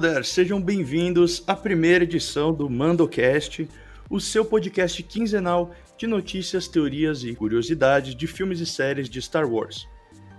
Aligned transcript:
There! 0.00 0.24
Sejam 0.24 0.60
bem-vindos 0.60 1.44
à 1.46 1.54
primeira 1.54 2.02
edição 2.02 2.52
do 2.52 2.68
MandoCast, 2.68 3.68
o 4.10 4.18
seu 4.18 4.44
podcast 4.44 5.00
quinzenal 5.04 5.72
de 5.96 6.08
notícias, 6.08 6.66
teorias 6.66 7.22
e 7.22 7.36
curiosidades 7.36 8.16
de 8.16 8.26
filmes 8.26 8.58
e 8.58 8.66
séries 8.66 9.08
de 9.08 9.22
Star 9.22 9.48
Wars. 9.48 9.86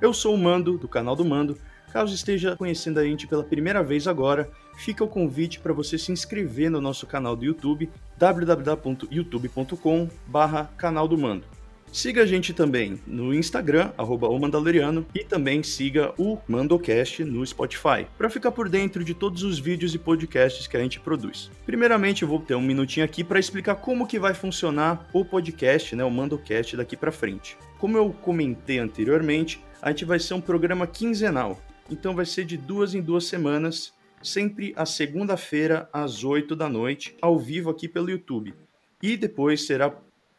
Eu 0.01 0.13
sou 0.13 0.35
o 0.35 0.37
Mando, 0.37 0.77
do 0.77 0.89
canal 0.89 1.15
do 1.15 1.23
Mando. 1.23 1.57
Caso 1.93 2.13
esteja 2.13 2.57
conhecendo 2.57 2.99
a 2.99 3.05
gente 3.05 3.25
pela 3.25 3.43
primeira 3.43 3.81
vez 3.81 4.05
agora, 4.05 4.51
fica 4.75 5.01
o 5.01 5.07
convite 5.07 5.61
para 5.61 5.71
você 5.71 5.97
se 5.97 6.11
inscrever 6.11 6.69
no 6.69 6.81
nosso 6.81 7.07
canal 7.07 7.37
do 7.37 7.45
YouTube, 7.45 7.89
www.youtube.com/canal 8.17 11.07
do 11.07 11.17
Mando. 11.17 11.58
Siga 11.91 12.21
a 12.21 12.25
gente 12.25 12.53
também 12.53 12.99
no 13.07 13.33
Instagram, 13.33 13.91
arroba 13.97 14.29
o 14.29 14.39
Mandaloriano, 14.39 15.05
e 15.13 15.23
também 15.23 15.63
siga 15.63 16.13
o 16.19 16.37
Mandocast 16.47 17.23
no 17.23 17.45
Spotify, 17.45 18.05
para 18.15 18.29
ficar 18.29 18.51
por 18.51 18.69
dentro 18.69 19.03
de 19.03 19.15
todos 19.15 19.41
os 19.43 19.57
vídeos 19.57 19.95
e 19.95 19.99
podcasts 19.99 20.67
que 20.67 20.77
a 20.77 20.79
gente 20.79 20.99
produz. 20.99 21.49
Primeiramente, 21.65 22.21
eu 22.21 22.27
vou 22.27 22.39
ter 22.39 22.53
um 22.53 22.61
minutinho 22.61 23.03
aqui 23.03 23.23
para 23.23 23.39
explicar 23.39 23.75
como 23.75 24.07
que 24.07 24.19
vai 24.19 24.35
funcionar 24.35 25.09
o 25.11 25.25
podcast, 25.25 25.95
né, 25.95 26.03
o 26.03 26.11
Mandocast 26.11 26.77
daqui 26.77 26.95
para 26.95 27.11
frente. 27.11 27.57
Como 27.79 27.97
eu 27.97 28.11
comentei 28.21 28.77
anteriormente, 28.77 29.59
a 29.81 29.89
gente 29.89 30.05
vai 30.05 30.19
ser 30.19 30.35
um 30.35 30.41
programa 30.41 30.85
quinzenal, 30.85 31.59
então 31.89 32.15
vai 32.15 32.25
ser 32.25 32.45
de 32.45 32.55
duas 32.55 32.93
em 32.93 33.01
duas 33.01 33.25
semanas, 33.25 33.93
sempre 34.21 34.73
a 34.75 34.85
segunda-feira 34.85 35.89
às 35.91 36.23
8 36.23 36.55
da 36.55 36.69
noite, 36.69 37.15
ao 37.19 37.39
vivo 37.39 37.69
aqui 37.69 37.87
pelo 37.87 38.11
YouTube. 38.11 38.53
E 39.01 39.17
depois 39.17 39.65
será 39.65 39.89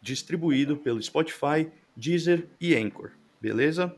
distribuído 0.01 0.77
pelo 0.77 1.03
Spotify, 1.03 1.71
Deezer 1.97 2.47
e 2.61 2.75
Anchor, 2.75 3.11
beleza? 3.41 3.95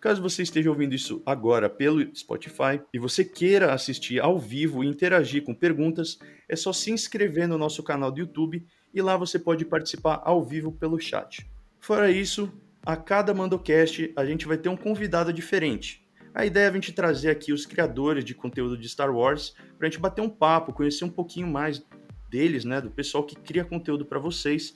Caso 0.00 0.22
você 0.22 0.42
esteja 0.42 0.70
ouvindo 0.70 0.94
isso 0.94 1.22
agora 1.26 1.68
pelo 1.68 2.14
Spotify 2.14 2.80
e 2.92 2.98
você 2.98 3.24
queira 3.24 3.72
assistir 3.72 4.20
ao 4.20 4.38
vivo 4.38 4.84
e 4.84 4.86
interagir 4.86 5.42
com 5.42 5.54
perguntas, 5.54 6.18
é 6.48 6.54
só 6.54 6.72
se 6.72 6.92
inscrever 6.92 7.48
no 7.48 7.58
nosso 7.58 7.82
canal 7.82 8.12
do 8.12 8.20
YouTube 8.20 8.64
e 8.94 9.02
lá 9.02 9.16
você 9.16 9.38
pode 9.38 9.64
participar 9.64 10.20
ao 10.24 10.44
vivo 10.44 10.70
pelo 10.70 11.00
chat. 11.00 11.50
Fora 11.80 12.10
isso, 12.10 12.52
a 12.84 12.96
cada 12.96 13.34
Mandocast 13.34 14.12
a 14.14 14.24
gente 14.24 14.46
vai 14.46 14.56
ter 14.56 14.68
um 14.68 14.76
convidado 14.76 15.32
diferente. 15.32 16.06
A 16.32 16.44
ideia 16.44 16.66
é 16.66 16.68
a 16.68 16.72
gente 16.72 16.92
trazer 16.92 17.30
aqui 17.30 17.52
os 17.52 17.66
criadores 17.66 18.24
de 18.24 18.34
conteúdo 18.34 18.76
de 18.76 18.88
Star 18.88 19.12
Wars 19.12 19.54
para 19.78 19.88
a 19.88 19.90
gente 19.90 19.98
bater 19.98 20.20
um 20.20 20.28
papo, 20.28 20.72
conhecer 20.72 21.04
um 21.04 21.10
pouquinho 21.10 21.48
mais 21.48 21.82
deles, 22.30 22.64
né, 22.64 22.80
do 22.80 22.90
pessoal 22.90 23.24
que 23.24 23.34
cria 23.34 23.64
conteúdo 23.64 24.04
para 24.04 24.18
vocês 24.18 24.74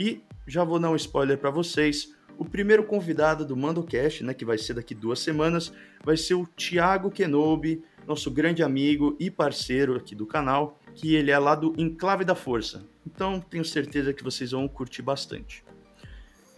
e 0.00 0.22
já 0.46 0.64
vou 0.64 0.78
dar 0.78 0.90
um 0.90 0.96
spoiler 0.96 1.36
para 1.36 1.50
vocês. 1.50 2.16
O 2.38 2.44
primeiro 2.46 2.82
convidado 2.84 3.44
do 3.44 3.54
MandoCast, 3.54 4.24
né, 4.24 4.32
que 4.32 4.46
vai 4.46 4.56
ser 4.56 4.72
daqui 4.72 4.94
duas 4.94 5.18
semanas, 5.18 5.70
vai 6.02 6.16
ser 6.16 6.32
o 6.32 6.46
Thiago 6.46 7.10
Kenobi, 7.10 7.84
nosso 8.06 8.30
grande 8.30 8.62
amigo 8.62 9.14
e 9.20 9.30
parceiro 9.30 9.94
aqui 9.94 10.14
do 10.14 10.24
canal, 10.24 10.80
que 10.94 11.14
ele 11.14 11.30
é 11.30 11.38
lá 11.38 11.54
do 11.54 11.74
Enclave 11.76 12.24
da 12.24 12.34
Força. 12.34 12.82
Então 13.06 13.40
tenho 13.40 13.62
certeza 13.62 14.14
que 14.14 14.24
vocês 14.24 14.52
vão 14.52 14.66
curtir 14.66 15.02
bastante. 15.02 15.62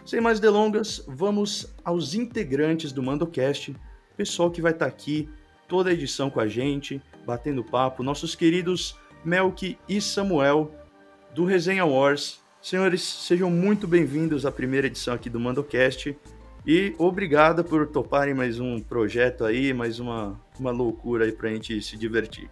Sem 0.05 0.21
mais 0.21 0.39
delongas, 0.39 1.03
vamos 1.05 1.75
aos 1.83 2.13
integrantes 2.13 2.93
do 2.93 3.03
MandoCast, 3.03 3.75
pessoal 4.15 4.49
que 4.49 4.61
vai 4.61 4.71
estar 4.71 4.85
tá 4.85 4.91
aqui 4.91 5.27
toda 5.67 5.89
a 5.89 5.93
edição 5.93 6.29
com 6.29 6.39
a 6.39 6.47
gente, 6.47 7.01
batendo 7.25 7.63
papo, 7.63 8.03
nossos 8.03 8.35
queridos 8.35 8.97
Melk 9.25 9.77
e 9.87 9.99
Samuel 9.99 10.71
do 11.33 11.43
Resenha 11.43 11.85
Wars, 11.85 12.42
Senhores, 12.63 13.03
sejam 13.03 13.49
muito 13.49 13.85
bem-vindos 13.85 14.45
à 14.45 14.51
primeira 14.51 14.87
edição 14.87 15.13
aqui 15.13 15.29
do 15.29 15.37
MandoCast 15.37 16.17
e 16.65 16.95
obrigado 16.97 17.61
por 17.61 17.85
toparem 17.85 18.33
mais 18.33 18.57
um 18.57 18.79
projeto 18.79 19.43
aí, 19.43 19.73
mais 19.73 19.99
uma, 19.99 20.39
uma 20.57 20.71
loucura 20.71 21.25
aí 21.25 21.33
pra 21.33 21.49
gente 21.49 21.81
se 21.81 21.97
divertir. 21.97 22.49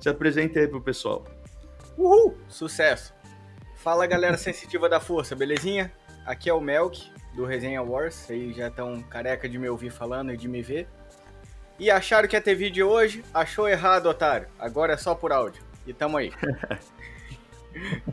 Se 0.00 0.08
apresente 0.08 0.58
aí 0.58 0.66
pro 0.66 0.80
pessoal. 0.82 1.24
Uhul! 1.96 2.36
Sucesso! 2.48 3.14
Fala 3.76 4.04
galera 4.04 4.36
sensitiva 4.36 4.88
da 4.88 4.98
força, 4.98 5.36
belezinha? 5.36 5.92
Aqui 6.26 6.50
é 6.50 6.52
o 6.52 6.60
Melk, 6.60 7.08
do 7.32 7.44
Resenha 7.44 7.84
Wars, 7.84 8.16
vocês 8.16 8.56
já 8.56 8.66
estão 8.66 9.00
careca 9.02 9.48
de 9.48 9.60
me 9.60 9.68
ouvir 9.68 9.90
falando 9.90 10.34
e 10.34 10.36
de 10.36 10.48
me 10.48 10.60
ver. 10.60 10.88
E 11.78 11.88
acharam 11.88 12.26
que 12.26 12.34
ia 12.34 12.42
ter 12.42 12.56
vídeo 12.56 12.88
hoje? 12.88 13.24
Achou 13.32 13.68
errado, 13.68 14.06
otário. 14.06 14.48
Agora 14.58 14.94
é 14.94 14.96
só 14.96 15.14
por 15.14 15.30
áudio. 15.30 15.62
E 15.86 15.92
tamo 15.92 16.16
aí. 16.16 16.32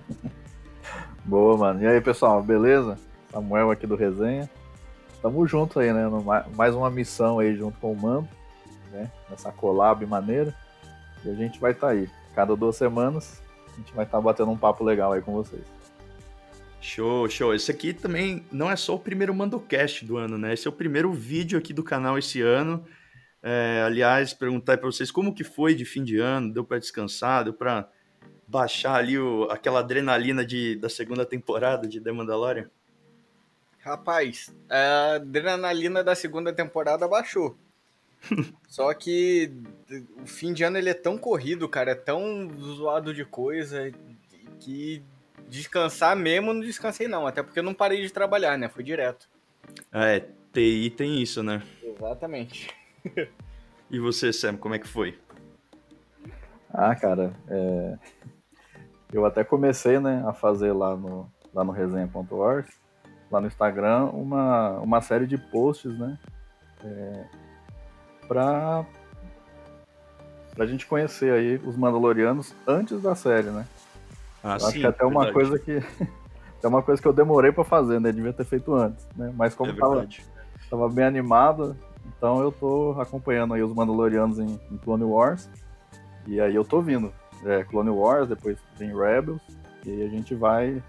Boa, 1.30 1.56
mano. 1.56 1.84
E 1.84 1.86
aí, 1.86 2.02
pessoal, 2.02 2.42
beleza? 2.42 2.98
Samuel 3.32 3.70
aqui 3.70 3.86
do 3.86 3.96
Resenha. 3.96 4.50
Tamo 5.22 5.46
junto 5.46 5.80
aí, 5.80 5.94
né? 5.94 6.06
Mais 6.56 6.74
uma 6.74 6.90
missão 6.90 7.38
aí 7.38 7.56
junto 7.56 7.78
com 7.78 7.92
o 7.92 7.96
Mando, 7.96 8.28
né? 8.92 9.12
Nessa 9.30 9.52
collab 9.52 10.04
maneira. 10.08 10.56
E 11.24 11.30
a 11.30 11.36
gente 11.36 11.60
vai 11.60 11.74
estar 11.74 11.86
tá 11.86 11.94
aí. 11.94 12.10
Cada 12.34 12.56
duas 12.56 12.78
semanas 12.78 13.44
a 13.68 13.78
gente 13.78 13.94
vai 13.94 14.06
estar 14.06 14.18
tá 14.18 14.24
batendo 14.24 14.50
um 14.50 14.58
papo 14.58 14.84
legal 14.84 15.14
aí 15.14 15.22
com 15.22 15.32
vocês. 15.34 15.62
Show, 16.82 17.30
show. 17.30 17.54
Esse 17.54 17.70
aqui 17.70 17.94
também 17.94 18.44
não 18.52 18.72
é 18.72 18.76
só 18.76 18.96
o 18.96 19.00
primeiro 19.00 19.32
MandoCast 19.32 20.06
do 20.06 20.18
ano, 20.18 20.36
né? 20.36 20.56
Esse 20.56 20.68
é 20.68 20.72
o 20.72 20.74
primeiro 20.74 21.14
vídeo 21.14 21.60
aqui 21.60 21.74
do 21.74 21.84
canal 21.84 22.18
esse 22.18 22.42
ano. 22.42 22.84
É, 23.44 23.84
aliás, 23.86 24.34
perguntar 24.34 24.80
para 24.80 24.88
vocês 24.88 25.12
como 25.12 25.36
que 25.36 25.44
foi 25.44 25.76
de 25.76 25.86
fim 25.86 26.04
de 26.04 26.18
ano, 26.18 26.52
deu 26.52 26.64
para 26.64 26.80
descansar, 26.80 27.44
deu 27.44 27.54
para 27.54 27.88
baixar 28.50 28.96
ali 28.96 29.18
o, 29.18 29.44
aquela 29.52 29.80
adrenalina 29.80 30.44
de, 30.44 30.76
da 30.76 30.90
segunda 30.90 31.26
temporada 31.26 31.88
de 31.88 32.02
The 32.02 32.12
Mandalorian? 32.12 32.70
Rapaz, 33.80 34.54
a 34.70 35.16
adrenalina 35.16 36.04
da 36.04 36.16
segunda 36.16 36.52
temporada 36.52 37.08
baixou. 37.08 37.56
Só 38.68 38.94
que 38.94 39.52
o 40.22 40.26
fim 40.26 40.52
de 40.52 40.64
ano 40.64 40.78
ele 40.78 40.90
é 40.90 40.94
tão 40.94 41.18
corrido, 41.18 41.70
cara, 41.70 41.92
é 41.92 41.96
tão 41.96 42.50
zoado 42.60 43.14
de 43.14 43.24
coisa 43.24 43.92
que 44.60 45.02
descansar 45.48 46.16
mesmo 46.16 46.54
não 46.54 46.62
descansei 46.62 47.08
não, 47.08 47.26
até 47.26 47.42
porque 47.42 47.60
eu 47.60 47.64
não 47.64 47.74
parei 47.74 48.02
de 48.02 48.12
trabalhar, 48.12 48.58
né? 48.58 48.68
Foi 48.68 48.84
direto. 48.84 49.30
É, 49.92 50.26
TI 50.52 50.90
tem 50.96 51.22
isso, 51.22 51.42
né? 51.42 51.64
Exatamente. 51.82 52.70
e 53.90 54.00
você, 54.00 54.34
Sam, 54.34 54.58
como 54.58 54.76
é 54.76 54.80
que 54.80 54.88
foi? 54.88 55.18
Ah, 56.72 56.96
cara, 56.96 57.34
é... 57.48 57.98
Eu 59.12 59.26
até 59.26 59.44
comecei, 59.44 60.00
né, 60.00 60.24
a 60.26 60.34
fazer 60.34 60.72
lá 60.72 60.96
no, 60.96 61.30
lá 61.54 61.64
no 61.64 61.72
resenha.org, 61.72 62.68
lá 63.32 63.42
no 63.42 63.48
Instagram, 63.48 64.06
uma, 64.06 64.80
uma 64.80 65.02
série 65.02 65.26
de 65.26 65.38
posts, 65.38 65.98
né, 65.98 66.18
é, 66.84 67.26
pra, 68.28 68.86
pra 70.54 70.66
gente 70.68 70.86
conhecer 70.86 71.34
aí 71.34 71.60
os 71.66 71.76
Mandalorianos 71.76 72.54
antes 72.68 73.02
da 73.02 73.16
série, 73.16 73.50
né. 73.50 73.66
Ah, 74.44 74.54
eu 74.56 74.60
sim, 74.60 74.68
acho 74.68 74.80
que 74.80 74.86
é 74.86 74.90
até 74.90 75.06
uma 75.06 75.32
coisa 75.34 75.58
que 75.58 75.82
é 76.62 76.68
uma 76.68 76.84
coisa 76.84 77.02
que 77.02 77.08
eu 77.08 77.14
demorei 77.14 77.52
para 77.52 77.64
fazer, 77.64 78.00
né, 78.00 78.12
devia 78.12 78.34
ter 78.34 78.46
feito 78.46 78.76
antes, 78.76 79.08
né, 79.16 79.34
mas 79.36 79.56
como 79.56 79.72
é 79.72 79.76
tava, 79.76 80.08
tava 80.70 80.88
bem 80.88 81.06
animado, 81.06 81.76
então 82.06 82.42
eu 82.42 82.52
tô 82.52 82.96
acompanhando 83.00 83.56
aí 83.56 83.64
os 83.64 83.74
Mandalorianos 83.74 84.38
em, 84.38 84.60
em 84.72 84.78
Clone 84.78 85.04
Wars, 85.04 85.50
e 86.28 86.40
aí 86.40 86.54
eu 86.54 86.64
tô 86.64 86.80
vindo 86.80 87.12
é, 87.46 87.64
Clone 87.64 87.90
Wars, 87.90 88.28
depois 88.28 88.58
vem 88.78 88.96
Rebels, 88.96 89.42
e 89.86 89.90
aí 89.92 90.04
a 90.04 90.10
gente 90.10 90.36
vai. 90.36 90.82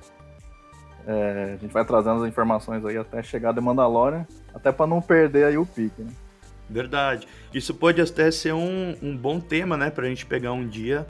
É, 1.06 1.54
a 1.54 1.56
gente 1.56 1.72
vai 1.72 1.84
trazendo 1.84 2.22
as 2.22 2.28
informações 2.28 2.84
aí 2.84 2.96
até 2.96 3.22
chegar 3.22 3.52
de 3.52 3.60
Mandalorian, 3.60 4.26
até 4.54 4.70
para 4.70 4.86
não 4.86 5.00
perder 5.00 5.44
aí 5.44 5.56
o 5.56 5.64
pique, 5.64 6.02
né? 6.02 6.12
Verdade. 6.68 7.26
Isso 7.52 7.74
pode 7.74 8.00
até 8.00 8.30
ser 8.30 8.52
um, 8.52 8.96
um 9.02 9.16
bom 9.16 9.40
tema, 9.40 9.76
né, 9.76 9.90
pra 9.90 10.06
gente 10.06 10.24
pegar 10.24 10.52
um 10.52 10.66
dia 10.66 11.06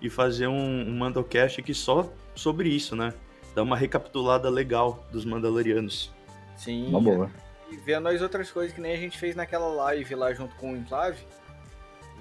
e 0.00 0.08
fazer 0.08 0.46
um, 0.46 0.88
um 0.88 0.96
Mandocast 0.96 1.60
aqui 1.60 1.74
só 1.74 2.10
sobre 2.34 2.68
isso, 2.68 2.96
né? 2.96 3.12
Dar 3.54 3.62
uma 3.62 3.76
recapitulada 3.76 4.48
legal 4.48 5.06
dos 5.12 5.24
Mandalorianos. 5.24 6.10
Sim. 6.56 6.88
Uma 6.88 7.00
boa. 7.00 7.30
E 7.70 7.76
vendo 7.76 8.08
as 8.08 8.20
outras 8.22 8.50
coisas 8.50 8.72
que 8.72 8.80
nem 8.80 8.92
a 8.92 8.96
gente 8.96 9.18
fez 9.18 9.36
naquela 9.36 9.66
live 9.66 10.14
lá 10.14 10.32
junto 10.32 10.54
com 10.56 10.72
o 10.72 10.76
Enclave, 10.76 11.18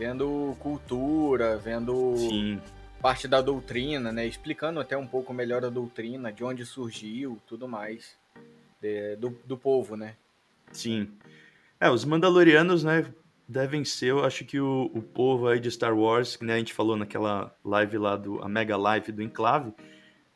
vendo 0.01 0.57
cultura, 0.59 1.59
vendo 1.59 2.15
Sim. 2.17 2.59
parte 2.99 3.27
da 3.27 3.39
doutrina, 3.39 4.11
né? 4.11 4.25
Explicando 4.25 4.79
até 4.79 4.97
um 4.97 5.05
pouco 5.05 5.31
melhor 5.31 5.63
a 5.63 5.69
doutrina, 5.69 6.33
de 6.33 6.43
onde 6.43 6.65
surgiu, 6.65 7.39
tudo 7.45 7.67
mais 7.67 8.17
de, 8.81 9.15
do, 9.17 9.29
do 9.45 9.55
povo, 9.55 9.95
né? 9.95 10.15
Sim. 10.71 11.07
É, 11.79 11.87
os 11.87 12.03
Mandalorianos, 12.03 12.83
né, 12.83 13.13
devem 13.47 13.85
ser, 13.85 14.07
eu 14.07 14.25
acho 14.25 14.43
que 14.43 14.59
o, 14.59 14.89
o 14.91 15.03
povo 15.03 15.47
aí 15.47 15.59
de 15.59 15.69
Star 15.69 15.95
Wars, 15.95 16.35
que 16.35 16.43
né, 16.43 16.55
a 16.55 16.57
gente 16.57 16.73
falou 16.73 16.97
naquela 16.97 17.55
live 17.63 17.99
lá, 17.99 18.15
do, 18.15 18.41
a 18.43 18.49
mega 18.49 18.75
live 18.75 19.11
do 19.11 19.21
Enclave, 19.21 19.71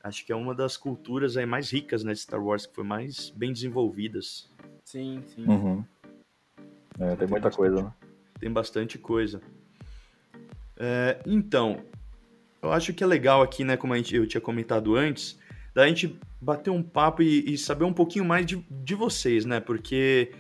acho 0.04 0.24
que 0.24 0.32
é 0.32 0.36
uma 0.36 0.54
das 0.54 0.78
culturas 0.78 1.38
aí 1.38 1.46
mais 1.48 1.72
ricas, 1.72 2.04
né, 2.04 2.14
de 2.14 2.20
Star 2.20 2.44
Wars, 2.44 2.68
que 2.68 2.76
foi 2.76 2.84
mais 2.84 3.32
bem 3.32 3.52
desenvolvidas. 3.52 4.48
Sim, 4.84 5.24
sim. 5.34 5.48
Uhum. 5.48 5.84
É, 7.00 7.16
tem 7.16 7.28
muita 7.28 7.50
coisa, 7.50 7.82
né? 7.82 7.92
Tem 8.40 8.52
bastante 8.52 9.00
coisa. 9.00 9.42
É, 10.78 11.20
então, 11.26 11.84
eu 12.62 12.72
acho 12.72 12.94
que 12.94 13.04
é 13.04 13.08
legal 13.08 13.42
aqui, 13.42 13.64
né, 13.64 13.78
como 13.78 13.96
gente, 13.96 14.16
eu 14.16 14.28
tinha 14.28 14.42
comentado 14.42 14.96
antes, 14.96 15.40
da 15.74 15.88
gente 15.88 16.20
bater 16.42 16.70
um 16.70 16.84
papo 16.84 17.22
e, 17.22 17.54
e 17.54 17.58
saber 17.58 17.86
um 17.86 17.94
pouquinho 17.94 18.26
mais 18.26 18.46
de, 18.46 18.66
de 18.70 18.96
vocês, 18.96 19.46
né? 19.46 19.60
Porque 19.60 20.32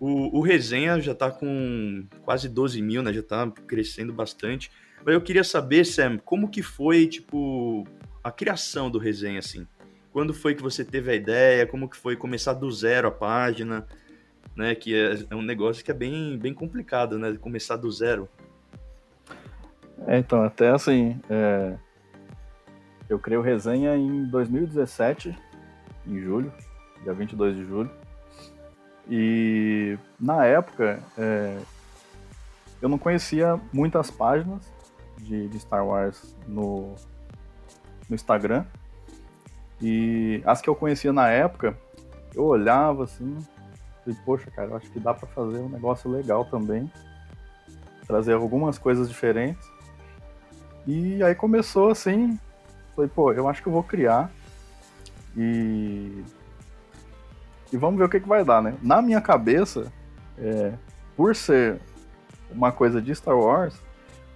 O, 0.00 0.38
o 0.38 0.40
Resenha 0.40 0.98
já 1.00 1.14
tá 1.14 1.30
com 1.30 2.06
quase 2.22 2.48
12 2.48 2.80
mil, 2.80 3.02
né? 3.02 3.12
Já 3.12 3.22
tá 3.22 3.50
crescendo 3.66 4.12
bastante. 4.12 4.70
Mas 5.04 5.14
eu 5.14 5.20
queria 5.20 5.44
saber, 5.44 5.84
Sam, 5.84 6.18
como 6.18 6.48
que 6.48 6.62
foi, 6.62 7.06
tipo, 7.06 7.86
a 8.24 8.30
criação 8.32 8.90
do 8.90 8.98
Resenha, 8.98 9.38
assim? 9.38 9.66
Quando 10.12 10.32
foi 10.32 10.54
que 10.54 10.62
você 10.62 10.84
teve 10.84 11.10
a 11.12 11.14
ideia? 11.14 11.66
Como 11.66 11.88
que 11.88 11.96
foi 11.96 12.16
começar 12.16 12.54
do 12.54 12.70
zero 12.70 13.08
a 13.08 13.10
página? 13.10 13.86
Né, 14.56 14.74
que 14.74 14.94
é, 14.94 15.24
é 15.30 15.34
um 15.36 15.42
negócio 15.42 15.84
que 15.84 15.90
é 15.90 15.94
bem, 15.94 16.38
bem 16.38 16.52
complicado, 16.54 17.18
né? 17.18 17.36
Começar 17.38 17.76
do 17.76 17.90
zero. 17.90 18.28
É, 20.06 20.18
então, 20.18 20.42
até 20.42 20.70
assim, 20.70 21.20
é... 21.28 21.76
eu 23.08 23.18
criei 23.18 23.38
o 23.38 23.42
Resenha 23.42 23.96
em 23.96 24.24
2017, 24.24 25.36
em 26.06 26.20
julho, 26.20 26.52
dia 27.02 27.12
22 27.12 27.56
de 27.56 27.64
julho. 27.64 27.90
E 29.08 29.98
na 30.18 30.44
época, 30.44 31.00
é... 31.18 31.58
eu 32.80 32.88
não 32.88 32.98
conhecia 32.98 33.60
muitas 33.72 34.10
páginas 34.10 34.72
de, 35.18 35.48
de 35.48 35.60
Star 35.60 35.86
Wars 35.86 36.36
no, 36.46 36.94
no 38.08 38.14
Instagram. 38.14 38.64
E 39.82 40.42
as 40.44 40.60
que 40.60 40.68
eu 40.68 40.74
conhecia 40.74 41.12
na 41.12 41.28
época, 41.28 41.76
eu 42.34 42.44
olhava 42.44 43.04
assim, 43.04 43.38
e 44.06 44.14
poxa, 44.24 44.50
cara, 44.50 44.68
eu 44.68 44.76
acho 44.76 44.90
que 44.90 45.00
dá 45.00 45.14
para 45.14 45.28
fazer 45.28 45.58
um 45.58 45.68
negócio 45.68 46.10
legal 46.10 46.44
também, 46.44 46.90
trazer 48.06 48.34
algumas 48.34 48.78
coisas 48.78 49.08
diferentes. 49.08 49.66
E 50.90 51.22
aí 51.22 51.36
começou 51.36 51.88
assim, 51.88 52.36
falei, 52.96 53.08
pô, 53.14 53.32
eu 53.32 53.48
acho 53.48 53.62
que 53.62 53.68
eu 53.68 53.72
vou 53.72 53.84
criar 53.84 54.28
e 55.36 56.24
e 57.72 57.76
vamos 57.76 57.96
ver 57.98 58.06
o 58.06 58.08
que, 58.08 58.18
que 58.18 58.28
vai 58.28 58.44
dar, 58.44 58.60
né? 58.60 58.74
Na 58.82 59.00
minha 59.00 59.20
cabeça, 59.20 59.92
é, 60.36 60.72
por 61.16 61.36
ser 61.36 61.80
uma 62.50 62.72
coisa 62.72 63.00
de 63.00 63.14
Star 63.14 63.38
Wars, 63.38 63.80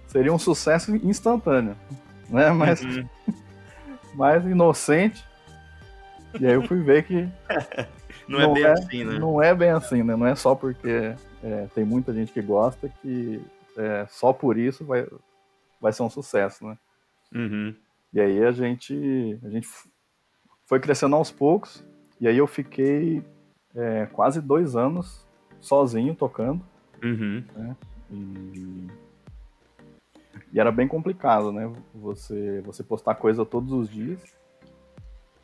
seria 0.07 0.33
um 0.33 0.39
sucesso 0.39 0.95
instantâneo, 0.95 1.75
né? 2.29 2.49
Mas 2.55 2.81
uhum. 2.81 3.05
mais 4.15 4.45
inocente. 4.45 5.25
E 6.39 6.47
aí 6.47 6.53
eu 6.53 6.63
fui 6.63 6.81
ver 6.81 7.03
que 7.03 7.27
não, 8.29 8.39
é 8.39 8.47
não, 8.47 8.51
é 8.51 8.53
bem 8.53 8.63
é, 8.63 8.71
assim, 8.71 9.03
né? 9.03 9.19
Não 9.19 9.43
é 9.43 9.53
bem 9.53 9.69
assim, 9.71 10.03
né? 10.03 10.15
Não 10.15 10.25
é 10.25 10.35
só 10.35 10.55
porque 10.55 11.13
é, 11.43 11.67
tem 11.75 11.83
muita 11.83 12.13
gente 12.13 12.31
que 12.31 12.41
gosta 12.41 12.89
que 13.01 13.41
é, 13.77 14.07
só 14.09 14.31
por 14.31 14.57
isso 14.57 14.85
vai, 14.85 15.05
vai 15.85 15.93
ser 15.93 16.01
um 16.01 16.09
sucesso, 16.09 16.65
né? 16.65 16.77
Uhum. 17.31 17.75
E 18.11 18.19
aí 18.19 18.43
a 18.43 18.51
gente, 18.51 19.39
a 19.43 19.49
gente 19.49 19.67
foi 20.65 20.79
crescendo 20.79 21.15
aos 21.15 21.29
poucos, 21.29 21.85
e 22.19 22.27
aí 22.27 22.39
eu 22.39 22.47
fiquei 22.47 23.23
é, 23.75 24.07
quase 24.07 24.41
dois 24.41 24.75
anos 24.75 25.27
sozinho 25.61 26.15
tocando. 26.15 26.65
Uhum. 27.03 27.43
Né? 27.55 27.75
E, 28.09 28.87
e, 30.51 30.59
era 30.59 30.71
bem 30.71 30.87
complicado, 30.87 31.51
né? 31.51 31.71
Você, 31.93 32.61
você 32.61 32.83
postar 32.83 33.13
coisa 33.13 33.45
todos 33.45 33.71
os 33.71 33.87
dias. 33.87 34.19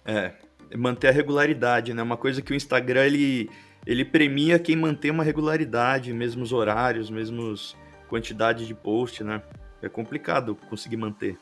É, 0.03 0.33
manter 0.75 1.09
a 1.09 1.11
regularidade, 1.11 1.93
né? 1.93 2.01
Uma 2.01 2.17
coisa 2.17 2.41
que 2.41 2.51
o 2.51 2.55
Instagram 2.55 3.05
ele, 3.05 3.47
ele 3.85 4.03
premia 4.03 4.57
quem 4.57 4.75
mantém 4.75 5.11
uma 5.11 5.23
regularidade, 5.23 6.11
mesmos 6.11 6.51
horários, 6.51 7.11
mesmos 7.11 7.77
quantidade 8.09 8.65
de 8.65 8.73
post, 8.73 9.23
né? 9.23 9.43
É 9.81 9.89
complicado 9.89 10.56
conseguir 10.69 10.98
manter. 10.98 11.38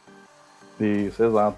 Isso, 0.79 1.23
exato. 1.23 1.57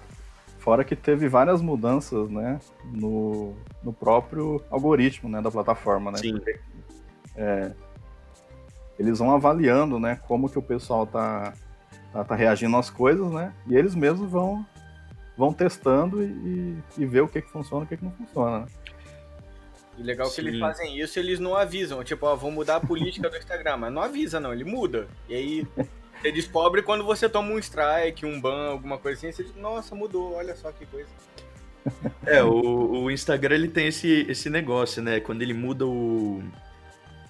Fora 0.58 0.84
que 0.84 0.94
teve 0.94 1.28
várias 1.28 1.60
mudanças, 1.60 2.30
né, 2.30 2.60
no, 2.84 3.54
no 3.82 3.92
próprio 3.92 4.62
algoritmo, 4.70 5.28
né, 5.28 5.40
da 5.40 5.50
plataforma, 5.50 6.12
né? 6.12 6.18
Sim. 6.18 6.32
Porque, 6.32 6.58
é, 7.36 7.72
eles 8.98 9.18
vão 9.18 9.34
avaliando, 9.34 9.98
né, 9.98 10.20
como 10.28 10.48
que 10.48 10.58
o 10.58 10.62
pessoal 10.62 11.04
tá, 11.06 11.52
tá, 12.12 12.22
tá, 12.22 12.34
reagindo 12.36 12.76
às 12.76 12.90
coisas, 12.90 13.28
né, 13.32 13.52
e 13.66 13.74
eles 13.74 13.96
mesmos 13.96 14.30
vão, 14.30 14.64
vão 15.36 15.52
testando 15.52 16.22
e, 16.22 16.78
e 16.96 17.06
ver 17.06 17.22
o 17.22 17.28
que 17.28 17.42
que 17.42 17.50
funciona 17.50 17.82
e 17.82 17.86
o 17.86 17.88
que 17.88 17.96
que 17.96 18.04
não 18.04 18.12
funciona, 18.12 18.60
né? 18.60 18.66
E 19.98 20.02
legal 20.02 20.26
Sim. 20.28 20.34
que 20.42 20.48
eles 20.48 20.60
fazem 20.60 20.98
isso, 20.98 21.18
eles 21.18 21.38
não 21.38 21.56
avisam, 21.56 22.02
tipo, 22.04 22.24
ó, 22.24 22.34
vão 22.34 22.50
mudar 22.50 22.76
a 22.76 22.80
política 22.80 23.28
do 23.28 23.36
Instagram, 23.36 23.76
mas 23.76 23.92
não 23.92 24.00
avisa 24.00 24.40
não, 24.40 24.52
ele 24.52 24.64
muda. 24.64 25.08
E 25.28 25.34
aí 25.34 25.66
Você 26.22 26.30
descobre 26.30 26.82
quando 26.82 27.02
você 27.04 27.28
toma 27.28 27.50
um 27.50 27.58
strike, 27.58 28.24
um 28.24 28.40
ban, 28.40 28.68
alguma 28.68 28.96
coisa 28.96 29.18
assim, 29.18 29.32
você 29.32 29.42
diz, 29.42 29.56
nossa, 29.56 29.92
mudou, 29.92 30.34
olha 30.34 30.54
só 30.54 30.70
que 30.70 30.86
coisa. 30.86 31.08
É, 32.24 32.40
o, 32.44 33.02
o 33.02 33.10
Instagram 33.10 33.56
ele 33.56 33.66
tem 33.66 33.88
esse, 33.88 34.24
esse 34.28 34.48
negócio, 34.48 35.02
né? 35.02 35.18
Quando 35.18 35.42
ele 35.42 35.52
muda 35.52 35.84
o, 35.84 36.40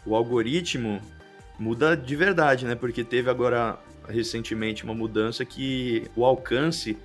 o 0.04 0.14
algoritmo, 0.14 1.00
muda 1.58 1.96
de 1.96 2.14
verdade, 2.14 2.66
né? 2.66 2.74
Porque 2.74 3.02
teve 3.02 3.30
agora 3.30 3.78
recentemente 4.06 4.84
uma 4.84 4.92
mudança 4.92 5.42
que 5.42 6.06
o 6.14 6.26
alcance, 6.26 6.98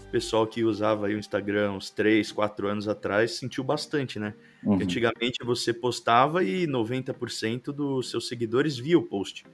o 0.00 0.10
pessoal 0.10 0.46
que 0.46 0.64
usava 0.64 1.06
aí 1.06 1.14
o 1.14 1.18
Instagram 1.18 1.72
uns 1.72 1.90
3, 1.90 2.32
4 2.32 2.68
anos 2.68 2.88
atrás, 2.88 3.32
sentiu 3.32 3.62
bastante, 3.62 4.18
né? 4.18 4.32
Uhum. 4.64 4.76
Antigamente 4.76 5.44
você 5.44 5.74
postava 5.74 6.42
e 6.42 6.66
90% 6.66 7.64
dos 7.64 8.08
seus 8.08 8.28
seguidores 8.28 8.78
via 8.78 8.98
o 8.98 9.02
post. 9.02 9.44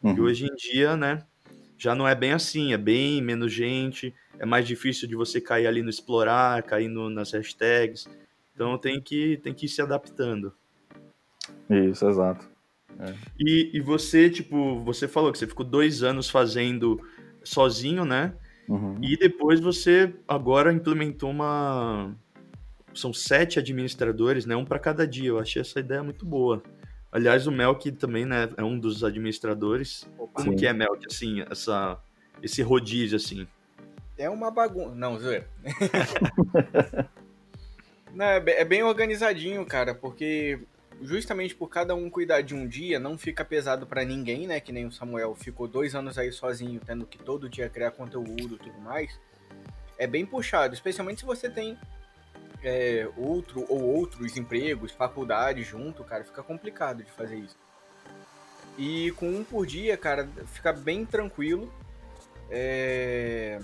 Uhum. 0.00 0.14
E 0.14 0.20
hoje 0.20 0.46
em 0.46 0.54
dia, 0.54 0.96
né, 0.96 1.24
já 1.80 1.94
não 1.94 2.06
é 2.06 2.14
bem 2.14 2.32
assim, 2.32 2.74
é 2.74 2.76
bem 2.76 3.22
menos 3.22 3.50
gente, 3.50 4.14
é 4.38 4.44
mais 4.44 4.66
difícil 4.66 5.08
de 5.08 5.16
você 5.16 5.40
cair 5.40 5.66
ali 5.66 5.80
no 5.82 5.88
explorar, 5.88 6.62
cair 6.62 6.88
no, 6.88 7.08
nas 7.08 7.32
hashtags. 7.32 8.06
Então 8.54 8.76
tem 8.76 9.00
que, 9.00 9.38
tem 9.38 9.54
que 9.54 9.64
ir 9.64 9.68
se 9.70 9.80
adaptando. 9.80 10.52
Isso, 11.70 12.06
exato. 12.06 12.46
É. 12.98 13.14
E, 13.38 13.70
e 13.72 13.80
você, 13.80 14.28
tipo, 14.28 14.78
você 14.80 15.08
falou 15.08 15.32
que 15.32 15.38
você 15.38 15.46
ficou 15.46 15.64
dois 15.64 16.02
anos 16.02 16.28
fazendo 16.28 17.00
sozinho, 17.42 18.04
né? 18.04 18.34
Uhum. 18.68 18.98
E 19.00 19.16
depois 19.16 19.58
você 19.58 20.12
agora 20.28 20.70
implementou 20.70 21.30
uma. 21.30 22.14
São 22.92 23.10
sete 23.10 23.58
administradores, 23.58 24.44
né? 24.44 24.54
Um 24.54 24.66
para 24.66 24.78
cada 24.78 25.06
dia. 25.06 25.30
Eu 25.30 25.38
achei 25.38 25.62
essa 25.62 25.80
ideia 25.80 26.02
muito 26.02 26.26
boa. 26.26 26.62
Aliás, 27.12 27.46
o 27.46 27.52
Melk 27.52 27.90
também, 27.92 28.24
né, 28.24 28.48
é 28.56 28.62
um 28.62 28.78
dos 28.78 29.02
administradores. 29.02 30.08
Como 30.32 30.52
Sim. 30.52 30.56
que 30.56 30.66
é, 30.66 30.72
Melk, 30.72 31.06
assim, 31.10 31.42
essa, 31.50 31.98
esse 32.42 32.62
rodízio, 32.62 33.16
assim? 33.16 33.48
É 34.16 34.28
uma 34.30 34.50
bagunça. 34.50 34.94
Não, 34.94 35.18
zoeira. 35.18 35.48
não, 38.14 38.24
é, 38.24 38.42
é 38.46 38.64
bem 38.64 38.82
organizadinho, 38.82 39.64
cara, 39.66 39.94
porque 39.94 40.60
justamente 41.02 41.54
por 41.54 41.68
cada 41.68 41.94
um 41.94 42.10
cuidar 42.10 42.42
de 42.42 42.54
um 42.54 42.66
dia, 42.66 42.98
não 42.98 43.16
fica 43.16 43.44
pesado 43.44 43.86
para 43.86 44.04
ninguém, 44.04 44.46
né? 44.46 44.60
Que 44.60 44.72
nem 44.72 44.86
o 44.86 44.92
Samuel 44.92 45.34
ficou 45.34 45.66
dois 45.66 45.94
anos 45.94 46.18
aí 46.18 46.30
sozinho, 46.30 46.80
tendo 46.84 47.06
que 47.06 47.18
todo 47.18 47.48
dia 47.48 47.68
criar 47.68 47.90
conteúdo 47.92 48.56
e 48.56 48.58
tudo 48.58 48.78
mais. 48.80 49.18
É 49.98 50.06
bem 50.06 50.24
puxado, 50.24 50.74
especialmente 50.74 51.20
se 51.20 51.26
você 51.26 51.48
tem 51.48 51.78
é, 52.62 53.08
outro 53.16 53.64
ou 53.68 53.82
outros 53.82 54.36
empregos, 54.36 54.92
faculdade 54.92 55.62
junto, 55.62 56.04
cara, 56.04 56.24
fica 56.24 56.42
complicado 56.42 57.02
de 57.02 57.10
fazer 57.10 57.36
isso. 57.36 57.56
E 58.78 59.10
com 59.12 59.28
um 59.28 59.44
por 59.44 59.66
dia, 59.66 59.96
cara, 59.96 60.28
fica 60.46 60.72
bem 60.72 61.04
tranquilo. 61.04 61.72
É... 62.50 63.58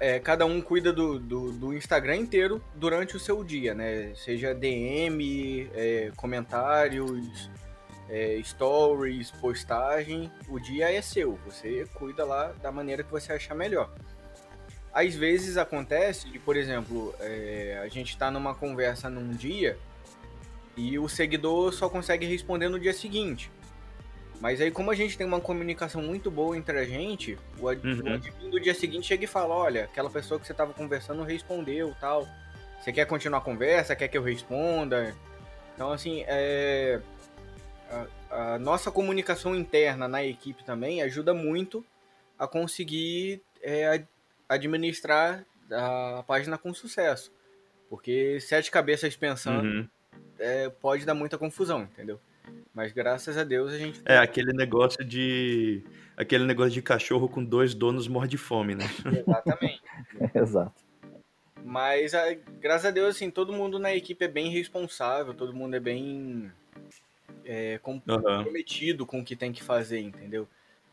É, 0.00 0.20
cada 0.20 0.46
um 0.46 0.60
cuida 0.60 0.92
do, 0.92 1.18
do, 1.18 1.50
do, 1.50 1.74
Instagram 1.74 2.14
inteiro 2.14 2.62
durante 2.76 3.16
o 3.16 3.20
seu 3.20 3.42
dia, 3.42 3.74
né? 3.74 4.12
Seja 4.14 4.54
DM, 4.54 5.68
é, 5.74 6.12
comentários, 6.14 7.50
é, 8.08 8.40
stories, 8.44 9.32
postagem, 9.32 10.30
o 10.48 10.60
dia 10.60 10.92
é 10.92 11.02
seu. 11.02 11.36
Você 11.46 11.84
cuida 11.94 12.24
lá 12.24 12.52
da 12.62 12.70
maneira 12.70 13.02
que 13.02 13.10
você 13.10 13.32
achar 13.32 13.56
melhor. 13.56 13.90
Às 14.92 15.14
vezes 15.14 15.56
acontece 15.56 16.28
de, 16.28 16.38
por 16.38 16.56
exemplo, 16.56 17.14
é, 17.20 17.80
a 17.82 17.88
gente 17.88 18.10
está 18.10 18.30
numa 18.30 18.54
conversa 18.54 19.08
num 19.08 19.30
dia 19.30 19.78
e 20.76 20.98
o 20.98 21.08
seguidor 21.08 21.72
só 21.72 21.88
consegue 21.88 22.26
responder 22.26 22.68
no 22.68 22.78
dia 22.78 22.92
seguinte. 22.92 23.50
Mas 24.42 24.60
aí, 24.60 24.70
como 24.72 24.90
a 24.90 24.94
gente 24.94 25.16
tem 25.16 25.26
uma 25.26 25.40
comunicação 25.40 26.02
muito 26.02 26.30
boa 26.30 26.56
entre 26.56 26.76
a 26.78 26.84
gente, 26.84 27.38
o, 27.60 27.68
ad 27.68 27.86
uhum. 27.86 28.10
o 28.10 28.14
admin 28.14 28.50
do 28.50 28.60
dia 28.60 28.74
seguinte 28.74 29.06
chega 29.06 29.24
e 29.24 29.28
fala: 29.28 29.54
olha, 29.54 29.84
aquela 29.84 30.10
pessoa 30.10 30.40
que 30.40 30.46
você 30.46 30.52
estava 30.52 30.72
conversando 30.74 31.22
respondeu 31.22 31.94
tal. 32.00 32.28
Você 32.80 32.92
quer 32.92 33.06
continuar 33.06 33.38
a 33.38 33.42
conversa? 33.42 33.94
Quer 33.94 34.08
que 34.08 34.18
eu 34.18 34.22
responda? 34.22 35.14
Então, 35.74 35.92
assim, 35.92 36.24
é... 36.26 37.00
a, 38.28 38.54
a 38.54 38.58
nossa 38.58 38.90
comunicação 38.90 39.54
interna 39.54 40.08
na 40.08 40.24
equipe 40.24 40.64
também 40.64 41.00
ajuda 41.00 41.32
muito 41.32 41.84
a 42.36 42.48
conseguir 42.48 43.40
é, 43.62 44.04
administrar 44.52 45.44
a 45.70 46.22
página 46.26 46.58
com 46.58 46.72
sucesso. 46.74 47.32
Porque 47.88 48.40
sete 48.40 48.70
cabeças 48.70 49.14
pensando 49.16 49.66
uhum. 49.66 49.88
é, 50.38 50.68
pode 50.68 51.04
dar 51.04 51.14
muita 51.14 51.36
confusão, 51.36 51.82
entendeu? 51.82 52.18
Mas 52.74 52.92
graças 52.92 53.36
a 53.36 53.44
Deus 53.44 53.72
a 53.72 53.78
gente. 53.78 54.00
É 54.04 54.16
aquele 54.16 54.52
negócio 54.52 55.04
de. 55.04 55.82
Aquele 56.16 56.44
negócio 56.44 56.72
de 56.72 56.82
cachorro 56.82 57.28
com 57.28 57.44
dois 57.44 57.74
donos 57.74 58.08
morre 58.08 58.28
de 58.28 58.38
fome, 58.38 58.74
né? 58.74 58.84
Exatamente. 59.26 59.82
Exato. 60.34 60.82
Mas 61.64 62.12
graças 62.60 62.86
a 62.86 62.90
Deus, 62.90 63.14
assim, 63.14 63.30
todo 63.30 63.52
mundo 63.52 63.78
na 63.78 63.94
equipe 63.94 64.24
é 64.24 64.28
bem 64.28 64.50
responsável, 64.50 65.32
todo 65.34 65.54
mundo 65.54 65.76
é 65.76 65.80
bem. 65.80 66.50
é, 67.44 67.78
comprometido 67.78 69.04
uhum. 69.04 69.06
com 69.06 69.20
o 69.20 69.24
que 69.24 69.36
tem 69.36 69.52
que 69.52 69.62
fazer, 69.62 70.00
entendeu? 70.00 70.48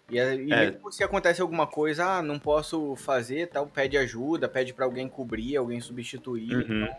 E, 0.10 0.18
e 0.18 0.54
é. 0.54 0.78
se 0.92 1.04
acontece 1.04 1.42
alguma 1.42 1.68
coisa, 1.68 2.06
ah, 2.06 2.22
não 2.22 2.40
posso 2.40 2.96
fazer, 2.96 3.48
tal, 3.48 3.68
pede 3.68 3.98
ajuda, 3.98 4.48
pede 4.48 4.74
para 4.74 4.86
alguém 4.86 5.08
cobrir, 5.08 5.56
alguém 5.56 5.80
substituir. 5.80 6.56
Uhum. 6.56 6.84
Então, 6.84 6.98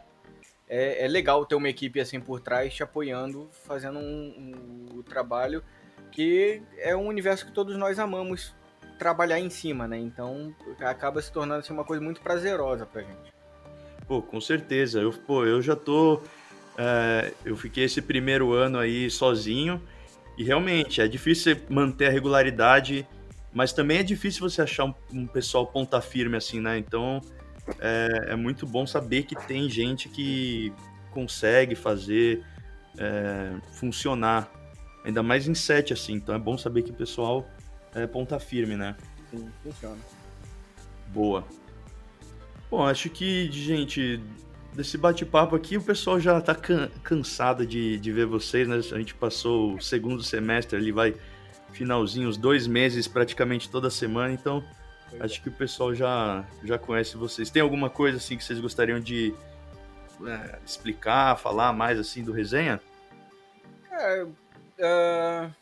é, 0.69 1.05
é, 1.05 1.09
legal 1.09 1.45
ter 1.45 1.57
uma 1.57 1.69
equipe 1.69 2.01
assim 2.01 2.21
por 2.21 2.41
trás 2.41 2.73
te 2.73 2.83
apoiando, 2.83 3.49
fazendo 3.67 3.99
um, 3.99 4.03
um, 4.93 4.99
um 4.99 5.03
trabalho 5.03 5.65
que 6.13 6.63
é 6.79 6.95
um 6.95 7.07
universo 7.07 7.47
que 7.47 7.53
todos 7.53 7.77
nós 7.77 7.99
amamos 7.99 8.55
trabalhar 8.99 9.41
em 9.41 9.51
cima, 9.51 9.89
né? 9.89 9.99
Então 9.99 10.55
acaba 10.81 11.21
se 11.21 11.33
tornando 11.33 11.61
assim, 11.61 11.73
uma 11.73 11.85
coisa 11.85 12.03
muito 12.03 12.21
prazerosa 12.21 12.87
pra 12.87 13.03
gente. 13.03 13.33
Pô, 14.07 14.21
com 14.21 14.41
certeza. 14.41 15.01
Eu, 15.01 15.13
pô, 15.13 15.45
eu 15.45 15.63
já 15.63 15.75
tô. 15.75 16.21
É, 16.77 17.33
eu 17.45 17.57
fiquei 17.57 17.85
esse 17.85 18.03
primeiro 18.03 18.53
ano 18.53 18.79
aí 18.79 19.11
sozinho. 19.11 19.83
E 20.41 20.43
realmente 20.43 21.03
é 21.03 21.07
difícil 21.07 21.55
manter 21.69 22.07
a 22.07 22.11
regularidade, 22.11 23.07
mas 23.53 23.75
também 23.75 23.99
é 23.99 24.03
difícil 24.03 24.41
você 24.41 24.63
achar 24.63 24.87
um, 24.87 24.95
um 25.13 25.27
pessoal 25.27 25.67
ponta 25.67 26.01
firme 26.01 26.35
assim, 26.35 26.61
né? 26.61 26.79
Então 26.79 27.21
é, 27.79 28.29
é, 28.29 28.37
muito 28.37 28.67
bom 28.67 28.87
saber 28.87 29.25
que 29.25 29.37
tem 29.47 29.69
gente 29.69 30.09
que 30.09 30.73
consegue 31.11 31.75
fazer 31.75 32.43
é, 32.97 33.53
funcionar, 33.73 34.51
ainda 35.05 35.23
mais 35.23 35.47
em 35.47 35.53
set 35.55 35.93
assim. 35.93 36.15
Então 36.15 36.35
é 36.35 36.39
bom 36.39 36.57
saber 36.57 36.85
que 36.85 36.91
o 36.91 36.95
pessoal 36.95 37.47
é 37.95 38.07
ponta 38.07 38.41
firme, 38.41 38.77
né? 38.77 38.97
Sim, 39.31 39.47
funciona. 39.63 39.99
Boa. 41.09 41.45
Bom, 42.71 42.83
acho 42.87 43.11
que, 43.11 43.53
gente, 43.53 44.19
desse 44.73 44.97
bate-papo 44.97 45.57
aqui, 45.57 45.77
o 45.77 45.83
pessoal 45.83 46.19
já 46.21 46.41
tá 46.41 46.55
can 46.55 46.89
cansado 47.03 47.67
de, 47.67 47.99
de 47.99 48.13
ver 48.13 48.27
vocês, 48.27 48.69
né? 48.69 48.77
A 48.77 48.99
gente 48.99 49.15
passou 49.15 49.75
o 49.75 49.81
segundo 49.81 50.23
semestre 50.23 50.77
ali, 50.79 50.93
vai 50.93 51.15
finalzinho, 51.73 52.29
uns 52.29 52.37
dois 52.37 52.67
meses 52.67 53.07
praticamente 53.07 53.71
toda 53.71 53.91
semana, 53.91 54.33
então 54.33 54.63
pois 55.09 55.23
acho 55.23 55.41
é. 55.41 55.43
que 55.43 55.49
o 55.49 55.53
pessoal 55.53 55.95
já, 55.95 56.45
já 56.65 56.79
conhece 56.79 57.17
vocês. 57.17 57.51
Tem 57.51 57.63
alguma 57.63 57.91
coisa 57.91 58.19
assim 58.19 58.37
que 58.37 58.45
vocês 58.45 58.61
gostariam 58.61 59.01
de 59.01 59.35
é, 60.27 60.59
explicar, 60.65 61.37
falar 61.37 61.73
mais 61.73 61.99
assim 61.99 62.23
do 62.23 62.33
resenha? 62.33 62.81
É, 63.91 64.25
uh, 64.25 65.55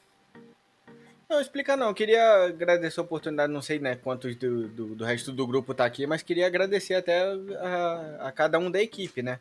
não, 1.29 1.41
explica 1.41 1.77
não. 1.77 1.89
Eu 1.89 1.95
queria 1.95 2.47
agradecer 2.47 3.01
a 3.01 3.03
oportunidade, 3.03 3.53
não 3.53 3.63
sei 3.63 3.79
né, 3.79 3.97
quantos 3.97 4.35
do, 4.37 4.69
do, 4.69 4.95
do 4.95 5.05
resto 5.05 5.33
do 5.33 5.47
grupo 5.47 5.75
tá 5.75 5.85
aqui, 5.85 6.07
mas 6.07 6.23
queria 6.23 6.47
agradecer 6.47 6.95
até 6.95 7.23
a, 7.61 8.29
a 8.29 8.33
cada 8.33 8.59
um 8.59 8.71
da 8.71 8.81
equipe, 8.81 9.23
né? 9.23 9.41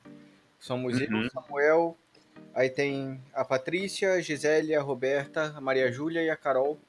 Somos 0.59 0.99
uhum. 0.99 1.23
eu, 1.23 1.29
Samuel, 1.29 1.97
aí 2.53 2.69
tem 2.69 3.21
a 3.33 3.45
Patrícia, 3.45 4.13
a 4.13 4.21
Gisele, 4.21 4.75
a 4.75 4.81
Roberta, 4.81 5.53
a 5.55 5.61
Maria 5.61 5.91
Júlia 5.91 6.21
e 6.21 6.29
a 6.29 6.35
Carol. 6.35 6.79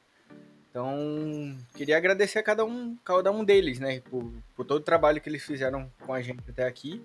Então, 0.70 1.56
queria 1.74 1.96
agradecer 1.96 2.38
a 2.38 2.42
cada 2.42 2.64
um, 2.64 2.96
cada 3.04 3.32
um 3.32 3.44
deles, 3.44 3.78
né? 3.78 4.00
Por, 4.10 4.32
por 4.54 4.64
todo 4.64 4.80
o 4.80 4.84
trabalho 4.84 5.20
que 5.20 5.28
eles 5.28 5.42
fizeram 5.42 5.90
com 6.04 6.12
a 6.12 6.20
gente 6.20 6.42
até 6.48 6.66
aqui 6.66 7.02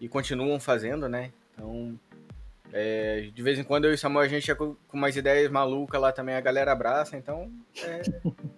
e 0.00 0.08
continuam 0.08 0.58
fazendo, 0.58 1.08
né? 1.08 1.30
Então, 1.52 1.98
é, 2.76 3.30
de 3.32 3.40
vez 3.40 3.56
em 3.56 3.62
quando 3.62 3.84
eu 3.84 3.94
e 3.94 3.96
Samuel 3.96 4.24
a 4.24 4.28
gente 4.28 4.50
é 4.50 4.54
com, 4.54 4.74
com 4.88 4.96
umas 4.96 5.14
ideias 5.14 5.48
malucas 5.48 6.00
lá 6.00 6.10
também, 6.10 6.34
a 6.34 6.40
galera 6.40 6.72
abraça, 6.72 7.16
então. 7.16 7.48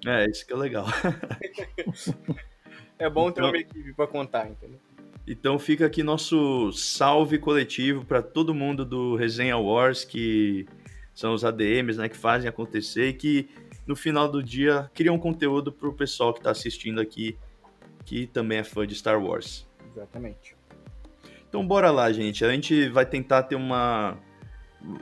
É, 0.06 0.08
é 0.24 0.30
isso 0.30 0.46
que 0.46 0.54
é 0.54 0.56
legal. 0.56 0.86
é 2.98 3.10
bom 3.10 3.30
ter 3.30 3.40
então, 3.40 3.50
uma 3.50 3.58
equipe 3.58 3.92
para 3.92 4.06
contar, 4.06 4.48
entendeu? 4.48 4.80
Então 5.28 5.58
fica 5.58 5.84
aqui 5.84 6.02
nosso 6.02 6.72
salve 6.72 7.38
coletivo 7.38 8.06
para 8.06 8.22
todo 8.22 8.54
mundo 8.54 8.86
do 8.86 9.16
Resenha 9.16 9.58
Wars, 9.58 10.02
que 10.02 10.66
são 11.12 11.34
os 11.34 11.44
ADMs, 11.44 11.98
né, 11.98 12.08
que 12.08 12.16
fazem 12.16 12.48
acontecer 12.48 13.08
e 13.08 13.12
que 13.12 13.50
no 13.86 13.94
final 13.94 14.30
do 14.30 14.42
dia 14.42 14.90
criam 14.94 15.18
conteúdo 15.18 15.70
para 15.70 15.90
o 15.90 15.92
pessoal 15.92 16.32
que 16.32 16.40
está 16.40 16.50
assistindo 16.50 17.02
aqui, 17.02 17.36
que 18.06 18.26
também 18.26 18.58
é 18.58 18.64
fã 18.64 18.86
de 18.86 18.94
Star 18.94 19.22
Wars. 19.22 19.68
Exatamente. 19.92 20.55
Então 21.56 21.66
bora 21.66 21.90
lá, 21.90 22.12
gente. 22.12 22.44
A 22.44 22.50
gente 22.50 22.86
vai 22.90 23.06
tentar 23.06 23.44
ter 23.44 23.54
uma. 23.54 24.18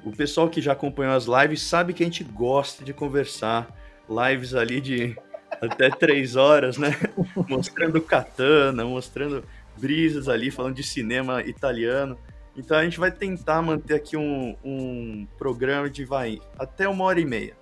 O 0.04 0.12
pessoal 0.12 0.48
que 0.48 0.60
já 0.60 0.70
acompanhou 0.70 1.12
as 1.12 1.26
lives 1.26 1.62
sabe 1.62 1.92
que 1.92 2.00
a 2.00 2.06
gente 2.06 2.22
gosta 2.22 2.84
de 2.84 2.92
conversar. 2.92 3.76
Lives 4.08 4.54
ali 4.54 4.80
de 4.80 5.16
até 5.60 5.90
três 5.90 6.36
horas, 6.36 6.78
né? 6.78 6.90
mostrando 7.48 8.00
katana, 8.00 8.84
mostrando 8.84 9.42
brisas 9.76 10.28
ali, 10.28 10.48
falando 10.48 10.76
de 10.76 10.84
cinema 10.84 11.42
italiano. 11.42 12.16
Então 12.56 12.78
a 12.78 12.84
gente 12.84 13.00
vai 13.00 13.10
tentar 13.10 13.60
manter 13.60 13.94
aqui 13.94 14.16
um, 14.16 14.54
um 14.64 15.26
programa 15.36 15.90
de 15.90 16.04
vai 16.04 16.38
até 16.56 16.88
uma 16.88 17.02
hora 17.02 17.18
e 17.18 17.24
meia. 17.24 17.56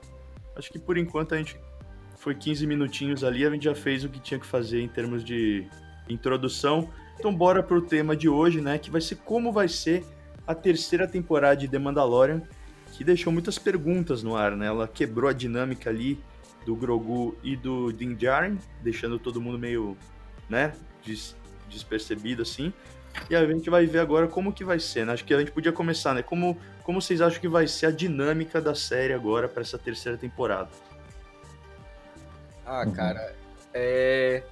Acho 0.55 0.71
que 0.71 0.79
por 0.79 0.99
enquanto 0.99 1.35
a 1.35 1.39
gente 1.39 1.59
foi 2.19 2.35
15 2.35 2.67
minutinhos 2.67 3.25
ali, 3.25 3.47
a 3.47 3.51
gente 3.51 3.65
já 3.65 3.75
fez 3.75 4.05
o 4.05 4.11
que 4.11 4.21
tinha 4.21 4.39
que 4.39 4.47
fazer 4.47 4.83
em 4.83 4.89
termos 4.89 5.25
de 5.25 5.67
introdução. 6.11 6.91
Então 7.19 7.35
bora 7.35 7.63
pro 7.63 7.81
tema 7.81 8.17
de 8.17 8.29
hoje, 8.29 8.61
né, 8.61 8.79
que 8.79 8.91
vai 8.91 9.01
ser 9.01 9.17
como 9.17 9.53
vai 9.53 9.69
ser 9.69 10.05
a 10.47 10.55
terceira 10.55 11.07
temporada 11.07 11.57
de 11.57 11.69
The 11.69 11.79
Mandalorian, 11.79 12.43
que 12.93 13.05
deixou 13.05 13.33
muitas 13.33 13.59
perguntas 13.59 14.23
no 14.23 14.37
ar, 14.37 14.57
né? 14.57 14.67
Ela 14.67 14.89
quebrou 14.89 15.31
a 15.31 15.33
dinâmica 15.33 15.89
ali 15.89 16.23
do 16.67 16.75
Grogu 16.75 17.37
e 17.43 17.57
do 17.57 17.93
Din 17.93 18.15
Djarin, 18.15 18.59
deixando 18.83 19.19
todo 19.19 19.41
mundo 19.41 19.59
meio, 19.59 19.97
né, 20.49 20.73
des 21.05 21.35
despercebido 21.71 22.43
assim. 22.43 22.73
E 23.31 23.37
a 23.37 23.47
gente 23.47 23.71
vai 23.71 23.87
ver 23.87 24.01
agora 24.01 24.27
como 24.27 24.53
que 24.53 24.65
vai 24.65 24.79
ser, 24.79 25.07
né? 25.07 25.13
Acho 25.13 25.25
que 25.25 25.33
a 25.33 25.39
gente 25.39 25.53
podia 25.53 25.73
começar, 25.73 26.15
né? 26.15 26.23
Como, 26.23 26.59
como 26.83 27.01
vocês 27.01 27.21
acham 27.21 27.41
que 27.41 27.49
vai 27.49 27.67
ser 27.67 27.87
a 27.87 27.91
dinâmica 27.91 28.61
da 28.61 28.75
série 28.75 29.13
agora 29.13 29.49
para 29.49 29.63
essa 29.63 29.79
terceira 29.79 30.19
temporada? 30.19 30.69
Ah, 32.65 32.87
cara, 32.87 33.35
é 33.73 34.43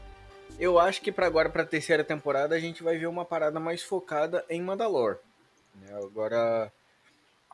eu 0.61 0.79
acho 0.79 1.01
que 1.01 1.11
para 1.11 1.27
agora, 1.27 1.49
para 1.49 1.63
a 1.63 1.67
terceira 1.67 2.05
temporada, 2.05 2.55
a 2.55 2.61
gente 2.61 2.83
vai 2.83 2.99
ver 2.99 3.07
uma 3.07 3.25
parada 3.25 3.59
mais 3.59 3.83
focada 3.83 4.45
em 4.49 4.61
Mandalore. 4.61 5.19
Né? 5.75 5.89
Agora, 5.95 6.71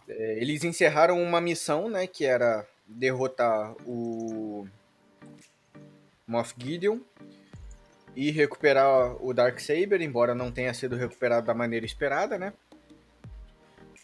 é, 0.08 0.38
eles 0.40 0.64
encerraram 0.64 1.22
uma 1.22 1.40
missão, 1.40 1.88
né, 1.88 2.06
que 2.06 2.24
era 2.24 2.66
derrotar 2.86 3.74
o 3.86 4.66
Moff 6.26 6.54
Gideon 6.58 6.98
e 8.16 8.30
recuperar 8.30 9.16
o 9.24 9.32
Dark 9.32 9.60
Saber, 9.60 10.00
embora 10.00 10.34
não 10.34 10.50
tenha 10.50 10.74
sido 10.74 10.96
recuperado 10.96 11.46
da 11.46 11.54
maneira 11.54 11.86
esperada, 11.86 12.38
né? 12.38 12.52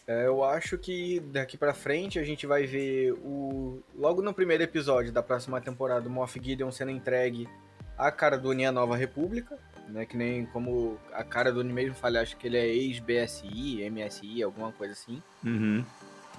É, 0.05 0.25
eu 0.25 0.43
acho 0.43 0.77
que 0.77 1.19
daqui 1.21 1.57
para 1.57 1.73
frente 1.73 2.19
a 2.19 2.23
gente 2.23 2.45
vai 2.45 2.65
ver 2.65 3.13
o 3.13 3.81
logo 3.95 4.21
no 4.21 4.33
primeiro 4.33 4.61
episódio 4.61 5.13
da 5.13 5.23
próxima 5.23 5.61
temporada 5.61 6.09
o 6.09 6.11
Moff 6.11 6.39
Gideon 6.41 6.71
sendo 6.71 6.91
entregue 6.91 7.47
a 7.97 8.11
cara 8.11 8.37
do 8.37 8.49
Unia 8.49 8.71
Nova 8.71 8.95
República, 8.95 9.57
né? 9.87 10.05
Que 10.05 10.17
nem 10.17 10.45
como 10.47 10.97
a 11.13 11.23
cara 11.23 11.51
do 11.51 11.59
Uni 11.59 11.73
mesmo 11.73 11.95
fala, 11.95 12.21
acho 12.21 12.37
que 12.37 12.47
ele 12.47 12.57
é 12.57 12.65
ex-BSI, 12.65 13.89
MSI, 13.89 14.43
alguma 14.43 14.71
coisa 14.71 14.93
assim. 14.93 15.21
Uhum. 15.43 15.83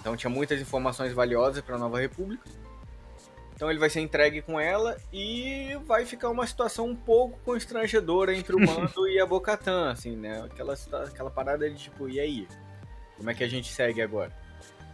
Então 0.00 0.16
tinha 0.16 0.30
muitas 0.30 0.60
informações 0.60 1.12
valiosas 1.12 1.62
para 1.62 1.76
a 1.76 1.78
Nova 1.78 2.00
República. 2.00 2.44
Então 3.54 3.70
ele 3.70 3.78
vai 3.78 3.88
ser 3.88 4.00
entregue 4.00 4.42
com 4.42 4.58
ela 4.58 4.96
e 5.12 5.78
vai 5.86 6.04
ficar 6.04 6.28
uma 6.28 6.46
situação 6.46 6.88
um 6.88 6.96
pouco 6.96 7.38
constrangedora 7.44 8.34
entre 8.34 8.54
o 8.54 8.58
Mando 8.60 9.08
e 9.08 9.20
a 9.20 9.26
Bocatan, 9.26 9.90
assim, 9.90 10.16
né? 10.16 10.42
Aquela, 10.42 10.74
aquela 11.06 11.30
parada 11.30 11.70
de 11.70 11.76
tipo, 11.76 12.08
e 12.08 12.18
aí? 12.18 12.48
Como 13.16 13.30
é 13.30 13.34
que 13.34 13.44
a 13.44 13.48
gente 13.48 13.72
segue 13.72 14.02
agora? 14.02 14.32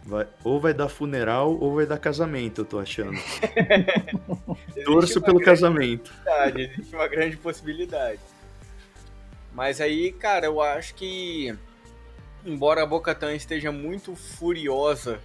Vai, 0.03 0.27
ou 0.43 0.59
vai 0.59 0.73
dar 0.73 0.89
funeral 0.89 1.55
ou 1.59 1.75
vai 1.75 1.85
dar 1.85 1.97
casamento, 1.97 2.61
eu 2.61 2.65
tô 2.65 2.79
achando. 2.79 3.19
Torço 4.83 5.21
pelo 5.21 5.39
casamento. 5.39 6.11
Existe 6.55 6.95
uma 6.95 7.07
grande 7.07 7.37
possibilidade. 7.37 8.19
Mas 9.53 9.79
aí, 9.79 10.11
cara, 10.11 10.47
eu 10.47 10.59
acho 10.61 10.95
que 10.95 11.55
embora 12.45 12.83
a 12.83 12.85
Bocatan 12.85 13.33
esteja 13.33 13.71
muito 13.71 14.15
furiosa 14.15 15.19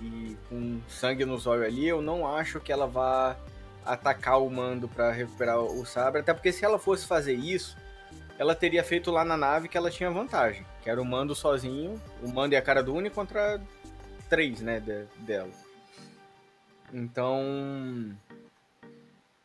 e 0.00 0.36
com 0.48 0.80
sangue 0.88 1.24
nos 1.24 1.46
olhos 1.46 1.66
ali, 1.66 1.86
eu 1.86 2.00
não 2.00 2.26
acho 2.26 2.60
que 2.60 2.72
ela 2.72 2.86
vá 2.86 3.36
atacar 3.84 4.40
o 4.40 4.50
mando 4.50 4.88
para 4.88 5.12
recuperar 5.12 5.60
o 5.60 5.84
sabre, 5.86 6.20
até 6.20 6.34
porque 6.34 6.52
se 6.52 6.64
ela 6.64 6.78
fosse 6.78 7.06
fazer 7.06 7.34
isso, 7.34 7.76
ela 8.38 8.54
teria 8.54 8.82
feito 8.82 9.10
lá 9.10 9.24
na 9.24 9.36
nave 9.36 9.68
que 9.68 9.76
ela 9.76 9.90
tinha 9.90 10.10
vantagem, 10.10 10.66
que 10.82 10.90
era 10.90 11.00
o 11.00 11.04
mando 11.04 11.34
sozinho, 11.34 12.00
o 12.22 12.28
mando 12.28 12.54
e 12.54 12.56
a 12.56 12.62
cara 12.62 12.82
do 12.82 12.94
Uni 12.94 13.08
contra 13.08 13.60
três, 14.28 14.60
né, 14.60 14.80
de, 14.80 15.04
dela. 15.24 15.50
Então, 16.92 18.16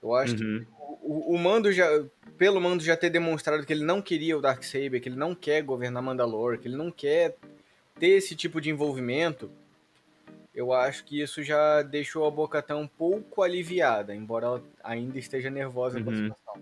eu 0.01 0.15
acho 0.15 0.33
uhum. 0.33 0.59
que 0.59 0.67
o, 1.01 1.35
o, 1.35 1.37
Mando 1.37 1.71
já, 1.71 1.87
pelo 2.37 2.61
Mando 2.61 2.83
já 2.83 2.95
ter 2.95 3.09
demonstrado 3.09 3.65
que 3.65 3.73
ele 3.73 3.83
não 3.83 4.01
queria 4.01 4.37
o 4.37 4.41
Darksaber, 4.41 5.01
que 5.01 5.09
ele 5.09 5.15
não 5.15 5.33
quer 5.33 5.61
governar 5.63 6.03
Mandalore, 6.03 6.57
que 6.57 6.67
ele 6.67 6.77
não 6.77 6.91
quer 6.91 7.35
ter 7.99 8.09
esse 8.09 8.35
tipo 8.35 8.61
de 8.61 8.69
envolvimento, 8.69 9.51
eu 10.53 10.73
acho 10.73 11.05
que 11.05 11.21
isso 11.21 11.43
já 11.43 11.81
deixou 11.81 12.25
a 12.25 12.31
Bocatã 12.31 12.75
um 12.75 12.87
pouco 12.87 13.41
aliviada, 13.41 14.13
embora 14.13 14.45
ela 14.45 14.63
ainda 14.83 15.17
esteja 15.17 15.49
nervosa 15.49 15.97
uhum. 15.97 16.03
com 16.03 16.09
a 16.09 16.13
uhum. 16.13 16.23
situação. 16.23 16.61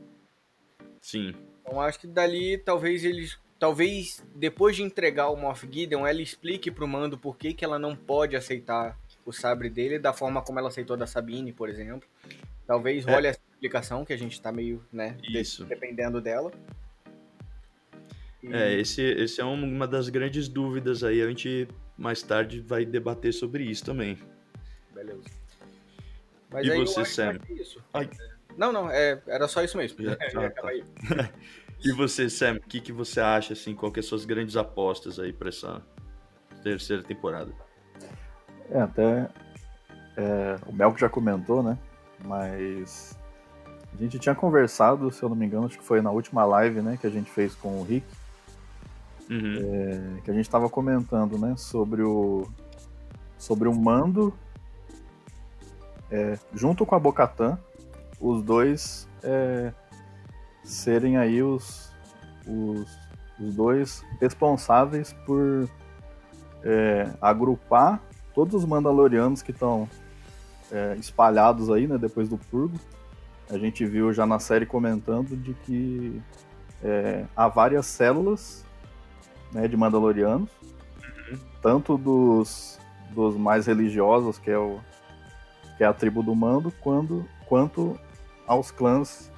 Sim. 1.01 1.35
Então 1.61 1.81
acho 1.81 1.99
que 1.99 2.07
dali 2.07 2.57
talvez 2.57 3.03
eles 3.03 3.37
talvez 3.59 4.23
depois 4.33 4.75
de 4.75 4.81
entregar 4.81 5.29
o 5.29 5.35
Moff 5.35 5.67
Gideon, 5.69 6.07
ela 6.07 6.21
explique 6.21 6.71
pro 6.71 6.87
Mando 6.87 7.17
por 7.17 7.37
que, 7.37 7.53
que 7.53 7.65
ela 7.65 7.77
não 7.77 7.95
pode 7.95 8.35
aceitar 8.35 8.97
o 9.25 9.33
sabre 9.33 9.69
dele 9.69 9.99
da 9.99 10.13
forma 10.13 10.41
como 10.41 10.57
ela 10.57 10.69
aceitou 10.69 10.95
da 10.95 11.05
Sabine, 11.05 11.51
por 11.51 11.69
exemplo. 11.69 12.07
Talvez 12.65 13.05
role 13.05 13.27
é. 13.27 13.29
essa 13.31 13.41
explicação 13.51 14.05
que 14.05 14.13
a 14.13 14.17
gente 14.17 14.41
tá 14.41 14.51
meio, 14.51 14.83
né, 14.91 15.17
Isso. 15.23 15.65
dependendo 15.65 16.21
dela. 16.21 16.51
E... 18.41 18.53
É, 18.53 18.79
esse, 18.79 19.01
esse 19.01 19.41
é 19.41 19.43
uma 19.43 19.85
das 19.85 20.07
grandes 20.07 20.47
dúvidas 20.47 21.03
aí, 21.03 21.21
a 21.21 21.27
gente 21.27 21.67
mais 21.97 22.23
tarde 22.23 22.61
vai 22.61 22.85
debater 22.85 23.33
sobre 23.33 23.65
isso 23.65 23.83
também. 23.83 24.17
Beleza. 24.93 25.23
Mas 26.49 26.65
e 26.65 26.77
você, 26.77 27.05
Sam? 27.05 27.39
Não, 28.57 28.71
não, 28.71 28.89
é, 28.89 29.21
era 29.27 29.47
só 29.47 29.63
isso 29.63 29.77
mesmo. 29.77 30.03
Já, 30.03 30.13
ah, 30.13 30.49
tá. 30.49 31.33
e 31.83 31.91
você, 31.91 32.29
Sam, 32.29 32.55
o 32.55 32.61
que, 32.61 32.81
que 32.81 32.91
você 32.91 33.19
acha, 33.19 33.53
assim, 33.53 33.73
qual 33.73 33.91
que 33.91 34.01
são 34.01 34.15
as 34.15 34.21
suas 34.21 34.25
grandes 34.25 34.55
apostas 34.55 35.19
aí 35.19 35.31
para 35.31 35.49
essa 35.49 35.81
terceira 36.63 37.03
temporada? 37.03 37.51
É, 38.69 38.81
até 38.81 39.29
é, 40.17 40.55
o 40.67 40.73
Melco 40.73 40.99
já 40.99 41.09
comentou, 41.09 41.63
né? 41.63 41.77
Mas 42.25 43.17
a 43.93 43.97
gente 44.01 44.19
tinha 44.19 44.35
conversado, 44.35 45.11
se 45.11 45.23
eu 45.23 45.29
não 45.29 45.35
me 45.35 45.45
engano, 45.45 45.65
acho 45.65 45.77
que 45.77 45.83
foi 45.83 46.01
na 46.01 46.11
última 46.11 46.45
live, 46.45 46.81
né, 46.81 46.97
que 46.99 47.07
a 47.07 47.09
gente 47.09 47.29
fez 47.29 47.55
com 47.55 47.79
o 47.79 47.83
Rick, 47.83 48.05
uhum. 49.29 49.55
é, 49.57 50.21
que 50.21 50.31
a 50.31 50.33
gente 50.33 50.45
estava 50.45 50.69
comentando, 50.69 51.37
né, 51.37 51.55
sobre 51.57 52.01
o 52.01 52.47
sobre 53.37 53.69
o 53.69 53.73
Mando 53.73 54.33
é, 56.11 56.37
junto 56.53 56.85
com 56.85 56.93
a 56.93 56.99
Bocatan, 56.99 57.57
os 58.19 58.43
dois 58.43 59.07
é, 59.23 59.71
serem 60.63 61.17
aí 61.17 61.41
os, 61.41 61.91
os, 62.47 62.97
os, 63.39 63.55
dois 63.55 64.03
responsáveis 64.19 65.13
por 65.25 65.69
é, 66.63 67.11
agrupar 67.21 68.01
todos 68.33 68.55
os 68.55 68.65
Mandalorianos 68.65 69.41
que 69.41 69.51
estão 69.51 69.89
é, 70.71 70.95
espalhados 70.99 71.69
aí, 71.69 71.87
né, 71.87 71.97
depois 71.97 72.29
do 72.29 72.37
Purgo. 72.37 72.79
A 73.49 73.57
gente 73.57 73.85
viu 73.85 74.13
já 74.13 74.25
na 74.25 74.39
série 74.39 74.65
comentando 74.65 75.35
de 75.35 75.53
que 75.53 76.21
é, 76.83 77.25
há 77.35 77.47
várias 77.47 77.85
células 77.87 78.63
né, 79.51 79.67
de 79.67 79.75
Mandalorianos, 79.75 80.49
tanto 81.61 81.97
dos, 81.97 82.79
dos 83.11 83.35
mais 83.35 83.65
religiosos, 83.65 84.37
que 84.37 84.51
é, 84.51 84.57
o, 84.57 84.79
que 85.77 85.83
é 85.83 85.87
a 85.87 85.93
tribo 85.93 86.21
do 86.21 86.35
Mando, 86.35 86.71
quando, 86.79 87.25
quanto 87.47 87.99
aos 88.47 88.71
clãs 88.71 89.28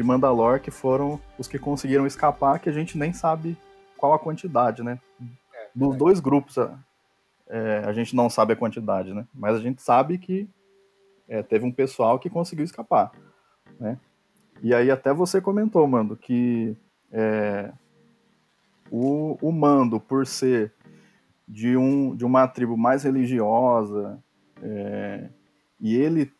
de 0.00 0.06
Mandalor, 0.06 0.60
que 0.60 0.70
foram 0.70 1.20
os 1.38 1.46
que 1.46 1.58
conseguiram 1.58 2.06
escapar, 2.06 2.58
que 2.58 2.70
a 2.70 2.72
gente 2.72 2.96
nem 2.96 3.12
sabe 3.12 3.54
qual 3.98 4.14
a 4.14 4.18
quantidade, 4.18 4.82
né? 4.82 4.98
É, 5.54 5.68
Dos 5.74 5.94
dois 5.94 6.20
grupos, 6.20 6.56
é, 7.46 7.82
a 7.84 7.92
gente 7.92 8.16
não 8.16 8.30
sabe 8.30 8.54
a 8.54 8.56
quantidade, 8.56 9.12
né? 9.12 9.26
Mas 9.34 9.56
a 9.56 9.58
gente 9.58 9.82
sabe 9.82 10.16
que 10.16 10.48
é, 11.28 11.42
teve 11.42 11.66
um 11.66 11.70
pessoal 11.70 12.18
que 12.18 12.30
conseguiu 12.30 12.64
escapar, 12.64 13.12
né? 13.78 13.98
E 14.62 14.74
aí 14.74 14.90
até 14.90 15.12
você 15.12 15.38
comentou, 15.38 15.86
Mando, 15.86 16.16
que 16.16 16.74
é, 17.12 17.70
o, 18.90 19.36
o 19.42 19.52
Mando, 19.52 20.00
por 20.00 20.26
ser 20.26 20.72
de, 21.46 21.76
um, 21.76 22.16
de 22.16 22.24
uma 22.24 22.48
tribo 22.48 22.74
mais 22.74 23.02
religiosa, 23.02 24.18
é, 24.62 25.28
e 25.78 25.94
ele 25.94 26.32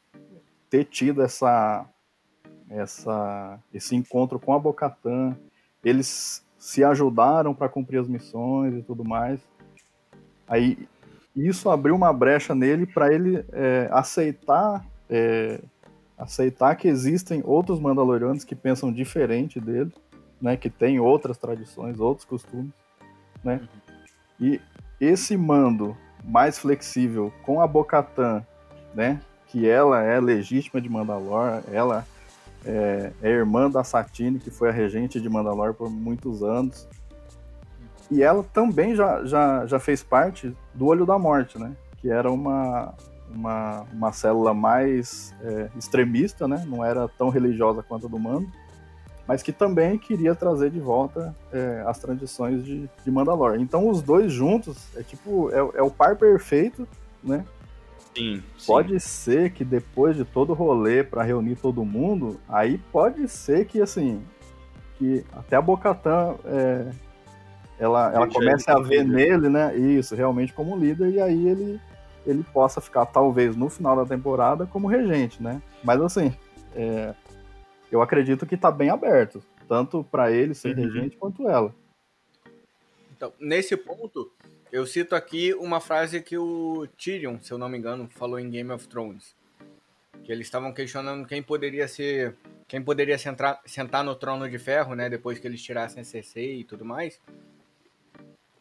ter 0.70 0.84
tido 0.86 1.22
essa, 1.22 1.86
essa, 2.70 3.58
esse 3.74 3.96
encontro 3.96 4.38
com 4.38 4.54
a 4.54 4.58
Bocatã, 4.58 5.36
eles 5.84 6.44
se 6.58 6.84
ajudaram 6.84 7.54
para 7.54 7.68
cumprir 7.68 7.98
as 7.98 8.08
missões 8.08 8.74
e 8.74 8.82
tudo 8.82 9.04
mais. 9.04 9.40
Aí 10.46 10.88
isso 11.34 11.68
abriu 11.68 11.94
uma 11.94 12.12
brecha 12.12 12.54
nele 12.54 12.86
para 12.86 13.12
ele 13.12 13.44
é, 13.52 13.88
aceitar 13.90 14.84
é, 15.08 15.60
aceitar 16.20 16.76
que 16.76 16.86
existem 16.86 17.42
outros 17.44 17.80
Mandalorianos 17.80 18.44
que 18.44 18.54
pensam 18.54 18.92
diferente 18.92 19.58
dele, 19.58 19.92
né, 20.40 20.56
que 20.56 20.68
tem 20.68 21.00
outras 21.00 21.38
tradições, 21.38 21.98
outros 21.98 22.26
costumes, 22.26 22.72
né? 23.42 23.60
E 24.38 24.60
esse 25.00 25.36
mando 25.36 25.96
mais 26.22 26.58
flexível 26.58 27.32
com 27.42 27.60
a 27.60 27.66
Bocatan, 27.66 28.44
né, 28.94 29.20
que 29.46 29.68
ela 29.68 30.02
é 30.02 30.20
legítima 30.20 30.80
de 30.80 30.88
Mandalor, 30.88 31.62
ela 31.72 32.06
é, 32.64 33.12
é 33.22 33.30
irmã 33.30 33.70
da 33.70 33.82
Satine, 33.84 34.38
que 34.38 34.50
foi 34.50 34.68
a 34.68 34.72
regente 34.72 35.20
de 35.20 35.28
Mandalor 35.28 35.74
por 35.74 35.90
muitos 35.90 36.42
anos, 36.42 36.88
e 38.10 38.22
ela 38.22 38.42
também 38.42 38.94
já, 38.94 39.24
já, 39.24 39.66
já 39.66 39.78
fez 39.78 40.02
parte 40.02 40.54
do 40.74 40.86
Olho 40.86 41.06
da 41.06 41.18
Morte, 41.18 41.58
né? 41.58 41.72
Que 41.98 42.10
era 42.10 42.30
uma, 42.30 42.92
uma, 43.32 43.86
uma 43.92 44.12
célula 44.12 44.52
mais 44.52 45.32
é, 45.42 45.70
extremista, 45.76 46.48
né? 46.48 46.64
Não 46.66 46.84
era 46.84 47.08
tão 47.08 47.28
religiosa 47.28 47.82
quanto 47.82 48.06
a 48.06 48.10
do 48.10 48.18
Mando, 48.18 48.50
mas 49.28 49.44
que 49.44 49.52
também 49.52 49.96
queria 49.96 50.34
trazer 50.34 50.70
de 50.70 50.80
volta 50.80 51.34
é, 51.52 51.84
as 51.86 52.00
tradições 52.00 52.64
de, 52.64 52.90
de 53.04 53.10
Mandalor. 53.12 53.54
Então 53.60 53.88
os 53.88 54.02
dois 54.02 54.32
juntos 54.32 54.88
é 54.96 55.04
tipo 55.04 55.50
é, 55.52 55.78
é 55.78 55.82
o 55.82 55.90
par 55.90 56.16
perfeito, 56.16 56.88
né? 57.22 57.44
Sim, 58.16 58.42
sim. 58.58 58.66
Pode 58.66 58.98
ser 59.00 59.52
que 59.52 59.64
depois 59.64 60.16
de 60.16 60.24
todo 60.24 60.50
o 60.50 60.54
rolê 60.54 61.04
para 61.04 61.22
reunir 61.22 61.56
todo 61.56 61.84
mundo, 61.84 62.40
aí 62.48 62.78
pode 62.90 63.28
ser 63.28 63.66
que 63.66 63.80
assim 63.80 64.22
que 65.00 65.24
até 65.32 65.56
a 65.56 65.62
Bocatã 65.62 66.36
é, 66.44 66.90
ela, 67.78 68.12
ela 68.12 68.28
começa 68.28 68.70
a 68.72 68.80
ver 68.80 69.02
nele, 69.02 69.48
né? 69.48 69.74
Isso, 69.74 70.14
realmente 70.14 70.52
como 70.52 70.76
líder, 70.76 71.08
e 71.08 71.20
aí 71.20 71.48
ele, 71.48 71.80
ele 72.26 72.44
possa 72.52 72.82
ficar, 72.82 73.06
talvez, 73.06 73.56
no 73.56 73.70
final 73.70 73.96
da 73.96 74.04
temporada, 74.04 74.66
como 74.66 74.86
regente, 74.86 75.42
né? 75.42 75.62
Mas 75.82 76.02
assim, 76.02 76.34
é, 76.76 77.14
eu 77.90 78.02
acredito 78.02 78.44
que 78.44 78.58
tá 78.58 78.70
bem 78.70 78.90
aberto, 78.90 79.42
tanto 79.66 80.04
para 80.04 80.30
ele 80.30 80.52
ser 80.52 80.76
uhum. 80.76 80.84
regente 80.84 81.16
quanto 81.16 81.48
ela. 81.48 81.74
Então, 83.16 83.32
nesse 83.40 83.74
ponto, 83.78 84.30
eu 84.72 84.86
cito 84.86 85.14
aqui 85.14 85.52
uma 85.54 85.80
frase 85.80 86.20
que 86.22 86.38
o 86.38 86.86
Tyrion, 86.96 87.38
se 87.40 87.52
eu 87.52 87.58
não 87.58 87.68
me 87.68 87.78
engano, 87.78 88.08
falou 88.08 88.38
em 88.38 88.50
Game 88.50 88.70
of 88.70 88.86
Thrones. 88.88 89.34
Que 90.24 90.30
eles 90.30 90.46
estavam 90.46 90.72
questionando 90.72 91.26
quem 91.26 91.42
poderia 91.42 91.88
ser. 91.88 92.36
Quem 92.68 92.80
poderia 92.80 93.18
sentar, 93.18 93.60
sentar 93.66 94.04
no 94.04 94.14
trono 94.14 94.48
de 94.48 94.58
ferro, 94.58 94.94
né? 94.94 95.08
Depois 95.08 95.38
que 95.38 95.46
eles 95.46 95.62
tirassem 95.62 96.02
a 96.02 96.04
CC 96.04 96.54
e 96.54 96.64
tudo 96.64 96.84
mais. 96.84 97.20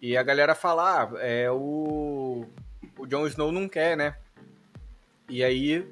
E 0.02 0.18
a 0.18 0.24
galera 0.24 0.56
fala, 0.56 1.04
ah, 1.04 1.12
é, 1.20 1.52
o, 1.52 2.46
o 2.98 3.06
Jon 3.06 3.28
Snow 3.28 3.52
não 3.52 3.70
quer, 3.70 3.96
né? 3.96 4.16
E 5.30 5.44
aí 5.44 5.86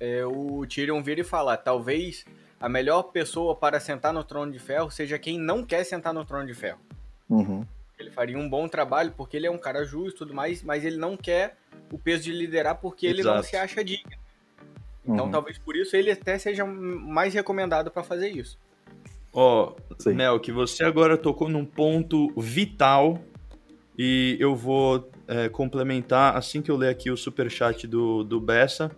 é, 0.00 0.24
o 0.24 0.66
Tyrion 0.66 1.00
vira 1.02 1.20
e 1.20 1.24
fala, 1.24 1.56
talvez 1.56 2.24
a 2.58 2.68
melhor 2.68 3.04
pessoa 3.04 3.54
para 3.54 3.78
sentar 3.78 4.12
no 4.12 4.24
Trono 4.24 4.50
de 4.50 4.58
Ferro 4.58 4.90
seja 4.90 5.18
quem 5.18 5.38
não 5.38 5.64
quer 5.64 5.84
sentar 5.84 6.12
no 6.12 6.24
Trono 6.24 6.46
de 6.46 6.54
Ferro. 6.54 6.80
Uhum. 7.28 7.64
Ele 8.00 8.10
faria 8.10 8.38
um 8.38 8.48
bom 8.48 8.66
trabalho 8.66 9.12
porque 9.16 9.36
ele 9.36 9.46
é 9.46 9.50
um 9.50 9.58
cara 9.58 9.84
justo 9.84 10.16
e 10.16 10.18
tudo 10.18 10.34
mais, 10.34 10.62
mas 10.62 10.84
ele 10.84 10.96
não 10.96 11.16
quer 11.16 11.56
o 11.92 11.98
peso 11.98 12.24
de 12.24 12.32
liderar 12.32 12.76
porque 12.76 13.06
Exato. 13.06 13.20
ele 13.20 13.36
não 13.36 13.42
se 13.42 13.56
acha 13.56 13.84
digno. 13.84 14.12
Então 15.04 15.26
uhum. 15.26 15.30
talvez 15.30 15.58
por 15.58 15.76
isso 15.76 15.96
ele 15.96 16.10
até 16.10 16.38
seja 16.38 16.64
mais 16.64 17.34
recomendado 17.34 17.90
para 17.90 18.02
fazer 18.02 18.28
isso. 18.30 18.58
Ó, 19.32 19.74
oh, 20.06 20.10
Mel, 20.10 20.40
que 20.40 20.50
você 20.50 20.84
agora 20.84 21.16
tocou 21.16 21.48
num 21.48 21.64
ponto 21.64 22.32
vital 22.36 23.18
e 23.96 24.36
eu 24.40 24.56
vou 24.56 25.10
é, 25.28 25.48
complementar 25.48 26.36
assim 26.36 26.60
que 26.60 26.70
eu 26.70 26.76
ler 26.76 26.88
aqui 26.88 27.10
o 27.10 27.16
super 27.16 27.50
chat 27.50 27.86
do, 27.86 28.24
do 28.24 28.40
Bessa. 28.40 28.90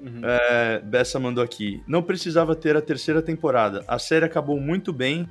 Uhum. 0.00 0.20
É, 0.22 0.78
Bessa 0.80 1.18
mandou 1.18 1.42
aqui. 1.44 1.82
Não 1.86 2.02
precisava 2.02 2.54
ter 2.54 2.76
a 2.76 2.80
terceira 2.80 3.20
temporada. 3.20 3.84
A 3.86 3.98
série 3.98 4.24
acabou 4.24 4.58
muito 4.58 4.92
bem. 4.92 5.28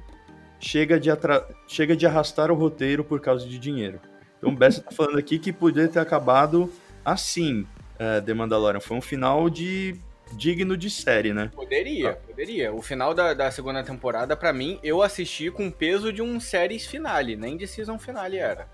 Chega 0.60 1.00
de, 1.00 1.12
atra... 1.12 1.48
Chega 1.68 1.96
de 1.96 2.06
arrastar 2.06 2.52
o 2.52 2.56
roteiro 2.56 3.04
por 3.04 3.20
causa 3.20 3.48
de 3.48 3.58
dinheiro. 3.60 4.00
Então, 4.38 4.54
Bessa 4.54 4.82
tá 4.82 4.91
falando 4.91 5.18
aqui 5.18 5.39
que 5.39 5.52
poderia 5.52 5.89
ter 5.89 6.00
acabado 6.00 6.72
assim, 7.04 7.68
é, 7.98 8.22
The 8.22 8.34
Mandalorian. 8.34 8.80
Foi 8.80 8.98
um 8.98 9.02
final 9.02 9.50
de 9.50 9.96
digno 10.34 10.76
de 10.76 10.89
série, 10.89 11.34
né? 11.34 11.52
Poderia, 11.54 12.12
ah. 12.12 12.15
poderia. 12.15 12.74
O 12.74 12.82
final 12.82 13.13
da, 13.13 13.34
da 13.34 13.52
segunda 13.52 13.84
temporada, 13.84 14.36
para 14.36 14.52
mim, 14.52 14.80
eu 14.84 15.02
assisti 15.02 15.52
com 15.52 15.70
peso 15.70 16.12
de 16.12 16.22
um 16.22 16.39
séries 16.39 16.86
finale, 16.86 17.36
nem 17.36 17.58
de 17.58 17.68
season 17.68 17.98
finale 17.98 18.38
era. 18.38 18.68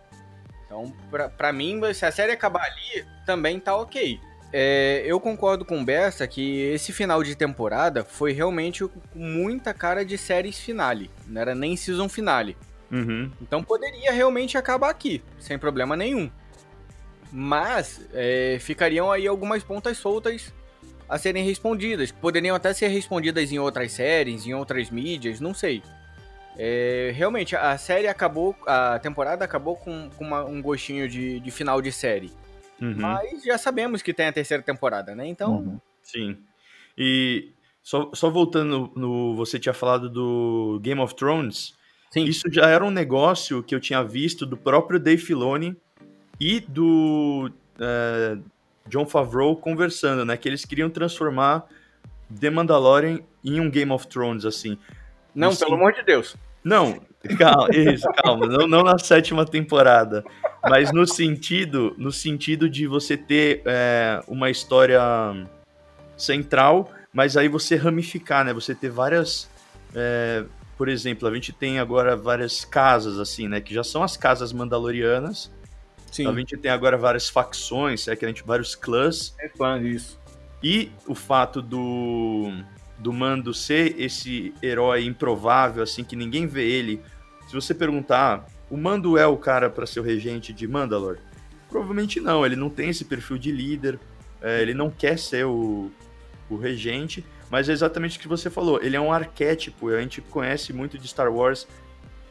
Então, 0.65 0.93
pra, 1.09 1.29
pra 1.29 1.51
mim, 1.51 1.81
se 1.93 2.05
a 2.05 2.11
série 2.11 2.31
acabar 2.31 2.63
ali, 2.63 3.05
também 3.25 3.59
tá 3.59 3.75
ok. 3.75 4.19
É, 4.53 5.03
eu 5.05 5.19
concordo 5.19 5.63
com 5.63 5.79
o 5.81 5.85
Bessa 5.85 6.27
que 6.27 6.61
esse 6.61 6.91
final 6.91 7.23
de 7.23 7.35
temporada 7.35 8.03
foi 8.03 8.33
realmente 8.33 8.85
muita 9.15 9.73
cara 9.73 10.03
de 10.03 10.17
séries 10.17 10.59
finale. 10.59 11.09
Não 11.27 11.39
era 11.39 11.55
nem 11.55 11.75
season 11.77 12.09
finale. 12.09 12.57
Uhum. 12.91 13.31
Então 13.41 13.63
poderia 13.63 14.11
realmente 14.11 14.57
acabar 14.57 14.89
aqui, 14.89 15.23
sem 15.39 15.57
problema 15.57 15.95
nenhum. 15.95 16.29
Mas 17.31 18.01
é, 18.13 18.57
ficariam 18.59 19.09
aí 19.09 19.25
algumas 19.25 19.63
pontas 19.63 19.97
soltas 19.97 20.53
a 21.07 21.17
serem 21.17 21.45
respondidas. 21.45 22.11
Poderiam 22.11 22.55
até 22.55 22.73
ser 22.73 22.87
respondidas 22.87 23.51
em 23.51 23.59
outras 23.59 23.93
séries, 23.93 24.45
em 24.45 24.53
outras 24.53 24.89
mídias, 24.89 25.39
não 25.39 25.53
sei. 25.53 25.81
É, 26.57 27.11
realmente, 27.15 27.55
a 27.55 27.77
série 27.77 28.07
acabou, 28.07 28.55
a 28.67 28.99
temporada 28.99 29.43
acabou 29.45 29.75
com, 29.75 30.09
com 30.09 30.25
uma, 30.25 30.43
um 30.43 30.61
gostinho 30.61 31.07
de, 31.07 31.39
de, 31.39 31.51
final 31.51 31.81
de 31.81 31.91
série. 31.91 32.31
Uhum. 32.81 32.95
Mas 32.97 33.43
já 33.43 33.57
sabemos 33.57 34.01
que 34.01 34.13
tem 34.13 34.27
a 34.27 34.33
terceira 34.33 34.63
temporada, 34.63 35.13
né? 35.15 35.27
Então. 35.27 35.57
Uhum. 35.57 35.79
Sim. 36.01 36.37
E 36.97 37.51
só, 37.83 38.09
só 38.13 38.29
voltando 38.29 38.91
no. 38.95 39.35
Você 39.35 39.59
tinha 39.59 39.73
falado 39.73 40.09
do 40.09 40.79
Game 40.81 40.99
of 40.99 41.15
Thrones. 41.15 41.75
Sim. 42.09 42.25
Isso 42.25 42.51
já 42.51 42.67
era 42.67 42.83
um 42.83 42.91
negócio 42.91 43.63
que 43.63 43.73
eu 43.73 43.79
tinha 43.79 44.03
visto 44.03 44.45
do 44.45 44.57
próprio 44.57 44.99
Dave 44.99 45.21
Filoni 45.21 45.77
e 46.39 46.59
do 46.59 47.49
é, 47.79 48.37
John 48.87 49.05
Favreau 49.05 49.55
conversando, 49.55 50.25
né? 50.25 50.35
Que 50.35 50.49
eles 50.49 50.65
queriam 50.65 50.89
transformar 50.89 51.65
The 52.39 52.49
Mandalorian 52.49 53.19
em 53.43 53.59
um 53.59 53.69
Game 53.69 53.91
of 53.91 54.07
Thrones, 54.07 54.43
assim. 54.43 54.77
Não, 55.33 55.49
assim, 55.49 55.63
pelo 55.63 55.75
amor 55.75 55.93
de 55.93 56.03
Deus. 56.03 56.35
Não, 56.63 57.01
calma, 57.37 57.69
isso, 57.75 58.07
calma, 58.23 58.45
não, 58.45 58.67
não, 58.67 58.83
na 58.83 58.97
sétima 58.99 59.45
temporada, 59.45 60.23
mas 60.63 60.91
no 60.91 61.07
sentido, 61.07 61.93
no 61.97 62.11
sentido 62.11 62.69
de 62.69 62.87
você 62.87 63.17
ter 63.17 63.61
é, 63.65 64.21
uma 64.27 64.49
história 64.49 65.01
central, 66.15 66.91
mas 67.13 67.35
aí 67.35 67.47
você 67.47 67.75
ramificar, 67.75 68.45
né? 68.45 68.53
Você 68.53 68.75
ter 68.75 68.89
várias, 68.89 69.49
é, 69.95 70.43
por 70.77 70.87
exemplo, 70.87 71.27
a 71.27 71.33
gente 71.33 71.51
tem 71.51 71.79
agora 71.79 72.15
várias 72.15 72.63
casas 72.63 73.19
assim, 73.19 73.47
né? 73.47 73.59
Que 73.59 73.73
já 73.73 73.83
são 73.83 74.03
as 74.03 74.15
casas 74.15 74.53
mandalorianas. 74.53 75.51
Sim. 76.11 76.27
A 76.27 76.33
gente 76.33 76.57
tem 76.57 76.69
agora 76.69 76.97
várias 76.97 77.29
facções, 77.29 78.07
é 78.07 78.15
que 78.15 78.25
a 78.25 78.27
gente 78.27 78.43
vários 78.43 78.75
clãs. 78.75 79.33
É 79.39 79.49
fã 79.49 79.81
disso. 79.81 80.19
E 80.61 80.91
o 81.07 81.15
fato 81.15 81.61
do 81.61 82.51
do 83.01 83.11
Mando 83.11 83.51
ser 83.51 83.99
esse 83.99 84.53
herói 84.61 85.05
improvável, 85.05 85.81
assim, 85.81 86.03
que 86.03 86.15
ninguém 86.15 86.45
vê 86.45 86.69
ele. 86.69 87.01
Se 87.47 87.53
você 87.55 87.73
perguntar, 87.73 88.45
o 88.71 88.77
Mando 88.77 89.17
é 89.17 89.27
o 89.27 89.35
cara 89.35 89.69
para 89.69 89.85
ser 89.85 89.99
o 89.99 90.03
regente 90.03 90.53
de 90.53 90.65
Mandalor? 90.65 91.17
Provavelmente 91.69 92.21
não, 92.21 92.45
ele 92.45 92.55
não 92.55 92.69
tem 92.69 92.89
esse 92.89 93.03
perfil 93.03 93.37
de 93.37 93.51
líder, 93.51 93.99
é, 94.41 94.61
ele 94.61 94.73
não 94.73 94.89
quer 94.89 95.19
ser 95.19 95.45
o, 95.45 95.91
o 96.49 96.55
regente, 96.55 97.23
mas 97.49 97.67
é 97.67 97.73
exatamente 97.73 98.17
o 98.17 98.21
que 98.21 98.29
você 98.29 98.49
falou, 98.49 98.81
ele 98.81 98.95
é 98.95 99.01
um 99.01 99.11
arquétipo, 99.11 99.89
a 99.89 99.99
gente 99.99 100.21
conhece 100.21 100.71
muito 100.71 100.97
de 100.97 101.07
Star 101.07 101.31
Wars 101.31 101.67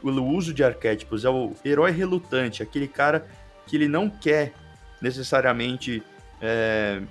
o 0.03 0.09
uso 0.09 0.55
de 0.55 0.65
arquétipos, 0.65 1.27
é 1.27 1.29
o 1.29 1.55
herói 1.63 1.91
relutante, 1.91 2.63
aquele 2.63 2.89
cara 2.89 3.27
que 3.67 3.77
ele 3.77 3.87
não 3.87 4.09
quer 4.09 4.55
necessariamente 5.01 6.03
é, 6.41 7.03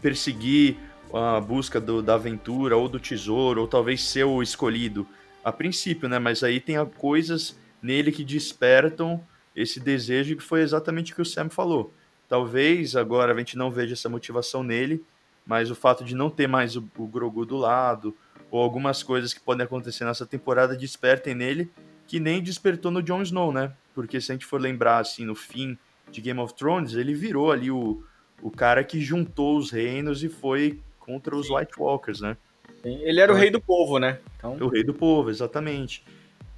perseguir 0.00 0.76
a 1.12 1.40
busca 1.40 1.80
do, 1.80 2.00
da 2.00 2.14
aventura 2.14 2.76
ou 2.76 2.88
do 2.88 3.00
tesouro, 3.00 3.62
ou 3.62 3.66
talvez 3.66 4.04
ser 4.04 4.22
o 4.22 4.40
escolhido 4.40 5.04
a 5.44 5.50
princípio, 5.50 6.08
né? 6.08 6.18
Mas 6.18 6.44
aí 6.44 6.60
tem 6.60 6.76
coisas 6.96 7.58
nele 7.82 8.12
que 8.12 8.24
despertam 8.24 9.22
esse 9.54 9.80
desejo 9.80 10.36
que 10.36 10.42
foi 10.42 10.62
exatamente 10.62 11.12
o 11.12 11.16
que 11.16 11.22
o 11.22 11.26
Sam 11.26 11.48
falou. 11.48 11.92
Talvez 12.28 12.94
agora 12.94 13.32
a 13.32 13.38
gente 13.38 13.56
não 13.56 13.70
veja 13.70 13.94
essa 13.94 14.08
motivação 14.08 14.62
nele, 14.62 15.02
mas 15.46 15.70
o 15.70 15.74
fato 15.74 16.04
de 16.04 16.14
não 16.14 16.28
ter 16.28 16.46
mais 16.46 16.76
o, 16.76 16.88
o 16.96 17.06
Grogu 17.06 17.46
do 17.46 17.56
lado, 17.56 18.14
ou 18.50 18.62
algumas 18.62 19.02
coisas 19.02 19.32
que 19.32 19.40
podem 19.40 19.64
acontecer 19.64 20.04
nessa 20.04 20.26
temporada 20.26 20.76
despertem 20.76 21.34
nele, 21.34 21.70
que 22.06 22.20
nem 22.20 22.42
despertou 22.42 22.90
no 22.90 23.02
Jon 23.02 23.22
Snow, 23.22 23.52
né? 23.52 23.72
Porque 23.94 24.20
se 24.20 24.30
a 24.30 24.34
gente 24.34 24.46
for 24.46 24.60
lembrar, 24.60 24.98
assim, 24.98 25.24
no 25.24 25.34
fim 25.34 25.76
de 26.10 26.20
Game 26.20 26.40
of 26.40 26.54
Thrones, 26.54 26.94
ele 26.94 27.14
virou 27.14 27.50
ali 27.50 27.70
o, 27.70 28.02
o 28.42 28.50
cara 28.50 28.84
que 28.84 29.00
juntou 29.00 29.58
os 29.58 29.70
reinos 29.70 30.22
e 30.22 30.28
foi 30.28 30.80
contra 30.98 31.34
os 31.34 31.50
White 31.50 31.72
Walkers, 31.78 32.20
né? 32.20 32.36
Ele 32.84 33.20
era 33.20 33.32
então, 33.32 33.34
o 33.34 33.38
rei 33.38 33.50
do 33.50 33.60
povo, 33.60 33.98
né? 33.98 34.18
Então... 34.36 34.56
O 34.60 34.68
rei 34.68 34.84
do 34.84 34.94
povo, 34.94 35.30
exatamente. 35.30 36.04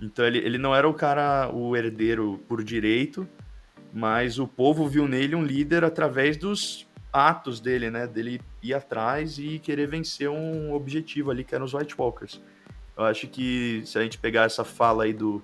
Então 0.00 0.24
ele, 0.24 0.38
ele 0.38 0.58
não 0.58 0.74
era 0.74 0.88
o 0.88 0.94
cara, 0.94 1.50
o 1.52 1.76
herdeiro 1.76 2.40
por 2.48 2.64
direito, 2.64 3.28
mas 3.92 4.38
o 4.38 4.46
povo 4.46 4.88
viu 4.88 5.06
nele 5.06 5.34
um 5.34 5.44
líder 5.44 5.84
através 5.84 6.36
dos 6.36 6.86
atos 7.12 7.60
dele, 7.60 7.90
né? 7.90 8.06
Dele 8.06 8.40
ir 8.62 8.74
atrás 8.74 9.38
e 9.38 9.58
querer 9.58 9.86
vencer 9.88 10.30
um 10.30 10.72
objetivo 10.72 11.30
ali, 11.30 11.44
que 11.44 11.54
eram 11.54 11.64
os 11.64 11.74
White 11.74 11.94
Walkers. 11.98 12.40
Eu 12.96 13.04
acho 13.04 13.26
que 13.28 13.82
se 13.84 13.98
a 13.98 14.02
gente 14.02 14.18
pegar 14.18 14.44
essa 14.44 14.64
fala 14.64 15.04
aí 15.04 15.12
do, 15.12 15.42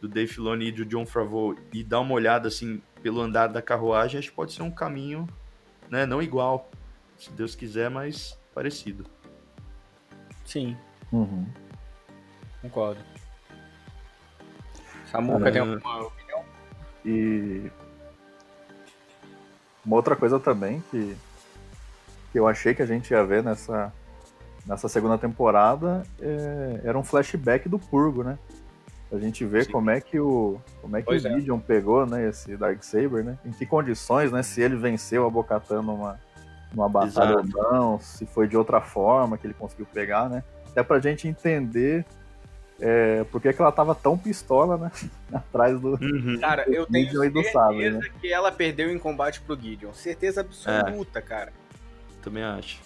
do 0.00 0.08
Dave 0.08 0.32
Filoni 0.32 0.68
e 0.68 0.72
do 0.72 0.84
John 0.84 1.06
Favreau 1.06 1.56
e 1.72 1.82
dar 1.82 2.00
uma 2.00 2.14
olhada 2.14 2.48
assim 2.48 2.82
pelo 3.02 3.20
andar 3.20 3.48
da 3.48 3.62
carruagem, 3.62 4.18
acho 4.18 4.30
que 4.30 4.36
pode 4.36 4.52
ser 4.52 4.62
um 4.62 4.70
caminho, 4.70 5.28
né? 5.90 6.06
Não 6.06 6.22
igual, 6.22 6.70
se 7.16 7.30
Deus 7.32 7.54
quiser, 7.54 7.90
mas 7.90 8.38
parecido. 8.54 9.04
Sim. 10.44 10.76
Uhum. 11.12 11.46
Concordo. 12.62 13.00
Samuca 15.14 15.52
tem 15.52 15.60
alguma 15.60 16.02
opinião? 16.02 16.42
E 17.04 17.70
uma 19.86 19.96
outra 19.96 20.16
coisa 20.16 20.40
também 20.40 20.82
que, 20.90 21.16
que 22.32 22.38
eu 22.38 22.48
achei 22.48 22.74
que 22.74 22.82
a 22.82 22.86
gente 22.86 23.12
ia 23.12 23.22
ver 23.22 23.42
nessa, 23.44 23.92
nessa 24.66 24.88
segunda 24.88 25.16
temporada 25.16 26.02
é, 26.20 26.80
era 26.82 26.98
um 26.98 27.04
flashback 27.04 27.68
do 27.68 27.78
Purgo, 27.78 28.24
né? 28.24 28.38
A 29.12 29.18
gente 29.18 29.44
vê 29.44 29.62
Sim. 29.62 29.70
como 29.70 29.90
é 29.90 30.00
que 30.00 30.18
o 30.18 30.58
como 30.82 30.96
é 30.96 31.00
que 31.00 31.06
pois 31.06 31.24
o 31.24 31.28
é. 31.28 31.34
Gideon 31.34 31.60
pegou, 31.60 32.04
né, 32.04 32.28
esse 32.28 32.56
Darksaber, 32.56 33.22
né? 33.22 33.38
Em 33.44 33.52
que 33.52 33.64
condições, 33.64 34.32
né, 34.32 34.42
se 34.42 34.60
ele 34.60 34.74
venceu 34.74 35.24
a 35.24 35.30
Bocatan 35.30 35.82
numa 35.82 36.18
numa 36.72 36.88
batalha 36.88 37.40
Exato. 37.40 37.56
ou 37.56 37.72
não, 37.72 38.00
se 38.00 38.26
foi 38.26 38.48
de 38.48 38.56
outra 38.56 38.80
forma 38.80 39.38
que 39.38 39.46
ele 39.46 39.54
conseguiu 39.54 39.86
pegar, 39.86 40.28
né? 40.28 40.42
Até 40.68 40.82
pra 40.82 40.98
gente 40.98 41.28
entender 41.28 42.04
é, 42.80 43.24
por 43.24 43.40
que, 43.40 43.52
que 43.52 43.60
ela 43.60 43.72
tava 43.72 43.94
tão 43.94 44.18
pistola, 44.18 44.76
né? 44.76 44.90
Atrás 45.32 45.80
do. 45.80 45.90
Uhum. 45.90 46.38
Cara, 46.40 46.64
eu 46.68 46.86
tenho 46.86 47.10
certeza 47.10 47.52
Sabre, 47.52 47.90
né? 47.90 48.00
que 48.20 48.32
ela 48.32 48.50
perdeu 48.50 48.90
em 48.90 48.98
combate 48.98 49.40
pro 49.40 49.58
Gideon. 49.58 49.92
Certeza 49.92 50.40
absoluta, 50.40 51.18
é. 51.18 51.22
cara. 51.22 51.52
Também 52.22 52.42
acho. 52.42 52.80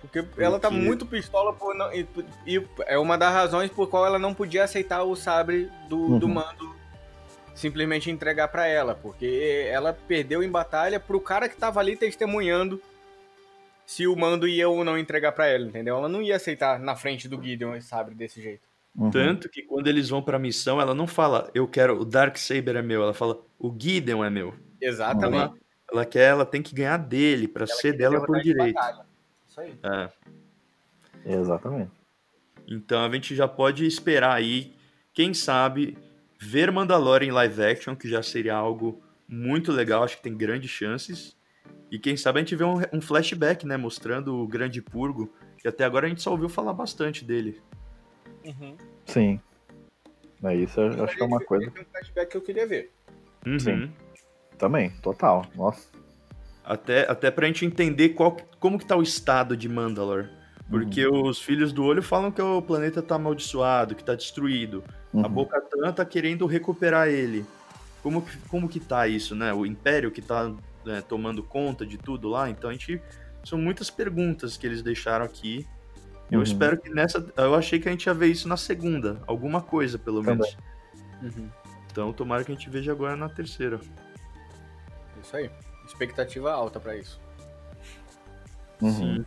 Porque, 0.00 0.22
Porque 0.22 0.42
ela 0.42 0.58
tá 0.58 0.70
muito 0.70 1.04
pistola 1.04 1.52
por 1.52 1.74
não, 1.74 1.92
e, 1.92 2.06
e, 2.46 2.64
é 2.86 2.98
uma 2.98 3.18
das 3.18 3.32
razões 3.32 3.70
por 3.70 3.88
qual 3.88 4.06
ela 4.06 4.18
não 4.18 4.32
podia 4.32 4.64
aceitar 4.64 5.02
o 5.02 5.16
sabre 5.16 5.70
do, 5.88 5.96
uhum. 5.96 6.18
do 6.18 6.28
mando 6.28 6.76
simplesmente 7.54 8.10
entregar 8.10 8.48
para 8.48 8.66
ela, 8.66 8.94
porque 8.94 9.66
ela 9.68 9.92
perdeu 10.06 10.42
em 10.42 10.50
batalha 10.50 11.00
pro 11.00 11.18
cara 11.18 11.48
que 11.48 11.56
tava 11.56 11.80
ali 11.80 11.96
testemunhando 11.96 12.80
se 13.86 14.06
o 14.06 14.16
mando 14.16 14.48
ia 14.48 14.68
ou 14.68 14.84
não 14.84 14.98
entregar 14.98 15.32
para 15.32 15.46
ela, 15.46 15.66
entendeu? 15.66 15.96
Ela 15.96 16.08
não 16.08 16.20
ia 16.20 16.36
aceitar 16.36 16.80
na 16.80 16.96
frente 16.96 17.28
do 17.28 17.40
Gideon, 17.40 17.80
sabe, 17.80 18.14
desse 18.14 18.42
jeito. 18.42 18.68
Uhum. 18.94 19.10
Tanto 19.10 19.48
que 19.48 19.62
quando 19.62 19.86
eles 19.86 20.08
vão 20.08 20.22
pra 20.22 20.38
missão, 20.38 20.80
ela 20.80 20.94
não 20.94 21.06
fala, 21.06 21.50
eu 21.54 21.68
quero, 21.68 22.00
o 22.00 22.04
Dark 22.04 22.36
Saber 22.36 22.76
é 22.76 22.82
meu, 22.82 23.02
ela 23.02 23.14
fala, 23.14 23.38
o 23.58 23.74
Gideon 23.78 24.24
é 24.24 24.30
meu. 24.30 24.54
Exatamente. 24.80 25.36
Ela, 25.36 25.54
ela 25.92 26.04
quer, 26.04 26.30
ela 26.30 26.44
tem 26.44 26.62
que 26.62 26.74
ganhar 26.74 26.96
dele 26.96 27.46
para 27.46 27.66
ser 27.66 27.92
dela 27.92 28.24
por 28.24 28.40
direito. 28.40 28.80
Isso 29.46 29.60
aí. 29.60 29.78
É. 29.82 30.08
Exatamente. 31.24 31.90
Então 32.66 33.04
a 33.04 33.12
gente 33.12 33.36
já 33.36 33.46
pode 33.46 33.86
esperar 33.86 34.34
aí, 34.34 34.74
quem 35.12 35.32
sabe, 35.32 35.96
ver 36.40 36.72
Mandalorian 36.72 37.28
em 37.28 37.32
live 37.32 37.62
action, 37.62 37.94
que 37.94 38.08
já 38.08 38.22
seria 38.22 38.54
algo 38.54 39.00
muito 39.28 39.70
legal, 39.70 40.02
acho 40.02 40.16
que 40.16 40.22
tem 40.22 40.36
grandes 40.36 40.70
chances. 40.70 41.35
E 41.90 41.98
quem 41.98 42.16
sabe 42.16 42.38
a 42.38 42.42
gente 42.42 42.56
vê 42.56 42.64
um, 42.64 42.80
um 42.92 43.00
flashback, 43.00 43.66
né, 43.66 43.76
mostrando 43.76 44.36
o 44.36 44.46
Grande 44.46 44.82
Purgo, 44.82 45.32
que 45.58 45.68
até 45.68 45.84
agora 45.84 46.06
a 46.06 46.08
gente 46.08 46.22
só 46.22 46.30
ouviu 46.30 46.48
falar 46.48 46.72
bastante 46.72 47.24
dele. 47.24 47.60
Uhum. 48.44 48.76
Sim. 49.04 49.40
É 50.42 50.54
isso, 50.54 50.80
eu 50.80 51.04
acho 51.04 51.16
que 51.16 51.22
é 51.22 51.26
uma 51.26 51.40
coisa. 51.40 51.68
um 51.68 51.84
flashback 51.92 52.30
que 52.30 52.36
eu 52.36 52.42
queria 52.42 52.66
ver. 52.66 52.92
Uhum. 53.46 53.58
Sim. 53.58 53.92
Também, 54.58 54.90
total. 55.02 55.46
Nossa. 55.54 55.88
Até, 56.64 57.10
até 57.10 57.30
pra 57.30 57.46
gente 57.46 57.64
entender 57.64 58.10
qual, 58.10 58.36
como 58.58 58.78
que 58.78 58.86
tá 58.86 58.96
o 58.96 59.02
estado 59.02 59.56
de 59.56 59.68
Mandalor. 59.68 60.28
Porque 60.68 61.06
uhum. 61.06 61.28
os 61.28 61.40
filhos 61.40 61.72
do 61.72 61.84
olho 61.84 62.02
falam 62.02 62.32
que 62.32 62.42
o 62.42 62.60
planeta 62.60 63.00
tá 63.00 63.14
amaldiçoado, 63.14 63.94
que 63.94 64.02
tá 64.02 64.16
destruído. 64.16 64.82
Uhum. 65.12 65.24
A 65.24 65.28
Boca 65.28 65.60
Tan 65.60 65.92
tá 65.92 66.04
querendo 66.04 66.44
recuperar 66.44 67.08
ele. 67.08 67.46
Como 68.02 68.22
que, 68.22 68.36
como 68.48 68.68
que 68.68 68.80
tá 68.80 69.06
isso, 69.06 69.34
né? 69.36 69.52
O 69.54 69.64
Império 69.64 70.10
que 70.10 70.20
tá 70.20 70.52
né, 70.86 71.02
tomando 71.02 71.42
conta 71.42 71.84
de 71.84 71.98
tudo 71.98 72.28
lá. 72.28 72.48
Então 72.48 72.70
a 72.70 72.72
gente. 72.72 73.00
São 73.44 73.58
muitas 73.58 73.90
perguntas 73.90 74.56
que 74.56 74.66
eles 74.66 74.82
deixaram 74.82 75.24
aqui. 75.24 75.66
Eu 76.30 76.38
uhum. 76.38 76.42
espero 76.42 76.78
que 76.78 76.90
nessa. 76.90 77.24
Eu 77.36 77.54
achei 77.54 77.78
que 77.78 77.88
a 77.88 77.92
gente 77.92 78.06
ia 78.06 78.14
ver 78.14 78.28
isso 78.28 78.48
na 78.48 78.56
segunda. 78.56 79.22
Alguma 79.26 79.60
coisa, 79.60 79.98
pelo 79.98 80.22
menos. 80.22 80.56
Uhum. 81.22 81.48
Então 81.90 82.12
tomara 82.12 82.42
que 82.44 82.50
a 82.50 82.54
gente 82.54 82.68
veja 82.68 82.90
agora 82.92 83.14
na 83.14 83.28
terceira. 83.28 83.80
Isso 85.22 85.36
aí. 85.36 85.50
Expectativa 85.86 86.50
alta 86.52 86.80
para 86.80 86.96
isso. 86.96 87.20
Uhum. 88.82 88.92
Sim. 88.92 89.24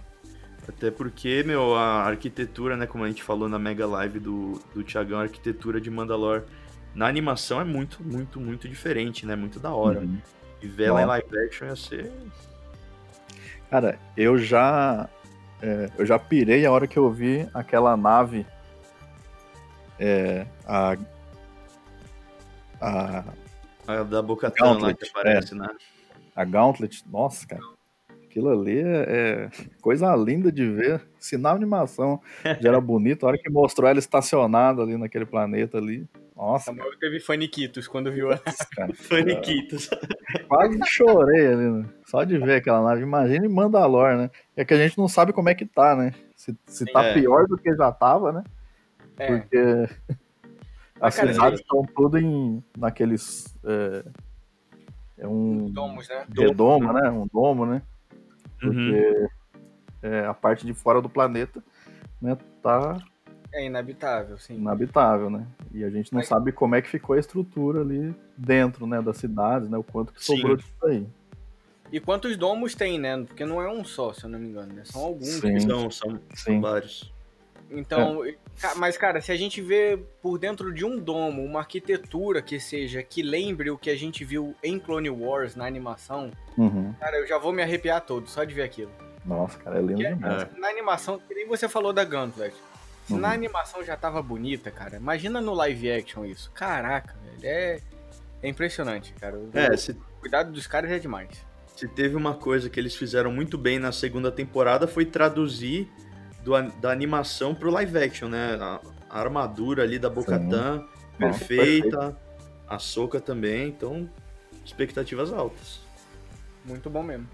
Até 0.67 0.91
porque, 0.91 1.41
meu, 1.43 1.75
a 1.75 2.03
arquitetura, 2.03 2.77
né, 2.77 2.85
como 2.85 3.03
a 3.03 3.07
gente 3.07 3.23
falou 3.23 3.49
na 3.49 3.57
Mega 3.57 3.87
Live 3.87 4.19
do, 4.19 4.61
do 4.73 4.83
Thiagão, 4.83 5.17
a 5.19 5.23
arquitetura 5.23 5.81
de 5.81 5.89
Mandalor 5.89 6.43
na 6.93 7.07
animação 7.07 7.59
é 7.59 7.63
muito, 7.63 8.03
muito, 8.03 8.39
muito 8.39 8.67
diferente, 8.67 9.25
né? 9.25 9.35
Muito 9.35 9.59
da 9.59 9.71
hora. 9.73 10.01
Uhum. 10.01 10.19
E 10.61 10.67
ver 10.67 10.87
ela 10.87 11.01
em 11.01 11.05
live 11.05 11.39
action 11.39 11.67
ia 11.67 11.75
ser. 11.75 12.11
Cara, 13.69 13.99
eu 14.17 14.37
já. 14.37 15.07
É, 15.61 15.89
eu 15.97 16.05
já 16.05 16.17
pirei 16.17 16.65
a 16.65 16.71
hora 16.71 16.87
que 16.87 16.97
eu 16.97 17.11
vi 17.11 17.47
aquela 17.53 17.95
nave. 17.95 18.45
É, 19.99 20.45
a. 20.65 20.97
A. 22.81 23.23
A 23.87 24.03
da 24.03 24.21
Boca 24.21 24.53
lá 24.59 24.93
que 24.93 25.07
aparece, 25.07 25.53
é. 25.53 25.57
né? 25.57 25.67
A 26.35 26.45
Gauntlet, 26.45 27.03
nossa, 27.09 27.45
cara. 27.45 27.61
Aquilo 28.29 28.51
ali 28.51 28.79
é, 28.79 29.05
é 29.07 29.49
coisa 29.81 30.15
linda 30.15 30.51
de 30.51 30.63
ver. 30.69 31.01
Sinal 31.17 31.55
animação 31.55 32.21
já 32.61 32.69
era 32.69 32.79
bonito. 32.79 33.25
A 33.25 33.29
hora 33.29 33.37
que 33.39 33.49
mostrou 33.49 33.89
ela 33.89 33.97
estacionada 33.97 34.83
ali 34.83 34.95
naquele 34.97 35.25
planeta 35.25 35.79
ali. 35.79 36.07
Nossa. 36.35 36.65
Samuel 36.65 36.91
teve 36.99 37.19
faniquitos 37.19 37.87
quando 37.87 38.11
viu 38.11 38.27
ela. 38.27 38.41
Faniquitos. 38.93 39.89
Quase 40.47 40.79
chorei 40.85 41.47
ali, 41.47 41.71
né? 41.71 41.89
Só 42.05 42.23
de 42.23 42.37
ver 42.37 42.57
aquela 42.57 42.83
nave. 42.83 43.01
Imagina 43.01 43.47
em 43.47 43.49
Mandalor, 43.49 44.15
né? 44.15 44.29
É 44.55 44.63
que 44.63 44.75
a 44.75 44.77
gente 44.77 44.95
não 44.95 45.07
sabe 45.07 45.33
como 45.33 45.49
é 45.49 45.55
que 45.55 45.65
tá, 45.65 45.95
né? 45.95 46.13
Se, 46.35 46.55
se 46.67 46.85
tá 46.85 47.03
É. 47.03 47.13
pior 47.15 47.47
do 47.47 47.57
que 47.57 47.75
já 47.75 47.91
tava, 47.91 48.31
né? 48.31 48.43
É, 49.17 49.27
Porque 49.27 49.57
as 51.01 51.15
cara, 51.15 51.33
cidades 51.33 51.61
estão 51.61 51.83
tudo 51.95 52.19
em 52.19 52.63
naqueles. 52.77 53.57
É, 53.65 54.05
é 55.17 55.27
um 55.27 55.69
domos, 55.71 56.07
né? 56.07 56.25
redomo, 56.37 56.93
né? 56.93 57.09
Um 57.09 57.27
domo, 57.27 57.65
né? 57.65 57.81
Uhum. 58.63 58.73
Porque 58.73 59.27
é, 60.01 60.25
a 60.25 60.33
parte 60.33 60.65
de 60.65 60.73
fora 60.73 61.01
do 61.01 61.09
planeta 61.09 61.63
né, 62.21 62.37
tá 62.61 62.97
É 63.53 63.65
inabitável, 63.65 64.37
sim. 64.37 64.55
inabitável, 64.57 65.29
né? 65.29 65.45
E 65.73 65.83
a 65.83 65.89
gente 65.89 66.11
não 66.13 66.19
Mas- 66.19 66.27
sabe 66.27 66.51
como 66.51 66.75
é 66.75 66.81
que 66.81 66.89
ficou 66.89 67.15
a 67.15 67.19
estrutura 67.19 67.81
ali 67.81 68.13
dentro, 68.37 68.85
né, 68.85 69.01
das 69.01 69.17
cidades, 69.17 69.69
né? 69.69 69.77
O 69.77 69.83
quanto 69.83 70.13
que 70.13 70.23
Sim. 70.23 70.35
sobrou 70.37 70.55
disso 70.57 70.85
aí. 70.85 71.07
E 71.91 71.99
quantos 71.99 72.37
domos 72.37 72.75
tem, 72.75 72.99
né? 72.99 73.17
Porque 73.25 73.43
não 73.45 73.59
é 73.61 73.67
um 73.71 73.83
só, 73.83 74.13
se 74.13 74.23
eu 74.23 74.29
não 74.29 74.37
me 74.37 74.47
engano, 74.47 74.73
né? 74.73 74.83
São 74.85 75.01
alguns. 75.01 75.39
Sim. 75.39 75.59
São, 75.61 75.89
são 75.89 76.19
Sim. 76.35 76.61
vários. 76.61 77.11
Então, 77.71 78.23
ca- 78.59 78.75
mas 78.75 78.97
cara, 78.97 79.21
se 79.21 79.31
a 79.31 79.35
gente 79.35 79.61
vê 79.61 79.99
por 80.21 80.37
dentro 80.39 80.73
de 80.73 80.83
um 80.83 80.97
domo 80.99 81.43
uma 81.43 81.59
arquitetura 81.59 82.41
que 82.41 82.59
seja 82.59 83.03
que 83.03 83.21
lembre 83.21 83.69
o 83.69 83.77
que 83.77 83.89
a 83.89 83.95
gente 83.95 84.23
viu 84.25 84.55
em 84.63 84.79
Clone 84.79 85.09
Wars 85.09 85.55
na 85.55 85.65
animação, 85.65 86.31
Uhum. 86.57 86.93
cara, 86.99 87.17
eu 87.17 87.27
já 87.27 87.37
vou 87.37 87.53
me 87.53 87.61
arrepiar 87.61 88.01
todo 88.01 88.27
só 88.27 88.43
de 88.43 88.53
ver 88.53 88.63
aquilo. 88.63 88.91
Nossa, 89.25 89.57
cara, 89.59 89.77
é 89.77 89.81
lindo 89.81 90.01
é- 90.03 90.13
demais. 90.13 90.43
É. 90.43 90.59
Na 90.59 90.69
animação, 90.69 91.19
que 91.19 91.33
nem 91.35 91.47
você 91.47 91.69
falou 91.69 91.93
da 91.93 92.03
Gauntlet. 92.03 92.55
Se 93.05 93.13
Uhum. 93.13 93.19
na 93.19 93.31
animação 93.31 93.83
já 93.83 93.95
tava 93.97 94.21
bonita, 94.21 94.69
cara, 94.71 94.97
imagina 94.97 95.39
no 95.41 95.53
live 95.53 95.91
action 95.91 96.25
isso. 96.25 96.51
Caraca, 96.53 97.15
velho, 97.23 97.39
é, 97.43 97.79
é 98.41 98.47
impressionante, 98.49 99.13
cara. 99.19 99.35
O, 99.37 99.49
É, 99.53 99.75
se, 99.77 99.91
o 99.91 99.95
cuidado 100.21 100.51
dos 100.51 100.65
caras 100.67 100.89
é 100.91 100.99
demais. 100.99 101.29
se 101.75 101.87
teve 101.87 102.15
uma 102.15 102.33
coisa 102.33 102.69
que 102.69 102.79
eles 102.79 102.95
fizeram 102.95 103.31
muito 103.31 103.57
bem 103.57 103.79
na 103.79 103.91
segunda 103.91 104.31
temporada 104.31 104.85
foi 104.87 105.05
traduzir 105.05 105.89
do 106.43 106.61
da 106.79 106.91
animação 106.91 107.53
pro 107.53 107.69
live 107.71 107.97
action, 107.97 108.29
né? 108.29 108.57
A, 108.59 108.79
a 109.09 109.19
armadura 109.19 109.83
ali 109.83 109.99
da 109.99 110.09
Bocatan, 110.09 110.85
perfeita, 111.17 112.17
a 112.67 112.79
Soca 112.79 113.19
também, 113.19 113.67
então 113.67 114.09
expectativas 114.63 115.33
altas. 115.33 115.81
Muito 116.65 116.89
bom 116.89 117.03
mesmo. 117.03 117.27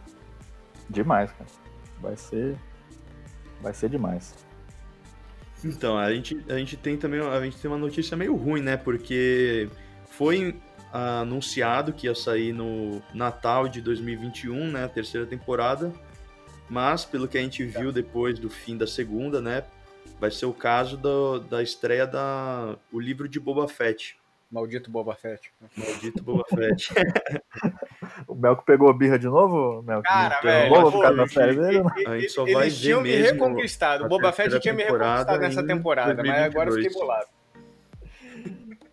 Demais, 0.90 1.32
cara. 1.32 1.50
Vai 2.00 2.16
ser. 2.16 2.56
Vai 3.62 3.74
ser 3.74 3.90
demais. 3.90 4.36
Então, 5.64 5.98
a 5.98 6.14
gente, 6.14 6.46
a 6.48 6.58
gente 6.58 6.78
tem 6.78 6.96
também 6.98 7.20
a 7.20 7.42
gente 7.42 7.58
tem 7.58 7.70
uma 7.70 7.78
notícia 7.78 8.16
meio 8.16 8.36
ruim, 8.36 8.62
né? 8.62 8.78
Porque 8.78 9.68
foi 10.12 10.60
anunciado 10.94 11.92
que 11.92 12.08
ia 12.08 12.16
sair 12.16 12.54
no 12.54 13.02
Natal 13.14 13.68
de 13.68 13.82
2021, 13.82 14.72
né? 14.72 14.86
A 14.86 14.90
terceira 14.90 15.26
temporada. 15.26 15.92
Mas, 16.70 17.06
pelo 17.06 17.28
que 17.28 17.38
a 17.38 17.42
gente 17.42 17.64
viu 17.64 17.92
depois 17.92 18.40
do 18.40 18.50
fim 18.50 18.76
da 18.78 18.88
segunda, 18.88 19.40
né? 19.42 19.64
Vai 20.20 20.32
ser 20.32 20.46
o 20.46 20.54
caso 20.54 20.98
do- 20.98 21.40
da 21.42 21.62
estreia 21.62 22.08
da 22.08 22.76
o 22.92 23.00
livro 23.00 23.28
de 23.30 23.40
Boba 23.40 23.68
Fett. 23.68 24.18
Maldito 24.52 24.90
Boba 24.90 25.14
Fett. 25.16 25.52
Maldito 25.76 26.24
Boba 26.24 26.44
Fett. 26.50 26.90
O 28.28 28.34
Melco 28.36 28.64
pegou 28.66 28.90
a 28.90 28.94
birra 28.94 29.18
de 29.20 29.26
novo, 29.28 29.82
Melco? 29.84 30.04
Cara, 30.04 30.38
Então, 30.40 30.50
velho. 30.52 30.70
vamos 30.70 30.92
pô, 30.92 30.98
ficar 31.00 31.12
na 31.12 31.24
eles- 31.24 31.34
série 31.34 31.56
dele, 31.56 31.84
né? 31.84 31.92
A 32.08 32.20
gente 32.20 32.30
só 32.32 32.42
eles 32.44 32.54
vai 32.54 32.70
tinham 32.70 33.04
ver 33.04 33.10
me 33.18 33.22
mesmo 33.24 33.44
reconquistado. 33.46 34.06
O 34.06 34.08
Boba 34.08 34.32
Fett 34.32 34.60
tinha 34.60 34.74
me 34.74 34.84
reconquistado 34.84 35.40
nessa 35.40 35.62
em 35.62 35.68
temporada, 35.68 36.24
mas 36.24 36.42
agora 36.44 36.70
eu 36.70 36.76
fiquei 36.76 36.92
2022. 36.92 36.94
bolado. 36.94 37.28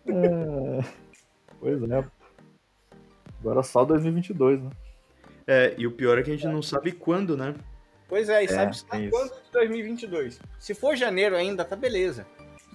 É... 0.07 0.83
Pois 1.59 1.81
é. 1.89 2.05
Agora 3.39 3.63
só 3.63 3.85
2022, 3.85 4.61
né? 4.61 4.69
É, 5.47 5.73
e 5.77 5.85
o 5.85 5.91
pior 5.91 6.17
é 6.17 6.23
que 6.23 6.31
a 6.31 6.33
gente 6.33 6.47
não 6.47 6.61
sabe 6.61 6.91
quando, 6.91 7.35
né? 7.35 7.53
Pois 8.07 8.29
é, 8.29 8.43
e 8.43 8.45
É, 8.45 8.47
sabe 8.47 8.77
se 8.77 8.85
tá 8.85 8.99
isso. 8.99 9.11
quando 9.11 9.31
de 9.31 9.51
2022? 9.51 10.39
Se 10.59 10.73
for 10.73 10.95
janeiro 10.95 11.35
ainda, 11.35 11.65
tá 11.65 11.75
beleza. 11.75 12.25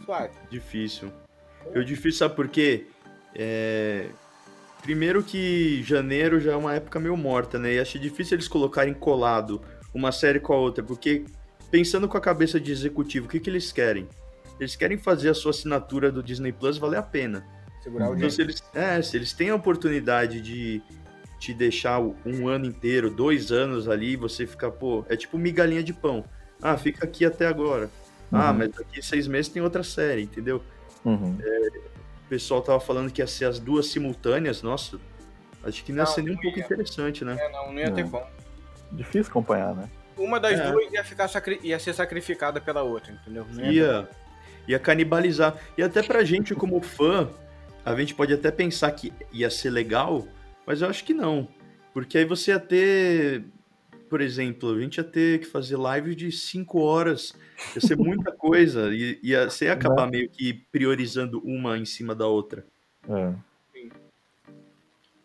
Suave. 0.04 0.34
Difícil. 0.50 1.10
Eu 1.74 1.84
difícil, 1.84 2.18
sabe 2.18 2.34
por 2.34 2.48
quê? 2.48 2.86
É, 3.34 4.06
Primeiro 4.82 5.22
que 5.22 5.82
janeiro 5.82 6.40
já 6.40 6.52
é 6.52 6.56
uma 6.56 6.74
época 6.74 7.00
meio 7.00 7.16
morta, 7.16 7.58
né? 7.58 7.74
E 7.74 7.80
acho 7.80 7.98
difícil 7.98 8.36
eles 8.36 8.48
colocarem 8.48 8.94
colado 8.94 9.60
uma 9.92 10.12
série 10.12 10.38
com 10.38 10.52
a 10.52 10.56
outra, 10.56 10.84
porque 10.84 11.24
pensando 11.70 12.08
com 12.08 12.16
a 12.16 12.20
cabeça 12.20 12.60
de 12.60 12.70
executivo, 12.70 13.26
o 13.26 13.28
que, 13.28 13.40
que 13.40 13.50
eles 13.50 13.72
querem? 13.72 14.08
Eles 14.58 14.76
querem 14.76 14.96
fazer 14.96 15.28
a 15.28 15.34
sua 15.34 15.50
assinatura 15.50 16.10
do 16.10 16.22
Disney 16.22 16.52
Plus 16.52 16.78
valer 16.78 16.98
a 16.98 17.02
pena. 17.02 17.44
Segurar 17.82 18.10
o 18.10 18.16
Então, 18.16 18.30
se 18.30 18.40
eles, 18.40 18.62
é, 18.74 19.00
se 19.02 19.16
eles 19.16 19.32
têm 19.32 19.50
a 19.50 19.54
oportunidade 19.54 20.40
de 20.40 20.80
te 21.38 21.54
deixar 21.54 22.00
um 22.00 22.48
ano 22.48 22.66
inteiro, 22.66 23.10
dois 23.10 23.52
anos 23.52 23.88
ali, 23.88 24.16
você 24.16 24.46
fica, 24.46 24.70
pô, 24.70 25.04
é 25.08 25.16
tipo 25.16 25.38
migalhinha 25.38 25.82
de 25.82 25.92
pão. 25.92 26.24
Ah, 26.60 26.76
fica 26.76 27.04
aqui 27.04 27.24
até 27.24 27.46
agora. 27.46 27.88
Ah, 28.32 28.50
Uhum. 28.50 28.58
mas 28.58 28.70
daqui 28.70 29.00
seis 29.02 29.26
meses 29.26 29.48
tem 29.50 29.62
outra 29.62 29.82
série, 29.82 30.22
entendeu? 30.22 30.62
Uhum. 31.04 31.38
O 31.38 32.28
pessoal 32.28 32.60
tava 32.60 32.80
falando 32.80 33.10
que 33.12 33.22
ia 33.22 33.26
ser 33.26 33.44
as 33.46 33.58
duas 33.58 33.86
simultâneas, 33.86 34.62
nossa. 34.62 34.98
Acho 35.62 35.82
que 35.84 35.92
não 35.92 35.98
ia 35.98 36.04
Não, 36.04 36.12
ser 36.12 36.22
nem 36.22 36.34
um 36.34 36.40
pouco 36.40 36.58
ia. 36.58 36.64
interessante, 36.64 37.24
né? 37.24 37.36
É, 37.40 37.50
não, 37.52 37.72
não 37.72 37.78
ia 37.78 37.90
ter 37.90 38.02
Não. 38.02 38.10
como. 38.10 38.26
Difícil 38.92 39.30
acompanhar, 39.30 39.74
né? 39.74 39.88
Uma 40.16 40.40
das 40.40 40.58
É. 40.58 40.70
duas 40.70 40.92
ia, 40.92 41.04
ficar 41.04 41.28
sacri- 41.28 41.60
ia 41.62 41.78
ser 41.78 41.94
sacrificada 41.94 42.60
pela 42.60 42.82
outra, 42.82 43.12
entendeu? 43.12 43.46
Não 43.52 43.62
ia 43.64 43.68
ter 43.68 43.72
Ia, 43.74 44.08
ia 44.66 44.78
canibalizar. 44.78 45.56
E 45.76 45.82
até 45.82 46.02
pra 46.02 46.24
gente, 46.24 46.54
como 46.54 46.80
fã, 46.82 47.28
a 47.84 47.94
gente 47.94 48.14
pode 48.14 48.32
até 48.34 48.50
pensar 48.50 48.90
que 48.92 49.12
ia 49.32 49.48
ser 49.48 49.70
legal, 49.70 50.26
mas 50.68 50.82
eu 50.82 50.88
acho 50.88 51.02
que 51.04 51.14
não. 51.14 51.48
Porque 51.94 52.18
aí 52.18 52.24
você 52.26 52.50
ia 52.50 52.60
ter, 52.60 53.44
por 54.10 54.20
exemplo, 54.20 54.74
a 54.74 54.80
gente 54.80 54.98
ia 54.98 55.04
ter 55.04 55.40
que 55.40 55.46
fazer 55.46 55.76
live 55.76 56.14
de 56.14 56.30
5 56.30 56.78
horas. 56.78 57.34
Ia 57.74 57.80
ser 57.80 57.96
muita 57.96 58.30
coisa. 58.36 58.94
E 58.94 59.18
ia, 59.22 59.48
você 59.48 59.64
ia 59.64 59.72
acabar 59.72 60.06
meio 60.10 60.28
que 60.28 60.52
priorizando 60.70 61.40
uma 61.42 61.78
em 61.78 61.86
cima 61.86 62.14
da 62.14 62.26
outra. 62.26 62.66
É. 63.08 63.34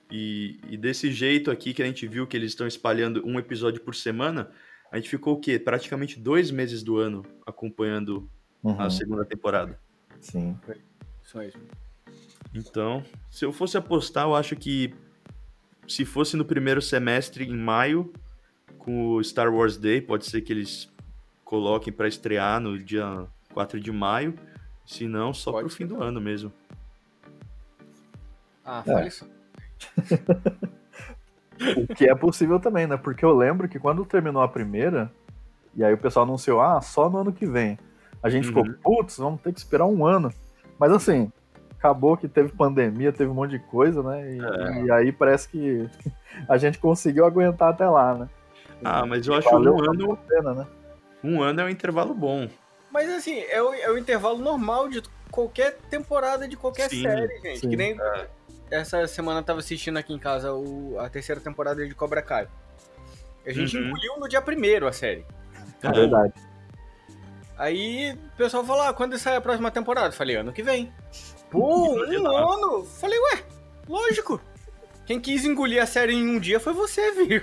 E, 0.09 0.59
e 0.69 0.77
desse 0.77 1.11
jeito 1.11 1.51
aqui 1.51 1.73
que 1.73 1.81
a 1.83 1.85
gente 1.85 2.07
viu 2.07 2.25
que 2.25 2.37
eles 2.37 2.51
estão 2.51 2.65
espalhando 2.65 3.21
um 3.25 3.37
episódio 3.37 3.81
por 3.81 3.95
semana, 3.95 4.49
a 4.91 4.95
gente 4.95 5.09
ficou 5.09 5.33
o 5.33 5.39
quê? 5.39 5.59
Praticamente 5.59 6.19
dois 6.19 6.51
meses 6.51 6.83
do 6.83 6.97
ano 6.97 7.25
acompanhando 7.45 8.29
Uhum. 8.63 8.79
a 8.79 8.89
segunda 8.89 9.25
temporada. 9.25 9.77
Sim. 10.21 10.57
Isso 11.21 11.37
mesmo. 11.37 11.61
Então, 12.55 13.03
se 13.29 13.43
eu 13.43 13.51
fosse 13.51 13.75
apostar, 13.75 14.25
eu 14.25 14.33
acho 14.35 14.55
que 14.55 14.93
se 15.87 16.05
fosse 16.05 16.35
no 16.37 16.45
primeiro 16.45 16.81
semestre, 16.81 17.45
em 17.45 17.55
maio, 17.57 18.11
com 18.77 19.09
o 19.15 19.23
Star 19.23 19.53
Wars 19.53 19.77
Day, 19.77 20.01
pode 20.01 20.25
ser 20.25 20.41
que 20.41 20.51
eles 20.53 20.91
coloquem 21.45 21.93
para 21.93 22.07
estrear 22.07 22.59
no 22.59 22.77
dia 22.77 23.25
4 23.53 23.79
de 23.79 23.91
maio. 23.91 24.33
Se 24.85 25.07
não, 25.07 25.33
só 25.33 25.51
Pode 25.51 25.63
pro 25.65 25.71
ser 25.71 25.77
fim 25.77 25.85
do 25.87 26.01
ano 26.03 26.19
mesmo. 26.19 26.51
Ah, 28.65 28.83
É. 28.85 28.93
fale 28.93 29.07
isso. 29.07 29.29
O 31.77 31.87
que 31.95 32.09
é 32.09 32.15
possível 32.15 32.59
também, 32.59 32.87
né? 32.87 32.97
Porque 32.97 33.23
eu 33.23 33.31
lembro 33.35 33.69
que 33.69 33.79
quando 33.79 34.03
terminou 34.05 34.41
a 34.41 34.47
primeira, 34.47 35.11
e 35.75 35.83
aí 35.83 35.93
o 35.93 35.97
pessoal 35.97 36.25
anunciou, 36.25 36.59
ah, 36.59 36.81
só 36.81 37.09
no 37.09 37.19
ano 37.19 37.31
que 37.31 37.45
vem. 37.45 37.77
A 38.21 38.29
gente 38.29 38.49
Uhum. 38.51 38.65
ficou, 38.65 38.97
putz, 38.97 39.17
vamos 39.17 39.39
ter 39.39 39.53
que 39.53 39.59
esperar 39.59 39.85
um 39.85 40.05
ano. 40.05 40.33
Mas 40.79 40.91
assim, 40.91 41.31
acabou 41.83 42.15
que 42.15 42.29
teve 42.29 42.49
pandemia, 42.53 43.11
teve 43.11 43.29
um 43.29 43.33
monte 43.33 43.51
de 43.51 43.59
coisa, 43.59 44.01
né? 44.01 44.35
E, 44.37 44.39
É. 44.41 44.83
e 44.85 44.91
aí 44.91 45.11
parece 45.11 45.49
que 45.49 45.85
a 46.47 46.57
gente 46.57 46.79
conseguiu 46.79 47.25
aguentar 47.25 47.69
até 47.71 47.87
lá, 47.87 48.15
né? 48.15 48.29
Ah, 48.85 49.05
mas 49.05 49.27
eu 49.27 49.33
acho 49.33 49.49
Valeu 49.49 49.75
um 49.75 49.81
a 49.81 49.91
ano, 49.91 50.17
pena, 50.27 50.53
né? 50.53 50.67
um 51.23 51.41
ano 51.41 51.61
é 51.61 51.65
um 51.65 51.69
intervalo 51.69 52.13
bom. 52.13 52.49
Mas 52.91 53.09
assim, 53.09 53.39
é 53.49 53.61
o, 53.61 53.73
é 53.73 53.89
o 53.89 53.97
intervalo 53.97 54.37
normal 54.39 54.87
de 54.87 55.01
qualquer 55.31 55.77
temporada 55.89 56.47
de 56.47 56.55
qualquer 56.55 56.89
Sim, 56.89 57.01
série, 57.01 57.39
gente. 57.41 57.59
sim. 57.59 57.69
Que 57.69 57.75
nem 57.75 57.97
essa 58.69 59.05
semana 59.07 59.39
eu 59.39 59.43
tava 59.43 59.59
assistindo 59.59 59.97
aqui 59.97 60.13
em 60.13 60.19
casa 60.19 60.53
o- 60.53 60.97
a 60.99 61.09
terceira 61.09 61.39
temporada 61.41 61.85
de 61.85 61.93
Cobra 61.95 62.21
Kai. 62.21 62.47
A 63.45 63.51
gente 63.51 63.77
Uhum. 63.77 63.87
engoliu 63.87 64.19
no 64.19 64.27
dia 64.27 64.41
primeiro 64.41 64.87
a 64.87 64.91
série. 64.93 65.25
É 65.81 65.91
verdade. 65.91 66.33
Aí 67.57 68.13
o 68.13 68.37
pessoal 68.37 68.63
falou: 68.65 68.83
ah, 68.83 68.93
quando 68.93 69.17
sai 69.17 69.35
a 69.35 69.41
próxima 69.41 69.69
temporada? 69.71 70.07
Eu 70.07 70.11
falei, 70.13 70.35
ano 70.37 70.51
que 70.53 70.63
vem. 70.63 70.91
Pô, 71.53 71.93
um 71.93 72.27
ano? 72.35 72.83
Falei, 72.83 73.19
ué, 73.19 73.43
lógico. 73.87 74.41
Quem 75.05 75.19
quis 75.19 75.45
engolir 75.45 75.81
a 75.83 75.85
série 75.85 76.13
em 76.13 76.27
um 76.27 76.39
dia 76.39 76.59
foi 76.59 76.73
você, 76.73 77.11
viu? 77.13 77.41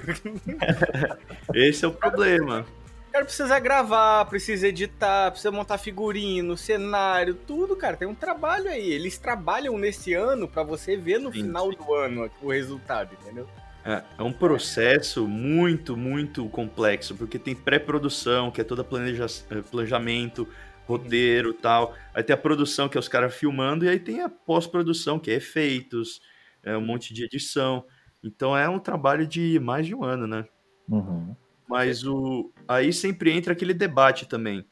Esse 1.55 1.85
é 1.85 1.88
o 1.88 1.92
problema. 1.92 2.66
O 3.09 3.12
cara 3.12 3.25
precisa 3.25 3.59
gravar, 3.61 4.25
precisa 4.25 4.66
editar, 4.66 5.31
precisa 5.31 5.53
montar 5.53 5.79
figurino, 5.79 6.57
cenário, 6.57 7.35
tudo, 7.35 7.77
cara. 7.77 7.96
Tem 7.96 8.09
um 8.09 8.14
trabalho 8.14 8.68
aí. 8.68 8.90
Eles 8.90 9.16
trabalham 9.16 9.79
nesse 9.79 10.12
ano 10.12 10.49
pra 10.49 10.64
você 10.64 10.96
ver 10.96 11.18
no 11.18 11.33
Sim, 11.33 11.42
final 11.42 11.70
do 11.70 11.94
ano 11.94 12.29
o 12.42 12.51
resultado, 12.51 13.16
entendeu? 13.20 13.49
É, 13.85 14.03
é 14.18 14.23
um 14.23 14.33
processo 14.33 15.27
muito, 15.27 15.96
muito 15.96 16.49
complexo, 16.49 17.14
porque 17.14 17.38
tem 17.38 17.55
pré-produção, 17.55 18.51
que 18.51 18.61
é 18.61 18.64
toda 18.64 18.85
planeja 18.85 19.27
eh, 19.51 19.62
planejamento, 19.70 20.46
roteiro 20.90 21.55
tal. 21.55 21.94
Aí 22.12 22.22
tem 22.22 22.35
a 22.35 22.38
produção, 22.38 22.88
que 22.88 22.96
é 22.96 23.00
os 23.00 23.09
caras 23.09 23.35
filmando, 23.35 23.85
e 23.85 23.88
aí 23.88 23.98
tem 23.98 24.20
a 24.20 24.29
pós-produção, 24.29 25.18
que 25.18 25.31
é 25.31 25.35
efeitos, 25.35 26.20
é 26.62 26.76
um 26.76 26.81
monte 26.81 27.14
de 27.14 27.24
edição. 27.24 27.85
Então 28.22 28.57
é 28.57 28.68
um 28.68 28.79
trabalho 28.79 29.26
de 29.26 29.59
mais 29.61 29.87
de 29.87 29.94
um 29.94 30.05
ano, 30.05 30.26
né? 30.26 30.44
Uhum. 30.88 31.35
Mas 31.68 32.05
o 32.05 32.53
aí 32.66 32.92
sempre 32.92 33.33
entra 33.33 33.53
aquele 33.53 33.72
debate 33.72 34.26
também. 34.26 34.66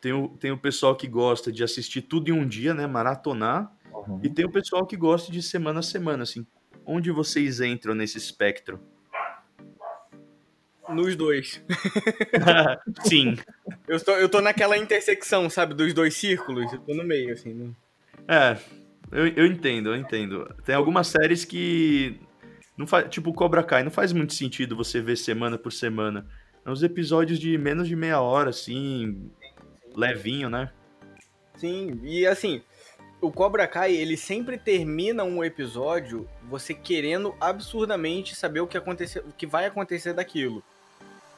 Tem 0.00 0.12
o, 0.12 0.28
tem 0.28 0.52
o 0.52 0.58
pessoal 0.58 0.94
que 0.94 1.08
gosta 1.08 1.50
de 1.50 1.64
assistir 1.64 2.02
tudo 2.02 2.28
em 2.28 2.32
um 2.32 2.46
dia, 2.46 2.72
né? 2.72 2.86
Maratonar. 2.86 3.72
Uhum. 3.92 4.20
E 4.22 4.30
tem 4.30 4.44
o 4.44 4.52
pessoal 4.52 4.86
que 4.86 4.96
gosta 4.96 5.32
de 5.32 5.42
semana 5.42 5.80
a 5.80 5.82
semana, 5.82 6.22
assim. 6.22 6.46
Onde 6.86 7.10
vocês 7.10 7.60
entram 7.60 7.94
nesse 7.94 8.16
espectro? 8.16 8.80
Nos 10.88 11.16
dois. 11.16 11.62
Sim. 13.04 13.36
Eu 13.86 14.02
tô, 14.02 14.12
eu 14.12 14.28
tô 14.28 14.40
naquela 14.40 14.76
intersecção, 14.76 15.48
sabe, 15.50 15.74
dos 15.74 15.92
dois 15.92 16.14
círculos. 16.14 16.72
Eu 16.72 16.78
tô 16.80 16.94
no 16.94 17.04
meio, 17.04 17.32
assim. 17.32 17.52
Né? 17.52 17.70
É, 18.26 18.58
eu, 19.12 19.26
eu 19.28 19.46
entendo, 19.46 19.90
eu 19.90 19.96
entendo. 19.96 20.54
Tem 20.64 20.74
algumas 20.74 21.08
séries 21.08 21.44
que. 21.44 22.20
Não 22.76 22.86
faz, 22.86 23.08
tipo 23.08 23.32
Cobra 23.32 23.62
Kai, 23.62 23.82
não 23.82 23.90
faz 23.90 24.12
muito 24.12 24.34
sentido 24.34 24.76
você 24.76 25.00
ver 25.00 25.16
semana 25.16 25.58
por 25.58 25.72
semana. 25.72 26.26
É 26.64 26.70
uns 26.70 26.82
episódios 26.82 27.38
de 27.38 27.58
menos 27.58 27.88
de 27.88 27.96
meia 27.96 28.20
hora, 28.20 28.50
assim. 28.50 29.30
Levinho, 29.96 30.48
né? 30.48 30.70
Sim, 31.56 32.00
e 32.04 32.24
assim, 32.24 32.62
o 33.20 33.32
Cobra 33.32 33.66
Kai, 33.66 33.94
ele 33.94 34.16
sempre 34.16 34.56
termina 34.56 35.24
um 35.24 35.42
episódio 35.42 36.28
você 36.48 36.72
querendo 36.72 37.34
absurdamente 37.40 38.36
saber 38.36 38.60
o 38.60 38.66
que, 38.66 38.78
aconteceu, 38.78 39.24
o 39.26 39.32
que 39.32 39.46
vai 39.46 39.66
acontecer 39.66 40.12
daquilo. 40.12 40.62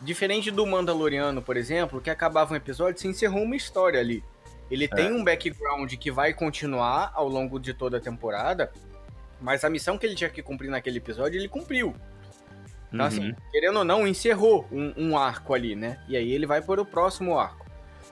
Diferente 0.01 0.51
do 0.51 0.67
Mandaloriano, 0.67 1.43
por 1.43 1.57
exemplo, 1.57 2.01
que 2.01 2.09
acabava 2.11 2.55
um 2.55 2.57
episódio 2.57 2.97
e 2.97 3.01
se 3.01 3.09
encerrou 3.09 3.43
uma 3.43 3.57
história 3.57 4.01
ali. 4.01 4.25
Ele 4.71 4.87
tem 4.89 5.13
um 5.13 5.23
background 5.25 5.93
que 5.95 6.11
vai 6.11 6.33
continuar 6.33 7.11
ao 7.15 7.29
longo 7.29 7.59
de 7.59 7.75
toda 7.75 7.97
a 7.99 8.01
temporada, 8.01 8.73
mas 9.41 9.65
a 9.65 9.69
missão 9.71 9.99
que 9.99 10.07
ele 10.07 10.15
tinha 10.15 10.31
que 10.31 10.43
cumprir 10.43 10.71
naquele 10.71 10.99
episódio, 10.99 11.39
ele 11.39 11.49
cumpriu. 11.49 11.95
Então, 12.93 13.05
assim, 13.07 13.29
Uhum. 13.29 13.37
querendo 13.53 13.79
ou 13.81 13.85
não, 13.85 14.07
encerrou 14.07 14.67
um, 14.71 14.93
um 14.97 15.19
arco 15.19 15.55
ali, 15.55 15.75
né? 15.77 16.01
E 16.09 16.17
aí 16.17 16.33
ele 16.33 16.47
vai 16.47 16.63
para 16.63 16.81
o 16.81 16.87
próximo 16.87 17.39
arco. 17.39 17.67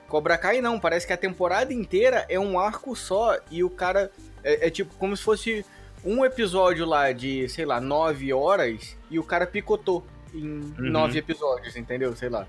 Cobra 0.09 0.37
Kai 0.39 0.61
não, 0.61 0.79
parece 0.81 1.07
que 1.07 1.13
a 1.13 1.17
temporada 1.17 1.73
inteira 1.73 2.25
é 2.29 2.39
um 2.39 2.59
arco 2.59 2.95
só 2.97 3.39
e 3.51 3.63
o 3.63 3.71
cara 3.71 4.11
é, 4.43 4.67
é 4.67 4.71
tipo 4.71 4.95
como 4.97 5.17
se 5.17 5.23
fosse 5.23 5.65
um 6.05 6.25
episódio 6.25 6.87
lá 6.87 7.13
de, 7.13 7.49
sei 7.49 7.65
lá, 7.65 7.81
nove 7.81 8.33
horas 8.33 8.97
e 9.11 9.19
o 9.19 9.25
cara 9.25 9.47
picotou 9.47 10.05
em 10.35 10.75
nove 10.91 11.19
episódios, 11.19 11.77
entendeu? 11.77 12.15
Sei 12.17 12.29
lá. 12.29 12.47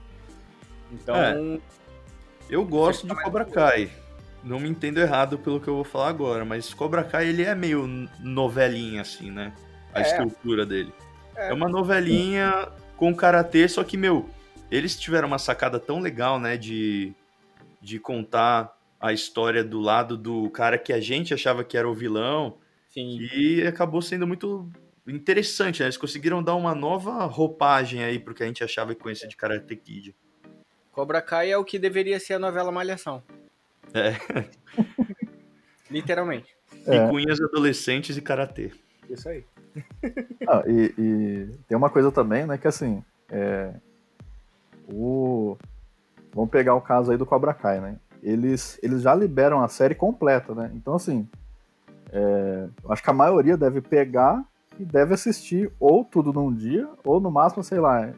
Então, 0.92 1.15
É. 1.15 1.60
Eu 2.50 2.65
gosto 2.65 3.02
Você 3.02 3.08
de 3.08 3.15
tá 3.15 3.24
Cobra 3.24 3.46
Kai. 3.46 3.92
Não 4.44 4.60
me 4.60 4.68
entendo 4.70 4.98
errado 5.00 5.38
pelo 5.38 5.60
que 5.60 5.68
eu 5.68 5.76
vou 5.76 5.84
falar 5.84 6.08
agora, 6.10 6.44
mas 6.44 6.74
Cobra 6.74 7.04
Kai 7.04 7.28
ele 7.28 7.44
é 7.44 7.54
meio 7.54 7.86
novelinha, 8.20 9.02
assim, 9.02 9.30
né? 9.30 9.54
A 9.94 10.00
É. 10.00 10.04
estrutura 10.04 10.65
dele. 10.65 10.92
É. 11.36 11.50
É. 11.50 11.54
uma 11.54 11.70
novelinha 11.70 12.68
com 12.98 13.15
karatê, 13.15 13.68
só 13.68 13.84
que, 13.84 13.96
meu, 13.96 14.30
eles 14.72 15.00
tiveram 15.00 15.28
uma 15.28 15.38
sacada 15.38 15.80
tão 15.80 16.00
legal, 16.00 16.39
né? 16.39 16.58
De, 16.58 17.13
de 17.82 18.00
contar 18.00 18.76
a 19.00 19.13
história 19.13 19.63
do 19.63 19.80
lado 19.80 20.18
do 20.18 20.50
cara 20.50 20.78
que 20.78 20.92
a 20.92 21.00
gente 21.00 21.34
achava 21.34 21.63
que 21.63 21.78
era 21.78 21.88
o 21.89 21.94
vilão. 21.94 22.58
sim. 22.89 23.20
E 23.34 23.62
acabou 23.68 24.02
sendo 24.02 24.26
muito 24.28 24.70
interessante, 25.10 25.80
né? 25.80 25.86
Eles 25.86 25.98
conseguiram 25.98 26.43
dar 26.43 26.56
uma 26.56 26.76
nova 26.76 27.26
roupagem 27.26 28.04
aí 28.04 28.19
pro 28.19 28.34
que 28.34 28.43
a 28.43 28.45
gente 28.45 28.63
achava 28.63 28.93
que 28.93 29.02
conhecia 29.02 29.28
de 29.28 29.36
Karate 29.36 29.76
Kid. 29.76 30.15
Cobra 30.91 31.22
Kai 31.22 31.52
é 31.52 31.58
o 31.58 31.63
que 31.63 31.80
deveria 31.80 32.19
ser 32.19 32.34
a 32.34 32.39
novela 32.39 32.72
Malhação. 32.72 33.24
É. 33.93 34.15
Literalmente. 35.89 36.56
É. 36.86 37.06
Picuinhas 37.06 37.41
adolescentes 37.41 38.17
e 38.17 38.22
karatê. 38.22 38.72
Isso 39.10 39.28
aí. 39.28 39.43
Ah, 40.48 40.63
e, 40.67 40.93
e 40.98 41.48
tem 41.67 41.78
uma 41.78 41.89
coisa 41.89 42.12
também, 42.12 42.45
né, 42.45 42.58
que 42.58 42.67
assim, 42.67 43.04
é, 43.30 43.74
o, 44.91 45.58
vamos 46.34 46.50
pegar 46.50 46.76
o 46.76 46.82
caso 46.82 47.12
aí 47.12 47.17
do 47.17 47.26
Cobra 47.26 47.54
Kai, 47.54 47.80
né? 47.80 47.98
Eles, 48.22 48.80
eles 48.84 49.02
já 49.04 49.15
liberam 49.15 49.63
a 49.63 49.67
série 49.67 49.95
completa, 49.95 50.54
né? 50.54 50.72
Então, 50.74 50.95
assim, 50.95 51.28
é, 52.12 52.67
acho 52.89 53.04
que 53.04 53.10
a 53.10 53.13
maioria 53.13 53.56
deve 53.56 53.82
pegar 53.82 54.43
e 54.80 54.86
deve 54.86 55.13
assistir 55.13 55.72
ou 55.80 56.04
tudo 56.06 56.32
num 56.34 56.54
dia, 56.54 56.88
ou 57.06 57.20
no 57.20 57.30
máximo, 57.30 57.63
sei 57.63 57.80
lá, 57.80 58.12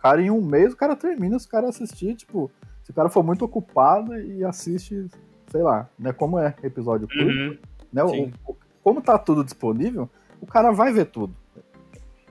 cara 0.00 0.22
em 0.22 0.30
um 0.30 0.40
mês 0.40 0.72
o 0.72 0.76
cara 0.76 0.96
termina, 0.96 1.38
se 1.38 1.46
o 1.46 1.50
cara 1.50 1.68
assistir, 1.68 2.14
tipo, 2.14 2.50
se 2.82 2.90
o 2.90 2.94
cara 2.94 3.08
for 3.08 3.22
muito 3.22 3.44
ocupado 3.44 4.18
e 4.18 4.42
assiste, 4.44 5.06
sei 5.50 5.62
lá, 5.62 5.88
né? 5.98 6.12
Como 6.12 6.38
é 6.38 6.54
episódio 6.62 7.06
curto, 7.06 7.24
Uhum. 7.26 7.58
né? 7.92 8.02
o- 8.04 8.30
o- 8.50 8.56
como 8.82 9.00
tá 9.02 9.18
tudo 9.18 9.44
disponível, 9.44 10.08
o 10.40 10.46
cara 10.46 10.70
vai 10.72 10.92
ver 10.92 11.06
tudo. 11.06 11.34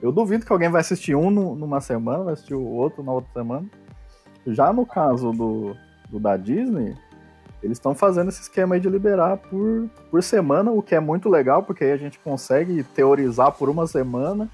Eu 0.02 0.10
duvido 0.12 0.44
que 0.46 0.52
alguém 0.52 0.68
vai 0.68 0.80
assistir 0.80 1.14
um 1.14 1.30
nu- 1.30 1.54
numa 1.54 1.80
semana, 1.80 2.24
vai 2.24 2.32
assistir 2.34 2.54
o 2.54 2.64
outro 2.64 3.02
na 3.02 3.12
outra 3.12 3.30
semana. 3.32 3.68
Já 4.46 4.72
no 4.72 4.86
caso 4.86 5.32
do, 5.32 5.76
do 6.10 6.18
da 6.18 6.36
Disney, 6.36 6.96
eles 7.62 7.76
estão 7.78 7.94
fazendo 7.94 8.28
esse 8.28 8.42
esquema 8.42 8.74
aí 8.76 8.80
de 8.80 8.88
liberar 8.88 9.36
por, 9.36 9.88
por 10.10 10.22
semana, 10.22 10.70
o 10.70 10.82
que 10.82 10.94
é 10.94 11.00
muito 11.00 11.28
legal, 11.28 11.62
porque 11.62 11.84
aí 11.84 11.92
a 11.92 11.96
gente 11.96 12.18
consegue 12.20 12.82
teorizar 12.82 13.52
por 13.52 13.68
uma 13.68 13.86
semana, 13.86 14.48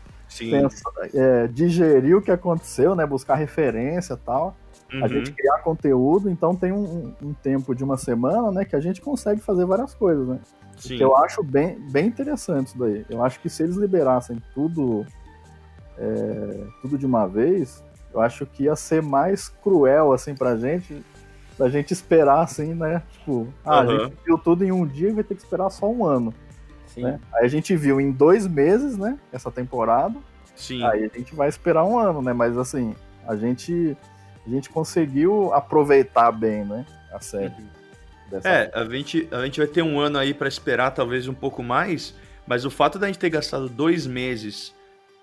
pensar, 0.51 0.91
é, 1.15 1.47
digerir 1.47 2.17
o 2.17 2.23
que 2.23 2.31
aconteceu, 2.31 2.95
né? 2.95 3.05
Buscar 3.07 3.35
referência 3.37 4.15
e 4.15 4.17
tal 4.19 4.57
a 4.93 4.97
Uhum. 4.97 5.09
gente 5.09 5.33
criar 5.33 5.59
conteúdo, 5.59 6.31
então 6.31 6.55
tem 6.55 6.71
um, 6.71 6.85
um- 7.23 7.29
um 7.31 7.35
tempo 7.35 7.75
de 7.75 7.83
uma 7.83 7.97
semana, 7.97 8.53
né, 8.53 8.65
que 8.65 8.77
a 8.77 8.81
gente 8.81 9.01
consegue 9.01 9.41
fazer 9.41 9.65
várias 9.65 9.93
coisas, 9.93 10.27
né? 10.29 10.39
Sim. 10.79 10.97
Que 10.97 11.03
eu 11.03 11.17
acho 11.17 11.43
bem, 11.43 11.79
bem 11.91 12.07
interessante 12.07 12.69
isso 12.69 12.79
daí. 12.79 13.05
Eu 13.11 13.23
acho 13.25 13.41
que 13.41 13.49
se 13.51 13.63
eles 13.65 13.75
liberassem 13.77 14.41
tudo, 14.55 15.05
é, 15.99 16.65
tudo 16.81 16.97
de 16.99 17.07
uma 17.07 17.27
vez, 17.27 17.83
eu 18.13 18.21
acho 18.21 18.47
que 18.47 18.65
ia 18.65 18.77
ser 18.77 19.03
mais 19.03 19.49
cruel, 19.49 20.13
assim, 20.13 20.35
pra 20.35 20.57
gente, 20.57 21.05
pra 21.57 21.69
gente 21.69 21.93
esperar, 21.93 22.41
assim, 22.41 22.75
né? 22.75 23.03
Tipo, 23.13 23.49
ah, 23.65 23.79
a 23.79 23.83
Aham. 23.83 23.99
gente 23.99 24.17
viu 24.25 24.39
tudo 24.39 24.65
em 24.65 24.73
um 24.73 24.87
dia 24.87 25.09
e 25.09 25.13
vai 25.13 25.25
ter 25.25 25.35
que 25.35 25.43
esperar 25.43 25.71
só 25.71 25.91
um 25.91 26.05
ano, 26.05 26.35
Sim. 26.87 27.03
né? 27.03 27.21
Aí 27.35 27.45
a 27.45 27.49
gente 27.49 27.77
viu 27.77 28.01
em 28.01 28.11
dois 28.11 28.47
meses, 28.47 28.97
né, 28.97 29.19
essa 29.33 29.51
temporada, 29.51 30.19
Sim. 30.55 30.85
Aí 30.85 31.05
a 31.05 31.19
gente 31.19 31.35
vai 31.35 31.49
esperar 31.49 31.85
um 31.85 31.99
ano, 31.99 32.23
né? 32.23 32.33
Mas 32.33 32.57
assim, 32.57 32.95
a 33.27 33.37
gente, 33.37 33.97
a 34.47 34.51
gente 34.51 34.71
conseguiu 34.71 35.53
aproveitar 35.53 36.31
bem, 36.33 36.65
né? 36.65 36.87
A 37.13 37.21
série. 37.21 37.53
Dessa 38.31 38.49
É, 38.49 38.71
a 38.75 38.85
gente, 38.85 39.29
a 39.31 39.45
gente 39.45 39.59
vai 39.59 39.67
ter 39.67 39.83
um 39.83 39.99
ano 40.01 40.19
aí 40.19 40.33
pra 40.33 40.49
esperar, 40.49 40.91
talvez 40.93 41.29
um 41.29 41.35
pouco 41.35 41.63
mais, 41.63 42.15
mas 42.47 42.65
o 42.65 42.71
fato 42.71 42.99
da 42.99 43.07
gente 43.07 43.19
ter 43.19 43.31
gastado 43.31 43.69
dois 43.69 44.07
meses 44.07 44.75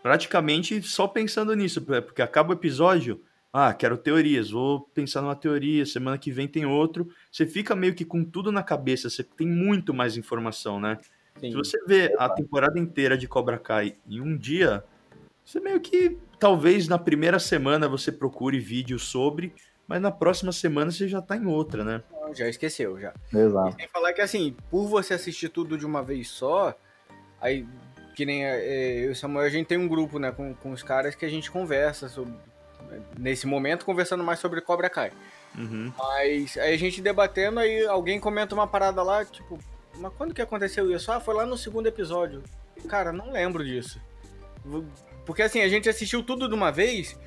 praticamente 0.04 0.82
só 0.82 1.08
pensando 1.08 1.54
nisso, 1.56 1.82
porque 1.82 2.22
acaba 2.22 2.52
o 2.52 2.54
episódio, 2.54 3.22
ah, 3.54 3.74
quero 3.74 3.98
teorias, 3.98 4.52
vou 4.52 4.82
pensar 4.94 5.22
numa 5.22 5.36
teoria, 5.36 5.86
semana 5.86 6.18
que 6.18 6.32
vem 6.32 6.48
tem 6.48 6.66
outro, 6.66 7.10
você 7.32 7.46
fica 7.46 7.76
meio 7.76 7.94
que 7.94 8.06
com 8.06 8.24
tudo 8.24 8.52
na 8.52 8.64
cabeça, 8.64 9.10
você 9.10 9.24
tem 9.24 9.48
muito 9.48 9.94
mais 9.94 10.16
informação, 10.16 10.80
né? 10.80 10.98
Sim. 11.40 11.52
Se 11.52 11.58
você 11.58 11.78
vê 11.86 12.16
a 12.18 12.30
temporada 12.30 12.80
inteira 12.80 13.18
de 13.18 13.28
Cobra 13.28 13.58
Kai 13.58 13.96
em 14.08 14.22
um 14.22 14.38
dia, 14.38 14.84
você 15.44 15.60
meio 15.60 15.80
que 15.82 16.18
talvez 16.40 16.88
na 16.88 16.98
primeira 16.98 17.40
semana 17.40 17.88
você 17.90 18.12
procure 18.12 18.60
vídeo 18.60 18.98
sobre, 18.98 19.54
mas 19.88 20.02
na 20.02 20.12
próxima 20.12 20.52
semana 20.52 20.92
você 20.92 21.08
já 21.08 21.22
tá 21.22 21.36
em 21.36 21.46
outra, 21.46 21.84
né? 21.84 22.04
Já 22.34 22.48
esqueceu, 22.48 22.98
já. 23.00 23.14
Exato. 23.34 23.70
E 23.70 23.82
sem 23.82 23.88
falar 23.90 24.14
que, 24.14 24.22
assim, 24.22 24.56
por 24.70 24.88
você 24.88 25.14
assistir 25.14 25.50
tudo 25.50 25.78
de 25.78 25.86
uma 25.86 26.02
vez 26.02 26.30
só, 26.30 26.74
aí, 27.42 27.68
que 28.16 28.26
nem 28.26 28.46
é, 28.46 29.00
eu 29.00 29.10
e 29.10 29.12
o 29.12 29.16
Samuel, 29.16 29.46
a 29.46 29.50
gente 29.50 29.68
tem 29.68 29.78
um 29.78 29.88
grupo, 29.88 30.18
né, 30.20 30.32
com, 30.32 30.54
com 30.54 30.72
os 30.72 30.82
caras 30.82 31.16
que 31.16 31.26
a 31.26 31.30
gente 31.30 31.52
conversa 31.52 32.08
sobre, 32.08 32.34
nesse 33.18 33.48
momento, 33.48 33.86
conversando 33.86 34.24
mais 34.24 34.40
sobre 34.40 34.62
Cobra 34.62 34.90
Kai. 34.90 35.12
Uhum. 35.58 35.92
Mas 35.98 36.58
aí 36.58 36.74
a 36.74 36.78
gente 36.78 37.02
debatendo, 37.02 37.60
aí 37.60 37.86
alguém 37.86 38.20
comenta 38.20 38.56
uma 38.56 38.68
parada 38.68 39.04
lá, 39.04 39.26
tipo, 39.26 39.60
mas 39.96 40.12
quando 40.18 40.34
que 40.34 40.42
aconteceu 40.42 40.94
isso? 40.94 41.12
Ah, 41.12 41.20
foi 41.20 41.36
lá 41.36 41.46
no 41.46 41.58
segundo 41.58 41.88
episódio. 41.88 42.44
Cara, 42.88 43.12
não 43.12 43.32
lembro 43.32 43.64
disso. 43.64 44.00
Porque 45.26 45.42
assim, 45.42 45.62
a 45.62 45.70
gente 45.70 45.90
assistiu 45.90 46.24
tudo 46.24 46.48
de 46.48 46.56
uma 46.56 46.72
vez 46.72 47.18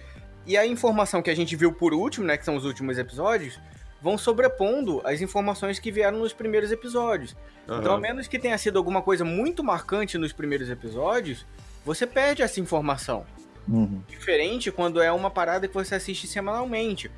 e 0.46 0.56
a 0.56 0.66
informação 0.66 1.22
que 1.22 1.30
a 1.30 1.36
gente 1.36 1.56
viu 1.56 1.72
por 1.72 1.94
último, 1.94 2.26
né, 2.26 2.36
que 2.36 2.44
são 2.44 2.56
os 2.56 2.64
últimos 2.64 2.98
episódios, 2.98 3.58
vão 4.02 4.18
sobrepondo 4.18 5.00
as 5.04 5.22
informações 5.22 5.78
que 5.78 5.90
vieram 5.90 6.18
nos 6.18 6.32
primeiros 6.32 6.70
episódios. 6.70 7.34
Então, 7.64 7.94
a 7.94 7.98
menos 7.98 8.28
que 8.28 8.38
tenha 8.38 8.58
sido 8.58 8.76
alguma 8.76 9.00
coisa 9.00 9.24
muito 9.24 9.64
marcante 9.64 10.18
nos 10.18 10.32
primeiros 10.32 10.68
episódios, 10.68 11.46
você 11.84 12.06
perde 12.06 12.42
essa 12.42 12.60
informação. 12.60 13.24
Uhum. 13.68 14.02
Diferente 14.08 14.70
quando 14.70 15.02
é 15.02 15.10
uma 15.10 15.30
parada 15.30 15.66
que 15.66 15.74
você 15.74 15.94
assiste 15.94 16.26
semanalmente. 16.26 17.10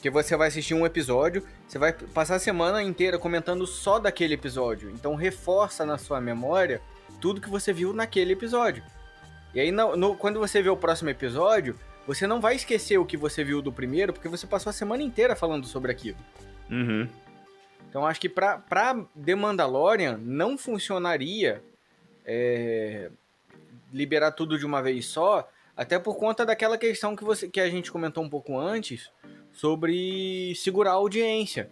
Que 0.00 0.10
você 0.10 0.36
vai 0.36 0.48
assistir 0.48 0.74
um 0.74 0.84
episódio, 0.84 1.44
você 1.68 1.78
vai 1.78 1.92
passar 1.92 2.36
a 2.36 2.40
semana 2.40 2.82
inteira 2.82 3.18
comentando 3.18 3.66
só 3.66 3.98
daquele 3.98 4.34
episódio. 4.34 4.90
Então 4.90 5.14
reforça 5.14 5.86
na 5.86 5.96
sua 5.96 6.20
memória 6.20 6.80
tudo 7.20 7.40
que 7.40 7.48
você 7.48 7.72
viu 7.72 7.92
naquele 7.92 8.32
episódio. 8.32 8.82
E 9.54 9.60
aí, 9.60 9.70
no, 9.70 9.96
no, 9.96 10.16
quando 10.16 10.40
você 10.40 10.62
vê 10.62 10.70
o 10.70 10.76
próximo 10.76 11.10
episódio, 11.10 11.78
você 12.06 12.26
não 12.26 12.40
vai 12.40 12.56
esquecer 12.56 12.98
o 12.98 13.04
que 13.04 13.16
você 13.16 13.44
viu 13.44 13.62
do 13.62 13.72
primeiro, 13.72 14.12
porque 14.12 14.28
você 14.28 14.46
passou 14.46 14.70
a 14.70 14.72
semana 14.72 15.02
inteira 15.02 15.36
falando 15.36 15.66
sobre 15.66 15.92
aquilo. 15.92 16.18
Uhum. 16.70 17.08
Então 17.88 18.06
acho 18.06 18.20
que 18.20 18.28
pra, 18.28 18.58
pra 18.58 19.04
The 19.24 19.34
Mandalorian 19.34 20.16
não 20.16 20.56
funcionaria 20.56 21.62
é, 22.24 23.10
liberar 23.92 24.32
tudo 24.32 24.58
de 24.58 24.64
uma 24.64 24.82
vez 24.82 25.06
só, 25.06 25.48
até 25.82 25.98
por 25.98 26.16
conta 26.16 26.46
daquela 26.46 26.78
questão 26.78 27.14
que, 27.14 27.24
você, 27.24 27.48
que 27.48 27.60
a 27.60 27.68
gente 27.68 27.92
comentou 27.92 28.24
um 28.24 28.28
pouco 28.28 28.58
antes 28.58 29.10
sobre 29.52 30.54
segurar 30.56 30.92
a 30.92 30.94
audiência. 30.94 31.70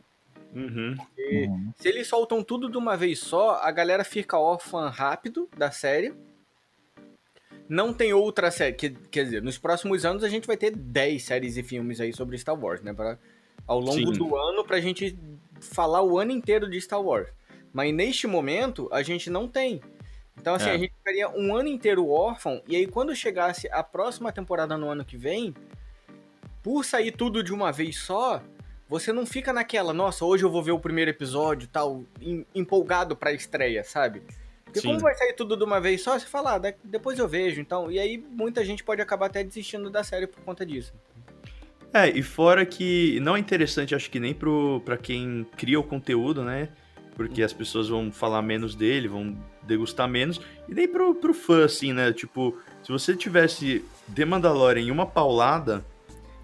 Uhum. 0.54 0.96
uhum. 1.16 1.72
Se 1.76 1.88
eles 1.88 2.08
soltam 2.08 2.42
tudo 2.42 2.68
de 2.68 2.76
uma 2.76 2.96
vez 2.96 3.20
só, 3.20 3.60
a 3.62 3.70
galera 3.70 4.04
fica 4.04 4.38
órfã 4.38 4.88
rápido 4.88 5.48
da 5.56 5.70
série. 5.70 6.12
Não 7.68 7.94
tem 7.94 8.12
outra 8.12 8.50
série. 8.50 8.74
Que, 8.74 8.90
quer 8.90 9.24
dizer, 9.24 9.42
nos 9.42 9.56
próximos 9.56 10.04
anos 10.04 10.24
a 10.24 10.28
gente 10.28 10.46
vai 10.46 10.56
ter 10.56 10.74
10 10.74 11.22
séries 11.22 11.56
e 11.56 11.62
filmes 11.62 12.00
aí 12.00 12.12
sobre 12.12 12.36
Star 12.36 12.58
Wars, 12.58 12.82
né? 12.82 12.92
Pra, 12.92 13.16
ao 13.66 13.78
longo 13.78 14.12
Sim. 14.12 14.18
do 14.18 14.36
ano 14.36 14.64
pra 14.64 14.80
gente 14.80 15.16
falar 15.60 16.02
o 16.02 16.18
ano 16.18 16.32
inteiro 16.32 16.68
de 16.68 16.80
Star 16.80 17.00
Wars. 17.00 17.28
Mas 17.72 17.94
neste 17.94 18.26
momento, 18.26 18.88
a 18.92 19.02
gente 19.02 19.30
não 19.30 19.46
tem. 19.46 19.80
Então, 20.40 20.54
assim, 20.54 20.70
é. 20.70 20.72
a 20.72 20.78
gente 20.78 20.94
ficaria 20.94 21.28
um 21.28 21.54
ano 21.54 21.68
inteiro 21.68 22.08
órfão, 22.08 22.62
e 22.66 22.74
aí 22.74 22.86
quando 22.86 23.14
chegasse 23.14 23.68
a 23.70 23.82
próxima 23.82 24.32
temporada 24.32 24.76
no 24.78 24.88
ano 24.88 25.04
que 25.04 25.16
vem, 25.16 25.54
por 26.62 26.82
sair 26.82 27.12
tudo 27.12 27.42
de 27.42 27.52
uma 27.52 27.70
vez 27.70 27.98
só, 27.98 28.42
você 28.88 29.12
não 29.12 29.26
fica 29.26 29.52
naquela, 29.52 29.92
nossa, 29.92 30.24
hoje 30.24 30.42
eu 30.42 30.50
vou 30.50 30.62
ver 30.62 30.72
o 30.72 30.78
primeiro 30.78 31.10
episódio 31.10 31.68
tal, 31.68 32.04
empolgado 32.54 33.14
pra 33.14 33.32
estreia, 33.32 33.84
sabe? 33.84 34.22
Porque 34.64 34.80
Sim. 34.80 34.88
como 34.88 35.00
vai 35.00 35.14
sair 35.14 35.34
tudo 35.34 35.56
de 35.56 35.64
uma 35.64 35.78
vez 35.78 36.00
só, 36.02 36.18
você 36.18 36.26
fala, 36.26 36.54
ah, 36.54 36.74
depois 36.82 37.18
eu 37.18 37.28
vejo, 37.28 37.60
então. 37.60 37.90
E 37.90 37.98
aí 37.98 38.16
muita 38.16 38.64
gente 38.64 38.82
pode 38.82 39.02
acabar 39.02 39.26
até 39.26 39.44
desistindo 39.44 39.90
da 39.90 40.02
série 40.02 40.26
por 40.26 40.40
conta 40.42 40.64
disso. 40.64 40.94
É, 41.92 42.08
e 42.08 42.22
fora 42.22 42.64
que 42.64 43.18
não 43.20 43.36
é 43.36 43.40
interessante, 43.40 43.94
acho 43.94 44.08
que 44.08 44.20
nem 44.20 44.32
pro, 44.32 44.80
pra 44.84 44.96
quem 44.96 45.46
cria 45.56 45.78
o 45.78 45.82
conteúdo, 45.82 46.44
né? 46.44 46.68
Porque 47.16 47.42
as 47.42 47.52
pessoas 47.52 47.88
vão 47.88 48.10
falar 48.10 48.42
menos 48.42 48.74
dele, 48.74 49.08
vão 49.08 49.36
degustar 49.62 50.08
menos. 50.08 50.40
E 50.68 50.74
nem 50.74 50.88
pro, 50.88 51.14
pro 51.14 51.34
fã, 51.34 51.64
assim, 51.64 51.92
né? 51.92 52.12
Tipo, 52.12 52.58
se 52.82 52.90
você 52.90 53.14
tivesse 53.14 53.84
The 54.14 54.24
Mandalorian 54.24 54.82
em 54.82 54.90
uma 54.90 55.06
paulada, 55.06 55.84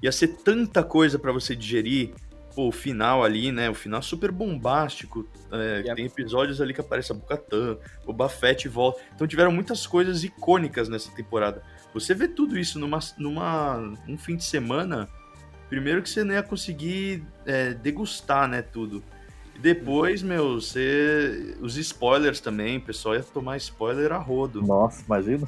ia 0.02 0.12
ser 0.12 0.28
tanta 0.28 0.82
coisa 0.82 1.18
para 1.18 1.32
você 1.32 1.54
digerir. 1.54 2.12
Pô, 2.54 2.68
o 2.68 2.72
final 2.72 3.22
ali, 3.22 3.52
né? 3.52 3.68
O 3.68 3.74
final 3.74 4.02
super 4.02 4.30
bombástico. 4.30 5.28
É, 5.52 5.78
yep. 5.78 5.94
Tem 5.94 6.06
episódios 6.06 6.60
ali 6.60 6.72
que 6.72 6.80
aparece 6.80 7.12
a 7.12 7.14
Bocatã, 7.14 7.76
o 8.06 8.12
Bafete 8.12 8.68
volta. 8.68 9.00
Então 9.14 9.26
tiveram 9.26 9.52
muitas 9.52 9.86
coisas 9.86 10.24
icônicas 10.24 10.88
nessa 10.88 11.10
temporada. 11.12 11.62
Você 11.92 12.14
vê 12.14 12.28
tudo 12.28 12.58
isso 12.58 12.78
numa, 12.78 12.98
numa 13.18 13.78
um 14.08 14.16
fim 14.16 14.36
de 14.36 14.44
semana 14.44 15.08
Primeiro 15.68 16.00
que 16.00 16.08
você 16.08 16.22
não 16.22 16.34
ia 16.34 16.42
conseguir 16.42 17.24
é, 17.44 17.74
degustar, 17.74 18.48
né, 18.48 18.62
tudo. 18.62 19.02
E 19.56 19.58
depois, 19.58 20.22
meu, 20.22 20.60
você. 20.60 21.56
Os 21.60 21.78
spoilers 21.78 22.40
também, 22.40 22.76
o 22.76 22.80
pessoal 22.82 23.14
ia 23.14 23.22
tomar 23.22 23.56
spoiler 23.56 24.12
a 24.12 24.18
rodo. 24.18 24.60
Nossa, 24.60 25.02
imagina. 25.04 25.46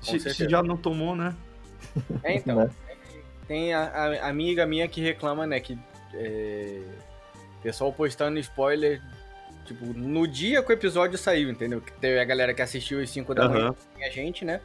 Se, 0.00 0.18
se 0.18 0.48
já 0.48 0.62
não 0.62 0.76
tomou, 0.76 1.14
né? 1.14 1.34
É, 2.24 2.34
então. 2.34 2.56
Né? 2.56 2.70
Tem 3.46 3.72
a, 3.72 3.84
a, 3.84 4.28
amiga 4.28 4.66
minha 4.66 4.88
que 4.88 5.00
reclama, 5.00 5.46
né, 5.46 5.60
que. 5.60 5.78
É, 6.12 6.82
pessoal 7.62 7.92
postando 7.92 8.38
spoiler, 8.38 9.00
tipo, 9.64 9.86
no 9.86 10.26
dia 10.26 10.62
que 10.62 10.70
o 10.70 10.72
episódio 10.72 11.16
saiu, 11.18 11.50
entendeu? 11.50 11.80
Que 11.80 11.92
teve 11.92 12.18
a 12.18 12.24
galera 12.24 12.54
que 12.54 12.62
assistiu 12.62 13.00
às 13.00 13.10
5 13.10 13.34
da 13.34 13.46
uhum. 13.46 13.52
manhã, 13.52 13.74
a 14.00 14.10
gente, 14.10 14.44
né? 14.44 14.60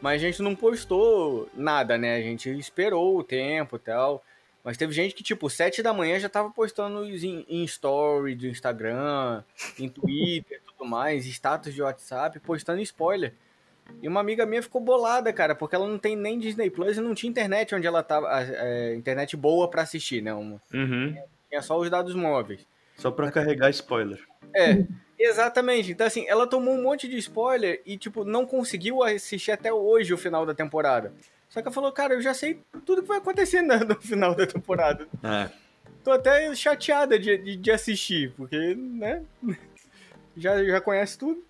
Mas 0.00 0.20
a 0.20 0.26
gente 0.26 0.42
não 0.42 0.54
postou 0.54 1.48
nada, 1.54 1.96
né? 1.96 2.16
A 2.16 2.20
gente 2.20 2.50
esperou 2.58 3.18
o 3.18 3.24
tempo 3.24 3.76
e 3.76 3.78
tal. 3.78 4.24
Mas 4.64 4.76
teve 4.76 4.92
gente 4.92 5.14
que, 5.14 5.22
tipo, 5.22 5.50
sete 5.50 5.82
da 5.82 5.92
manhã 5.92 6.18
já 6.20 6.28
tava 6.28 6.50
postando 6.50 7.04
em, 7.04 7.44
em 7.48 7.64
story 7.64 8.34
do 8.34 8.46
Instagram, 8.46 9.42
em 9.78 9.88
Twitter 9.88 10.60
tudo 10.66 10.88
mais, 10.88 11.26
status 11.26 11.74
de 11.74 11.82
WhatsApp, 11.82 12.38
postando 12.40 12.80
spoiler. 12.80 13.34
E 14.00 14.08
uma 14.08 14.20
amiga 14.20 14.46
minha 14.46 14.62
ficou 14.62 14.80
bolada, 14.80 15.32
cara, 15.32 15.54
porque 15.54 15.74
ela 15.74 15.86
não 15.86 15.98
tem 15.98 16.14
nem 16.16 16.38
Disney 16.38 16.70
Plus 16.70 16.96
e 16.96 17.00
não 17.00 17.14
tinha 17.14 17.28
internet 17.28 17.74
onde 17.74 17.86
ela 17.86 18.02
tava. 18.02 18.28
É, 18.30 18.94
internet 18.94 19.36
boa 19.36 19.68
para 19.68 19.82
assistir, 19.82 20.22
né? 20.22 20.32
Uma, 20.32 20.62
uhum. 20.72 21.16
Tinha 21.48 21.60
só 21.60 21.78
os 21.78 21.90
dados 21.90 22.14
móveis. 22.14 22.66
Só 22.96 23.10
pra 23.10 23.30
carregar 23.30 23.68
spoiler. 23.70 24.20
É. 24.54 24.84
Exatamente. 25.18 25.92
Então, 25.92 26.06
assim, 26.06 26.24
ela 26.26 26.48
tomou 26.48 26.74
um 26.74 26.82
monte 26.82 27.08
de 27.08 27.16
spoiler 27.18 27.80
e, 27.86 27.96
tipo, 27.96 28.24
não 28.24 28.44
conseguiu 28.44 29.02
assistir 29.04 29.52
até 29.52 29.72
hoje 29.72 30.12
o 30.12 30.18
final 30.18 30.44
da 30.44 30.52
temporada. 30.54 31.12
Só 31.52 31.60
que 31.60 31.68
ela 31.68 31.74
falou, 31.74 31.92
cara, 31.92 32.14
eu 32.14 32.22
já 32.22 32.32
sei 32.32 32.62
tudo 32.86 33.02
que 33.02 33.08
vai 33.08 33.18
acontecer 33.18 33.60
no 33.60 34.00
final 34.00 34.34
da 34.34 34.46
temporada. 34.46 35.06
É. 35.22 35.50
Tô 36.02 36.10
até 36.10 36.54
chateada 36.54 37.18
de, 37.18 37.36
de, 37.36 37.56
de 37.56 37.70
assistir, 37.70 38.32
porque, 38.38 38.74
né? 38.74 39.22
Já, 40.34 40.64
já 40.64 40.80
conhece 40.80 41.18
tudo. 41.18 41.44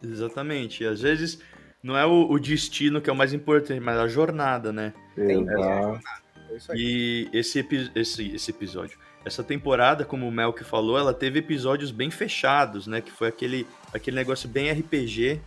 Exatamente. 0.00 0.84
E 0.84 0.86
às 0.86 1.00
vezes 1.00 1.40
não 1.82 1.98
é 1.98 2.06
o, 2.06 2.30
o, 2.30 2.38
destino 2.38 3.00
que 3.00 3.10
é 3.10 3.12
o 3.12 3.16
mais 3.16 3.32
importante, 3.32 3.80
mas 3.80 3.98
a 3.98 4.06
jornada, 4.06 4.72
né? 4.72 4.94
Tem, 5.16 5.44
é, 5.44 5.52
a 5.52 5.82
jornada. 5.82 6.22
É 6.70 6.76
e 6.76 7.28
esse, 7.32 7.90
esse, 7.96 8.36
esse 8.36 8.50
episódio 8.52 8.96
essa 9.24 9.42
temporada, 9.42 10.04
como 10.04 10.28
o 10.28 10.30
Melk 10.30 10.62
falou, 10.62 10.96
ela 10.96 11.12
teve 11.12 11.40
episódios 11.40 11.90
bem 11.90 12.08
fechados, 12.08 12.86
né? 12.86 13.00
Que 13.00 13.10
foi 13.10 13.26
aquele, 13.26 13.66
aquele 13.92 14.14
negócio 14.14 14.48
bem 14.48 14.70
RPG 14.70 15.40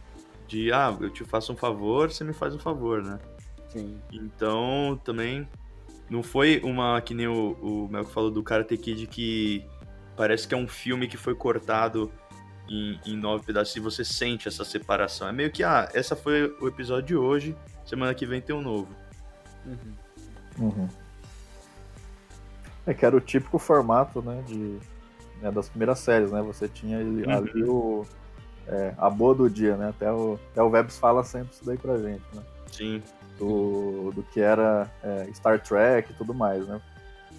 de, 0.45 0.73
ah, 0.73 0.93
eu 0.99 1.09
te 1.09 1.23
faço 1.23 1.53
um 1.53 1.55
favor, 1.55 2.11
você 2.11 2.25
me 2.25 2.33
faz 2.33 2.53
um 2.53 2.59
favor, 2.59 3.01
né? 3.01 3.17
Sim. 3.71 3.99
Então, 4.11 4.99
também 5.03 5.47
não 6.09 6.21
foi 6.21 6.59
uma, 6.63 6.99
que 7.01 7.13
nem 7.13 7.27
o, 7.27 7.53
o 7.61 7.87
Melk 7.89 8.11
falou 8.11 8.29
do 8.29 8.43
Karate 8.43 8.77
Kid, 8.77 9.07
que 9.07 9.65
parece 10.15 10.47
que 10.47 10.53
é 10.53 10.57
um 10.57 10.67
filme 10.67 11.07
que 11.07 11.15
foi 11.15 11.33
cortado 11.33 12.11
em, 12.69 12.99
em 13.05 13.17
nove 13.17 13.45
pedaços 13.45 13.75
e 13.75 13.79
você 13.79 14.03
sente 14.03 14.47
essa 14.47 14.65
separação. 14.65 15.27
É 15.27 15.31
meio 15.31 15.51
que, 15.51 15.63
ah, 15.63 15.89
essa 15.93 16.15
foi 16.15 16.53
o 16.59 16.67
episódio 16.67 17.07
de 17.07 17.15
hoje, 17.15 17.55
semana 17.85 18.13
que 18.13 18.25
vem 18.25 18.41
tem 18.41 18.55
um 18.55 18.61
novo. 18.61 18.89
Uhum. 19.65 20.67
Uhum. 20.67 20.89
É 22.85 22.93
que 22.93 23.05
era 23.05 23.15
o 23.15 23.21
típico 23.21 23.57
formato, 23.57 24.21
né, 24.21 24.43
de, 24.45 24.79
né, 25.41 25.51
das 25.51 25.69
primeiras 25.69 25.99
séries, 25.99 26.31
né? 26.31 26.41
Você 26.41 26.67
tinha 26.67 26.99
ali, 26.99 27.23
uhum. 27.23 27.31
ali 27.31 27.63
o, 27.63 28.05
é, 28.67 28.93
a 28.97 29.09
boa 29.09 29.33
do 29.33 29.49
dia, 29.49 29.77
né? 29.77 29.89
Até 29.89 30.11
o, 30.11 30.39
até 30.51 30.61
o 30.61 30.69
Vebs 30.69 30.97
fala 30.97 31.23
sempre 31.23 31.53
isso 31.53 31.65
daí 31.65 31.77
pra 31.77 31.97
gente, 31.97 32.23
né? 32.33 32.41
Sim. 32.71 33.03
Do, 33.37 34.11
do 34.11 34.23
que 34.23 34.39
era 34.39 34.89
é, 35.03 35.27
Star 35.33 35.59
Trek 35.61 36.11
e 36.11 36.15
tudo 36.15 36.33
mais, 36.33 36.67
né? 36.67 36.79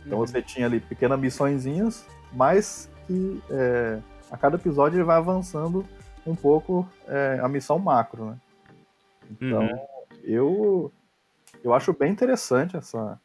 Então 0.05 0.18
uhum. 0.18 0.26
você 0.26 0.43
tinha 0.43 0.66
ali 0.66 0.80
pequenas 0.80 1.18
missõezinhas, 1.18 2.05
mas 2.32 2.90
que 3.07 3.40
é, 3.51 4.01
a 4.30 4.36
cada 4.36 4.57
episódio 4.57 4.97
ele 4.97 5.05
vai 5.05 5.16
avançando 5.16 5.84
um 6.26 6.34
pouco 6.34 6.88
é, 7.07 7.38
a 7.40 7.49
missão 7.49 7.78
macro, 7.78 8.24
né? 8.26 8.36
Então, 9.30 9.62
uhum. 9.62 9.78
eu, 10.24 10.93
eu 11.62 11.72
acho 11.72 11.93
bem 11.93 12.11
interessante 12.11 12.76
essa, 12.76 13.18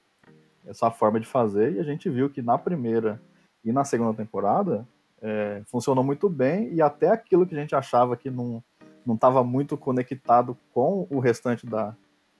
essa 0.65 0.91
forma 0.91 1.19
de 1.19 1.27
fazer, 1.27 1.73
e 1.73 1.79
a 1.79 1.83
gente 1.83 2.09
viu 2.09 2.29
que 2.29 2.41
na 2.41 2.57
primeira 2.57 3.19
e 3.63 3.71
na 3.71 3.83
segunda 3.83 4.13
temporada 4.13 4.87
é, 5.21 5.61
funcionou 5.65 6.03
muito 6.03 6.29
bem, 6.29 6.73
e 6.73 6.81
até 6.81 7.09
aquilo 7.09 7.45
que 7.45 7.55
a 7.55 7.59
gente 7.59 7.75
achava 7.75 8.15
que 8.15 8.29
não 8.29 8.63
não 9.05 9.15
estava 9.15 9.41
muito 9.41 9.77
conectado 9.77 10.57
com 10.73 11.07
o 11.09 11.19
restante 11.19 11.65
da, 11.65 11.95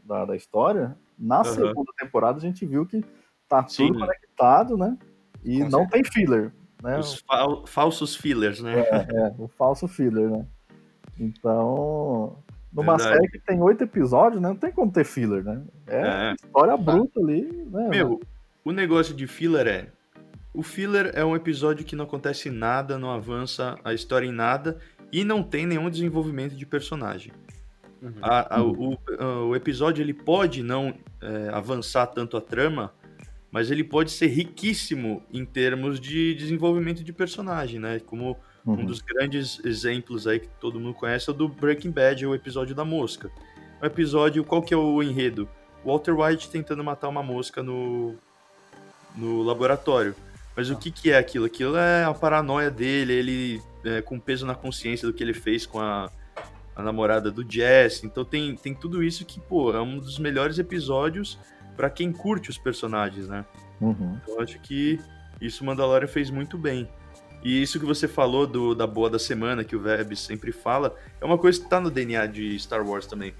da, 0.08 0.26
da 0.26 0.36
história, 0.36 0.98
na 1.18 1.40
uhum. 1.40 1.44
segunda 1.44 1.92
temporada 2.00 2.38
a 2.38 2.42
gente 2.42 2.66
viu 2.66 2.86
que 2.86 3.04
tá 3.48 3.68
Sim. 3.68 3.88
tudo 3.88 4.00
conectado, 4.00 4.78
né? 4.78 4.98
E 5.44 5.60
com 5.60 5.70
não 5.70 5.80
certeza. 5.82 5.90
tem 5.90 6.04
filler. 6.04 6.54
Né? 6.82 7.00
Os 7.00 7.20
fal 7.20 7.66
falsos 7.66 8.16
fillers, 8.16 8.62
né? 8.62 8.80
É, 8.80 8.96
é, 8.98 9.34
o 9.38 9.48
falso 9.48 9.88
filler, 9.88 10.30
né? 10.30 10.46
Então, 11.20 12.38
numa 12.72 12.96
Verdade. 12.96 13.18
série 13.18 13.32
que 13.32 13.40
tem 13.40 13.62
oito 13.62 13.84
episódios, 13.84 14.42
né? 14.42 14.50
Não 14.50 14.56
tem 14.56 14.72
como 14.72 14.92
ter 14.92 15.04
filler, 15.04 15.44
né? 15.44 15.64
É, 15.88 16.00
é. 16.00 16.34
história 16.34 16.78
tá. 16.78 16.92
bruta 16.92 17.20
ali, 17.20 17.42
né? 17.72 17.90
Meu, 17.90 18.20
o 18.64 18.72
negócio 18.72 19.16
de 19.16 19.26
filler 19.28 19.68
é. 19.68 19.88
O 20.54 20.64
filler 20.64 21.12
é 21.14 21.24
um 21.24 21.36
episódio 21.36 21.86
que 21.86 21.96
não 21.96 22.06
acontece 22.06 22.50
nada, 22.50 22.98
não 22.98 23.12
avança 23.12 23.78
a 23.84 23.94
história 23.94 24.26
em 24.26 24.32
nada 24.32 24.80
e 25.12 25.24
não 25.24 25.44
tem 25.44 25.66
nenhum 25.66 25.90
desenvolvimento 25.90 26.56
de 26.56 26.66
personagem. 26.66 27.32
Uhum. 28.02 28.14
A, 28.22 28.58
a, 28.58 28.64
o, 28.64 28.98
o, 29.50 29.56
episódio 29.56 30.04
ele 30.04 30.14
pode 30.14 30.62
não 30.62 30.94
é, 31.22 31.50
avançar 31.50 32.08
tanto 32.08 32.38
a 32.38 32.42
trama, 32.42 32.94
mas 33.52 33.72
ele 33.72 33.84
pode 33.84 34.12
ser 34.12 34.28
riquíssimo 34.28 35.24
em 35.34 35.44
termos 35.44 36.00
de 36.00 36.36
desenvolvimento 36.36 37.04
de 37.04 37.12
personagem, 37.12 37.80
né? 37.80 38.00
Como 38.00 38.38
Uhum. 38.68 38.82
Um 38.82 38.86
dos 38.86 39.00
grandes 39.00 39.64
exemplos 39.64 40.28
aí 40.28 40.42
que 40.42 40.50
todo 40.60 40.78
mundo 40.78 40.94
conhece 40.94 41.30
é 41.30 41.32
o 41.32 41.34
do 41.34 41.48
Breaking 41.48 41.90
Bad, 41.90 42.26
o 42.26 42.36
episódio 42.36 42.76
da 42.76 42.84
mosca. 42.84 43.32
O 43.82 43.86
episódio, 43.86 44.44
qual 44.44 44.62
que 44.62 44.74
é 44.74 44.78
o 44.78 45.02
enredo? 45.02 45.48
Walter 45.86 46.14
White 46.14 46.50
tentando 46.50 46.84
matar 46.84 47.08
uma 47.08 47.24
mosca 47.24 47.64
no, 47.64 48.16
no 49.16 49.42
laboratório. 49.42 50.14
Mas 50.54 50.70
o 50.70 50.74
ah. 50.74 50.76
que, 50.76 50.92
que 50.92 51.12
é 51.12 51.18
aquilo? 51.18 51.46
Aquilo 51.46 51.78
é 51.78 52.04
a 52.04 52.14
paranoia 52.14 52.70
dele, 52.70 53.14
ele 53.14 53.62
é, 53.86 54.02
com 54.02 54.20
peso 54.20 54.46
na 54.46 54.54
consciência 54.54 55.08
do 55.08 55.14
que 55.14 55.24
ele 55.24 55.34
fez 55.34 55.66
com 55.66 55.80
a, 55.80 56.12
a 56.78 56.84
namorada 56.84 57.32
do 57.32 57.44
Jesse. 57.44 58.06
Então 58.06 58.24
tem, 58.24 58.56
tem 58.56 58.76
tudo 58.76 59.04
isso 59.04 59.26
que, 59.26 59.40
pô, 59.40 59.74
é 59.74 59.82
um 59.82 59.98
dos 59.98 60.20
melhores 60.20 60.60
episódios 60.60 61.40
para 61.76 61.90
quem 61.90 62.12
curte 62.12 62.52
os 62.52 62.58
personagens, 62.58 63.28
né? 63.28 63.44
Uhum. 63.82 64.20
Eu 64.28 64.40
acho 64.40 64.60
que 64.60 65.00
isso 65.42 65.66
Mandalorian 65.66 66.08
fez 66.08 66.30
muito 66.30 66.56
bem. 66.56 66.88
E 67.44 67.62
isso 67.62 67.80
que 67.80 67.86
você 67.86 68.08
falou 68.08 68.46
do, 68.46 68.76
da 68.76 68.86
boa 68.86 69.10
da 69.10 69.18
semana, 69.18 69.64
que 69.64 69.76
o 69.76 69.82
Web 69.82 70.16
sempre 70.16 70.52
fala, 70.52 70.96
é 71.20 71.26
uma 71.26 71.38
coisa 71.38 71.60
que 71.60 71.68
tá 71.68 71.80
no 71.80 71.90
DNA 71.90 72.28
de 72.28 72.58
Star 72.60 72.88
Wars 72.88 73.08
também. 73.08 73.34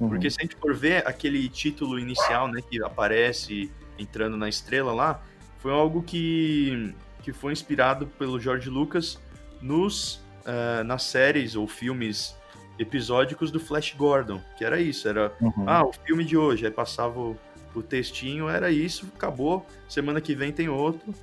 Uhum. 0.00 0.08
Porque 0.08 0.28
se 0.28 0.38
a 0.40 0.42
gente 0.42 0.56
for 0.56 0.74
ver 0.74 1.06
aquele 1.06 1.48
título 1.48 1.98
inicial, 1.98 2.48
né, 2.48 2.60
que 2.68 2.82
aparece 2.82 3.70
entrando 3.98 4.36
na 4.36 4.48
estrela 4.48 4.92
lá, 4.92 5.22
foi 5.58 5.72
algo 5.72 6.02
que, 6.02 6.92
que 7.22 7.32
foi 7.32 7.52
inspirado 7.52 8.06
pelo 8.18 8.40
George 8.40 8.68
Lucas 8.68 9.20
nos, 9.60 10.14
uh, 10.40 10.82
nas 10.84 11.04
séries 11.04 11.54
ou 11.54 11.68
filmes 11.68 12.39
episódicos 12.80 13.52
do 13.52 13.60
Flash 13.60 13.94
Gordon, 13.94 14.40
que 14.56 14.64
era 14.64 14.80
isso, 14.80 15.06
era, 15.06 15.32
uhum. 15.40 15.68
ah, 15.68 15.86
o 15.86 15.92
filme 15.92 16.24
de 16.24 16.36
hoje, 16.36 16.66
aí 16.66 16.72
passava 16.72 17.20
o, 17.20 17.36
o 17.74 17.82
textinho, 17.82 18.48
era 18.48 18.70
isso, 18.70 19.06
acabou, 19.14 19.64
semana 19.88 20.20
que 20.20 20.34
vem 20.34 20.50
tem 20.50 20.68
outro, 20.68 21.14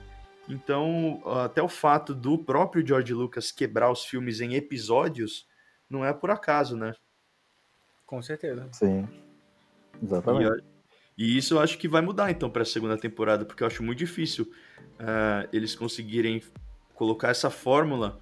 então, 0.49 1.21
até 1.43 1.61
o 1.61 1.67
fato 1.67 2.15
do 2.15 2.37
próprio 2.37 2.85
George 2.85 3.13
Lucas 3.13 3.51
quebrar 3.51 3.91
os 3.91 4.05
filmes 4.05 4.39
em 4.39 4.55
episódios 4.55 5.45
não 5.89 6.05
é 6.05 6.13
por 6.13 6.31
acaso, 6.31 6.77
né? 6.77 6.93
Com 8.05 8.21
certeza. 8.21 8.67
Sim. 8.71 9.07
Exatamente. 10.01 10.63
E, 11.17 11.25
e 11.25 11.37
isso 11.37 11.55
eu 11.55 11.59
acho 11.59 11.77
que 11.77 11.87
vai 11.87 12.01
mudar 12.01 12.31
então 12.31 12.49
para 12.49 12.61
a 12.61 12.65
segunda 12.65 12.97
temporada, 12.97 13.43
porque 13.43 13.61
eu 13.61 13.67
acho 13.67 13.83
muito 13.83 13.99
difícil 13.99 14.49
uh, 14.79 15.47
eles 15.51 15.75
conseguirem 15.75 16.41
colocar 16.93 17.29
essa 17.29 17.49
fórmula. 17.49 18.19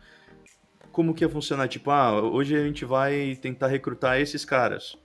Como 0.96 1.14
que 1.14 1.26
ia 1.26 1.30
funcionar? 1.30 1.68
Tipo, 1.68 1.92
ah, 1.92 2.22
hoje 2.22 2.56
a 2.56 2.64
gente 2.64 2.86
vai 2.86 3.38
tentar 3.42 3.68
recrutar 3.68 4.18
esses 4.18 4.46
caras. 4.46 4.96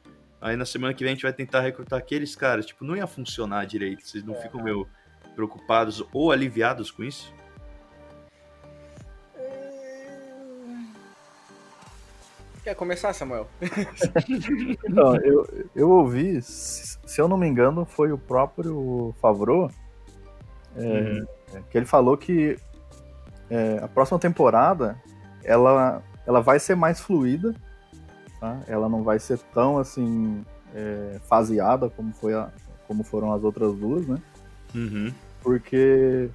Aí 0.40 0.54
na 0.54 0.64
semana 0.64 0.94
que 0.94 1.02
vem 1.02 1.10
a 1.10 1.14
gente 1.16 1.24
vai 1.24 1.32
tentar 1.32 1.62
recrutar 1.62 1.98
aqueles 1.98 2.36
caras. 2.36 2.64
Tipo, 2.64 2.84
não 2.84 2.96
ia 2.96 3.08
funcionar 3.08 3.66
direito. 3.66 4.06
Vocês 4.06 4.22
não 4.22 4.36
é. 4.36 4.40
ficam 4.40 4.62
meio 4.62 4.86
preocupados 5.34 6.00
ou 6.12 6.30
aliviados 6.30 6.92
com 6.92 7.02
isso? 7.02 7.34
Quer 12.62 12.76
começar, 12.76 13.12
Samuel? 13.12 13.48
então, 14.88 15.16
eu, 15.16 15.68
eu 15.74 15.90
ouvi, 15.90 16.40
se 16.40 17.20
eu 17.20 17.26
não 17.26 17.36
me 17.36 17.48
engano, 17.48 17.84
foi 17.84 18.12
o 18.12 18.18
próprio 18.18 19.12
Favreau 19.20 19.68
é, 20.76 20.82
uhum. 20.84 21.26
que 21.68 21.76
ele 21.76 21.86
falou 21.86 22.16
que 22.16 22.56
é, 23.50 23.80
a 23.82 23.88
próxima 23.88 24.20
temporada 24.20 24.96
ela, 25.50 26.00
ela 26.24 26.40
vai 26.40 26.60
ser 26.60 26.76
mais 26.76 27.00
fluida, 27.00 27.52
tá? 28.38 28.60
ela 28.68 28.88
não 28.88 29.02
vai 29.02 29.18
ser 29.18 29.38
tão 29.52 29.78
assim 29.78 30.44
é, 30.72 31.18
faseada 31.28 31.90
como, 31.90 32.12
foi 32.12 32.34
a, 32.34 32.50
como 32.86 33.02
foram 33.02 33.32
as 33.32 33.42
outras 33.42 33.74
duas, 33.74 34.06
né? 34.06 34.18
Uhum. 34.72 35.12
Porque 35.42 36.30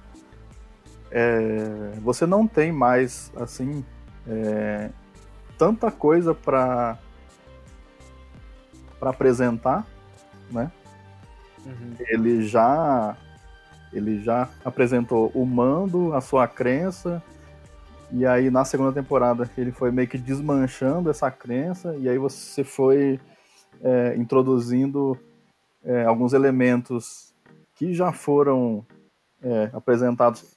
é, 1.10 1.92
você 2.02 2.26
não 2.26 2.46
tem 2.46 2.70
mais, 2.70 3.32
assim, 3.36 3.82
é, 4.28 4.90
tanta 5.56 5.90
coisa 5.90 6.34
para 6.34 6.98
para 8.98 9.10
apresentar, 9.10 9.86
né? 10.50 10.70
Uhum. 11.64 11.94
Ele 12.00 12.46
já 12.46 13.16
ele 13.92 14.20
já 14.22 14.48
apresentou 14.64 15.30
o 15.34 15.46
mando, 15.46 16.12
a 16.14 16.20
sua 16.20 16.46
crença, 16.48 17.22
e 18.12 18.24
aí 18.24 18.50
na 18.50 18.64
segunda 18.64 18.92
temporada 18.92 19.48
ele 19.56 19.72
foi 19.72 19.90
meio 19.90 20.08
que 20.08 20.18
desmanchando 20.18 21.10
essa 21.10 21.30
crença, 21.30 21.94
e 21.96 22.08
aí 22.08 22.18
você 22.18 22.62
foi 22.62 23.20
é, 23.82 24.14
introduzindo 24.16 25.18
é, 25.84 26.04
alguns 26.04 26.32
elementos 26.32 27.34
que 27.74 27.92
já 27.92 28.12
foram 28.12 28.84
é, 29.42 29.70
apresentados 29.72 30.56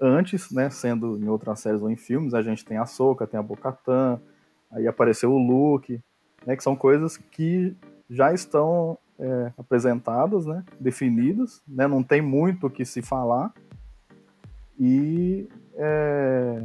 antes, 0.00 0.50
né, 0.50 0.70
sendo 0.70 1.18
em 1.18 1.28
outras 1.28 1.60
séries 1.60 1.82
ou 1.82 1.90
em 1.90 1.96
filmes, 1.96 2.32
a 2.32 2.42
gente 2.42 2.64
tem 2.64 2.78
a 2.78 2.86
Soca, 2.86 3.26
tem 3.26 3.38
a 3.38 3.42
Bocatã, 3.42 4.20
aí 4.70 4.86
apareceu 4.86 5.32
o 5.32 5.38
Luke, 5.38 6.00
né, 6.46 6.56
que 6.56 6.62
são 6.62 6.74
coisas 6.74 7.16
que 7.16 7.76
já 8.08 8.32
estão 8.32 8.96
é, 9.18 9.52
apresentadas, 9.58 10.46
né, 10.46 10.64
definidas, 10.78 11.62
né, 11.68 11.86
não 11.86 12.02
tem 12.02 12.22
muito 12.22 12.66
o 12.66 12.70
que 12.70 12.84
se 12.84 13.02
falar, 13.02 13.52
e 14.78 15.46
é, 15.74 16.64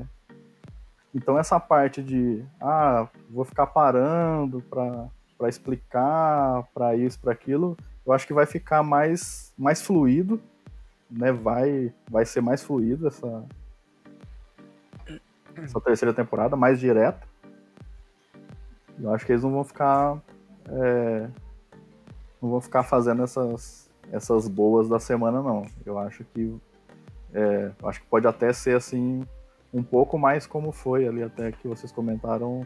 então 1.16 1.40
essa 1.40 1.58
parte 1.62 2.04
de, 2.04 2.44
ah, 2.60 3.08
vou 3.30 3.46
ficar 3.46 3.68
parando 3.68 4.62
para 4.62 5.48
explicar, 5.48 6.68
para 6.74 6.94
isso, 6.94 7.18
para 7.22 7.32
aquilo, 7.32 7.78
eu 8.06 8.12
acho 8.12 8.28
que 8.28 8.34
vai 8.34 8.46
ficar 8.46 8.84
mais, 8.84 9.54
mais 9.58 9.82
fluido, 9.82 10.42
né? 11.10 11.32
Vai, 11.32 11.94
vai 12.12 12.26
ser 12.26 12.42
mais 12.42 12.62
fluido 12.62 13.08
essa, 13.08 13.46
essa 15.56 15.80
terceira 15.80 16.14
temporada, 16.14 16.58
mais 16.58 16.82
direta. 16.82 17.26
Eu 19.00 19.14
acho 19.14 19.26
que 19.26 19.32
eles 19.32 19.44
não 19.44 19.52
vão 19.52 19.64
ficar. 19.64 20.22
É, 20.68 21.30
não 22.42 22.50
vão 22.50 22.62
ficar 22.62 22.84
fazendo 22.84 23.24
essas, 23.24 23.90
essas 24.12 24.50
boas 24.50 24.90
da 24.90 25.00
semana, 25.00 25.42
não. 25.42 25.66
Eu 25.86 25.98
acho 25.98 26.26
que. 26.26 26.56
É, 27.34 27.72
acho 27.84 28.02
que 28.02 28.08
pode 28.08 28.28
até 28.28 28.52
ser 28.54 28.76
assim 28.76 29.26
um 29.76 29.84
pouco 29.84 30.18
mais 30.18 30.48
como 30.48 30.72
foi 30.72 31.06
ali 31.06 31.22
até 31.22 31.52
que 31.52 31.68
vocês 31.68 31.92
comentaram 31.92 32.66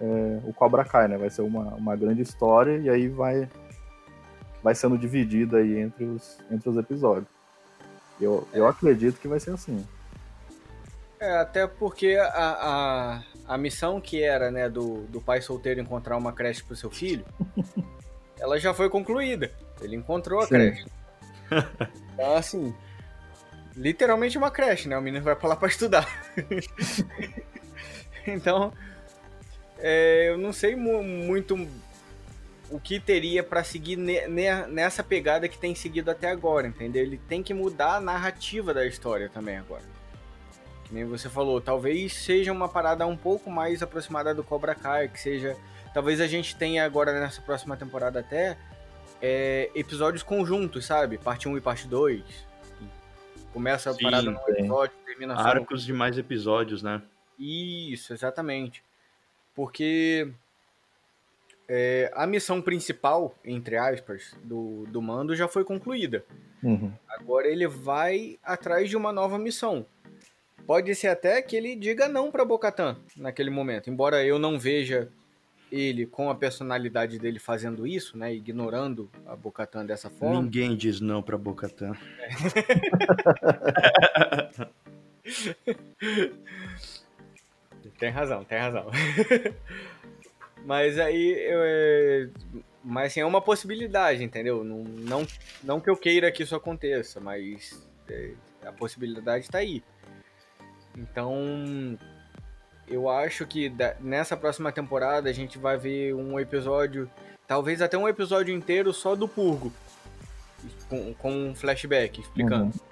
é, 0.00 0.40
o 0.44 0.52
Cobra 0.52 0.84
Kai, 0.84 1.08
né? 1.08 1.18
Vai 1.18 1.28
ser 1.28 1.42
uma, 1.42 1.74
uma 1.74 1.96
grande 1.96 2.22
história 2.22 2.78
e 2.78 2.88
aí 2.88 3.08
vai 3.08 3.48
vai 4.62 4.74
sendo 4.74 4.96
dividida 4.96 5.58
aí 5.58 5.78
entre 5.78 6.04
os, 6.04 6.38
entre 6.48 6.68
os 6.68 6.76
episódios. 6.76 7.26
Eu, 8.20 8.46
eu 8.52 8.66
acredito 8.66 9.18
que 9.20 9.26
vai 9.26 9.40
ser 9.40 9.50
assim. 9.50 9.84
É, 11.20 11.38
até 11.38 11.66
porque 11.66 12.16
a, 12.16 12.28
a, 13.48 13.54
a 13.54 13.58
missão 13.58 14.00
que 14.00 14.22
era, 14.22 14.50
né, 14.50 14.68
do, 14.68 15.02
do 15.08 15.20
pai 15.20 15.40
solteiro 15.40 15.80
encontrar 15.80 16.16
uma 16.16 16.32
creche 16.32 16.62
pro 16.62 16.76
seu 16.76 16.90
filho, 16.90 17.24
ela 18.38 18.58
já 18.58 18.72
foi 18.72 18.88
concluída. 18.88 19.50
Ele 19.80 19.96
encontrou 19.96 20.40
a 20.40 20.42
Sim. 20.42 20.48
creche. 20.48 20.86
Então, 22.14 22.36
assim, 22.36 22.74
literalmente 23.78 24.36
uma 24.36 24.50
creche, 24.50 24.88
né? 24.88 24.98
O 24.98 25.00
menino 25.00 25.24
vai 25.24 25.36
pra 25.36 25.48
lá 25.48 25.56
pra 25.56 25.68
estudar. 25.68 26.06
então, 28.26 28.72
é, 29.78 30.30
eu 30.30 30.36
não 30.36 30.52
sei 30.52 30.74
mu 30.74 31.02
muito 31.02 31.56
o 32.70 32.78
que 32.78 33.00
teria 33.00 33.42
para 33.42 33.64
seguir 33.64 33.96
ne, 33.96 34.26
ne, 34.26 34.66
nessa 34.66 35.02
pegada 35.02 35.48
que 35.48 35.56
tem 35.56 35.74
seguido 35.74 36.10
até 36.10 36.28
agora, 36.28 36.66
entendeu? 36.66 37.02
Ele 37.02 37.16
tem 37.28 37.42
que 37.42 37.54
mudar 37.54 37.94
a 37.94 38.00
narrativa 38.00 38.74
da 38.74 38.84
história 38.84 39.28
também 39.28 39.56
agora. 39.56 39.84
Que 40.84 40.92
nem 40.92 41.04
você 41.04 41.28
falou, 41.28 41.60
talvez 41.60 42.12
seja 42.12 42.52
uma 42.52 42.68
parada 42.68 43.06
um 43.06 43.16
pouco 43.16 43.50
mais 43.50 43.82
aproximada 43.82 44.34
do 44.34 44.42
Cobra 44.42 44.74
Kai, 44.74 45.08
que 45.08 45.20
seja. 45.20 45.56
Talvez 45.94 46.20
a 46.20 46.26
gente 46.26 46.56
tenha 46.56 46.84
agora 46.84 47.18
nessa 47.18 47.40
próxima 47.40 47.76
temporada 47.76 48.20
até 48.20 48.58
é, 49.22 49.70
episódios 49.74 50.22
conjuntos, 50.22 50.84
sabe? 50.84 51.16
Parte 51.16 51.48
1 51.48 51.56
e 51.56 51.60
parte 51.60 51.86
2. 51.86 52.47
Começa 53.58 53.90
a 53.90 53.92
Sim, 53.92 54.04
parada 54.04 54.30
no 54.30 54.38
episódio, 54.46 54.96
termina 55.04 55.34
Arcos 55.34 55.84
de 55.84 55.92
mais 55.92 56.16
episódios, 56.16 56.80
né? 56.80 57.02
Isso, 57.36 58.12
exatamente. 58.12 58.84
Porque 59.52 60.30
é, 61.68 62.08
a 62.14 62.24
missão 62.24 62.62
principal, 62.62 63.34
entre 63.44 63.76
aspas, 63.76 64.36
do, 64.44 64.86
do 64.86 65.02
mando 65.02 65.34
já 65.34 65.48
foi 65.48 65.64
concluída. 65.64 66.24
Uhum. 66.62 66.92
Agora 67.08 67.48
ele 67.48 67.66
vai 67.66 68.38
atrás 68.44 68.88
de 68.88 68.96
uma 68.96 69.12
nova 69.12 69.36
missão. 69.40 69.84
Pode 70.64 70.94
ser 70.94 71.08
até 71.08 71.42
que 71.42 71.56
ele 71.56 71.74
diga 71.74 72.06
não 72.06 72.30
para 72.30 72.44
Bocatan 72.44 72.96
naquele 73.16 73.50
momento, 73.50 73.90
embora 73.90 74.24
eu 74.24 74.38
não 74.38 74.56
veja 74.56 75.10
ele 75.70 76.06
com 76.06 76.30
a 76.30 76.34
personalidade 76.34 77.18
dele 77.18 77.38
fazendo 77.38 77.86
isso, 77.86 78.16
né, 78.16 78.34
ignorando 78.34 79.10
a 79.26 79.36
Bocatan 79.36 79.84
dessa 79.84 80.08
forma. 80.08 80.42
Ninguém 80.42 80.76
diz 80.76 81.00
não 81.00 81.22
para 81.22 81.36
Bocatan. 81.36 81.92
Tem 87.98 88.10
razão, 88.10 88.44
tem 88.44 88.58
razão. 88.58 88.86
Mas 90.64 90.98
aí, 90.98 91.32
eu, 91.32 91.60
é... 91.62 92.28
mas 92.84 93.12
assim, 93.12 93.20
é 93.20 93.24
uma 93.24 93.40
possibilidade, 93.40 94.22
entendeu? 94.22 94.64
Não, 94.64 94.84
não, 94.84 95.26
não 95.62 95.80
que 95.80 95.88
eu 95.88 95.96
queira 95.96 96.30
que 96.30 96.42
isso 96.42 96.54
aconteça, 96.54 97.20
mas 97.20 97.88
é, 98.08 98.32
a 98.66 98.72
possibilidade 98.72 99.44
está 99.44 99.58
aí. 99.58 99.82
Então, 100.96 101.96
eu 102.90 103.08
acho 103.08 103.46
que 103.46 103.72
nessa 104.00 104.36
próxima 104.36 104.72
temporada 104.72 105.28
a 105.28 105.32
gente 105.32 105.58
vai 105.58 105.76
ver 105.76 106.14
um 106.14 106.38
episódio, 106.38 107.10
talvez 107.46 107.82
até 107.82 107.96
um 107.96 108.08
episódio 108.08 108.54
inteiro 108.54 108.92
só 108.92 109.14
do 109.14 109.28
Purgo, 109.28 109.72
com, 110.88 111.14
com 111.14 111.32
um 111.32 111.54
flashback 111.54 112.20
explicando. 112.20 112.64
Uhum. 112.64 112.88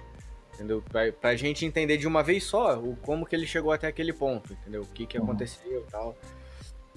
Entendeu? 0.53 0.83
Pra, 0.89 1.11
pra 1.11 1.35
gente 1.35 1.65
entender 1.65 1.97
de 1.97 2.07
uma 2.07 2.23
vez 2.23 2.43
só 2.43 2.79
o, 2.79 2.95
como 3.03 3.25
que 3.25 3.35
ele 3.35 3.45
chegou 3.45 3.71
até 3.71 3.87
aquele 3.87 4.11
ponto, 4.11 4.53
entendeu? 4.53 4.81
O 4.81 4.87
que 4.87 5.05
que 5.05 5.17
uhum. 5.17 5.25
aconteceu 5.25 5.85
e 5.87 5.91
tal. 5.91 6.17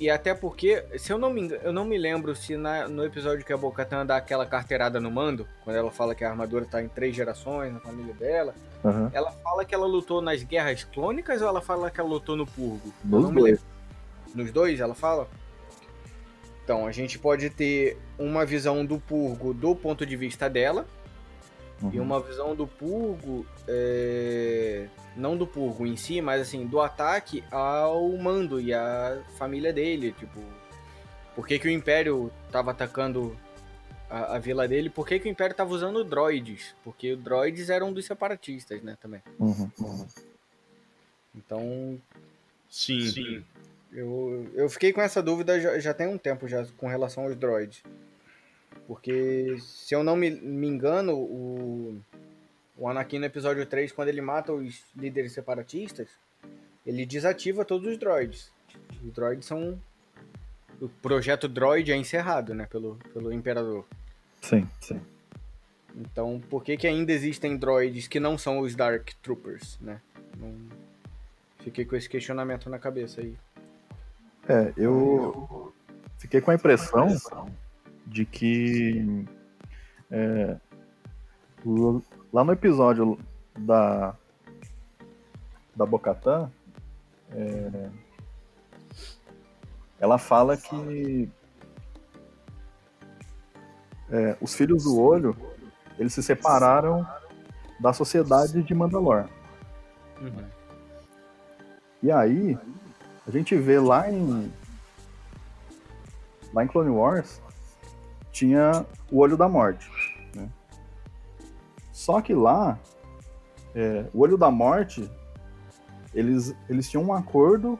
E 0.00 0.08
até 0.08 0.32
porque, 0.34 0.82
se 0.96 1.12
eu 1.12 1.18
não 1.18 1.30
me 1.30 1.50
eu 1.62 1.74
não 1.74 1.84
me 1.84 1.98
lembro 1.98 2.34
se 2.34 2.56
na, 2.56 2.88
no 2.88 3.04
episódio 3.04 3.44
que 3.44 3.52
a 3.52 3.56
Bocatan 3.56 4.06
dá 4.06 4.16
aquela 4.16 4.46
carteirada 4.46 4.98
no 4.98 5.10
mando, 5.10 5.46
quando 5.62 5.76
ela 5.76 5.90
fala 5.90 6.14
que 6.14 6.24
a 6.24 6.30
armadura 6.30 6.64
tá 6.64 6.82
em 6.82 6.88
três 6.88 7.14
gerações 7.14 7.70
na 7.70 7.80
família 7.80 8.14
dela, 8.14 8.54
uhum. 8.82 9.10
ela 9.12 9.30
fala 9.30 9.62
que 9.62 9.74
ela 9.74 9.86
lutou 9.86 10.22
nas 10.22 10.42
guerras 10.42 10.84
clônicas 10.84 11.42
ou 11.42 11.48
ela 11.48 11.60
fala 11.60 11.90
que 11.90 12.00
ela 12.00 12.08
lutou 12.08 12.34
no 12.34 12.46
Purgo? 12.46 12.90
Nos 13.04 13.30
dois. 13.30 13.60
Nos 14.34 14.50
dois, 14.50 14.80
ela 14.80 14.94
fala? 14.94 15.28
Então, 16.64 16.86
a 16.86 16.92
gente 16.92 17.18
pode 17.18 17.50
ter 17.50 17.98
uma 18.18 18.46
visão 18.46 18.86
do 18.86 18.98
Purgo 18.98 19.52
do 19.52 19.76
ponto 19.76 20.06
de 20.06 20.16
vista 20.16 20.48
dela, 20.48 20.86
uhum. 21.82 21.90
e 21.92 22.00
uma 22.00 22.20
visão 22.20 22.54
do 22.54 22.66
Purgo 22.66 23.46
é 23.66 24.88
não 25.16 25.36
do 25.36 25.46
Purgo 25.46 25.86
em 25.86 25.96
si, 25.96 26.20
mas 26.20 26.40
assim, 26.40 26.66
do 26.66 26.80
ataque 26.80 27.44
ao 27.50 28.08
Mando 28.16 28.60
e 28.60 28.72
à 28.72 29.22
família 29.36 29.72
dele, 29.72 30.12
tipo, 30.12 30.40
por 31.34 31.46
que, 31.46 31.58
que 31.58 31.68
o 31.68 31.70
Império 31.70 32.32
tava 32.50 32.70
atacando 32.70 33.36
a, 34.08 34.36
a 34.36 34.38
vila 34.38 34.66
dele, 34.66 34.90
por 34.90 35.06
que, 35.06 35.18
que 35.18 35.28
o 35.28 35.30
Império 35.30 35.54
tava 35.54 35.72
usando 35.72 36.02
droids? 36.04 36.74
Porque 36.82 37.16
droids 37.16 37.70
eram 37.70 37.92
dos 37.92 38.06
separatistas, 38.06 38.82
né, 38.82 38.96
também. 39.00 39.22
Uhum, 39.38 39.70
uhum. 39.80 40.06
Então... 41.34 42.00
Sim. 42.68 43.06
Sim. 43.10 43.44
Eu, 43.92 44.48
eu 44.54 44.70
fiquei 44.70 44.92
com 44.92 45.00
essa 45.00 45.20
dúvida 45.20 45.60
já, 45.60 45.78
já 45.80 45.92
tem 45.92 46.06
um 46.06 46.16
tempo 46.16 46.46
já 46.46 46.64
com 46.76 46.86
relação 46.86 47.24
aos 47.24 47.34
droids. 47.34 47.82
Porque, 48.90 49.56
se 49.60 49.94
eu 49.94 50.02
não 50.02 50.16
me, 50.16 50.32
me 50.32 50.66
engano, 50.66 51.14
o, 51.14 51.96
o 52.76 52.88
Anakin 52.88 53.20
no 53.20 53.24
episódio 53.24 53.64
3, 53.64 53.92
quando 53.92 54.08
ele 54.08 54.20
mata 54.20 54.52
os 54.52 54.82
líderes 54.96 55.30
separatistas, 55.30 56.08
ele 56.84 57.06
desativa 57.06 57.64
todos 57.64 57.86
os 57.86 57.96
droids. 57.96 58.50
Os 59.04 59.12
droids 59.12 59.46
são. 59.46 59.80
O 60.80 60.88
projeto 60.88 61.46
droid 61.46 61.92
é 61.92 61.96
encerrado, 61.96 62.52
né? 62.52 62.66
Pelo, 62.66 62.98
pelo 63.14 63.32
Imperador. 63.32 63.86
Sim, 64.42 64.68
sim. 64.80 65.00
Então, 65.94 66.42
por 66.50 66.64
que, 66.64 66.76
que 66.76 66.88
ainda 66.88 67.12
existem 67.12 67.56
droids 67.56 68.08
que 68.08 68.18
não 68.18 68.36
são 68.36 68.58
os 68.58 68.74
Dark 68.74 69.08
Troopers, 69.22 69.78
né? 69.80 70.00
Não... 70.36 70.52
Fiquei 71.60 71.84
com 71.84 71.94
esse 71.94 72.08
questionamento 72.08 72.68
na 72.68 72.80
cabeça 72.80 73.20
aí. 73.20 73.36
É, 74.48 74.72
eu 74.76 75.72
fiquei 76.18 76.40
com 76.40 76.50
a 76.50 76.56
impressão 76.56 77.16
de 78.10 78.24
que 78.26 79.24
é, 80.10 80.56
Lá 82.32 82.44
no 82.44 82.52
episódio 82.52 83.18
da 83.58 84.14
da 85.74 85.86
Bocatã, 85.86 86.50
é, 87.32 87.88
ela 89.98 90.18
fala 90.18 90.56
que 90.56 91.30
é, 94.10 94.36
os 94.40 94.54
filhos 94.54 94.84
do 94.84 95.00
olho 95.00 95.36
eles 95.98 96.12
se 96.12 96.22
separaram 96.22 97.06
da 97.78 97.92
sociedade 97.92 98.62
de 98.62 98.74
Mandalor. 98.74 99.28
E 102.02 102.10
aí 102.10 102.58
a 103.26 103.30
gente 103.30 103.54
vê 103.56 103.78
lá 103.78 104.10
em 104.10 104.52
lá 106.52 106.64
em 106.64 106.68
Clone 106.68 106.90
Wars 106.90 107.40
tinha 108.32 108.86
o 109.10 109.18
olho 109.18 109.36
da 109.36 109.48
morte. 109.48 109.90
Só 112.00 112.18
que 112.22 112.32
lá, 112.32 112.78
é, 113.74 114.06
o 114.14 114.20
Olho 114.20 114.38
da 114.38 114.50
Morte, 114.50 115.06
eles, 116.14 116.56
eles 116.66 116.88
tinham 116.88 117.04
um 117.04 117.12
acordo 117.12 117.78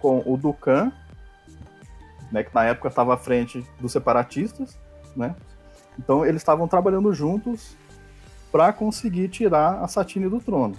com 0.00 0.22
o 0.26 0.36
Dukan, 0.36 0.92
né, 2.30 2.42
que 2.44 2.54
na 2.54 2.64
época 2.64 2.88
estava 2.88 3.14
à 3.14 3.16
frente 3.16 3.66
dos 3.80 3.90
separatistas, 3.90 4.78
né? 5.16 5.34
Então 5.98 6.26
eles 6.26 6.42
estavam 6.42 6.68
trabalhando 6.68 7.10
juntos 7.14 7.74
para 8.52 8.70
conseguir 8.70 9.30
tirar 9.30 9.82
a 9.82 9.88
Satine 9.88 10.28
do 10.28 10.40
trono. 10.40 10.76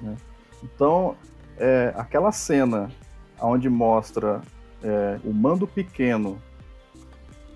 Né? 0.00 0.16
Então, 0.62 1.16
é, 1.58 1.92
aquela 1.96 2.30
cena 2.30 2.88
onde 3.40 3.68
mostra 3.68 4.40
é, 4.84 5.18
o 5.24 5.32
mando 5.32 5.66
pequeno 5.66 6.40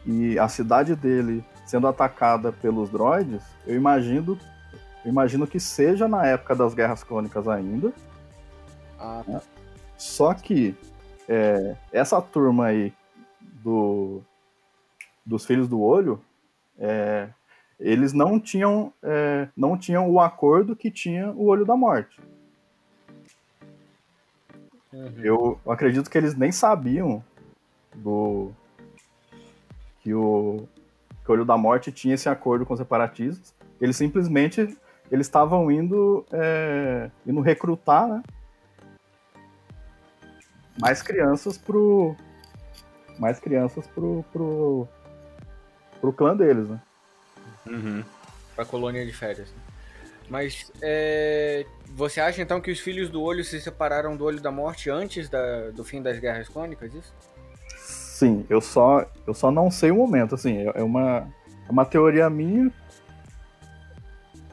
e 0.06 0.38
a 0.38 0.48
cidade 0.48 0.94
dele 0.94 1.44
sendo 1.66 1.88
atacada 1.88 2.52
pelos 2.52 2.88
droids, 2.88 3.42
eu 3.66 3.74
imagino, 3.74 4.38
eu 5.04 5.10
imagino 5.10 5.46
que 5.46 5.58
seja 5.58 6.06
na 6.06 6.24
época 6.24 6.54
das 6.54 6.74
Guerras 6.74 7.02
Clônicas 7.02 7.48
ainda. 7.48 7.92
Ah, 8.98 9.22
tá. 9.26 9.42
Só 9.98 10.32
que 10.32 10.76
é, 11.28 11.76
essa 11.92 12.22
turma 12.22 12.66
aí 12.66 12.92
do, 13.40 14.22
dos 15.24 15.44
Filhos 15.44 15.68
do 15.68 15.80
Olho, 15.80 16.22
é, 16.78 17.28
eles 17.80 18.12
não 18.12 18.38
tinham, 18.38 18.92
é, 19.02 19.48
não 19.56 19.76
tinham 19.76 20.08
o 20.08 20.20
acordo 20.20 20.76
que 20.76 20.90
tinha 20.90 21.32
o 21.32 21.46
Olho 21.46 21.64
da 21.64 21.76
Morte. 21.76 22.20
Uhum. 24.92 25.14
Eu 25.18 25.60
acredito 25.68 26.08
que 26.08 26.16
eles 26.16 26.36
nem 26.36 26.52
sabiam 26.52 27.22
do 27.94 28.52
que 30.06 30.14
o, 30.14 30.68
que 31.24 31.30
o 31.30 31.34
Olho 31.34 31.44
da 31.44 31.56
Morte 31.56 31.90
tinha 31.90 32.14
esse 32.14 32.28
acordo 32.28 32.64
com 32.64 32.74
os 32.74 32.78
separatistas. 32.78 33.52
Eles 33.80 33.96
simplesmente 33.96 34.78
eles 35.10 35.26
estavam 35.26 35.68
indo, 35.68 36.24
é, 36.32 37.10
indo 37.26 37.40
recrutar 37.40 38.06
né, 38.06 38.22
mais 40.80 41.02
crianças 41.02 41.58
pro 41.58 42.14
mais 43.18 43.40
crianças 43.40 43.84
pro, 43.88 44.24
pro, 44.32 44.86
pro 46.00 46.12
clã 46.12 46.36
deles, 46.36 46.68
né? 46.68 46.80
Uhum. 47.66 48.04
Pra 48.54 48.64
colônia 48.64 49.04
de 49.04 49.12
férias. 49.12 49.50
Né? 49.50 49.58
Mas 50.28 50.70
é, 50.80 51.66
você 51.86 52.20
acha 52.20 52.42
então 52.42 52.60
que 52.60 52.70
os 52.70 52.78
filhos 52.78 53.10
do 53.10 53.20
olho 53.22 53.44
se 53.44 53.60
separaram 53.60 54.16
do 54.16 54.24
olho 54.24 54.40
da 54.40 54.52
morte 54.52 54.88
antes 54.88 55.28
da, 55.28 55.70
do 55.70 55.82
fim 55.82 56.00
das 56.00 56.20
guerras 56.20 56.48
clônicas, 56.48 56.94
isso? 56.94 57.12
Sim, 58.16 58.46
eu 58.48 58.62
só, 58.62 59.04
eu 59.26 59.34
só 59.34 59.50
não 59.50 59.70
sei 59.70 59.90
o 59.90 59.96
momento, 59.96 60.34
assim, 60.34 60.56
é, 60.56 60.72
é 60.76 60.82
uma, 60.82 61.28
é 61.68 61.70
uma 61.70 61.84
teoria 61.84 62.30
minha 62.30 62.72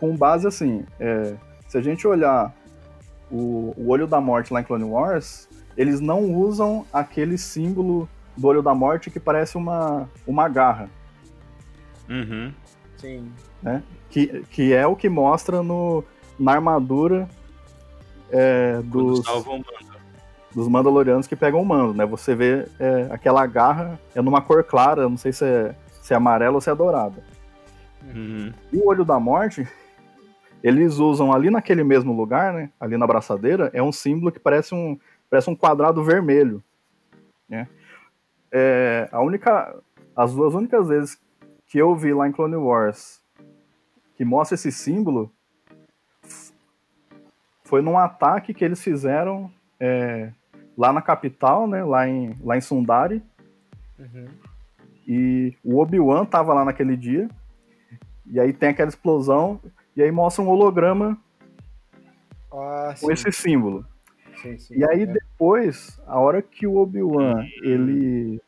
com 0.02 0.18
base 0.18 0.46
assim, 0.46 0.86
é, 1.00 1.34
se 1.70 1.78
a 1.78 1.82
gente 1.82 2.06
olhar 2.06 2.54
o, 3.32 3.74
o 3.78 3.88
Olho 3.88 4.06
da 4.06 4.20
Morte 4.20 4.52
lá 4.52 4.60
em 4.60 4.66
Clone 4.66 4.84
Wars, 4.84 5.48
eles 5.78 6.02
não 6.02 6.36
usam 6.36 6.86
aquele 6.92 7.38
símbolo 7.38 8.10
do 8.36 8.48
Olho 8.48 8.62
da 8.62 8.76
Morte 8.76 9.10
que 9.10 9.18
parece 9.18 9.56
uma, 9.56 10.10
uma 10.28 10.50
garra. 10.50 10.90
Uhum. 12.10 12.52
Sim. 12.98 13.32
Né? 13.62 13.82
Que, 14.10 14.44
que 14.52 14.74
é 14.74 14.86
o 14.86 14.94
que 14.94 15.08
mostra 15.08 15.64
no, 15.64 16.04
na 16.38 16.52
armadura 16.52 17.30
é, 18.30 18.82
dos 18.82 19.26
dos 20.54 20.68
Mandalorianos 20.68 21.28
que 21.28 21.36
pegam 21.36 21.62
o 21.62 21.66
mando, 21.66 21.94
né? 21.94 22.06
Você 22.06 22.36
vê 22.36 22.68
é, 22.80 23.08
aquela 23.12 23.46
garra 23.46 24.00
é 24.16 24.22
numa 24.22 24.42
cor 24.42 24.64
clara, 24.64 25.10
não 25.10 25.18
sei 25.18 25.32
se 25.34 25.46
é, 25.46 25.76
se 26.02 26.14
é 26.14 26.18
amarela 26.18 26.56
ou 26.56 26.62
se 26.62 26.70
é 26.70 26.76
dourada. 26.76 27.24
Uhum. 28.04 28.54
E 28.72 28.78
o 28.78 28.88
Olho 28.88 29.06
da 29.06 29.20
Morte, 29.20 29.68
eles 30.64 30.98
usam 30.98 31.32
ali 31.34 31.50
naquele 31.50 31.84
mesmo 31.84 32.14
lugar, 32.14 32.54
né? 32.54 32.70
Ali 32.80 32.98
na 32.98 33.08
braçadeira, 33.08 33.70
é 33.74 33.82
um 33.82 33.92
símbolo 33.92 34.32
que 34.32 34.40
parece 34.40 34.76
um, 34.76 34.98
parece 35.30 35.50
um 35.50 35.56
quadrado 35.56 36.04
vermelho, 36.04 36.64
né? 37.50 37.68
É, 38.52 39.10
a 39.12 39.22
única, 39.22 39.76
as 40.16 40.34
duas 40.34 40.54
únicas 40.54 40.88
vezes 40.88 41.18
que 41.66 41.80
eu 41.80 41.96
vi 41.96 42.14
lá 42.14 42.28
em 42.28 42.32
Clone 42.32 42.56
Wars 42.56 43.24
que 44.16 44.24
mostra 44.24 44.54
esse 44.54 44.72
símbolo 44.72 45.32
foi 47.64 47.82
num 47.82 47.98
ataque 47.98 48.54
que 48.54 48.64
eles 48.64 48.82
fizeram 48.84 49.52
é, 49.80 50.32
lá 50.78 50.92
na 50.92 51.02
capital, 51.02 51.68
né? 51.68 51.84
Lá 51.84 52.08
em, 52.08 52.36
lá 52.42 52.58
em 52.58 52.62
Sundari. 52.62 53.22
Uhum. 54.00 54.28
E 55.08 55.56
o 55.64 55.80
Obi-Wan 55.80 56.26
tava 56.26 56.54
lá 56.54 56.66
naquele 56.66 56.96
dia. 56.96 57.30
E 58.26 58.40
aí 58.40 58.54
tem 58.54 58.70
aquela 58.70 58.90
explosão. 58.90 59.60
E 59.96 60.02
aí 60.02 60.12
mostra 60.12 60.44
um 60.44 60.50
holograma 60.50 61.18
ah, 62.52 62.96
com 63.00 63.08
sim. 63.08 63.14
esse 63.14 63.32
símbolo. 63.32 63.86
Sim, 64.42 64.58
sim, 64.58 64.76
e 64.76 64.84
aí 64.84 65.04
é. 65.04 65.06
depois, 65.06 66.00
a 66.06 66.20
hora 66.20 66.42
que 66.42 66.68
o 66.68 66.76
Obi-Wan 66.76 67.46
ele, 67.62 68.42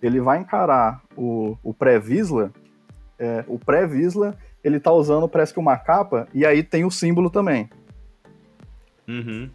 ele 0.00 0.20
vai 0.20 0.38
encarar 0.38 1.02
o, 1.16 1.56
o 1.62 1.74
pré-Visla, 1.74 2.52
é, 3.18 3.44
o 3.48 3.58
pré-Visla 3.58 4.36
ele 4.62 4.78
tá 4.78 4.92
usando 4.92 5.28
parece 5.28 5.52
que 5.52 5.58
uma 5.58 5.76
capa 5.76 6.28
e 6.32 6.46
aí 6.46 6.62
tem 6.62 6.84
o 6.84 6.90
símbolo 6.90 7.30
também. 7.30 7.68
Uhum. 9.08 9.50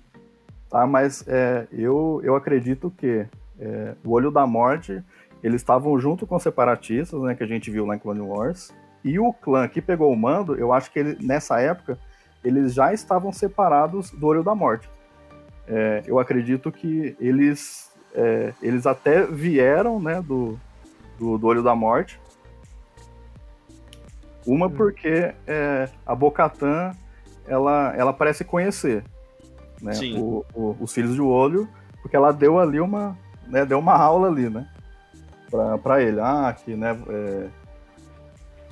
Tá? 0.70 0.86
Mas 0.86 1.26
é, 1.28 1.68
eu, 1.72 2.22
eu 2.24 2.36
acredito 2.36 2.91
que 2.97 3.26
é, 3.59 3.95
o 4.03 4.11
Olho 4.11 4.32
da 4.32 4.45
Morte, 4.45 5.03
eles 5.43 5.61
estavam 5.61 5.97
junto 5.99 6.28
com 6.28 6.36
os 6.36 6.43
separatistas, 6.43 7.20
né, 7.22 7.36
que 7.36 7.43
a 7.43 7.47
gente 7.47 7.72
viu 7.72 7.86
lá 7.86 7.95
em 7.95 7.99
Clone 7.99 8.22
Wars, 8.22 8.74
e 9.03 9.20
o 9.20 9.32
clã 9.32 9.68
que 9.68 9.82
pegou 9.82 10.11
o 10.11 10.18
mando, 10.18 10.55
eu 10.55 10.74
acho 10.74 10.91
que 10.91 10.99
ele, 10.99 11.18
nessa 11.26 11.59
época, 11.59 11.97
eles 12.43 12.74
já 12.74 12.93
estavam 12.93 13.32
separados 13.32 14.11
do 14.11 14.28
Olho 14.28 14.43
da 14.43 14.53
Morte. 14.53 14.89
É, 15.68 16.03
eu 16.05 16.20
acredito 16.20 16.72
que 16.72 17.15
eles 17.20 17.91
é, 18.13 18.53
eles 18.61 18.88
até 18.88 19.26
vieram, 19.26 19.99
né, 19.99 20.22
do, 20.22 20.59
do, 21.20 21.38
do 21.38 21.47
Olho 21.47 21.61
da 21.61 21.76
Morte. 21.76 22.20
Uma 24.45 24.68
hum. 24.68 24.72
porque 24.72 25.34
é, 25.45 25.89
a 26.05 26.15
Bocatã 26.15 26.91
ela, 27.45 27.93
ela 27.95 28.13
parece 28.13 28.43
conhecer 28.43 29.03
né, 29.82 29.93
o, 30.17 30.45
o, 30.53 30.78
os 30.80 30.93
filhos 30.93 31.15
de 31.15 31.21
olho, 31.21 31.67
porque 32.01 32.15
ela 32.15 32.32
deu 32.32 32.59
ali 32.59 32.80
uma, 32.80 33.17
né, 33.47 33.65
deu 33.65 33.80
uma 33.80 33.93
aula 33.93 34.28
ali, 34.28 34.49
né, 34.49 34.67
para 35.82 36.01
ele, 36.01 36.19
ah, 36.19 36.55
que, 36.57 36.75
né, 36.75 36.97
é, 37.09 37.47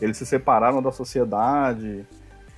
eles 0.01 0.17
se 0.17 0.25
separaram 0.25 0.81
da 0.81 0.91
sociedade, 0.91 2.05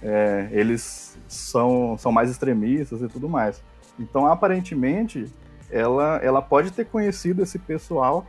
é, 0.01 0.47
eles 0.51 1.17
são, 1.27 1.97
são 1.97 2.11
mais 2.11 2.29
extremistas 2.29 3.01
e 3.01 3.07
tudo 3.07 3.29
mais. 3.29 3.61
Então, 3.99 4.27
aparentemente, 4.27 5.25
ela, 5.69 6.17
ela 6.17 6.41
pode 6.41 6.71
ter 6.71 6.85
conhecido 6.85 7.43
esse 7.43 7.59
pessoal 7.59 8.25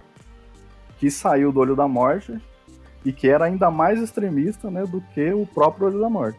que 0.98 1.10
saiu 1.10 1.52
do 1.52 1.60
Olho 1.60 1.76
da 1.76 1.86
Morte 1.86 2.38
e 3.04 3.12
que 3.12 3.28
era 3.28 3.44
ainda 3.44 3.70
mais 3.70 4.00
extremista 4.00 4.70
né, 4.70 4.84
do 4.84 5.00
que 5.00 5.32
o 5.32 5.46
próprio 5.46 5.86
Olho 5.86 6.00
da 6.00 6.10
Morte. 6.10 6.38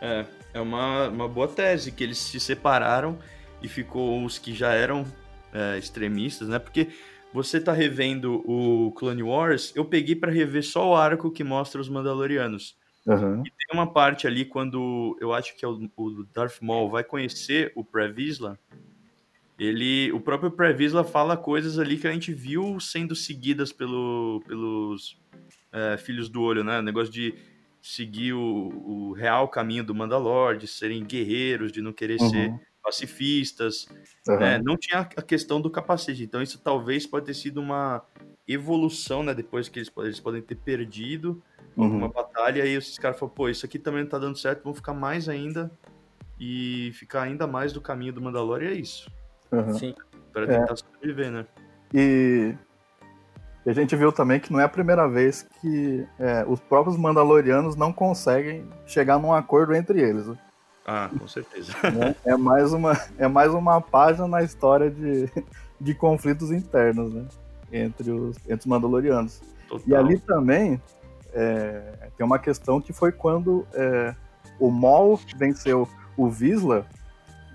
É, 0.00 0.24
é 0.54 0.60
uma, 0.60 1.08
uma 1.08 1.28
boa 1.28 1.48
tese, 1.48 1.92
que 1.92 2.02
eles 2.02 2.16
se 2.16 2.40
separaram 2.40 3.18
e 3.60 3.68
ficou 3.68 4.24
os 4.24 4.38
que 4.38 4.54
já 4.54 4.72
eram 4.72 5.04
é, 5.52 5.76
extremistas, 5.76 6.48
né? 6.48 6.58
Porque 6.58 6.88
você 7.32 7.60
tá 7.60 7.72
revendo 7.72 8.42
o 8.48 8.92
Clone 8.92 9.22
Wars, 9.22 9.72
eu 9.74 9.84
peguei 9.84 10.14
para 10.14 10.30
rever 10.30 10.62
só 10.62 10.88
o 10.88 10.94
arco 10.94 11.30
que 11.30 11.42
mostra 11.42 11.80
os 11.80 11.88
Mandalorianos. 11.88 12.76
Uhum. 13.04 13.42
E 13.44 13.50
tem 13.50 13.66
uma 13.74 13.92
parte 13.92 14.26
ali 14.26 14.44
quando 14.44 15.18
eu 15.20 15.34
acho 15.34 15.54
que 15.56 15.64
é 15.64 15.68
o, 15.68 15.90
o 15.96 16.24
Darth 16.32 16.62
Maul 16.62 16.88
vai 16.88 17.04
conhecer 17.04 17.72
o 17.74 17.84
Previsla, 17.84 18.58
ele, 19.58 20.10
o 20.12 20.20
próprio 20.20 20.50
Previsla 20.50 21.04
fala 21.04 21.36
coisas 21.36 21.78
ali 21.78 21.96
que 21.96 22.08
a 22.08 22.12
gente 22.12 22.32
viu 22.32 22.80
sendo 22.80 23.14
seguidas 23.14 23.72
pelo, 23.72 24.42
pelos 24.46 25.16
é, 25.72 25.96
Filhos 25.96 26.28
do 26.28 26.42
Olho, 26.42 26.64
né? 26.64 26.80
O 26.80 26.82
negócio 26.82 27.12
de 27.12 27.34
seguir 27.84 28.32
o, 28.32 28.40
o, 28.40 29.12
real 29.12 29.46
caminho 29.46 29.84
do 29.84 29.94
Mandalor, 29.94 30.56
de 30.56 30.66
serem 30.66 31.04
guerreiros, 31.04 31.70
de 31.70 31.82
não 31.82 31.92
querer 31.92 32.18
uhum. 32.18 32.30
ser 32.30 32.54
pacifistas. 32.82 33.86
Uhum. 34.26 34.38
Né? 34.38 34.58
Não 34.58 34.74
tinha 34.74 35.00
a 35.00 35.22
questão 35.22 35.60
do 35.60 35.68
capacete. 35.68 36.22
Então 36.22 36.40
isso 36.40 36.58
talvez 36.58 37.06
pode 37.06 37.26
ter 37.26 37.34
sido 37.34 37.60
uma 37.60 38.02
evolução, 38.48 39.22
né? 39.22 39.34
Depois 39.34 39.68
que 39.68 39.78
eles, 39.78 39.92
eles 39.98 40.18
podem 40.18 40.40
ter 40.40 40.54
perdido 40.54 41.42
uhum. 41.76 41.98
uma 41.98 42.08
batalha, 42.08 42.64
e 42.64 42.74
esses 42.74 42.98
caras 42.98 43.18
falaram, 43.18 43.36
pô, 43.36 43.50
isso 43.50 43.66
aqui 43.66 43.78
também 43.78 44.02
não 44.02 44.08
tá 44.08 44.18
dando 44.18 44.38
certo, 44.38 44.62
vamos 44.62 44.78
ficar 44.78 44.94
mais 44.94 45.28
ainda 45.28 45.70
e 46.40 46.90
ficar 46.94 47.22
ainda 47.22 47.46
mais 47.46 47.70
do 47.70 47.82
caminho 47.82 48.14
do 48.14 48.20
Mandalor, 48.22 48.62
e 48.62 48.66
é 48.66 48.72
isso. 48.72 49.10
Uhum. 49.52 49.74
Sim. 49.74 49.94
Para 50.32 50.46
tentar 50.46 50.72
é. 50.72 50.76
sobreviver, 50.76 51.30
né? 51.30 51.46
E... 51.92 52.54
e 53.66 53.70
a 53.70 53.72
gente 53.72 53.96
viu 53.96 54.12
também 54.12 54.38
que 54.38 54.52
não 54.52 54.60
é 54.60 54.64
a 54.64 54.68
primeira 54.68 55.08
vez 55.08 55.46
que 55.60 56.06
é, 56.18 56.44
os 56.46 56.60
próprios 56.60 56.96
Mandalorianos 56.96 57.76
não 57.76 57.92
conseguem 57.92 58.68
chegar 58.86 59.18
num 59.18 59.32
acordo 59.32 59.74
entre 59.74 60.00
eles. 60.00 60.26
Né? 60.26 60.36
Ah, 60.86 61.10
com 61.18 61.26
certeza. 61.26 61.72
Né? 61.92 62.14
É, 62.24 62.36
mais 62.36 62.72
uma, 62.72 62.98
é 63.18 63.26
mais 63.26 63.54
uma 63.54 63.80
página 63.80 64.28
na 64.28 64.42
história 64.42 64.90
de, 64.90 65.30
de 65.80 65.94
conflitos 65.94 66.50
internos, 66.50 67.12
né? 67.12 67.24
Entre 67.72 68.10
os, 68.10 68.36
entre 68.44 68.60
os 68.60 68.66
Mandalorianos. 68.66 69.40
Total. 69.66 69.88
E 69.88 69.96
ali 69.96 70.18
também 70.18 70.80
é, 71.32 72.10
tem 72.16 72.24
uma 72.24 72.38
questão 72.38 72.80
que 72.80 72.92
foi 72.92 73.12
quando 73.12 73.66
é, 73.72 74.14
o 74.60 74.70
Maul 74.70 75.18
venceu 75.36 75.88
o 76.16 76.28
Visla, 76.28 76.86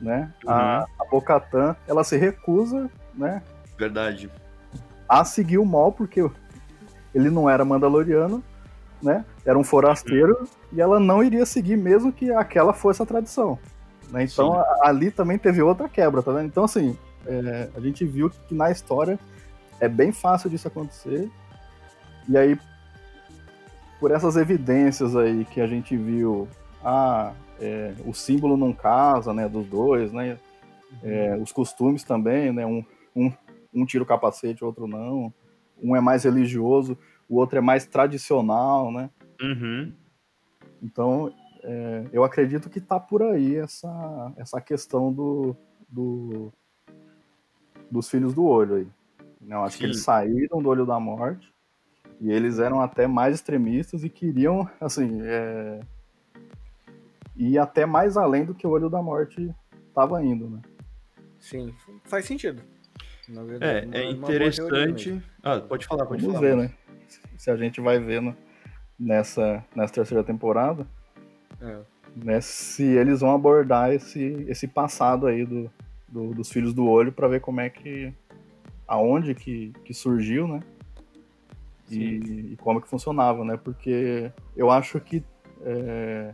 né? 0.01 0.34
Uhum. 0.43 0.51
A, 0.51 0.86
a 0.99 1.05
Bocatan, 1.10 1.76
ela 1.88 2.03
se 2.03 2.18
recusa, 2.18 2.89
né? 3.14 3.43
Verdade. 3.78 4.30
A 5.10 5.26
seguir 5.26 5.57
o 5.57 5.66
Maul, 5.66 5.91
porque 5.91 6.30
ele 7.14 7.30
não 7.30 7.49
era 7.49 7.66
mandaloriano, 7.66 8.43
né? 9.01 9.26
Era 9.43 9.57
um 9.57 9.64
forasteiro 9.64 10.47
e 10.72 10.80
ela 10.80 10.99
não 10.99 11.24
iria 11.24 11.45
seguir 11.45 11.76
mesmo 11.76 12.14
que 12.14 12.32
aquela 12.32 12.72
fosse 12.72 13.01
a 13.01 13.05
tradição. 13.05 13.57
Né? 14.12 14.24
Então 14.24 14.53
a, 14.53 14.82
ali 14.84 15.10
também 15.10 15.38
teve 15.38 15.62
outra 15.62 15.89
quebra, 15.89 16.22
tá 16.22 16.32
vendo? 16.32 16.45
Então 16.45 16.64
assim, 16.64 16.95
é, 17.26 17.70
a 17.76 17.80
gente 17.80 18.05
viu 18.05 18.30
que 18.30 18.53
na 18.53 18.70
história 18.70 19.18
é 19.80 19.88
bem 19.88 20.12
fácil 20.12 20.49
disso 20.49 20.68
acontecer. 20.68 21.30
E 22.28 22.38
aí 22.38 22.60
por 23.99 24.12
essas 24.12 24.38
evidências 24.38 25.16
aí 25.16 25.45
que 25.45 25.60
a 25.60 25.68
gente 25.68 25.97
viu, 25.97 26.47
ah, 26.84 27.34
é, 27.60 27.93
o 28.05 28.14
símbolo 28.14 28.55
não 28.55 28.72
casa, 28.72 29.34
né, 29.34 29.49
dos 29.49 29.68
dois, 29.68 30.14
né, 30.14 30.38
é, 31.03 31.38
os 31.39 31.51
costumes 31.51 32.03
também, 32.03 32.53
né, 32.53 32.66
um, 32.66 32.84
um, 33.16 33.32
um 33.74 33.86
tira 33.86 34.03
o 34.03 34.07
capacete, 34.07 34.63
o 34.63 34.67
outro 34.67 34.88
não, 34.88 35.34
um 35.82 35.95
é 35.95 36.01
mais 36.01 36.24
religioso, 36.24 36.97
o 37.28 37.38
outro 37.38 37.57
é 37.57 37.61
mais 37.61 37.86
tradicional, 37.86 38.91
né, 38.91 39.09
uhum. 39.41 39.93
então 40.82 41.34
é, 41.63 42.05
eu 42.11 42.24
acredito 42.24 42.70
que 42.70 42.80
tá 42.80 42.99
por 42.99 43.22
aí 43.22 43.55
essa, 43.55 44.34
essa 44.38 44.61
questão 44.61 45.11
do, 45.11 45.55
do 45.88 46.51
dos 47.91 48.09
filhos 48.09 48.34
do 48.34 48.45
olho 48.45 48.76
aí. 48.76 48.88
Não, 49.41 49.63
acho 49.63 49.78
Sim. 49.78 49.80
que 49.80 49.86
eles 49.86 50.01
saíram 50.01 50.61
do 50.61 50.70
olho 50.70 50.86
da 50.86 50.99
morte 50.99 51.51
e 52.20 52.32
eles 52.32 52.59
eram 52.59 52.82
até 52.82 53.07
mais 53.07 53.36
extremistas 53.36 54.03
e 54.03 54.09
queriam, 54.09 54.70
assim, 54.80 55.20
é... 55.22 55.80
ir 57.36 57.57
até 57.57 57.86
mais 57.86 58.17
além 58.17 58.45
do 58.45 58.53
que 58.53 58.67
o 58.67 58.72
Olho 58.72 58.89
da 58.89 59.01
Morte 59.01 59.53
estava 59.88 60.24
indo, 60.24 60.49
né? 60.49 60.61
Sim, 61.39 61.74
faz 62.03 62.26
sentido. 62.26 62.61
Verdade, 63.30 63.89
é, 63.95 64.01
é 64.01 64.11
interessante. 64.11 65.21
Ah, 65.43 65.59
pode 65.59 65.86
falar, 65.86 66.05
pode 66.05 66.21
Vamos 66.21 66.39
falar. 66.39 66.55
ver, 66.55 66.57
né? 66.57 66.71
Se 67.38 67.51
a 67.51 67.55
gente 67.55 67.80
vai 67.80 67.99
vendo 67.99 68.36
nessa, 68.99 69.63
nessa 69.75 69.93
terceira 69.93 70.23
temporada, 70.23 70.86
é. 71.61 71.80
né, 72.15 72.41
se 72.41 72.84
eles 72.84 73.21
vão 73.21 73.34
abordar 73.34 73.91
esse, 73.93 74.45
esse 74.47 74.67
passado 74.67 75.27
aí 75.27 75.45
do, 75.45 75.71
do 76.07 76.34
dos 76.34 76.51
Filhos 76.51 76.73
do 76.73 76.86
Olho 76.86 77.11
para 77.11 77.27
ver 77.27 77.39
como 77.39 77.61
é 77.61 77.69
que. 77.69 78.13
aonde 78.88 79.36
que, 79.36 79.73
que 79.86 79.93
surgiu, 79.93 80.47
né? 80.47 80.61
e, 81.91 82.53
e, 82.53 82.57
como 82.57 82.82
que 82.82 82.88
funcionava, 82.88 83.43
né? 83.43 83.57
Porque 83.57 84.32
eu 84.55 84.69
acho 84.69 84.99
que 84.99 85.23
é, 85.61 86.34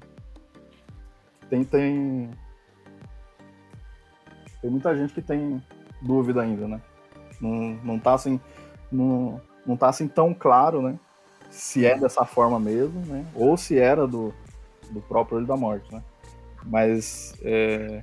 tem, 1.50 1.64
tem 1.64 2.30
tem 4.62 4.72
muita 4.72 4.96
gente 4.96 5.14
que 5.14 5.22
tem 5.22 5.62
dúvida 6.06 6.42
ainda, 6.42 6.68
né? 6.68 6.82
Não, 7.42 7.78
não 7.84 8.00
tá 8.00 8.14
assim 8.14 8.40
não, 8.92 9.42
não 9.66 9.76
tá 9.76 9.90
assim 9.90 10.08
tão 10.08 10.34
claro, 10.34 10.82
né? 10.82 11.00
Se 11.50 11.86
é 11.86 11.98
dessa 11.98 12.26
forma 12.26 12.60
mesmo, 12.60 13.02
né? 13.06 13.26
Ou 13.34 13.58
se 13.58 13.78
era 13.78 14.08
do, 14.08 14.34
do 14.90 15.02
próprio 15.02 15.38
Olho 15.38 15.48
da 15.48 15.56
Morte, 15.58 15.94
né? 15.94 16.04
Mas 16.64 17.34
é, 17.42 18.02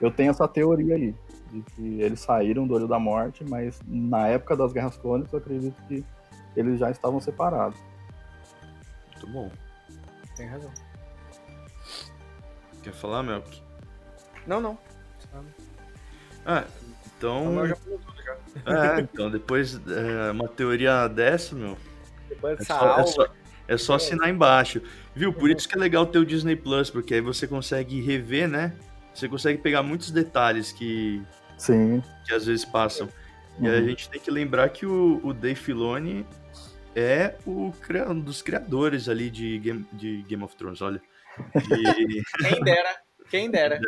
eu 0.00 0.10
tenho 0.10 0.30
essa 0.30 0.46
teoria 0.46 0.94
aí, 0.94 1.14
de 1.50 1.62
que 1.62 2.00
eles 2.00 2.20
saíram 2.20 2.66
do 2.66 2.74
Olho 2.74 2.88
da 2.88 2.98
Morte, 2.98 3.44
mas 3.44 3.80
na 3.86 4.28
época 4.28 4.56
das 4.56 4.72
Guerras 4.72 4.96
Clônicas 4.96 5.32
eu 5.32 5.38
acredito 5.38 5.76
que 5.88 6.04
eles 6.56 6.78
já 6.78 6.90
estavam 6.90 7.20
separados. 7.20 7.78
Muito 9.12 9.26
bom. 9.32 9.50
Tem 10.36 10.46
razão. 10.46 10.70
Quer 12.82 12.92
falar, 12.92 13.22
Melk? 13.22 13.62
Não, 14.46 14.60
não. 14.60 14.78
Ah, 16.46 16.64
então. 17.16 17.66
Já. 17.66 17.76
É, 18.66 19.00
então, 19.00 19.30
depois 19.30 19.80
é, 19.88 20.30
uma 20.30 20.48
teoria 20.48 21.08
dessa, 21.08 21.54
meu. 21.54 21.76
Depois 22.28 22.60
é 22.60 22.64
só, 22.64 22.98
é, 22.98 23.06
só, 23.06 23.26
é 23.68 23.76
só 23.76 23.94
assinar 23.94 24.28
embaixo. 24.28 24.80
Viu? 25.14 25.32
Por 25.32 25.50
isso 25.50 25.68
que 25.68 25.74
é 25.74 25.78
legal 25.78 26.06
ter 26.06 26.18
o 26.18 26.26
Disney 26.26 26.56
Plus, 26.56 26.90
porque 26.90 27.14
aí 27.14 27.20
você 27.20 27.46
consegue 27.46 28.00
rever, 28.00 28.48
né? 28.48 28.72
Você 29.14 29.28
consegue 29.28 29.60
pegar 29.60 29.82
muitos 29.82 30.10
detalhes 30.10 30.72
que, 30.72 31.22
Sim. 31.56 32.02
que 32.26 32.34
às 32.34 32.46
vezes 32.46 32.64
passam. 32.64 33.08
E 33.60 33.68
uhum. 33.68 33.74
a 33.74 33.80
gente 33.82 34.08
tem 34.08 34.20
que 34.20 34.30
lembrar 34.30 34.68
que 34.70 34.84
o, 34.84 35.20
o 35.22 35.32
Dave 35.32 35.54
Filoni 35.54 36.26
é 36.96 37.34
o 37.46 37.72
um 38.08 38.20
dos 38.20 38.42
criadores 38.42 39.08
ali 39.08 39.30
de 39.30 39.58
Game, 39.58 39.86
de 39.92 40.22
Game 40.22 40.42
of 40.42 40.56
Thrones, 40.56 40.82
olha. 40.82 41.00
De... 41.54 42.22
Quem 42.48 42.60
dera, 42.64 42.96
quem 43.30 43.50
dera. 43.50 43.80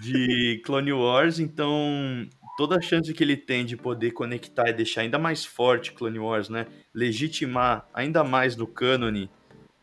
De 0.00 0.60
Clone 0.64 0.92
Wars, 0.92 1.38
então 1.38 2.26
toda 2.56 2.76
a 2.76 2.80
chance 2.80 3.12
que 3.12 3.22
ele 3.22 3.36
tem 3.36 3.64
de 3.64 3.76
poder 3.76 4.12
conectar 4.12 4.68
e 4.68 4.72
deixar 4.72 5.02
ainda 5.02 5.18
mais 5.18 5.44
forte 5.44 5.92
Clone 5.92 6.18
Wars, 6.18 6.48
né? 6.48 6.66
Legitimar 6.92 7.88
ainda 7.92 8.22
mais 8.22 8.56
no 8.56 8.66
cânone, 8.66 9.30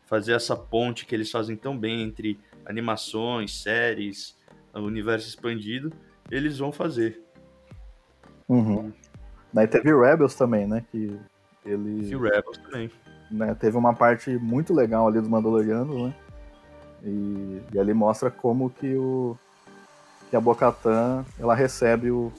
fazer 0.05 0.33
essa 0.33 0.55
ponte 0.55 1.05
que 1.05 1.15
eles 1.15 1.31
fazem 1.31 1.55
tão 1.55 1.77
bem 1.77 2.01
entre 2.01 2.39
animações, 2.65 3.61
séries, 3.61 4.37
universo 4.73 5.27
expandido, 5.27 5.91
eles 6.29 6.57
vão 6.59 6.71
fazer. 6.71 7.21
Uhum. 8.47 8.91
Daí 9.53 9.67
teve 9.67 9.93
Rebels 9.93 10.35
também, 10.35 10.67
né? 10.67 10.85
Que 10.91 11.19
ele. 11.65 12.09
E 12.09 12.15
Rebels 12.15 12.57
também. 12.57 12.91
Né, 13.29 13.55
teve 13.55 13.77
uma 13.77 13.93
parte 13.93 14.29
muito 14.37 14.73
legal 14.73 15.07
ali 15.07 15.19
dos 15.19 15.29
Mandalorianos, 15.29 15.95
né? 16.03 16.13
E, 17.03 17.61
e 17.73 17.79
ali 17.79 17.93
mostra 17.93 18.29
como 18.29 18.69
que 18.69 18.93
o 18.95 19.37
que 20.31 20.35
a 20.37 20.39
Bocatan 20.39 21.25
ela 21.37 21.53
recebe 21.53 22.09
o, 22.09 22.31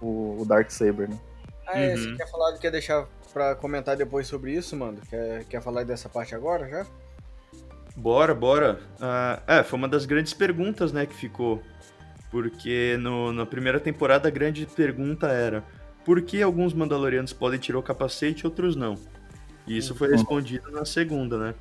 o, 0.00 0.42
o 0.42 0.44
Dark 0.44 0.70
Saber, 0.70 1.08
né? 1.08 1.18
Ah, 1.66 1.80
é, 1.80 1.94
uhum. 1.94 1.96
você 1.96 2.16
quer 2.16 2.30
falar, 2.30 2.58
quer 2.58 2.70
deixar 2.70 3.08
pra 3.32 3.54
comentar 3.54 3.96
depois 3.96 4.26
sobre 4.26 4.52
isso, 4.52 4.76
mano? 4.76 4.98
Quer, 5.08 5.44
quer 5.46 5.62
falar 5.62 5.84
dessa 5.84 6.06
parte 6.10 6.34
agora 6.34 6.68
já? 6.68 6.86
Bora, 7.96 8.34
bora. 8.34 8.78
Uh, 9.00 9.42
é, 9.46 9.62
foi 9.62 9.78
uma 9.78 9.88
das 9.88 10.04
grandes 10.04 10.34
perguntas, 10.34 10.92
né, 10.92 11.06
que 11.06 11.14
ficou. 11.14 11.62
Porque 12.30 12.98
no, 13.00 13.32
na 13.32 13.46
primeira 13.46 13.80
temporada 13.80 14.28
a 14.28 14.30
grande 14.30 14.66
pergunta 14.66 15.28
era 15.28 15.64
por 16.04 16.20
que 16.20 16.42
alguns 16.42 16.74
Mandalorianos 16.74 17.32
podem 17.32 17.58
tirar 17.58 17.78
o 17.78 17.82
capacete 17.82 18.44
e 18.44 18.46
outros 18.46 18.76
não? 18.76 18.96
E 19.66 19.78
isso 19.78 19.94
foi 19.94 20.08
uhum. 20.08 20.14
respondido 20.14 20.70
na 20.70 20.84
segunda, 20.84 21.38
né? 21.38 21.54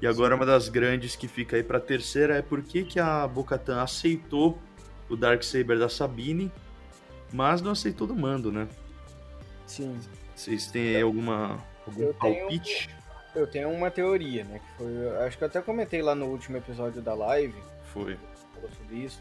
E 0.00 0.06
agora 0.06 0.34
uma 0.34 0.46
das 0.46 0.70
grandes 0.70 1.14
que 1.14 1.28
fica 1.28 1.56
aí 1.56 1.62
pra 1.62 1.78
terceira 1.78 2.36
é 2.36 2.42
por 2.42 2.62
que, 2.62 2.84
que 2.84 3.00
a 3.00 3.26
Bocatan 3.26 3.82
aceitou 3.82 4.58
o 5.08 5.16
Dark 5.16 5.42
Saber 5.42 5.78
da 5.78 5.88
Sabine, 5.88 6.50
mas 7.32 7.62
não 7.62 7.72
aceitou 7.72 8.06
do 8.06 8.14
mando, 8.14 8.52
né? 8.52 8.68
Sim. 9.66 9.98
Vocês 10.34 10.66
têm 10.68 11.00
alguma 11.00 11.62
algum 11.86 12.02
eu 12.02 12.14
palpite? 12.14 12.88
Tenho, 12.88 12.98
eu 13.34 13.46
tenho 13.46 13.70
uma 13.70 13.90
teoria, 13.90 14.44
né? 14.44 14.60
Que 14.60 14.76
foi, 14.78 15.26
acho 15.26 15.38
que 15.38 15.44
eu 15.44 15.48
até 15.48 15.60
comentei 15.60 16.02
lá 16.02 16.14
no 16.14 16.26
último 16.26 16.56
episódio 16.56 17.02
da 17.02 17.14
live. 17.14 17.54
Foi. 17.92 18.16
Falou 18.54 18.70
sobre 18.70 18.96
isso. 18.96 19.20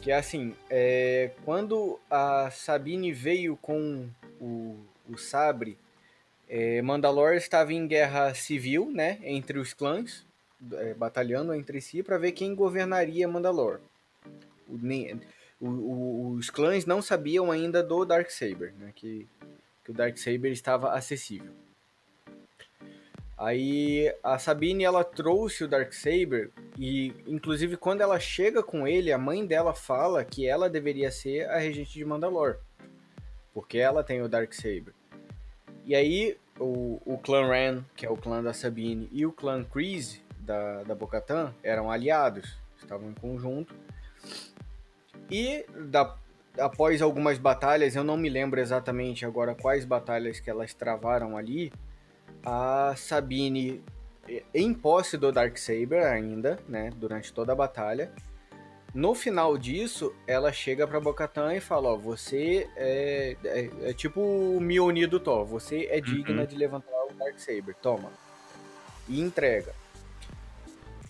Que 0.00 0.10
é 0.10 0.16
assim, 0.16 0.54
é, 0.68 1.30
quando 1.44 1.98
a 2.10 2.50
Sabine 2.50 3.12
veio 3.12 3.56
com 3.56 4.08
o, 4.40 4.76
o 5.08 5.16
sabre, 5.16 5.78
é, 6.48 6.82
Mandalore 6.82 7.36
estava 7.36 7.72
em 7.72 7.86
guerra 7.86 8.34
civil, 8.34 8.90
né? 8.92 9.18
Entre 9.22 9.58
os 9.58 9.72
clãs, 9.72 10.26
é, 10.72 10.94
batalhando 10.94 11.54
entre 11.54 11.80
si 11.80 12.02
para 12.02 12.18
ver 12.18 12.32
quem 12.32 12.54
governaria 12.54 13.26
Mandalore. 13.26 13.80
O, 15.60 15.66
o, 15.66 15.68
o, 15.68 16.30
os 16.34 16.50
clãs 16.50 16.86
não 16.86 17.00
sabiam 17.00 17.50
ainda 17.50 17.82
do 17.82 18.04
Darksaber, 18.04 18.74
né? 18.78 18.92
Que, 18.94 19.28
que 19.84 19.90
o 19.90 19.94
Darksaber 19.94 20.52
estava 20.52 20.92
acessível. 20.92 21.52
Aí 23.36 24.14
a 24.22 24.38
Sabine 24.38 24.84
ela 24.84 25.02
trouxe 25.02 25.64
o 25.64 25.68
Darksaber 25.68 26.52
e 26.78 27.12
inclusive 27.26 27.76
quando 27.76 28.00
ela 28.00 28.20
chega 28.20 28.62
com 28.62 28.86
ele, 28.86 29.12
a 29.12 29.18
mãe 29.18 29.44
dela 29.44 29.74
fala 29.74 30.24
que 30.24 30.46
ela 30.46 30.70
deveria 30.70 31.10
ser 31.10 31.48
a 31.50 31.58
regente 31.58 31.92
de 31.92 32.04
Mandalor, 32.04 32.58
porque 33.52 33.78
ela 33.78 34.04
tem 34.04 34.22
o 34.22 34.28
Darksaber. 34.28 34.94
E 35.84 35.96
aí 35.96 36.38
o, 36.60 37.00
o 37.04 37.18
clã 37.18 37.48
Ren, 37.48 37.84
que 37.96 38.06
é 38.06 38.10
o 38.10 38.16
clã 38.16 38.40
da 38.40 38.52
Sabine, 38.52 39.08
e 39.10 39.26
o 39.26 39.32
clã 39.32 39.64
Kreese 39.64 40.22
da 40.38 40.84
da 40.84 40.94
Bocatan 40.94 41.52
eram 41.62 41.90
aliados, 41.90 42.56
estavam 42.78 43.10
em 43.10 43.14
conjunto. 43.14 43.74
E 45.30 45.64
da, 45.88 46.16
após 46.58 47.02
algumas 47.02 47.38
batalhas, 47.38 47.96
eu 47.96 48.04
não 48.04 48.16
me 48.16 48.28
lembro 48.28 48.60
exatamente 48.60 49.24
agora 49.24 49.54
quais 49.54 49.84
batalhas 49.84 50.40
que 50.40 50.50
elas 50.50 50.74
travaram 50.74 51.36
ali, 51.36 51.72
a 52.44 52.94
Sabine 52.96 53.82
em 54.54 54.72
posse 54.72 55.16
do 55.16 55.30
Darksaber 55.30 56.04
ainda, 56.06 56.58
né, 56.68 56.90
durante 56.96 57.32
toda 57.32 57.52
a 57.52 57.56
batalha. 57.56 58.10
No 58.94 59.14
final 59.14 59.58
disso, 59.58 60.14
ela 60.26 60.52
chega 60.52 60.86
pra 60.86 61.00
Bocatan 61.00 61.52
e 61.54 61.60
fala, 61.60 61.92
ó, 61.92 61.96
você 61.96 62.68
é, 62.76 63.36
é, 63.44 63.70
é, 63.82 63.92
tipo 63.92 64.20
o 64.20 64.60
Mjolnir 64.60 65.08
do 65.08 65.18
Thor, 65.18 65.44
você 65.44 65.88
é 65.90 66.00
digna 66.00 66.42
uhum. 66.42 66.46
de 66.46 66.54
levantar 66.54 67.04
o 67.10 67.12
Darksaber, 67.12 67.74
toma. 67.82 68.12
E 69.08 69.20
entrega. 69.20 69.74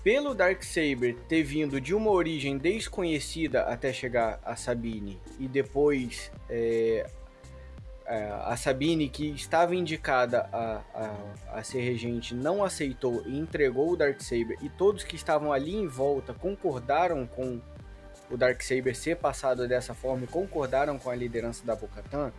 Pelo 0.05 0.35
Darksaber 0.35 1.17
ter 1.27 1.43
vindo 1.43 1.81
de 1.81 1.95
uma 1.95 2.11
origem 2.11 2.59
desconhecida 2.59 3.63
até 3.63 3.91
chegar 3.91 4.39
a 4.45 4.55
Sabine 4.55 5.19
e 5.41 5.49
depois 5.49 6.31
é, 6.51 7.07
é, 8.05 8.25
a 8.45 8.55
Sabine, 8.55 9.09
que 9.09 9.31
estava 9.31 9.75
indicada 9.75 10.47
a, 10.53 10.83
a, 10.95 11.59
a, 11.59 11.63
ser 11.65 11.81
regente, 11.81 12.35
não 12.35 12.63
aceitou 12.63 13.23
e 13.27 13.39
entregou 13.39 13.93
o 13.93 13.97
Darksaber, 13.97 14.59
e 14.61 14.69
todos 14.69 15.05
que 15.05 15.17
estavam 15.17 15.51
ali 15.51 15.75
em 15.75 15.87
volta 15.87 16.35
concordaram 16.35 17.27
com 17.27 17.59
o 18.31 18.37
Darksaber 18.37 18.95
ser 18.95 19.17
passado 19.17 19.67
dessa 19.67 19.95
forma 19.95 20.25
e 20.25 20.27
concordaram 20.27 20.99
com 20.99 21.09
a 21.09 21.15
liderança 21.15 21.65
da 21.65 21.75
Bocatan, 21.75 22.31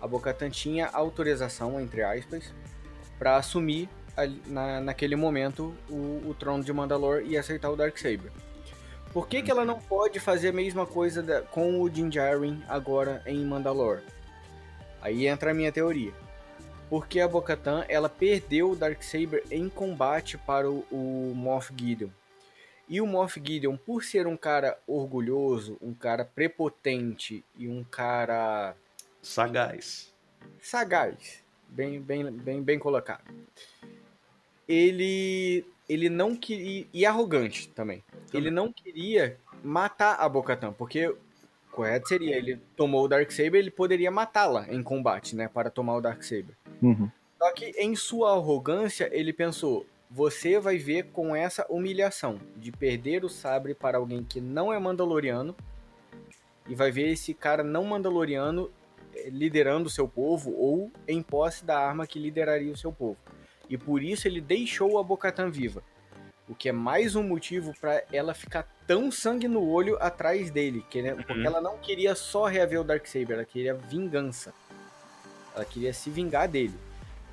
a 0.00 0.08
Bocatan 0.08 0.50
tinha 0.50 0.88
autorização, 0.88 1.80
entre 1.80 2.02
aspas, 2.02 2.52
para 3.16 3.36
assumir 3.36 3.88
na, 4.46 4.80
naquele 4.80 5.16
momento 5.16 5.74
o, 5.88 6.28
o, 6.28 6.36
trono 6.38 6.64
de 6.64 6.72
Mandalor 6.72 7.22
e 7.24 7.36
aceitar 7.36 7.70
o 7.70 7.76
Darksaber. 7.76 8.30
Por 9.12 9.28
que, 9.28 9.42
que 9.42 9.50
ela 9.50 9.64
não 9.64 9.80
pode 9.80 10.20
fazer 10.20 10.48
a 10.48 10.52
mesma 10.52 10.86
coisa 10.86 11.22
da, 11.22 11.42
com 11.42 11.80
o 11.80 11.88
Din 11.88 12.08
Djarin 12.08 12.62
agora 12.68 13.22
em 13.26 13.44
Mandalor? 13.44 14.00
Aí 15.00 15.26
entra 15.26 15.50
a 15.50 15.54
minha 15.54 15.72
teoria. 15.72 16.12
Porque 16.88 17.20
a 17.20 17.26
Bo-Katan, 17.26 17.84
ela 17.88 18.08
perdeu 18.08 18.70
o 18.70 18.76
Darksaber 18.76 19.42
em 19.50 19.68
combate 19.68 20.38
para 20.38 20.70
o, 20.70 20.84
o 20.90 21.32
Moff 21.34 21.72
Gideon. 21.76 22.10
E 22.88 23.00
o 23.00 23.06
Moff 23.06 23.40
Gideon, 23.44 23.76
por 23.76 24.04
ser 24.04 24.28
um 24.28 24.36
cara 24.36 24.78
orgulhoso, 24.86 25.76
um 25.82 25.92
cara 25.92 26.24
prepotente 26.24 27.44
e 27.56 27.68
um 27.68 27.82
cara 27.82 28.76
sagaz. 29.20 30.14
Sagaz, 30.60 31.42
bem 31.68 32.00
bem 32.00 32.30
bem 32.30 32.62
bem 32.62 32.78
colocado. 32.78 33.24
Ele 34.68 35.64
ele 35.88 36.08
não 36.08 36.34
queria 36.34 36.86
e 36.92 37.06
arrogante 37.06 37.68
também. 37.68 38.02
Ele 38.34 38.50
não 38.50 38.72
queria 38.72 39.38
matar 39.62 40.16
a 40.16 40.28
Bocatan, 40.28 40.72
porque 40.72 41.14
correto 41.70 42.08
seria, 42.08 42.36
ele 42.36 42.56
tomou 42.74 43.04
o 43.04 43.08
Darksaber, 43.08 43.60
ele 43.60 43.70
poderia 43.70 44.10
matá-la 44.10 44.66
em 44.72 44.82
combate, 44.82 45.36
né, 45.36 45.46
para 45.46 45.70
tomar 45.70 45.96
o 45.96 46.00
Darksaber. 46.00 46.56
Uhum. 46.82 47.10
Só 47.38 47.52
que 47.52 47.66
em 47.78 47.94
sua 47.94 48.32
arrogância, 48.32 49.10
ele 49.12 49.32
pensou, 49.32 49.86
você 50.10 50.58
vai 50.58 50.78
ver 50.78 51.10
com 51.12 51.36
essa 51.36 51.66
humilhação 51.68 52.40
de 52.56 52.72
perder 52.72 53.24
o 53.24 53.28
sabre 53.28 53.74
para 53.74 53.98
alguém 53.98 54.24
que 54.24 54.40
não 54.40 54.72
é 54.72 54.78
mandaloriano 54.78 55.54
e 56.68 56.74
vai 56.74 56.90
ver 56.90 57.10
esse 57.10 57.34
cara 57.34 57.62
não 57.62 57.84
mandaloriano 57.84 58.70
eh, 59.14 59.28
liderando 59.28 59.86
o 59.86 59.90
seu 59.90 60.08
povo 60.08 60.52
ou 60.56 60.90
em 61.06 61.22
posse 61.22 61.64
da 61.64 61.78
arma 61.78 62.06
que 62.06 62.18
lideraria 62.18 62.72
o 62.72 62.76
seu 62.76 62.92
povo. 62.92 63.18
E 63.68 63.76
por 63.76 64.02
isso 64.02 64.28
ele 64.28 64.40
deixou 64.40 64.98
a 64.98 65.02
Bocatan 65.02 65.50
viva. 65.50 65.82
O 66.48 66.54
que 66.54 66.68
é 66.68 66.72
mais 66.72 67.16
um 67.16 67.24
motivo 67.24 67.74
para 67.80 68.04
ela 68.12 68.32
ficar 68.32 68.68
tão 68.86 69.10
sangue 69.10 69.48
no 69.48 69.68
olho 69.68 70.00
atrás 70.00 70.50
dele. 70.50 70.84
Que, 70.88 71.02
né, 71.02 71.14
Porque 71.14 71.32
uhum. 71.32 71.44
ela 71.44 71.60
não 71.60 71.76
queria 71.78 72.14
só 72.14 72.46
reaver 72.46 72.80
o 72.80 72.84
Darksaber, 72.84 73.32
ela 73.32 73.44
queria 73.44 73.74
vingança. 73.74 74.54
Ela 75.54 75.64
queria 75.64 75.92
se 75.92 76.08
vingar 76.08 76.48
dele. 76.48 76.74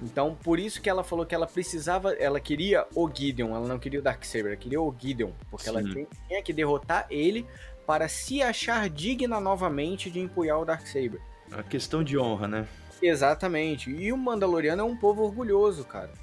Então, 0.02 0.36
por 0.44 0.60
isso 0.60 0.82
que 0.82 0.90
ela 0.90 1.04
falou 1.04 1.26
que 1.26 1.36
ela 1.36 1.46
precisava, 1.46 2.14
ela 2.14 2.40
queria 2.40 2.88
o 2.96 3.08
Gideon, 3.08 3.56
ela 3.56 3.68
não 3.68 3.78
queria 3.78 4.00
o 4.00 4.04
Darksaber, 4.04 4.48
ela 4.48 4.56
queria 4.56 4.82
o 4.82 4.94
Gideon, 4.98 5.32
porque 5.50 5.70
Sim. 5.70 5.70
ela 5.70 5.84
tinha 5.84 6.42
que 6.42 6.52
derrotar 6.52 7.06
ele 7.10 7.46
para 7.86 8.08
se 8.10 8.42
achar 8.42 8.90
digna 8.90 9.40
novamente 9.40 10.10
de 10.10 10.20
empunhar 10.20 10.60
o 10.60 10.66
Darksaber. 10.66 11.22
A 11.52 11.62
questão 11.62 12.04
de 12.04 12.18
honra, 12.18 12.48
né? 12.48 12.68
Exatamente. 13.02 13.92
E 13.92 14.12
o 14.12 14.18
Mandaloriano 14.18 14.82
é 14.82 14.86
um 14.86 14.96
povo 14.96 15.24
orgulhoso, 15.24 15.84
cara 15.86 16.23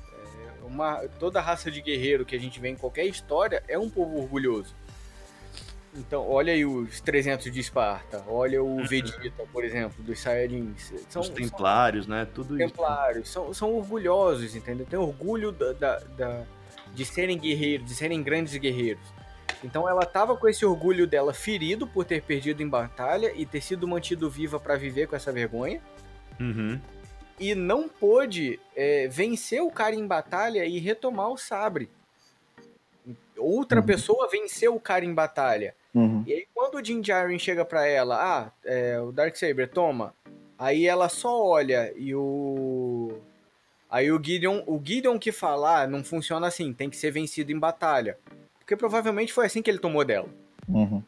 uma, 0.71 0.99
toda 1.19 1.41
raça 1.41 1.71
de 1.71 1.81
guerreiro 1.83 2.25
que 2.25 2.37
a 2.37 2.39
gente 2.39 2.61
vê 2.61 2.69
em 2.69 2.77
qualquer 2.77 3.05
história 3.05 3.63
é 3.67 3.79
um 3.79 3.91
povo 3.91 4.19
orgulhoso. 4.19 4.75
Então, 5.93 6.25
olha 6.29 6.53
aí 6.53 6.65
os 6.65 7.01
300 7.01 7.53
de 7.53 7.59
Esparta, 7.59 8.23
olha 8.29 8.63
o 8.63 8.77
uhum. 8.77 8.87
Vegeta, 8.87 9.43
por 9.53 9.65
exemplo, 9.65 10.05
dos 10.05 10.21
Saiyajins. 10.21 10.93
São, 11.09 11.21
os 11.21 11.29
Templários, 11.29 12.07
são, 12.07 12.15
né? 12.15 12.29
Tudo 12.33 12.57
Templários, 12.57 13.25
isso. 13.25 13.33
São, 13.33 13.53
são 13.53 13.75
orgulhosos, 13.75 14.55
entendeu? 14.55 14.87
Tem 14.87 14.99
orgulho 14.99 15.51
da, 15.51 15.73
da, 15.73 15.99
da, 16.17 16.43
de 16.95 17.05
serem 17.05 17.37
guerreiros, 17.37 17.89
de 17.89 17.95
serem 17.95 18.23
grandes 18.23 18.57
guerreiros. 18.57 19.03
Então 19.65 19.89
ela 19.89 20.07
tava 20.07 20.37
com 20.37 20.49
esse 20.49 20.65
orgulho 20.65 21.09
dela 21.09 21.35
ferido 21.35 21.87
por 21.87 22.05
ter 22.05 22.23
perdido 22.23 22.63
em 22.63 22.69
batalha 22.69 23.33
e 23.35 23.45
ter 23.45 23.61
sido 23.61 23.87
mantido 23.87 24.31
viva 24.31 24.61
para 24.61 24.77
viver 24.77 25.09
com 25.09 25.17
essa 25.17 25.33
vergonha. 25.33 25.83
Uhum 26.39 26.81
e 27.41 27.55
não 27.55 27.89
pôde 27.89 28.61
é, 28.77 29.09
vencer 29.09 29.63
o 29.63 29.71
cara 29.71 29.97
em 29.97 30.07
batalha 30.07 30.67
e 30.67 30.79
retomar 30.79 31.31
o 31.31 31.39
sabre. 31.39 31.89
Outra 33.39 33.81
uhum. 33.81 33.87
pessoa 33.87 34.29
venceu 34.31 34.75
o 34.75 34.81
cara 34.81 35.07
em 35.07 35.15
batalha. 35.15 35.75
Uhum. 35.95 36.23
E 36.27 36.35
aí, 36.35 36.47
quando 36.55 36.77
o 36.77 36.83
Din 36.83 37.01
Djarin 37.01 37.39
chega 37.39 37.65
para 37.65 37.87
ela, 37.87 38.19
ah, 38.21 38.53
é, 38.63 39.01
o 39.01 39.11
Darksaber, 39.11 39.71
toma. 39.71 40.15
Aí 40.59 40.87
ela 40.87 41.09
só 41.09 41.43
olha 41.43 41.91
e 41.97 42.15
o. 42.15 43.19
Aí 43.89 44.13
o 44.13 44.23
Gideon, 44.23 44.63
o 44.67 44.79
Gideon 44.85 45.19
que 45.19 45.33
fala, 45.33 45.81
ah, 45.81 45.87
não 45.87 46.05
funciona 46.05 46.47
assim, 46.47 46.75
tem 46.75 46.91
que 46.91 46.97
ser 46.97 47.11
vencido 47.11 47.51
em 47.51 47.59
batalha. 47.59 48.19
Porque 48.59 48.77
provavelmente 48.77 49.33
foi 49.33 49.47
assim 49.47 49.63
que 49.63 49.71
ele 49.71 49.79
tomou 49.79 50.05
dela. 50.05 50.29
Uhum. 50.69 51.03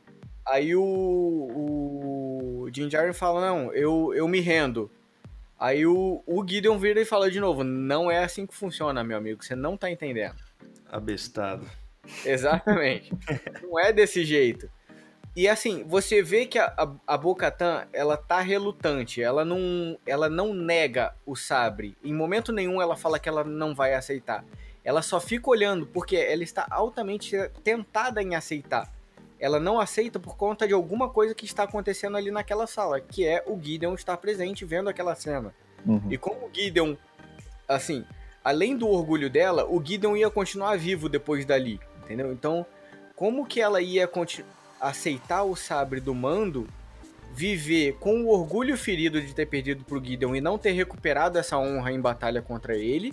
Aí 0.48 0.74
o, 0.74 0.82
o 0.82 2.68
fala, 3.14 3.40
não, 3.40 3.72
eu, 3.72 4.12
eu 4.14 4.26
me 4.26 4.40
rendo. 4.40 4.90
Aí 5.62 5.86
o, 5.86 6.24
o 6.26 6.44
Gideon 6.44 6.76
vira 6.76 7.00
e 7.00 7.04
fala 7.04 7.30
de 7.30 7.38
novo: 7.38 7.62
não 7.62 8.10
é 8.10 8.24
assim 8.24 8.44
que 8.44 8.52
funciona, 8.52 9.04
meu 9.04 9.16
amigo, 9.16 9.44
você 9.44 9.54
não 9.54 9.76
tá 9.76 9.88
entendendo. 9.88 10.34
Abestado. 10.90 11.64
Exatamente. 12.26 13.12
não 13.62 13.78
é 13.78 13.92
desse 13.92 14.24
jeito. 14.24 14.68
E 15.36 15.46
assim, 15.48 15.84
você 15.84 16.20
vê 16.20 16.46
que 16.46 16.58
a, 16.58 16.66
a, 16.76 17.14
a 17.14 17.16
Bocatan, 17.16 17.86
ela 17.92 18.16
tá 18.16 18.40
relutante, 18.40 19.22
ela 19.22 19.44
não, 19.44 19.96
ela 20.04 20.28
não 20.28 20.52
nega 20.52 21.14
o 21.24 21.36
sabre. 21.36 21.96
Em 22.02 22.12
momento 22.12 22.52
nenhum 22.52 22.82
ela 22.82 22.96
fala 22.96 23.20
que 23.20 23.28
ela 23.28 23.44
não 23.44 23.72
vai 23.72 23.94
aceitar. 23.94 24.44
Ela 24.82 25.00
só 25.00 25.20
fica 25.20 25.48
olhando 25.48 25.86
porque 25.86 26.16
ela 26.16 26.42
está 26.42 26.66
altamente 26.68 27.36
tentada 27.62 28.20
em 28.20 28.34
aceitar. 28.34 28.92
Ela 29.42 29.58
não 29.58 29.80
aceita 29.80 30.20
por 30.20 30.36
conta 30.36 30.68
de 30.68 30.72
alguma 30.72 31.08
coisa 31.08 31.34
que 31.34 31.44
está 31.44 31.64
acontecendo 31.64 32.16
ali 32.16 32.30
naquela 32.30 32.64
sala, 32.64 33.00
que 33.00 33.26
é 33.26 33.42
o 33.44 33.60
Gideon 33.60 33.94
estar 33.94 34.16
presente 34.16 34.64
vendo 34.64 34.88
aquela 34.88 35.16
cena. 35.16 35.52
Uhum. 35.84 36.00
E 36.08 36.16
como 36.16 36.46
o 36.46 36.50
Gideon, 36.54 36.94
assim, 37.66 38.04
além 38.44 38.76
do 38.76 38.88
orgulho 38.88 39.28
dela, 39.28 39.66
o 39.68 39.84
Gideon 39.84 40.16
ia 40.16 40.30
continuar 40.30 40.78
vivo 40.78 41.08
depois 41.08 41.44
dali, 41.44 41.80
entendeu? 42.04 42.32
Então, 42.32 42.64
como 43.16 43.44
que 43.44 43.60
ela 43.60 43.82
ia 43.82 44.08
aceitar 44.80 45.42
o 45.42 45.56
sabre 45.56 45.98
do 45.98 46.14
mando, 46.14 46.68
viver 47.34 47.94
com 47.94 48.22
o 48.22 48.28
orgulho 48.28 48.76
ferido 48.76 49.20
de 49.20 49.34
ter 49.34 49.46
perdido 49.46 49.82
pro 49.82 50.04
Gideon 50.04 50.36
e 50.36 50.40
não 50.40 50.56
ter 50.56 50.70
recuperado 50.70 51.36
essa 51.36 51.58
honra 51.58 51.90
em 51.90 52.00
batalha 52.00 52.40
contra 52.40 52.76
ele. 52.76 53.12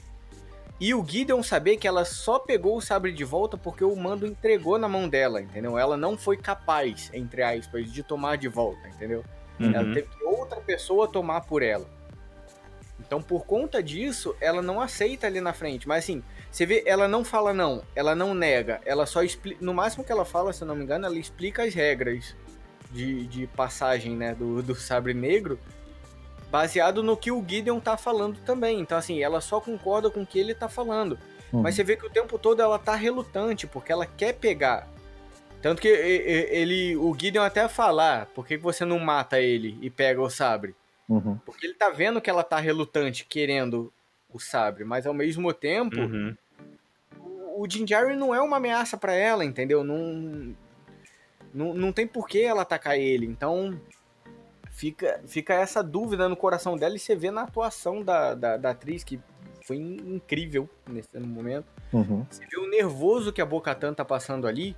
E 0.79 0.93
o 0.93 1.05
Gideon 1.05 1.43
saber 1.43 1.75
que 1.75 1.87
ela 1.87 2.05
só 2.05 2.39
pegou 2.39 2.77
o 2.77 2.81
sabre 2.81 3.11
de 3.11 3.25
volta 3.25 3.57
porque 3.57 3.83
o 3.83 3.95
mando 3.95 4.25
entregou 4.25 4.77
na 4.77 4.87
mão 4.87 5.09
dela, 5.09 5.41
entendeu? 5.41 5.77
Ela 5.77 5.97
não 5.97 6.17
foi 6.17 6.37
capaz, 6.37 7.09
entre 7.13 7.43
aspas, 7.43 7.91
de 7.91 8.01
tomar 8.01 8.37
de 8.37 8.47
volta, 8.47 8.87
entendeu? 8.87 9.23
Uhum. 9.59 9.73
Ela 9.73 9.93
teve 9.93 10.07
que 10.07 10.23
outra 10.23 10.61
pessoa 10.61 11.05
tomar 11.05 11.41
por 11.41 11.61
ela. 11.61 11.85
Então, 12.97 13.21
por 13.21 13.45
conta 13.45 13.83
disso, 13.83 14.35
ela 14.39 14.61
não 14.61 14.79
aceita 14.79 15.27
ali 15.27 15.41
na 15.41 15.51
frente. 15.51 15.87
Mas 15.87 16.05
assim, 16.05 16.23
você 16.49 16.65
vê, 16.65 16.83
ela 16.85 17.07
não 17.07 17.25
fala 17.25 17.53
não, 17.53 17.83
ela 17.93 18.15
não 18.15 18.33
nega, 18.33 18.79
ela 18.85 19.05
só 19.05 19.21
explica. 19.21 19.63
No 19.63 19.73
máximo 19.73 20.03
que 20.03 20.11
ela 20.11 20.25
fala, 20.25 20.53
se 20.53 20.61
eu 20.61 20.67
não 20.67 20.75
me 20.75 20.83
engano, 20.83 21.05
ela 21.05 21.17
explica 21.17 21.63
as 21.63 21.73
regras 21.73 22.35
de, 22.91 23.27
de 23.27 23.47
passagem, 23.47 24.15
né, 24.15 24.33
do, 24.33 24.63
do 24.63 24.75
sabre 24.75 25.13
negro, 25.13 25.59
baseado 26.51 27.03
no 27.03 27.15
que 27.15 27.31
o 27.31 27.43
Gideon 27.45 27.79
tá 27.79 27.97
falando 27.97 28.39
também. 28.41 28.79
Então, 28.79 28.97
assim, 28.97 29.21
ela 29.21 29.41
só 29.41 29.59
concorda 29.59 30.09
com 30.09 30.21
o 30.21 30.25
que 30.25 30.39
ele 30.39 30.53
tá 30.53 30.67
falando. 30.67 31.17
Uhum. 31.51 31.61
Mas 31.61 31.75
você 31.75 31.83
vê 31.83 31.95
que 31.95 32.05
o 32.05 32.09
tempo 32.09 32.37
todo 32.37 32.61
ela 32.61 32.77
tá 32.77 32.95
relutante, 32.95 33.67
porque 33.67 33.91
ela 33.91 34.05
quer 34.05 34.33
pegar. 34.33 34.87
Tanto 35.61 35.81
que 35.81 35.87
ele, 35.87 36.95
o 36.95 37.13
Gideon 37.17 37.43
até 37.43 37.67
fala, 37.67 38.21
ah, 38.21 38.25
por 38.25 38.47
que 38.47 38.55
você 38.55 38.85
não 38.85 38.97
mata 38.97 39.41
ele 39.41 39.77
e 39.81 39.89
pega 39.89 40.21
o 40.21 40.29
sabre? 40.29 40.73
Uhum. 41.07 41.37
Porque 41.45 41.65
ele 41.65 41.73
tá 41.73 41.89
vendo 41.89 42.21
que 42.21 42.29
ela 42.29 42.43
tá 42.43 42.57
relutante, 42.59 43.25
querendo 43.25 43.91
o 44.31 44.39
sabre, 44.39 44.83
mas 44.83 45.05
ao 45.05 45.13
mesmo 45.13 45.51
tempo, 45.51 45.99
uhum. 45.99 46.35
o, 47.19 47.63
o 47.63 47.69
Jinjari 47.69 48.15
não 48.15 48.33
é 48.33 48.39
uma 48.39 48.57
ameaça 48.57 48.95
para 48.95 49.13
ela, 49.13 49.43
entendeu? 49.43 49.83
Não, 49.83 50.55
não, 51.53 51.73
não 51.73 51.91
tem 51.91 52.07
por 52.07 52.27
que 52.27 52.41
ela 52.41 52.61
atacar 52.61 52.97
ele. 52.97 53.25
Então, 53.25 53.79
fica, 54.79 55.19
fica 55.27 55.53
essa 55.53 55.83
dúvida 55.83 56.29
no 56.29 56.37
coração 56.37 56.77
dela 56.77 56.95
e 56.95 56.99
você 56.99 57.13
vê 57.13 57.29
na 57.29 57.41
atuação 57.41 58.01
da, 58.01 58.33
da, 58.33 58.55
da 58.55 58.69
atriz, 58.69 59.03
que 59.03 59.19
foi 59.65 59.75
incrível 59.75 60.69
nesse 60.87 61.09
momento. 61.19 61.65
Uhum. 61.91 62.25
Você 62.29 62.45
vê 62.49 62.57
o 62.57 62.69
nervoso 62.69 63.33
que 63.33 63.41
a 63.41 63.45
Bocatan 63.45 63.93
tá 63.93 64.05
passando 64.05 64.47
ali, 64.47 64.77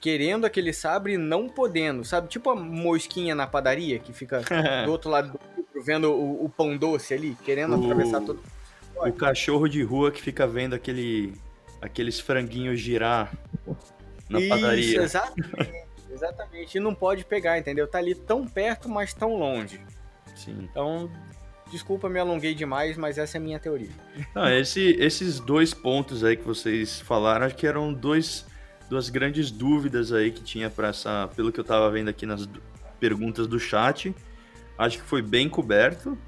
querendo 0.00 0.44
aquele 0.44 0.72
sabre 0.72 1.14
e 1.14 1.18
não 1.18 1.48
podendo, 1.48 2.04
sabe? 2.04 2.28
Tipo 2.28 2.50
a 2.50 2.54
mosquinha 2.54 3.34
na 3.34 3.46
padaria 3.46 3.98
que 3.98 4.12
fica 4.12 4.40
do 4.86 4.92
outro 4.92 5.10
lado 5.10 5.32
do 5.32 5.40
vidro 5.56 5.82
vendo 5.84 6.12
o, 6.12 6.44
o 6.44 6.48
pão 6.48 6.76
doce 6.76 7.12
ali, 7.12 7.36
querendo 7.44 7.76
o... 7.76 7.84
atravessar 7.84 8.20
todo 8.20 8.40
o 8.96 9.12
cachorro 9.12 9.66
de 9.66 9.82
rua 9.82 10.12
que 10.12 10.22
fica 10.22 10.46
vendo 10.46 10.74
aquele, 10.74 11.34
aqueles 11.82 12.20
franguinhos 12.20 12.78
girar 12.78 13.36
na 14.30 14.38
Isso, 14.38 14.48
padaria. 14.48 15.02
Exatamente, 15.02 15.83
exatamente. 16.14 16.76
E 16.76 16.80
não 16.80 16.94
pode 16.94 17.24
pegar, 17.24 17.58
entendeu? 17.58 17.86
Tá 17.86 17.98
ali 17.98 18.14
tão 18.14 18.46
perto, 18.46 18.88
mas 18.88 19.12
tão 19.12 19.36
longe. 19.36 19.80
Sim. 20.34 20.68
Então, 20.70 21.10
desculpa, 21.70 22.08
me 22.08 22.18
alonguei 22.18 22.54
demais, 22.54 22.96
mas 22.96 23.18
essa 23.18 23.36
é 23.36 23.40
a 23.40 23.42
minha 23.42 23.58
teoria. 23.58 23.90
Não, 24.34 24.48
esse, 24.48 24.96
esses 24.98 25.38
dois 25.40 25.74
pontos 25.74 26.24
aí 26.24 26.36
que 26.36 26.44
vocês 26.44 27.00
falaram, 27.00 27.46
acho 27.46 27.56
que 27.56 27.66
eram 27.66 27.92
dois, 27.92 28.46
duas 28.88 29.10
grandes 29.10 29.50
dúvidas 29.50 30.12
aí 30.12 30.30
que 30.30 30.42
tinha 30.42 30.70
para 30.70 30.88
essa, 30.88 31.28
pelo 31.36 31.52
que 31.52 31.60
eu 31.60 31.64
tava 31.64 31.90
vendo 31.90 32.08
aqui 32.08 32.24
nas 32.24 32.48
perguntas 32.98 33.46
do 33.46 33.58
chat. 33.58 34.14
Acho 34.78 34.98
que 34.98 35.04
foi 35.04 35.22
bem 35.22 35.48
coberto. 35.48 36.18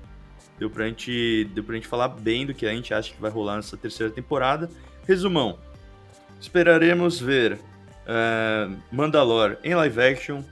Deu 0.59 0.70
pra, 0.70 0.87
gente, 0.87 1.45
deu 1.53 1.62
pra 1.62 1.74
gente 1.74 1.87
falar 1.87 2.09
bem 2.09 2.47
do 2.47 2.55
que 2.55 2.66
a 2.66 2.72
gente 2.72 2.95
acha 2.95 3.12
que 3.12 3.20
vai 3.20 3.30
rolar 3.30 3.57
nessa 3.57 3.76
terceira 3.76 4.12
temporada. 4.12 4.70
Resumão: 5.07 5.59
esperaremos 6.41 7.20
ver 7.20 7.59
uh, 8.07 8.76
Mandalor 8.90 9.59
em 9.62 9.74
live 9.74 10.00
action, 10.00 10.42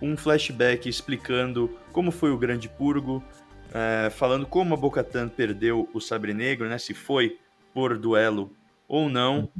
um 0.00 0.16
flashback 0.16 0.88
explicando 0.88 1.76
como 1.92 2.10
foi 2.10 2.30
o 2.30 2.38
Grande 2.38 2.68
Purgo, 2.68 3.22
uh, 3.68 4.10
falando 4.10 4.46
como 4.46 4.74
a 4.74 4.76
Bocatan 4.76 5.28
perdeu 5.28 5.88
o 5.92 6.00
Sabre 6.00 6.32
Negro, 6.32 6.68
né? 6.68 6.78
Se 6.78 6.94
foi 6.94 7.38
por 7.74 7.98
duelo 7.98 8.52
ou 8.88 9.08
não. 9.08 9.50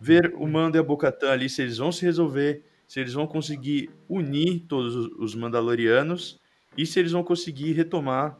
Ver 0.00 0.34
o 0.36 0.46
Mando 0.46 0.76
e 0.76 0.80
a 0.80 0.82
Bocatan 0.82 1.30
ali, 1.30 1.48
se 1.48 1.62
eles 1.62 1.78
vão 1.78 1.90
se 1.90 2.04
resolver, 2.04 2.62
se 2.86 3.00
eles 3.00 3.14
vão 3.14 3.26
conseguir 3.26 3.90
unir 4.08 4.64
todos 4.68 4.94
os 5.18 5.34
Mandalorianos 5.34 6.40
e 6.76 6.84
se 6.84 6.98
eles 6.98 7.12
vão 7.12 7.22
conseguir 7.22 7.72
retomar 7.72 8.38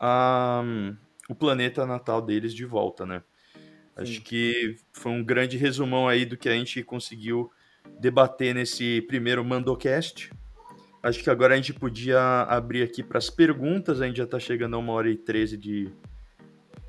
a, 0.00 0.62
o 1.28 1.34
planeta 1.34 1.86
natal 1.86 2.20
deles 2.20 2.52
de 2.52 2.64
volta, 2.64 3.06
né? 3.06 3.22
Sim. 3.54 3.60
Acho 3.96 4.22
que 4.22 4.76
foi 4.92 5.12
um 5.12 5.22
grande 5.22 5.56
resumão 5.56 6.08
aí 6.08 6.24
do 6.24 6.36
que 6.36 6.48
a 6.48 6.52
gente 6.52 6.82
conseguiu 6.82 7.50
debater 7.98 8.54
nesse 8.54 9.02
primeiro 9.02 9.44
Mandocast. 9.44 10.30
Acho 11.02 11.22
que 11.22 11.28
agora 11.28 11.54
a 11.54 11.56
gente 11.56 11.72
podia 11.72 12.42
abrir 12.42 12.82
aqui 12.82 13.02
para 13.02 13.18
as 13.18 13.28
perguntas, 13.28 14.00
a 14.00 14.06
gente 14.06 14.16
já 14.16 14.24
está 14.24 14.38
chegando 14.38 14.74
a 14.74 14.78
uma 14.78 14.92
hora 14.92 15.10
e 15.10 15.16
treze 15.16 15.56
de, 15.56 15.92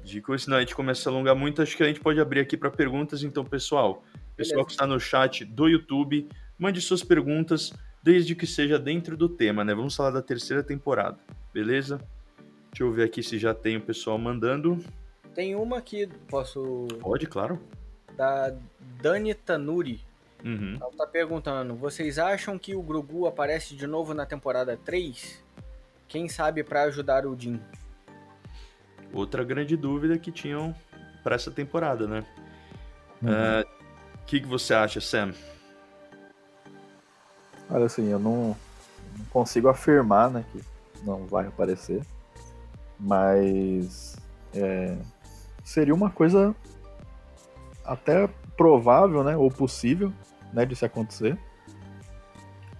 de 0.04 0.22
coisa, 0.22 0.46
senão 0.46 0.58
a 0.58 0.62
gente 0.62 0.74
começa 0.74 1.10
a 1.10 1.12
alongar 1.12 1.36
muito. 1.36 1.62
Acho 1.62 1.76
que 1.76 1.84
a 1.84 1.88
gente 1.88 2.00
pode 2.00 2.20
abrir 2.20 2.39
aqui 2.39 2.56
para 2.56 2.72
perguntas, 2.72 3.24
então, 3.24 3.43
pessoal. 3.43 4.04
Pessoal 4.38 4.60
Beleza. 4.60 4.66
que 4.68 4.72
está 4.72 4.88
no 4.88 5.00
chat 5.00 5.43
do 5.43 5.68
YouTube, 5.68 6.30
mande 6.58 6.80
suas 6.80 7.04
perguntas, 7.04 7.74
desde 8.02 8.36
que 8.36 8.46
seja 8.46 8.78
dentro 8.78 9.18
do 9.18 9.28
tema, 9.28 9.66
né? 9.66 9.74
Vamos 9.74 9.96
falar 9.96 10.12
da 10.12 10.22
terceira 10.22 10.64
temporada, 10.64 11.18
beleza? 11.54 11.98
Deixa 12.72 12.84
eu 12.84 12.91
ver 12.91 13.04
aqui 13.04 13.24
se 13.24 13.39
já 13.39 13.54
tem 13.54 13.78
o 13.78 13.82
pessoal 13.82 14.18
mandando. 14.18 14.78
Tem 15.34 15.56
uma 15.56 15.80
aqui, 15.80 16.08
posso. 16.30 16.88
Pode, 17.02 17.26
claro. 17.26 17.60
Da 18.16 18.56
Dani 19.02 19.34
Tanuri. 19.34 20.05
Uhum. 20.43 20.77
Ela 20.79 20.91
tá 20.91 21.07
perguntando: 21.07 21.75
vocês 21.75 22.19
acham 22.19 22.57
que 22.57 22.75
o 22.75 22.81
Grogu 22.81 23.27
aparece 23.27 23.75
de 23.75 23.88
novo 23.88 24.13
na 24.13 24.25
temporada 24.25 24.77
3? 24.77 25.43
Quem 26.07 26.29
sabe 26.29 26.63
para 26.63 26.83
ajudar 26.83 27.25
o 27.25 27.38
Jin? 27.38 27.59
Outra 29.13 29.43
grande 29.43 29.75
dúvida 29.75 30.17
que 30.17 30.31
tinham 30.31 30.75
para 31.23 31.36
essa 31.36 31.49
temporada, 31.49 32.07
né? 32.07 32.25
O 33.21 33.25
uhum. 33.25 33.31
uh, 33.31 34.25
que, 34.25 34.39
que 34.39 34.47
você 34.47 34.73
acha, 34.73 35.01
Sam? 35.01 35.33
Olha, 37.69 37.86
assim, 37.86 38.09
eu 38.09 38.19
não, 38.19 38.55
não 39.17 39.25
consigo 39.31 39.67
afirmar 39.67 40.29
né, 40.29 40.45
que 40.51 40.61
não 41.03 41.25
vai 41.25 41.47
aparecer 41.47 42.01
mas 42.99 44.15
é, 44.53 44.97
seria 45.63 45.93
uma 45.93 46.09
coisa 46.09 46.55
até 47.83 48.29
provável, 48.58 49.24
né, 49.24 49.36
ou 49.36 49.49
possível, 49.49 50.12
né, 50.53 50.66
de 50.66 50.76
se 50.76 50.86
acontecer. 50.86 51.38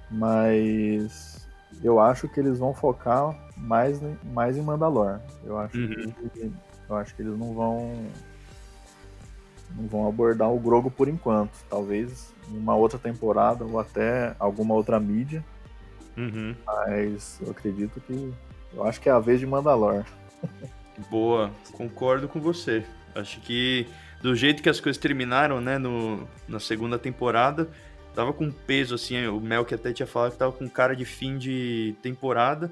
Mas 0.10 1.48
eu 1.84 2.00
acho 2.00 2.28
que 2.28 2.40
eles 2.40 2.60
vão 2.60 2.74
focar 2.74 3.38
mais, 3.58 4.00
mais 4.34 4.58
em 4.58 4.62
Mandalor. 4.62 5.20
Eu 5.44 5.58
acho, 5.58 5.78
uhum. 5.78 6.14
que, 6.34 6.52
eu 6.90 6.96
acho 6.96 7.16
que 7.16 7.22
eles 7.22 7.38
não 7.38 7.54
vão 7.54 7.94
não 9.76 9.88
vão 9.88 10.08
abordar 10.08 10.52
o 10.52 10.60
Grogo 10.60 10.90
por 10.90 11.08
enquanto. 11.08 11.52
Talvez 11.70 12.34
uma 12.50 12.76
outra 12.76 12.98
temporada 12.98 13.66
ou 13.66 13.80
até 13.80 14.36
alguma 14.40 14.74
outra 14.74 15.00
mídia. 15.00 15.44
Uhum. 16.16 16.56
Mas 16.66 17.40
eu 17.42 17.52
acredito 17.52 18.00
que 18.02 18.34
eu 18.74 18.86
acho 18.86 19.02
que 19.02 19.10
é 19.10 19.12
a 19.12 19.20
vez 19.20 19.40
de 19.40 19.46
Mandalor. 19.46 20.06
Boa, 21.10 21.52
concordo 21.74 22.28
com 22.28 22.40
você. 22.40 22.86
Acho 23.14 23.42
que 23.42 23.88
do 24.22 24.36
jeito 24.36 24.64
que 24.64 24.70
as 24.70 24.80
coisas 24.80 25.00
terminaram, 25.00 25.62
né, 25.62 25.78
no, 25.78 26.28
na 26.48 26.60
segunda 26.60 26.98
temporada, 26.98 27.70
tava 28.14 28.34
com 28.34 28.52
peso, 28.52 28.96
assim, 28.96 29.28
o 29.28 29.40
Mel 29.40 29.66
que 29.66 29.76
até 29.76 29.92
tinha 29.94 30.08
falado 30.08 30.32
que 30.32 30.38
tava 30.38 30.52
com 30.52 30.68
cara 30.70 30.96
de 30.96 31.06
fim 31.06 31.38
de 31.38 31.96
temporada. 32.02 32.72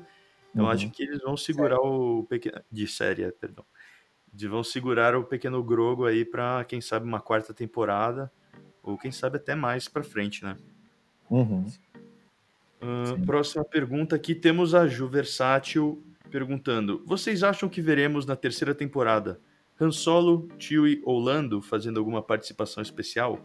Então 0.51 0.65
uhum. 0.65 0.71
acho 0.71 0.89
que 0.89 1.03
eles 1.03 1.21
vão 1.21 1.35
segurar 1.35 1.77
série. 1.77 1.87
o 1.87 2.23
pequeno. 2.23 2.61
De 2.71 2.87
série, 2.87 3.23
é, 3.23 3.31
perdão. 3.31 3.65
Eles 4.33 4.49
vão 4.49 4.63
segurar 4.63 5.15
o 5.15 5.23
pequeno 5.23 5.63
Grogo 5.63 6.05
aí 6.05 6.23
pra, 6.23 6.63
quem 6.65 6.79
sabe, 6.81 7.05
uma 7.05 7.19
quarta 7.19 7.53
temporada. 7.53 8.31
Ou 8.81 8.97
quem 8.97 9.11
sabe 9.11 9.37
até 9.37 9.55
mais 9.55 9.87
pra 9.87 10.03
frente, 10.03 10.43
né? 10.43 10.57
Uhum. 11.29 11.65
Uh, 12.81 13.25
próxima 13.25 13.63
pergunta 13.63 14.15
aqui, 14.15 14.35
temos 14.35 14.75
a 14.75 14.87
Ju 14.87 15.07
Versátil 15.07 16.03
perguntando: 16.29 17.01
Vocês 17.05 17.43
acham 17.43 17.69
que 17.69 17.81
veremos 17.81 18.25
na 18.25 18.35
terceira 18.35 18.75
temporada 18.75 19.39
Han 19.79 19.91
Solo, 19.91 20.47
Chewie 20.57 21.01
ou 21.03 21.19
Lando 21.19 21.61
fazendo 21.61 21.99
alguma 21.99 22.21
participação 22.21 22.81
especial? 22.81 23.39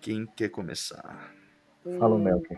Quem 0.00 0.26
quer 0.26 0.48
começar? 0.48 1.34
Fala 1.98 2.14
o 2.14 2.18
Melk. 2.18 2.48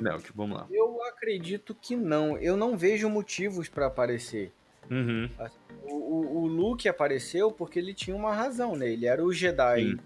Melk, 0.00 0.32
vamos 0.34 0.58
lá. 0.58 0.66
Eu 0.70 1.02
acredito 1.04 1.74
que 1.74 1.96
não. 1.96 2.38
Eu 2.38 2.56
não 2.56 2.76
vejo 2.76 3.08
motivos 3.08 3.68
para 3.68 3.86
aparecer. 3.86 4.52
Uhum. 4.90 5.28
O, 5.84 5.94
o, 5.94 6.42
o, 6.42 6.46
Luke 6.46 6.88
apareceu 6.88 7.52
porque 7.52 7.78
ele 7.78 7.92
tinha 7.92 8.16
uma 8.16 8.32
razão, 8.32 8.74
né? 8.74 8.90
Ele 8.90 9.06
era 9.06 9.22
o 9.22 9.32
Jedi 9.32 9.82
Sim. 9.82 9.98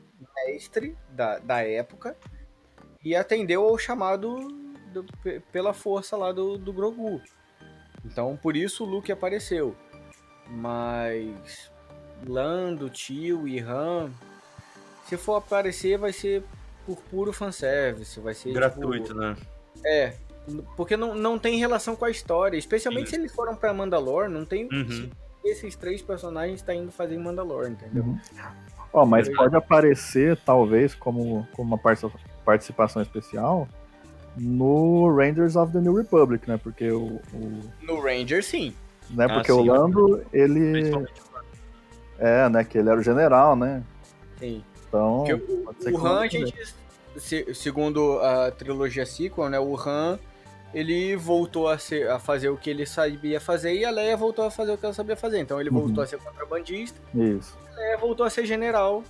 mestre 0.47 0.97
da, 1.11 1.39
da 1.39 1.63
época 1.63 2.17
e 3.05 3.15
atendeu 3.15 3.63
ao 3.63 3.79
chamado 3.79 4.49
do, 4.93 5.05
pela 5.53 5.73
força 5.73 6.17
lá 6.17 6.33
do, 6.33 6.59
do 6.59 6.73
Grogu. 6.73 7.21
Então, 8.05 8.37
por 8.37 8.57
isso 8.57 8.85
o 8.85 8.87
Luke 8.87 9.13
apareceu. 9.13 9.77
Mas 10.49 11.71
Lando, 12.27 12.91
Tio 12.91 13.47
e 13.49 13.59
Han, 13.61 14.11
se 15.07 15.17
for 15.17 15.37
aparecer, 15.37 15.99
vai 15.99 16.13
ser 16.13 16.43
por 16.87 16.97
puro 17.11 17.33
fanservice. 17.33 18.19
Vai 18.21 18.35
ser 18.35 18.53
gratuito, 18.53 19.09
tipo, 19.09 19.19
né? 19.19 19.37
É, 19.85 20.15
porque 20.77 20.97
não, 20.97 21.15
não 21.15 21.39
tem 21.39 21.59
relação 21.59 21.97
com 21.97 22.05
a 22.05 22.11
história. 22.11 22.57
Especialmente 22.57 23.11
Sim. 23.11 23.17
se 23.17 23.21
eles 23.21 23.35
foram 23.35 23.55
pra 23.55 23.73
Mandalore, 23.73 24.31
não 24.31 24.45
tem. 24.45 24.69
Uhum. 24.73 25.11
Esses 25.45 25.75
três 25.75 26.01
personagens 26.01 26.63
tá 26.63 26.75
indo 26.75 26.93
fazer 26.93 27.19
Mandalore, 27.19 27.71
entendeu? 27.71 28.05
Uhum. 28.05 28.19
Oh, 28.93 29.07
mas 29.07 29.29
pode 29.35 29.57
aparecer, 29.57 30.37
talvez, 30.45 30.95
como, 30.95 31.49
como 31.53 31.75
uma 31.75 31.97
participação 32.45 33.01
especial 33.01 33.67
no 34.37 35.15
Rangers 35.15 35.57
of 35.57 35.73
the 35.73 35.81
New 35.81 35.95
Republic, 35.95 36.49
né? 36.49 36.59
Porque 36.63 36.91
o. 36.91 37.21
o... 37.33 37.61
No 37.83 38.01
Ranger, 38.01 38.45
sim. 38.45 38.75
Né? 39.13 39.29
Porque 39.29 39.53
ah, 39.53 39.55
sim, 39.55 39.61
o 39.61 39.63
Lando, 39.63 40.25
ele. 40.33 40.93
É, 42.19 42.49
né? 42.49 42.65
Que 42.65 42.79
ele 42.79 42.89
era 42.89 42.99
o 42.99 43.03
general, 43.03 43.55
né? 43.55 43.83
Sim. 44.39 44.65
Então. 44.89 45.25
o, 45.25 45.93
o 45.93 46.07
Han, 46.07 46.21
a 46.21 46.29
gente, 46.29 46.55
segundo 47.55 48.19
a 48.21 48.51
trilogia 48.51 49.07
sequel, 49.07 49.49
né? 49.49 49.59
O 49.59 49.77
Han 49.77 50.19
ele 50.75 51.15
voltou 51.17 51.69
a, 51.69 51.79
ser, 51.79 52.09
a 52.11 52.19
fazer 52.19 52.49
o 52.49 52.57
que 52.57 52.71
ele 52.71 52.87
sabia 52.87 53.41
fazer 53.41 53.75
e 53.75 53.85
a 53.85 53.91
Leia 53.91 54.17
voltou 54.17 54.45
a 54.45 54.51
fazer 54.51 54.73
o 54.73 54.79
que 54.79 54.85
ela 54.85 54.95
sabia 54.95 55.17
fazer. 55.17 55.39
Então 55.39 55.61
ele 55.61 55.71
uhum. 55.71 55.81
voltou 55.81 56.03
a 56.03 56.07
ser 56.07 56.19
contrabandista. 56.19 56.99
Isso. 57.15 57.57
E 57.63 57.69
a 57.69 57.77
Leia 57.77 57.99
voltou 57.99 58.25
a 58.25 58.31
ser 58.31 58.47
general 58.47 59.05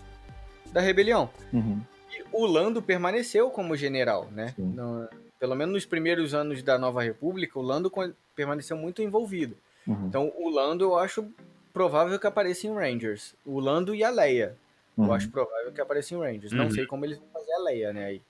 da 0.73 0.81
rebelião. 0.81 1.31
Uhum. 1.53 1.81
E 2.11 2.25
o 2.33 2.47
Lando 2.47 2.83
permaneceu 2.83 3.49
como 3.51 3.77
general, 3.77 4.29
né? 4.33 4.55
No, 4.59 5.09
pelo 5.39 5.55
menos 5.55 5.75
nos 5.75 5.87
primeiros 5.87 6.35
anos 6.35 6.63
da 6.63 6.79
Nova 6.79 7.03
República, 7.03 7.59
o 7.59 7.63
Lando 7.63 7.93
permaneceu 8.35 8.77
muito 8.77 9.01
envolvido. 9.01 9.57
Uhum. 9.87 10.07
Então 10.07 10.33
o 10.37 10.49
Lando 10.49 10.85
eu 10.85 10.97
acho 10.97 11.27
provável 11.73 12.19
que 12.19 12.27
apareça 12.27 12.67
em 12.67 12.75
Rangers. 12.75 13.35
O 13.45 13.59
Lando 13.59 13.95
e 13.95 14.05
a 14.05 14.11
Leia. 14.11 14.57
Eu 14.97 15.05
uhum. 15.05 15.13
acho 15.13 15.31
provável 15.31 15.73
que 15.73 15.81
apareça 15.81 16.15
em 16.15 16.19
Rangers. 16.19 16.53
Não 16.53 16.65
uhum. 16.65 16.71
sei 16.71 16.87
como 16.87 17.05
eles 17.05 17.19
vão 17.19 17.29
fazer 17.33 17.53
a 17.53 17.59
Leia, 17.63 17.93
né? 17.93 18.05
Aí. 18.07 18.23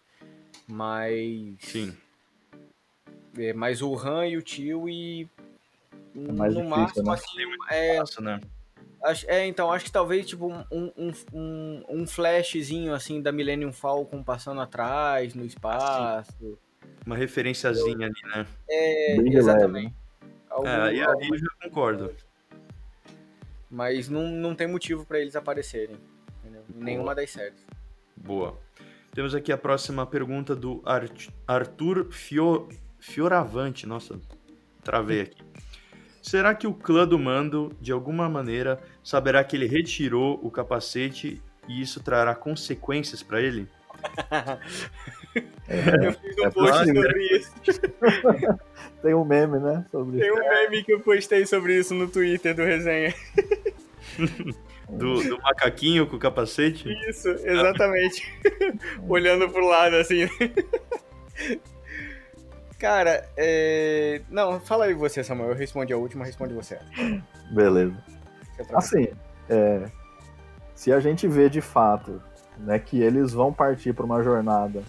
Mas. 0.67 1.57
Sim. 1.61 1.97
É, 3.37 3.53
mas 3.53 3.83
o 3.83 3.95
Han 3.97 4.27
e 4.27 4.37
o 4.37 4.43
Tio 4.43 4.89
e. 4.89 5.29
É 6.15 6.33
mais 6.33 6.55
no 6.55 6.63
difícil, 6.63 7.05
máximo, 7.05 7.51
né? 7.51 7.55
assim. 7.67 7.75
É, 7.75 7.97
fácil, 7.97 8.23
né? 8.23 8.41
É, 9.27 9.47
então, 9.47 9.73
acho 9.73 9.87
que 9.87 9.93
talvez, 9.93 10.27
tipo, 10.27 10.47
um, 10.47 10.65
um, 10.71 11.13
um, 11.33 11.85
um 11.89 12.07
flashzinho, 12.07 12.95
assim, 12.95 13.21
da 13.21 13.33
Millennium 13.33 13.73
Falcon 13.73 14.23
passando 14.23 14.61
atrás, 14.61 15.35
no 15.35 15.45
espaço. 15.45 16.59
Uma 17.05 17.17
referenciazinha 17.17 18.07
ali, 18.07 18.21
né? 18.35 18.47
É, 18.71 19.17
Bem 19.17 19.35
exatamente. 19.35 19.87
Leve. 19.87 20.02
Algum, 20.53 20.69
é, 20.69 20.83
aí, 20.83 21.01
algum... 21.03 21.23
aí 21.23 21.29
eu 21.29 21.39
já 21.39 21.47
concordo. 21.63 22.15
Mas 23.71 24.09
não, 24.09 24.29
não 24.29 24.55
tem 24.55 24.67
motivo 24.67 25.05
para 25.07 25.19
eles 25.19 25.35
aparecerem. 25.35 25.97
Entendeu? 26.41 26.63
Nenhuma 26.75 27.15
das 27.15 27.31
séries. 27.31 27.67
Boa. 28.15 28.59
Temos 29.15 29.35
aqui 29.35 29.51
a 29.51 29.59
próxima 29.59 30.07
pergunta 30.07 30.55
do 30.55 30.83
Arthur 31.47 32.13
Fio... 32.13 32.69
Fioravante. 32.99 33.87
Nossa, 33.87 34.21
travei 34.85 35.23
aqui. 35.23 35.43
Será 36.23 36.55
que 36.55 36.67
o 36.67 36.75
clã 36.75 37.07
do 37.07 37.19
Mando, 37.19 37.77
de 37.81 37.91
alguma 37.91 38.29
maneira, 38.29 38.81
saberá 39.03 39.43
que 39.43 39.57
ele 39.57 39.67
retirou 39.67 40.39
o 40.43 40.51
capacete 40.51 41.43
e 41.67 41.81
isso 41.81 42.01
trará 42.01 42.35
consequências 42.35 43.23
para 43.23 43.41
ele? 43.41 43.69
É, 45.69 46.07
eu 46.07 46.13
fiz 46.13 46.39
um 46.39 46.45
é 46.45 46.51
post 46.51 46.87
sobre 46.87 47.23
isso. 47.37 47.53
Tem 49.03 49.15
um 49.15 49.25
meme, 49.25 49.59
né? 49.59 49.85
Sobre 49.91 50.19
Tem 50.19 50.33
um 50.33 50.37
meme 50.37 50.85
que 50.85 50.93
eu 50.93 51.01
postei 51.01 51.47
sobre 51.47 51.79
isso 51.79 51.95
no 51.95 52.09
Twitter 52.09 52.55
do 52.55 52.63
resenha. 52.63 53.15
Do, 54.91 55.23
do, 55.23 55.41
macaquinho 55.41 56.07
com 56.07 56.17
o 56.17 56.19
capacete? 56.19 56.87
Isso, 57.09 57.27
exatamente. 57.31 58.31
Olhando 59.09 59.49
pro 59.49 59.67
lado, 59.67 59.97
assim. 59.97 60.29
Cara, 62.79 63.27
é... 63.35 64.21
Não, 64.29 64.61
fala 64.61 64.85
aí 64.85 64.93
você, 64.93 65.25
Samuel. 65.25 65.51
Eu 65.51 65.57
respondi 65.57 65.95
a 65.95 65.97
última, 65.97 66.27
responde 66.27 66.53
você. 66.53 66.79
Beleza. 67.53 67.97
Assim, 68.75 69.09
é... 69.49 69.89
se 70.75 70.93
a 70.93 71.01
gente 71.01 71.27
vê 71.27 71.49
de 71.49 71.63
fato 71.63 72.21
né, 72.59 72.79
que 72.79 73.01
eles 73.01 73.33
vão 73.33 73.53
partir 73.53 73.93
para 73.93 74.05
uma 74.05 74.23
jornada 74.23 74.83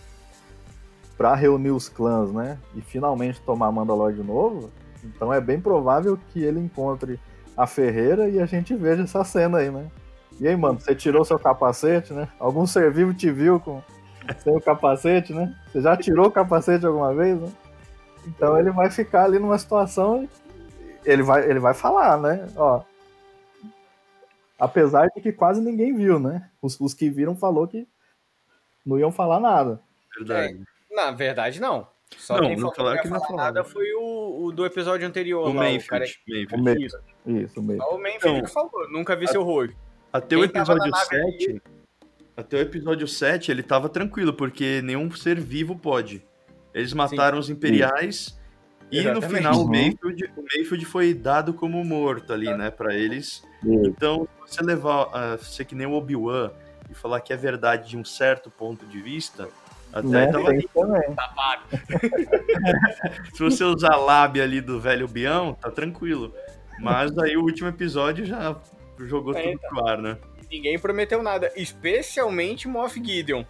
para 1.18 1.36
reunir 1.36 1.72
os 1.72 1.88
clãs, 1.88 2.32
né, 2.32 2.58
e 2.76 2.82
finalmente 2.82 3.40
tomar 3.42 3.72
Mandalore 3.72 4.16
de 4.16 4.24
novo, 4.24 4.72
então 5.04 5.34
é 5.34 5.40
bem 5.40 5.60
provável 5.60 6.18
que 6.32 6.44
ele 6.44 6.60
encontre 6.60 7.20
a 7.56 7.68
Ferreira 7.68 8.30
e 8.30 8.40
a 8.40 8.46
gente 8.46 8.76
veja 8.76 9.04
essa 9.04 9.24
cena 9.24 9.60
aí, 9.60 9.70
né? 9.70 9.88
E 10.40 10.48
aí, 10.48 10.56
mano, 10.56 10.80
você 10.80 10.96
tirou 10.96 11.24
seu 11.24 11.38
capacete, 11.38 12.14
né? 12.14 12.28
Algum 12.40 12.66
ser 12.66 12.92
vivo 12.92 13.14
te 13.14 13.30
viu 13.30 13.60
com 13.60 13.82
sem 14.40 14.56
o 14.56 14.62
capacete, 14.62 15.34
né? 15.34 15.54
Você 15.68 15.82
já 15.82 15.96
tirou 15.96 16.28
o 16.28 16.32
capacete 16.32 16.86
alguma 16.86 17.14
vez, 17.14 17.40
né? 17.40 17.50
Então 18.26 18.58
ele 18.58 18.72
vai 18.72 18.90
ficar 18.90 19.26
ali 19.26 19.38
numa 19.38 19.58
situação. 19.58 20.28
Ele 21.06 21.22
vai, 21.22 21.50
ele 21.50 21.60
vai 21.60 21.74
falar, 21.74 22.18
né? 22.18 22.48
Ó. 22.56 22.82
Apesar 24.64 25.10
de 25.14 25.20
que 25.20 25.34
quase 25.34 25.60
ninguém 25.60 25.94
viu, 25.94 26.18
né? 26.18 26.50
Os, 26.62 26.80
os 26.80 26.94
que 26.94 27.10
viram 27.10 27.36
falou 27.36 27.68
que 27.68 27.86
não 28.86 28.98
iam 28.98 29.12
falar 29.12 29.38
nada. 29.38 29.82
Verdade. 30.18 30.58
É, 30.90 30.96
na 30.96 31.12
verdade, 31.12 31.60
não. 31.60 31.86
Só 32.18 32.38
não, 32.38 32.48
quem 32.48 32.56
não 32.56 32.72
falou 32.72 32.98
que 32.98 33.10
não 33.10 33.20
falar 33.20 33.36
nada 33.36 33.66
foi 33.66 33.92
o, 33.94 34.46
o, 34.46 34.52
do 34.54 34.66
episódio 34.66 35.06
anterior. 35.06 35.50
O 35.50 35.54
lá, 35.54 35.64
Mayfield. 35.64 35.86
O, 35.86 36.48
cara... 36.48 36.62
o 36.62 36.64
Mayfield. 36.64 37.06
Isso, 37.26 37.60
o 37.60 37.64
Mayfield. 37.64 37.94
O 37.94 37.98
Mayfield 37.98 38.38
então, 38.38 38.42
que 38.44 38.52
falou. 38.54 38.90
Nunca 38.90 39.18
vi 39.18 39.26
a... 39.26 39.28
seu 39.28 39.44
rosto. 39.44 39.76
Até 40.14 40.30
quem 40.30 40.38
o 40.38 40.46
episódio 40.46 40.96
7... 40.96 41.62
Até 42.38 42.58
o 42.58 42.62
episódio 42.62 43.08
7 43.08 43.52
ele 43.52 43.64
tava 43.64 43.90
tranquilo, 43.90 44.34
porque 44.34 44.82
nenhum 44.82 45.12
ser 45.12 45.42
vivo 45.42 45.76
pode. 45.76 46.26
Eles 46.74 46.94
mataram 46.94 47.36
Sim. 47.36 47.40
os 47.42 47.50
imperiais 47.50 48.40
e 48.90 49.00
Exatamente. 49.00 49.30
no 49.30 49.36
final 49.38 49.62
o 49.62 49.68
Mayfield, 49.68 50.32
o 50.38 50.42
Mayfield 50.42 50.86
foi 50.86 51.14
dado 51.14 51.54
como 51.54 51.84
morto 51.84 52.32
ali, 52.32 52.52
né, 52.56 52.72
para 52.72 52.96
eles. 52.96 53.44
Então, 53.66 54.28
se 54.46 54.56
você 54.56 54.64
levar, 54.64 55.08
uh, 55.08 55.44
ser 55.44 55.66
que 55.66 55.76
nem 55.76 55.88
o 55.88 55.94
Obi-Wan 55.94 56.52
e 56.90 56.94
falar 56.94 57.22
que 57.22 57.34
é 57.34 57.38
verdade 57.38 57.90
de 57.90 57.98
um 57.98 58.06
certo 58.06 58.50
ponto 58.50 58.86
de 58.86 59.02
vista, 59.02 59.48
até 59.92 60.08
né? 60.08 60.32
tava 60.32 60.48
ali. 60.48 60.68
se 63.34 63.40
você 63.40 63.64
usar 63.64 63.94
a 63.94 63.98
lábia 63.98 64.44
ali 64.44 64.60
do 64.60 64.80
velho 64.80 65.08
Bião, 65.08 65.54
tá 65.54 65.70
tranquilo. 65.70 66.34
Mas 66.80 67.16
aí 67.18 67.38
o 67.38 67.44
último 67.44 67.70
episódio 67.70 68.26
já 68.26 68.60
jogou 69.00 69.38
é, 69.38 69.44
tudo 69.44 69.60
pro 69.60 69.88
ar, 69.88 70.00
né? 70.00 70.18
Ninguém 70.50 70.80
prometeu 70.80 71.22
nada, 71.22 71.52
especialmente 71.56 72.68
Moff 72.68 73.00
Gideon. 73.04 73.44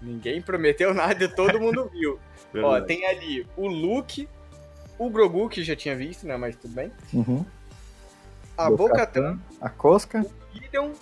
Ninguém 0.00 0.40
prometeu 0.40 0.94
nada 0.94 1.24
e 1.24 1.28
todo 1.28 1.60
mundo 1.60 1.90
viu. 1.92 2.18
Ó, 2.62 2.80
tem 2.80 3.04
ali 3.06 3.46
o 3.56 3.66
Luke, 3.66 4.28
o 4.98 5.10
Grogu, 5.10 5.48
que 5.48 5.62
já 5.62 5.76
tinha 5.76 5.94
visto, 5.94 6.26
né? 6.26 6.36
Mas 6.36 6.56
tudo 6.56 6.74
bem. 6.74 6.90
Uhum. 7.12 7.44
A 8.66 8.70
Bocatan. 8.70 9.38
A 9.60 9.68
Cosca. 9.68 10.20
O 10.20 10.58
Gideon. 10.58 10.92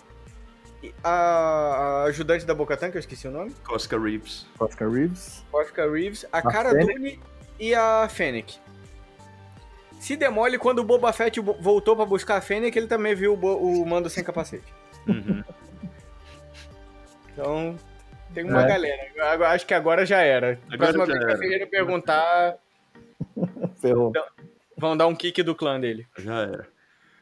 A, 1.02 1.10
a 1.10 2.02
ajudante 2.04 2.46
da 2.46 2.54
Bocatan, 2.54 2.90
que 2.90 2.96
eu 2.96 3.00
esqueci 3.00 3.26
o 3.26 3.30
nome. 3.30 3.52
Cosca 3.64 3.98
Reeves. 3.98 4.46
Cosca 4.56 4.88
Reeves. 4.88 5.44
Cosca 5.50 5.90
Reeves. 5.90 6.24
A, 6.32 6.38
a 6.38 6.42
Cara 6.42 6.72
Dune 6.72 7.20
e 7.58 7.74
a 7.74 8.08
Fennec. 8.08 8.58
Se 9.98 10.16
demole, 10.16 10.58
quando 10.58 10.78
o 10.78 10.84
Boba 10.84 11.12
Fett 11.12 11.40
voltou 11.40 11.96
para 11.96 12.06
buscar 12.06 12.36
a 12.36 12.40
Fennec, 12.40 12.76
ele 12.78 12.86
também 12.86 13.14
viu 13.14 13.34
o, 13.34 13.82
o 13.82 13.86
mando 13.86 14.08
sem 14.08 14.22
capacete. 14.22 14.72
Uhum. 15.08 15.42
então, 17.32 17.76
tem 18.32 18.44
uma 18.44 18.62
é. 18.62 18.68
galera. 18.68 19.48
Acho 19.48 19.66
que 19.66 19.74
agora 19.74 20.06
já 20.06 20.20
era. 20.20 20.60
Agora 20.70 20.92
Próxima 20.92 21.06
vez 21.06 21.18
que 21.18 21.32
a 21.32 21.38
Ferreira 21.38 21.66
perguntar. 21.66 22.56
Ferrou. 23.82 24.12
Vão 24.76 24.96
dar 24.96 25.08
um 25.08 25.14
kick 25.14 25.42
do 25.42 25.56
clã 25.56 25.80
dele. 25.80 26.06
Já 26.16 26.42
era. 26.42 26.77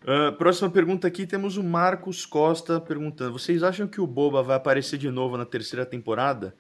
Uh, 0.06 0.32
próxima 0.36 0.70
pergunta 0.70 1.08
aqui 1.08 1.26
temos 1.26 1.56
o 1.56 1.64
Marcos 1.64 2.24
Costa 2.24 2.80
perguntando: 2.80 3.32
Vocês 3.32 3.64
acham 3.64 3.88
que 3.88 4.00
o 4.00 4.06
Boba 4.06 4.40
vai 4.40 4.56
aparecer 4.56 4.98
de 4.98 5.10
novo 5.10 5.36
na 5.36 5.44
terceira 5.44 5.84
temporada? 5.84 6.54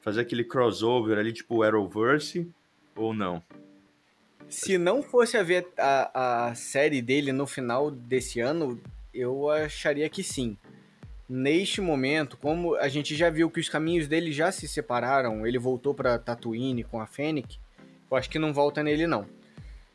Fazer 0.00 0.20
aquele 0.20 0.44
crossover 0.44 1.18
ali, 1.18 1.32
tipo 1.32 1.64
Arrowverse? 1.64 2.48
Ou 2.94 3.12
não? 3.12 3.42
Se 4.48 4.78
não 4.78 5.02
fosse 5.02 5.36
haver 5.36 5.66
a, 5.76 6.46
a 6.46 6.54
série 6.54 7.02
dele 7.02 7.32
no 7.32 7.44
final 7.44 7.90
desse 7.90 8.38
ano, 8.38 8.80
eu 9.12 9.50
acharia 9.50 10.08
que 10.08 10.22
sim. 10.22 10.56
neste 11.28 11.80
momento, 11.80 12.36
como 12.36 12.76
a 12.76 12.86
gente 12.86 13.16
já 13.16 13.30
viu 13.30 13.50
que 13.50 13.58
os 13.58 13.68
caminhos 13.68 14.06
dele 14.06 14.30
já 14.30 14.52
se 14.52 14.68
separaram, 14.68 15.44
ele 15.44 15.58
voltou 15.58 15.92
para 15.92 16.20
Tatooine 16.20 16.84
com 16.84 17.00
a 17.00 17.06
Fennec, 17.06 17.58
eu 18.08 18.16
acho 18.16 18.30
que 18.30 18.38
não 18.38 18.52
volta 18.52 18.80
nele 18.80 19.08
não. 19.08 19.26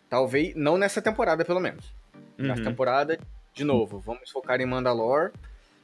Talvez, 0.10 0.54
não 0.56 0.78
nessa 0.78 1.02
temporada 1.02 1.46
pelo 1.46 1.62
menos. 1.62 1.96
Uhum. 2.38 2.48
Nessa 2.48 2.64
temporada, 2.64 3.20
de 3.54 3.64
novo, 3.64 4.00
vamos 4.00 4.30
focar 4.30 4.62
em 4.62 4.66
Mandalore. 4.66 5.32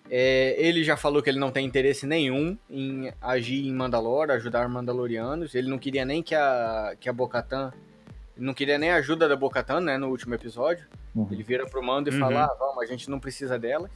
É, 0.09 0.55
ele 0.57 0.84
já 0.84 0.97
falou 0.97 1.23
que 1.23 1.30
ele 1.30 1.39
não 1.39 1.51
tem 1.51 1.65
interesse 1.65 2.05
nenhum 2.05 2.57
em 2.69 3.11
agir 3.21 3.65
em 3.65 3.73
Mandalore, 3.73 4.31
ajudar 4.31 4.67
Mandalorianos. 4.67 5.55
Ele 5.55 5.69
não 5.69 5.80
queria 5.80 6.05
nem 6.05 6.21
que 6.21 6.35
a, 6.35 6.95
que 6.99 7.09
a 7.09 7.13
Bocatan 7.13 7.71
não 8.38 8.53
queria 8.53 8.77
nem 8.77 8.89
a 8.89 8.95
ajuda 8.95 9.27
da 9.27 9.35
Bocatan, 9.35 9.81
né, 9.81 9.97
no 9.97 10.09
último 10.09 10.34
episódio. 10.34 10.85
Uhum. 11.15 11.27
Ele 11.31 11.43
vira 11.43 11.65
pro 11.65 11.84
mando 11.84 12.09
e 12.09 12.13
uhum. 12.13 12.19
fala, 12.19 12.45
ah, 12.45 12.55
vamos, 12.57 12.84
a 12.84 12.85
gente 12.85 13.09
não 13.09 13.19
precisa 13.19 13.57
delas. 13.57 13.91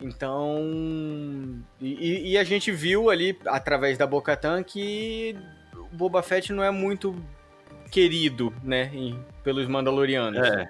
Então, 0.00 0.58
e, 1.80 2.32
e, 2.32 2.38
a 2.38 2.42
gente 2.42 2.72
viu 2.72 3.08
ali, 3.08 3.38
através 3.46 3.96
da 3.96 4.04
Bocatan, 4.04 4.62
que 4.64 5.36
o 5.76 5.96
Boba 5.96 6.22
Fett 6.22 6.52
não 6.52 6.64
é 6.64 6.72
muito 6.72 7.14
querido, 7.90 8.52
né, 8.64 8.90
em, 8.92 9.16
pelos 9.44 9.68
Mandalorianos. 9.68 10.40
É. 10.40 10.68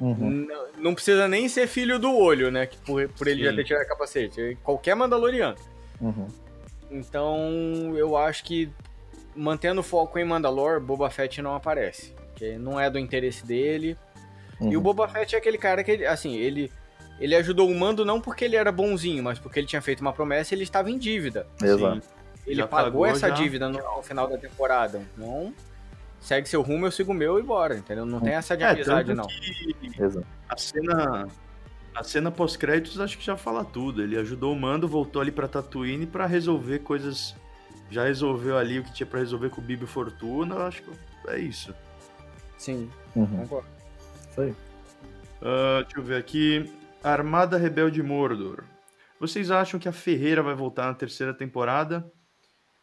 Uhum. 0.00 0.46
Não, 0.48 0.66
não, 0.78 0.94
precisa 0.94 1.28
nem 1.28 1.48
ser 1.48 1.66
filho 1.66 1.98
do 1.98 2.16
olho, 2.16 2.50
né, 2.50 2.68
por, 2.86 3.06
por 3.10 3.28
ele 3.28 3.40
Sim. 3.40 3.50
já 3.50 3.54
ter 3.54 3.64
tirado 3.64 3.86
capacete. 3.86 4.40
É 4.40 4.54
qualquer 4.62 4.96
Mandaloriano. 4.96 5.56
Uhum. 6.00 6.26
Então, 6.90 7.94
eu 7.96 8.16
acho 8.16 8.42
que 8.44 8.70
mantendo 9.36 9.80
o 9.80 9.84
foco 9.84 10.18
em 10.18 10.24
Mandalore, 10.24 10.80
Boba 10.80 11.10
Fett 11.10 11.42
não 11.42 11.54
aparece. 11.54 12.14
Que 12.34 12.56
não 12.56 12.80
é 12.80 12.88
do 12.88 12.98
interesse 12.98 13.44
dele. 13.44 13.96
Uhum. 14.58 14.72
E 14.72 14.76
o 14.76 14.78
uhum. 14.78 14.84
Boba 14.84 15.06
Fett 15.06 15.34
é 15.34 15.38
aquele 15.38 15.58
cara 15.58 15.84
que, 15.84 16.04
assim, 16.06 16.36
ele 16.36 16.70
ele 17.20 17.34
ajudou 17.34 17.68
o 17.68 17.74
Mando 17.78 18.02
não 18.02 18.18
porque 18.18 18.46
ele 18.46 18.56
era 18.56 18.72
bonzinho, 18.72 19.22
mas 19.22 19.38
porque 19.38 19.60
ele 19.60 19.66
tinha 19.66 19.82
feito 19.82 20.00
uma 20.00 20.12
promessa 20.12 20.54
e 20.54 20.56
ele 20.56 20.62
estava 20.62 20.90
em 20.90 20.96
dívida. 20.96 21.46
Exato. 21.62 22.00
Ele 22.46 22.56
já 22.56 22.66
pagou, 22.66 22.84
pagou 22.84 23.06
essa 23.06 23.28
já. 23.28 23.34
dívida 23.34 23.68
no, 23.68 23.78
no, 23.78 24.02
final 24.02 24.26
da 24.26 24.38
temporada. 24.38 25.02
Então, 25.14 25.52
segue 26.20 26.48
seu 26.48 26.62
rumo, 26.62 26.86
eu 26.86 26.92
sigo 26.92 27.12
o 27.12 27.14
meu 27.14 27.38
e 27.38 27.42
bora, 27.42 27.76
entendeu? 27.76 28.04
Não 28.04 28.20
tem 28.20 28.34
essa 28.34 28.56
de 28.56 28.62
é, 28.62 28.68
amizade, 28.68 29.14
não. 29.14 29.26
A 30.48 30.56
cena, 30.56 31.28
a 31.94 32.04
cena 32.04 32.30
pós-créditos 32.30 33.00
acho 33.00 33.18
que 33.18 33.24
já 33.24 33.36
fala 33.36 33.64
tudo. 33.64 34.02
Ele 34.02 34.16
ajudou 34.18 34.52
o 34.52 34.58
Mando, 34.58 34.86
voltou 34.86 35.22
ali 35.22 35.32
pra 35.32 35.48
Tatooine 35.48 36.06
para 36.06 36.26
resolver 36.26 36.80
coisas. 36.80 37.34
Já 37.90 38.04
resolveu 38.04 38.56
ali 38.56 38.78
o 38.78 38.84
que 38.84 38.92
tinha 38.92 39.06
para 39.06 39.18
resolver 39.18 39.50
com 39.50 39.60
o 39.60 39.64
Bibi 39.64 39.86
Fortuna. 39.86 40.66
Acho 40.66 40.82
que 40.82 40.90
é 41.28 41.38
isso. 41.38 41.74
Sim, 42.56 42.90
uhum. 43.16 43.26
concordo. 43.26 43.68
Isso 44.30 44.40
aí. 44.42 44.50
Uh, 44.50 45.82
deixa 45.82 45.98
eu 45.98 46.02
ver 46.02 46.16
aqui. 46.16 46.70
Armada 47.02 47.56
Rebelde 47.56 48.02
Mordor. 48.02 48.64
Vocês 49.18 49.50
acham 49.50 49.80
que 49.80 49.88
a 49.88 49.92
Ferreira 49.92 50.42
vai 50.42 50.54
voltar 50.54 50.86
na 50.86 50.94
terceira 50.94 51.34
temporada? 51.34 52.10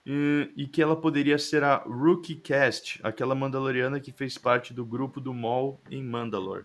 E, 0.10 0.66
que 0.68 0.82
ela 0.82 0.96
poderia 0.96 1.38
ser 1.38 1.66
a 1.66 1.84
Rookie 1.86 2.36
Cast, 2.36 2.98
aquela 3.04 3.36
Mandaloriana 3.36 4.00
que 4.00 4.14
fez 4.14 4.38
parte 4.38 4.74
do 4.74 4.86
grupo 4.86 5.20
do 5.20 5.34
Maul 5.34 5.82
em 5.92 6.02
Mandalore. 6.02 6.64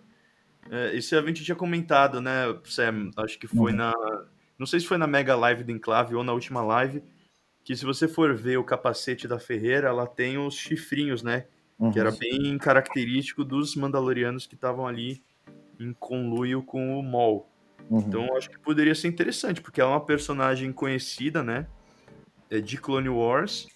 É, 0.70 0.97
esse 0.97 1.16
a 1.16 1.23
gente 1.23 1.43
tinha 1.43 1.56
comentado, 1.56 2.20
né, 2.20 2.56
Sam? 2.62 3.10
Acho 3.16 3.36
que 3.40 3.48
foi 3.48 3.73
uhum. 3.73 3.78
na. 3.78 3.93
Não 4.56 4.64
sei 4.64 4.78
se 4.78 4.86
foi 4.86 4.97
na 4.97 5.09
Mega 5.09 5.35
Live 5.35 5.64
do 5.64 5.73
Enclave 5.73 6.14
ou 6.14 6.23
na 6.23 6.32
última 6.32 6.62
live. 6.62 7.02
Que 7.64 7.74
se 7.74 7.85
você 7.85 8.06
for 8.06 8.32
ver 8.32 8.59
o 8.59 8.64
capacete 8.64 9.27
da 9.27 9.40
Ferreira, 9.40 9.89
ela 9.89 10.06
tem 10.06 10.39
os 10.39 10.55
chifrinhos, 10.55 11.20
né? 11.20 11.47
Uhum. 11.81 11.90
Que 11.90 11.98
era 11.98 12.10
uhum. 12.10 12.19
bem 12.19 12.59
característico 12.59 13.44
dos 13.44 13.74
Mandalorianos 13.74 14.47
que 14.47 14.55
estavam 14.55 14.86
ali 14.86 15.20
em 15.81 15.93
conluio 15.93 16.62
com 16.62 16.97
o 16.97 17.02
Maul. 17.02 17.48
Uhum. 17.90 17.98
Então 17.98 18.36
acho 18.36 18.48
que 18.48 18.59
poderia 18.60 18.94
ser 18.94 19.09
interessante, 19.09 19.60
porque 19.60 19.81
ela 19.81 19.90
é 19.90 19.94
uma 19.94 20.05
personagem 20.06 20.73
conhecida, 20.73 21.43
né? 21.43 21.66
É 22.53 22.61
de 22.61 22.77
Clone 22.77 23.09
Wars. 23.09 23.66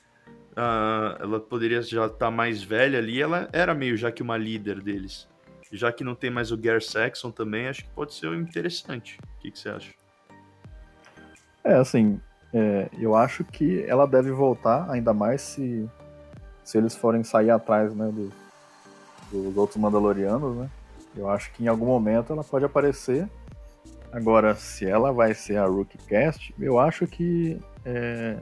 Uh, 0.52 1.16
ela 1.18 1.40
poderia 1.40 1.80
já 1.80 2.04
estar 2.04 2.18
tá 2.18 2.30
mais 2.30 2.62
velha 2.62 2.98
ali. 2.98 3.22
Ela 3.22 3.48
era 3.50 3.74
meio 3.74 3.96
já 3.96 4.12
que 4.12 4.22
uma 4.22 4.36
líder 4.36 4.82
deles. 4.82 5.26
Já 5.72 5.90
que 5.90 6.04
não 6.04 6.14
tem 6.14 6.30
mais 6.30 6.52
o 6.52 6.58
Gar 6.58 6.82
Saxon 6.82 7.30
também, 7.30 7.68
acho 7.68 7.84
que 7.84 7.90
pode 7.90 8.12
ser 8.12 8.32
interessante. 8.34 9.18
O 9.18 9.40
que, 9.40 9.50
que 9.50 9.58
você 9.58 9.70
acha? 9.70 9.94
É, 11.64 11.74
assim, 11.74 12.20
é, 12.52 12.90
eu 12.98 13.16
acho 13.16 13.44
que 13.44 13.82
ela 13.88 14.06
deve 14.06 14.30
voltar, 14.30 14.88
ainda 14.90 15.14
mais 15.14 15.40
se, 15.40 15.88
se 16.62 16.76
eles 16.76 16.94
forem 16.94 17.24
sair 17.24 17.50
atrás 17.50 17.94
né, 17.94 18.12
do, 18.12 18.30
dos 19.32 19.56
outros 19.56 19.76
Mandalorianos, 19.78 20.54
né? 20.56 20.70
Eu 21.16 21.30
acho 21.30 21.50
que 21.52 21.64
em 21.64 21.66
algum 21.66 21.86
momento 21.86 22.32
ela 22.32 22.44
pode 22.44 22.64
aparecer. 22.64 23.26
Agora, 24.12 24.54
se 24.54 24.84
ela 24.84 25.12
vai 25.12 25.34
ser 25.34 25.56
a 25.56 25.64
Rookie 25.64 25.98
Cast, 26.06 26.54
eu 26.60 26.78
acho 26.78 27.06
que 27.06 27.58
é... 27.84 28.36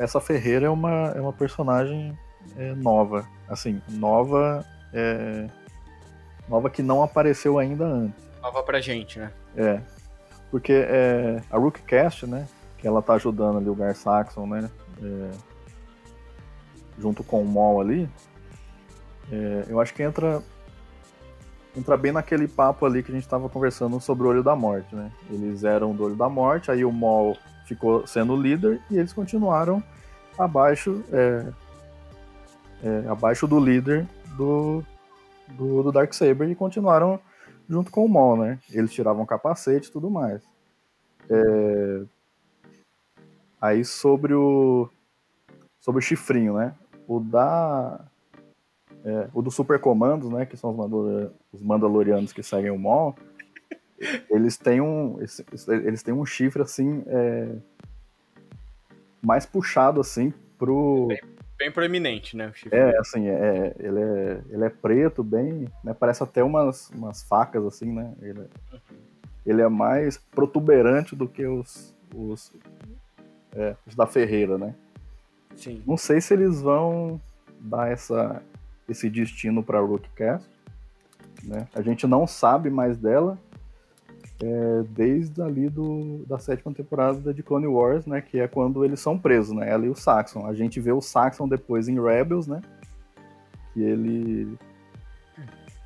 essa 0.00 0.18
Ferreira 0.18 0.66
é 0.66 0.70
uma, 0.70 1.12
é 1.14 1.20
uma 1.20 1.32
personagem 1.32 2.18
é, 2.56 2.72
nova. 2.74 3.28
Assim, 3.46 3.82
nova. 3.90 4.64
É... 4.94 5.46
Nova 6.48 6.70
que 6.70 6.82
não 6.82 7.02
apareceu 7.02 7.58
ainda 7.58 7.84
antes. 7.84 8.24
Nova 8.42 8.62
pra 8.62 8.80
gente, 8.80 9.18
né? 9.18 9.30
É. 9.54 9.80
Porque 10.50 10.72
é, 10.72 11.42
a 11.50 11.58
Rookie 11.58 11.82
Cast, 11.82 12.26
né? 12.26 12.48
Que 12.78 12.88
ela 12.88 13.02
tá 13.02 13.12
ajudando 13.12 13.58
ali 13.58 13.68
o 13.68 13.74
Gar 13.74 13.94
Saxon, 13.94 14.46
né? 14.46 14.70
É, 15.02 15.30
junto 16.98 17.22
com 17.22 17.42
o 17.42 17.46
Maul 17.46 17.82
ali. 17.82 18.10
É, 19.30 19.66
eu 19.68 19.80
acho 19.80 19.92
que 19.92 20.02
entra 20.02 20.42
entra 21.76 21.96
bem 21.96 22.10
naquele 22.10 22.48
papo 22.48 22.84
ali 22.84 23.00
que 23.00 23.12
a 23.12 23.14
gente 23.14 23.22
estava 23.22 23.48
conversando 23.48 24.00
sobre 24.00 24.26
o 24.26 24.30
Olho 24.30 24.42
da 24.42 24.56
Morte, 24.56 24.92
né? 24.96 25.12
Eles 25.30 25.62
eram 25.62 25.94
do 25.94 26.04
Olho 26.04 26.16
da 26.16 26.28
Morte, 26.28 26.70
aí 26.70 26.84
o 26.84 26.90
Maul 26.90 27.36
ficou 27.70 28.04
sendo 28.04 28.34
líder 28.34 28.80
e 28.90 28.98
eles 28.98 29.12
continuaram 29.12 29.82
abaixo, 30.36 31.04
é, 31.12 31.46
é, 32.82 33.08
abaixo 33.08 33.46
do 33.46 33.60
líder 33.60 34.08
do, 34.36 34.82
do, 35.50 35.84
do 35.84 35.92
Darksaber 35.92 36.50
e 36.50 36.56
continuaram 36.56 37.20
junto 37.68 37.92
com 37.92 38.04
o 38.04 38.08
Maul, 38.08 38.36
né? 38.36 38.58
Eles 38.72 38.92
tiravam 38.92 39.24
capacete 39.24 39.88
e 39.88 39.92
tudo 39.92 40.10
mais. 40.10 40.42
É... 41.30 42.02
Aí 43.60 43.84
sobre 43.84 44.34
o 44.34 44.88
sobre 45.78 46.00
o 46.00 46.02
chifrinho, 46.02 46.54
né? 46.54 46.74
O 47.06 47.20
da 47.20 48.00
é, 49.04 49.28
o 49.32 49.40
dos 49.40 49.54
supercomandos, 49.54 50.28
né, 50.28 50.44
que 50.44 50.56
são 50.56 50.70
os, 50.70 51.32
os 51.52 51.62
mandalorianos 51.62 52.32
que 52.32 52.42
seguem 52.42 52.70
o 52.70 52.78
Maul, 52.78 53.14
eles 54.30 54.56
têm 54.56 54.80
um, 54.80 55.18
eles 55.68 56.02
têm 56.02 56.14
um 56.14 56.24
chifre 56.24 56.62
assim 56.62 57.02
é, 57.06 57.54
mais 59.22 59.44
puxado 59.44 60.00
assim 60.00 60.32
pro 60.58 61.08
bem, 61.08 61.20
bem 61.58 61.72
proeminente, 61.72 62.36
né? 62.36 62.52
É, 62.70 62.98
assim, 62.98 63.28
é, 63.28 63.74
ele 63.78 64.00
é 64.00 64.40
ele 64.50 64.64
é 64.64 64.70
preto, 64.70 65.22
bem, 65.22 65.66
né, 65.84 65.94
parece 65.94 66.22
até 66.22 66.42
umas, 66.42 66.90
umas 66.90 67.22
facas 67.22 67.64
assim, 67.64 67.92
né? 67.92 68.12
Ele, 68.22 68.46
ele 69.44 69.62
é 69.62 69.68
mais 69.68 70.16
protuberante 70.16 71.14
do 71.14 71.28
que 71.28 71.46
os 71.46 71.94
os, 72.14 72.52
é, 73.54 73.76
os 73.86 73.94
da 73.94 74.06
Ferreira, 74.06 74.58
né? 74.58 74.74
Sim. 75.54 75.82
Não 75.86 75.96
sei 75.96 76.20
se 76.20 76.32
eles 76.34 76.62
vão 76.62 77.20
dar 77.60 77.90
essa 77.90 78.42
esse 78.88 79.08
destino 79.08 79.62
para 79.62 79.78
Rookcast. 79.80 80.48
Né? 81.44 81.68
A 81.74 81.80
gente 81.80 82.06
não 82.06 82.26
sabe 82.26 82.68
mais 82.68 82.98
dela 82.98 83.38
é, 84.42 84.82
desde 84.88 85.42
ali 85.42 85.68
do, 85.68 86.24
da 86.26 86.38
sétima 86.38 86.72
temporada 86.72 87.32
de 87.32 87.42
Clone 87.42 87.66
Wars, 87.66 88.06
né? 88.06 88.20
Que 88.20 88.40
é 88.40 88.48
quando 88.48 88.84
eles 88.84 89.00
são 89.00 89.18
presos, 89.18 89.54
né? 89.54 89.70
Ela 89.70 89.86
e 89.86 89.90
o 89.90 89.94
Saxon. 89.94 90.46
A 90.46 90.54
gente 90.54 90.80
vê 90.80 90.92
o 90.92 91.00
Saxon 91.00 91.46
depois 91.46 91.88
em 91.88 92.00
Rebels, 92.00 92.46
né? 92.46 92.62
Que 93.72 93.82
ele 93.82 94.58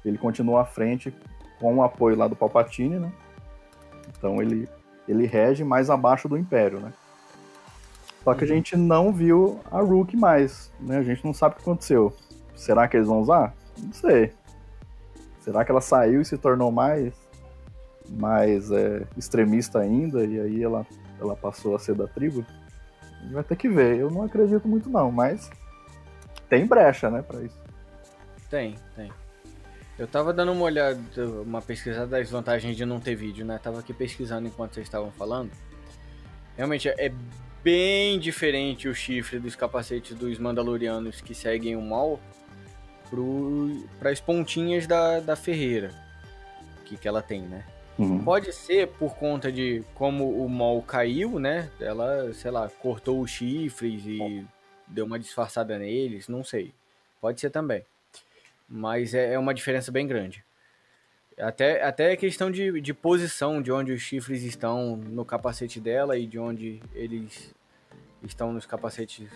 ele 0.05 0.19
continua 0.19 0.63
à 0.63 0.65
frente 0.65 1.15
com 1.59 1.77
o 1.77 1.83
apoio 1.83 2.17
lá 2.17 2.29
do 2.29 2.37
Palpatine, 2.37 2.99
né? 2.99 3.13
Então 4.17 4.41
ele 4.41 4.69
ele 5.09 5.27
rege 5.27 5.65
mais 5.65 5.91
abaixo 5.91 6.29
do 6.29 6.39
Império, 6.39 6.81
né? 6.81 6.93
Só 8.23 8.33
que 8.33 8.45
a 8.45 8.47
uhum. 8.47 8.55
gente 8.55 8.77
não 8.77 9.13
viu 9.13 9.61
a 9.71 9.81
Rook 9.81 10.17
mais, 10.17 10.73
né? 10.81 10.99
A 10.99 11.03
gente 11.03 11.25
não 11.25 11.35
sabe 11.35 11.55
o 11.55 11.57
que 11.57 11.63
aconteceu. 11.63 12.15
Será 12.55 12.89
que 12.89 12.97
eles 12.97 13.09
vão 13.09 13.21
usar? 13.21 13.53
Não 13.77 13.93
sei. 13.93 14.33
Será 15.41 15.63
que 15.65 15.71
ela 15.71 15.81
saiu 15.81 16.23
e 16.23 16.25
se 16.25 16.39
tornou 16.39 16.73
mais, 16.73 17.13
mais 18.09 18.71
é, 18.71 19.07
extremista 19.17 19.79
ainda 19.79 20.25
e 20.25 20.41
aí 20.41 20.63
ela, 20.63 20.87
ela 21.21 21.37
passou 21.37 21.75
a 21.75 21.79
ser 21.79 21.95
da 21.95 22.07
tribo? 22.07 22.45
A 23.03 23.23
gente 23.23 23.33
vai 23.35 23.45
ter 23.45 23.57
que 23.57 23.69
ver. 23.69 23.99
Eu 23.99 24.11
não 24.11 24.23
acredito 24.23 24.69
muito 24.69 24.91
não, 24.91 25.11
mas 25.11 25.51
tem 26.49 26.67
brecha, 26.67 27.11
né, 27.11 27.23
para 27.23 27.43
isso. 27.43 27.59
Tem, 28.51 28.77
tem. 28.95 29.11
Eu 29.99 30.07
tava 30.07 30.33
dando 30.33 30.53
uma 30.53 30.65
olhada, 30.65 31.01
uma 31.45 31.63
pesquisada 31.63 32.07
das 32.07 32.31
vantagens 32.31 32.77
de 32.77 32.85
não 32.85 32.99
ter 32.99 33.15
vídeo, 33.15 33.45
né? 33.45 33.59
Tava 33.63 33.79
aqui 33.79 33.95
pesquisando 33.95 34.49
enquanto 34.49 34.75
vocês 34.75 34.87
estavam 34.87 35.11
falando. 35.13 35.53
Realmente 36.57 36.89
é 36.89 37.13
bem 37.63 38.19
diferente 38.19 38.89
o 38.89 38.95
chifre 38.95 39.39
dos 39.39 39.55
capacetes 39.55 40.17
dos 40.17 40.39
Mandalorianos 40.39 41.21
que 41.21 41.35
seguem 41.35 41.77
o 41.77 41.83
mal 41.83 42.21
para 44.01 44.11
as 44.11 44.21
pontinhas 44.21 44.87
da, 44.87 45.21
da 45.21 45.37
ferreira 45.37 45.93
que, 46.85 46.97
que 46.97 47.09
ela 47.09 47.23
tem, 47.23 47.43
né? 47.43 47.65
Uhum. 47.99 48.25
Pode 48.25 48.53
ser 48.53 48.89
por 48.89 49.15
conta 49.17 49.53
de 49.53 49.85
como 49.95 50.45
o 50.45 50.49
Mol 50.49 50.83
caiu, 50.83 51.39
né? 51.39 51.71
Ela, 51.81 52.33
sei 52.33 52.51
lá, 52.51 52.69
cortou 52.69 53.21
os 53.21 53.31
chifres 53.31 54.05
e 54.07 54.45
deu 54.87 55.07
uma 55.07 55.19
disfarçada 55.19 55.79
neles, 55.79 56.29
não 56.29 56.43
sei. 56.43 56.73
Pode 57.21 57.41
ser 57.41 57.51
também. 57.51 57.85
Mas 58.69 59.15
é, 59.15 59.35
é 59.35 59.39
uma 59.39 59.55
diferença 59.55 59.93
bem 59.93 60.07
grande. 60.07 60.45
Até, 61.39 61.83
até 61.83 62.17
questão 62.17 62.51
de, 62.51 62.81
de 62.81 62.95
posição, 62.95 63.61
de 63.61 63.71
onde 63.73 63.93
os 63.93 64.01
chifres 64.01 64.43
estão 64.43 64.97
no 64.97 65.25
capacete 65.25 65.81
dela 65.81 66.17
e 66.17 66.27
de 66.27 66.39
onde 66.39 66.81
eles 66.95 67.55
estão 68.23 68.53
nos 68.53 68.67
capacetes 68.67 69.29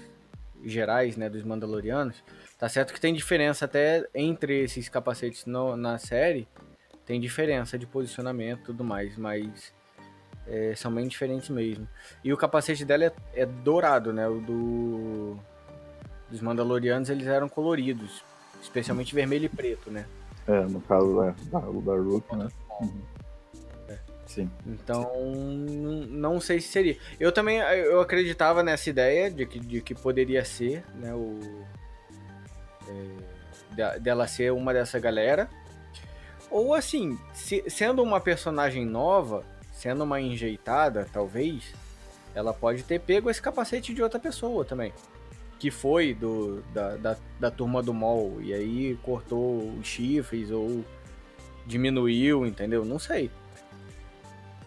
gerais, 0.65 1.17
né, 1.17 1.29
dos 1.29 1.43
Mandalorianos. 1.43 2.23
Tá 2.59 2.69
certo 2.69 2.93
que 2.93 3.01
tem 3.01 3.15
diferença 3.15 3.65
até 3.65 4.07
entre 4.15 4.63
esses 4.63 4.89
capacetes 4.89 5.47
no, 5.47 5.77
na 5.77 5.99
série, 5.99 6.47
tem 7.09 7.19
diferença 7.19 7.79
de 7.79 7.87
posicionamento 7.87 8.61
e 8.61 8.65
tudo 8.65 8.85
mais, 8.85 9.17
mas 9.17 9.73
é, 10.47 10.75
são 10.77 10.93
bem 10.93 11.09
diferentes 11.09 11.49
mesmo. 11.49 11.89
E 12.23 12.31
o 12.35 12.37
capacete 12.37 12.85
dela 12.85 13.07
é, 13.07 13.13
é 13.33 13.47
dourado, 13.47 14.13
né? 14.13 14.29
O 14.29 14.39
do 14.41 15.39
dos 16.31 16.43
Mandalorianos 16.43 17.09
eles 17.09 17.27
eram 17.27 17.49
coloridos, 17.49 18.23
especialmente 18.61 19.15
vermelho 19.15 19.47
e 19.47 19.49
preto, 19.49 19.91
né? 19.91 20.05
É, 20.47 20.61
no 20.67 20.83
caso 20.83 21.17
da, 21.17 21.61
da, 21.61 21.67
da 21.67 21.97
Rook, 21.97 22.37
né? 22.37 22.49
Uhum. 22.79 23.03
É. 23.89 23.99
Sim. 24.27 24.51
Então, 24.67 25.11
não 26.11 26.39
sei 26.39 26.61
se 26.61 26.69
seria. 26.69 26.99
Eu 27.19 27.33
também 27.33 27.57
eu 27.57 28.03
acreditava 28.03 28.63
nessa 28.63 28.91
ideia 28.91 29.31
de 29.31 29.47
que, 29.47 29.59
de 29.59 29.81
que 29.81 29.95
poderia 29.95 30.45
ser, 30.45 30.85
né? 30.95 31.15
O, 31.15 31.39
é, 32.87 33.99
dela 33.99 34.27
ser 34.27 34.53
uma 34.53 34.75
dessa 34.75 34.99
galera. 34.99 35.49
Ou 36.51 36.75
assim, 36.75 37.19
se, 37.33 37.65
sendo 37.69 38.03
uma 38.03 38.21
personagem 38.21 38.85
nova, 38.85 39.45
sendo 39.73 40.05
uma 40.05 40.21
enjeitada, 40.21 41.07
talvez, 41.13 41.75
ela 42.35 42.53
pode 42.53 42.83
ter 42.83 43.01
pego 43.01 43.31
esse 43.31 43.41
capacete 43.41 43.93
de 43.93 44.03
outra 44.03 44.19
pessoa 44.19 44.65
também. 44.65 44.93
Que 45.59 45.71
foi 45.71 46.15
do, 46.15 46.63
da, 46.73 46.97
da, 46.97 47.17
da 47.39 47.51
turma 47.51 47.83
do 47.83 47.93
mall. 47.93 48.41
E 48.41 48.55
aí 48.55 48.99
cortou 49.03 49.69
os 49.79 49.87
chifres 49.87 50.51
ou 50.51 50.85
diminuiu, 51.67 52.47
entendeu? 52.47 52.85
Não 52.85 52.99
sei. 52.99 53.31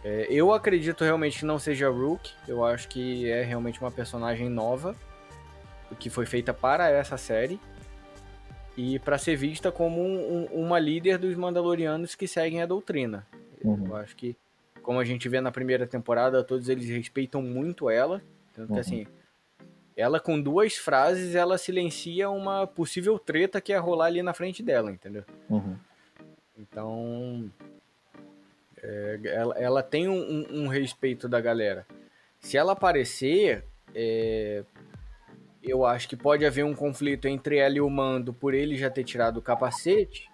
É, 0.03 0.28
eu 0.30 0.52
acredito 0.52 1.03
realmente 1.03 1.40
que 1.40 1.45
não 1.45 1.58
seja 1.58 1.90
Rook. 1.90 2.32
Eu 2.48 2.64
acho 2.66 2.88
que 2.88 3.30
é 3.30 3.44
realmente 3.44 3.80
uma 3.80 3.91
personagem 3.91 4.49
nova. 4.49 4.95
Que 5.99 6.10
foi 6.10 6.26
feita 6.26 6.53
para 6.53 6.90
essa 6.90 7.18
série 7.18 7.60
e 8.77 8.99
para 8.99 9.18
ser 9.18 9.35
vista 9.35 9.72
como 9.72 10.02
um, 10.02 10.48
um, 10.52 10.65
uma 10.65 10.80
líder 10.80 11.18
dos 11.18 11.35
Mandalorianos 11.35 12.15
que 12.15 12.27
seguem 12.27 12.61
a 12.61 12.65
doutrina. 12.65 13.27
Uhum. 13.64 13.88
Eu 13.88 13.95
acho 13.95 14.15
que, 14.15 14.35
como 14.81 14.99
a 14.99 15.06
gente 15.06 15.27
vê 15.27 15.41
na 15.41 15.52
primeira 15.52 15.85
temporada, 15.85 16.43
todos 16.43 16.69
eles 16.69 16.88
respeitam 16.88 17.41
muito 17.41 17.89
ela. 17.89 18.22
Tanto 18.56 18.69
uhum. 18.69 18.76
que 18.76 18.80
assim, 18.80 19.07
ela 19.95 20.19
com 20.19 20.41
duas 20.41 20.76
frases, 20.76 21.35
ela 21.35 21.57
silencia 21.57 22.30
uma 22.30 22.65
possível 22.65 23.19
treta 23.19 23.61
que 23.61 23.72
ia 23.72 23.80
rolar 23.80 24.06
ali 24.06 24.23
na 24.23 24.34
frente 24.34 24.64
dela, 24.64 24.91
entendeu? 24.91 25.23
Uhum. 25.49 25.76
Então, 26.57 27.52
é, 28.81 29.19
ela, 29.23 29.57
ela, 29.57 29.84
tem 29.84 30.07
um, 30.07 30.45
um, 30.49 30.68
respeito 30.68 31.27
da 31.27 31.39
galera. 31.39 31.85
Se 32.39 32.57
ela 32.57 32.73
aparecer, 32.73 33.64
é, 33.93 34.64
eu 35.64 35.86
acho 35.86 36.10
que 36.10 36.16
pode 36.16 36.46
haver 36.46 36.66
um 36.66 36.74
conflito 36.74 37.28
entre 37.28 37.58
ela 37.58 37.76
e 37.76 37.82
o 37.82 37.90
Mando 37.90 38.34
por 38.34 38.54
ele 38.54 38.78
já 38.78 38.90
ter 38.90 39.04
tirado 39.04 39.38
o 39.38 39.42
capacete 39.42 40.30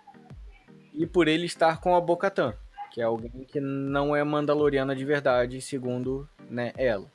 e 0.94 1.06
por 1.06 1.28
ele 1.28 1.46
estar 1.46 1.80
com 1.80 1.96
a 1.96 2.02
Bocatan, 2.02 2.54
que 2.92 3.02
é 3.02 3.04
alguém 3.04 3.46
que 3.48 3.60
não 3.60 4.16
é 4.16 4.24
mandaloriana 4.24 4.96
de 4.96 5.06
verdade, 5.06 5.62
segundo 5.62 6.28
né, 6.50 6.72
ela. 6.78 7.12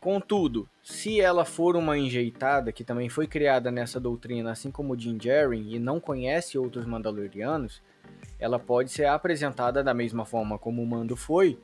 Contudo, 0.00 0.68
se 0.82 1.20
ela 1.20 1.44
for 1.44 1.74
uma 1.74 1.98
enjeitada 1.98 2.70
que 2.70 2.84
também 2.84 3.08
foi 3.08 3.26
criada 3.26 3.70
nessa 3.70 3.98
doutrina, 3.98 4.52
assim 4.52 4.70
como 4.70 4.96
Din 4.96 5.16
Djarin, 5.16 5.72
e 5.72 5.78
não 5.78 5.98
conhece 5.98 6.56
outros 6.56 6.86
mandalorianos, 6.86 7.82
ela 8.38 8.60
pode 8.60 8.90
ser 8.92 9.06
apresentada 9.06 9.82
da 9.82 9.92
mesma 9.92 10.24
forma 10.24 10.56
como 10.56 10.82
o 10.82 10.86
Mando 10.86 11.16
foi, 11.16 11.58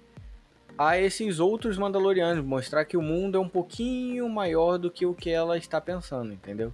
a 0.76 0.98
esses 0.98 1.38
outros 1.38 1.78
Mandalorianos, 1.78 2.44
mostrar 2.44 2.84
que 2.84 2.96
o 2.96 3.02
mundo 3.02 3.36
é 3.36 3.40
um 3.40 3.48
pouquinho 3.48 4.28
maior 4.28 4.78
do 4.78 4.90
que 4.90 5.06
o 5.06 5.14
que 5.14 5.30
ela 5.30 5.56
está 5.56 5.80
pensando, 5.80 6.32
entendeu? 6.32 6.72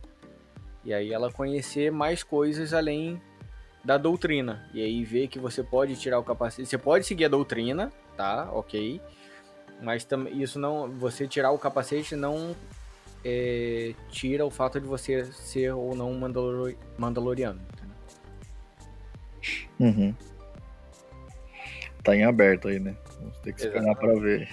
E 0.85 0.95
aí 0.95 1.13
ela 1.13 1.31
conhecer 1.31 1.93
mais 1.93 2.23
coisas 2.23 2.73
além 2.73 3.21
da 3.85 3.99
doutrina. 3.99 4.69
E 4.73 4.83
aí 4.83 5.05
ver 5.05 5.29
que 5.29 5.39
você 5.39 5.63
pode 5.63 5.97
tirar 5.97 6.19
o 6.19 6.25
capacete. 6.25 6.69
Você 6.69 6.79
pode 6.79 7.07
seguir 7.07 7.27
a 7.27 7.29
doutrina, 7.29 7.93
tá? 8.17 8.51
Ok. 8.53 9.01
Mas 9.83 10.07
isso 10.33 10.59
não. 10.59 10.91
Você 10.93 11.27
tirar 11.27 11.51
o 11.51 11.59
capacete 11.59 12.17
não 12.17 12.57
é, 13.25 13.95
tira 14.11 14.45
o 14.45 14.51
fato 14.51 14.81
de 14.81 14.87
você 14.87 15.25
ser 15.27 15.73
ou 15.73 15.95
não 15.95 16.13
Mandalor 16.15 16.75
Mandaloriano. 16.97 17.61
Uhum. 19.79 20.15
Tá 22.03 22.17
em 22.17 22.25
aberto 22.25 22.69
aí, 22.69 22.79
né? 22.79 22.95
Vamos 23.21 23.37
ter 23.39 23.53
que 23.53 23.61
esperar 23.61 23.95
para 23.97 24.15
ver. 24.19 24.49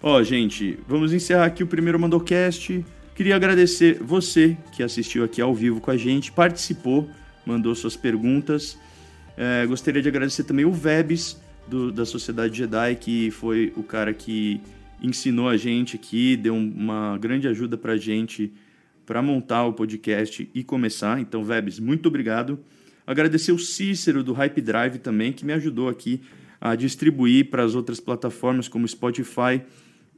Ó, 0.00 0.16
oh, 0.16 0.24
gente, 0.24 0.78
vamos 0.88 1.12
encerrar 1.12 1.44
aqui 1.44 1.62
o 1.62 1.66
primeiro 1.66 1.98
Mandocast. 1.98 2.84
Queria 3.14 3.36
agradecer 3.36 3.98
você 4.00 4.56
que 4.72 4.82
assistiu 4.82 5.24
aqui 5.24 5.42
ao 5.42 5.52
vivo 5.52 5.80
com 5.80 5.90
a 5.90 5.96
gente, 5.96 6.32
participou, 6.32 7.10
mandou 7.44 7.74
suas 7.74 7.96
perguntas. 7.96 8.78
É, 9.40 9.64
gostaria 9.66 10.02
de 10.02 10.08
agradecer 10.08 10.42
também 10.42 10.64
o 10.64 10.72
Vebs, 10.72 11.40
do, 11.68 11.92
da 11.92 12.04
Sociedade 12.04 12.58
Jedi, 12.58 12.96
que 12.96 13.30
foi 13.30 13.72
o 13.76 13.84
cara 13.84 14.12
que 14.12 14.60
ensinou 15.00 15.48
a 15.48 15.56
gente 15.56 15.94
aqui, 15.94 16.36
deu 16.36 16.56
uma 16.56 17.16
grande 17.18 17.46
ajuda 17.46 17.76
para 17.76 17.92
a 17.92 17.96
gente 17.96 18.52
para 19.06 19.22
montar 19.22 19.64
o 19.64 19.72
podcast 19.72 20.50
e 20.52 20.64
começar. 20.64 21.20
Então, 21.20 21.44
Vebs, 21.44 21.78
muito 21.78 22.06
obrigado. 22.06 22.58
Agradecer 23.06 23.52
o 23.52 23.58
Cícero 23.60 24.24
do 24.24 24.32
Hype 24.32 24.60
Drive 24.60 24.98
também, 24.98 25.32
que 25.32 25.46
me 25.46 25.52
ajudou 25.52 25.88
aqui 25.88 26.20
a 26.60 26.74
distribuir 26.74 27.48
para 27.48 27.62
as 27.62 27.76
outras 27.76 28.00
plataformas 28.00 28.66
como 28.66 28.88
Spotify 28.88 29.62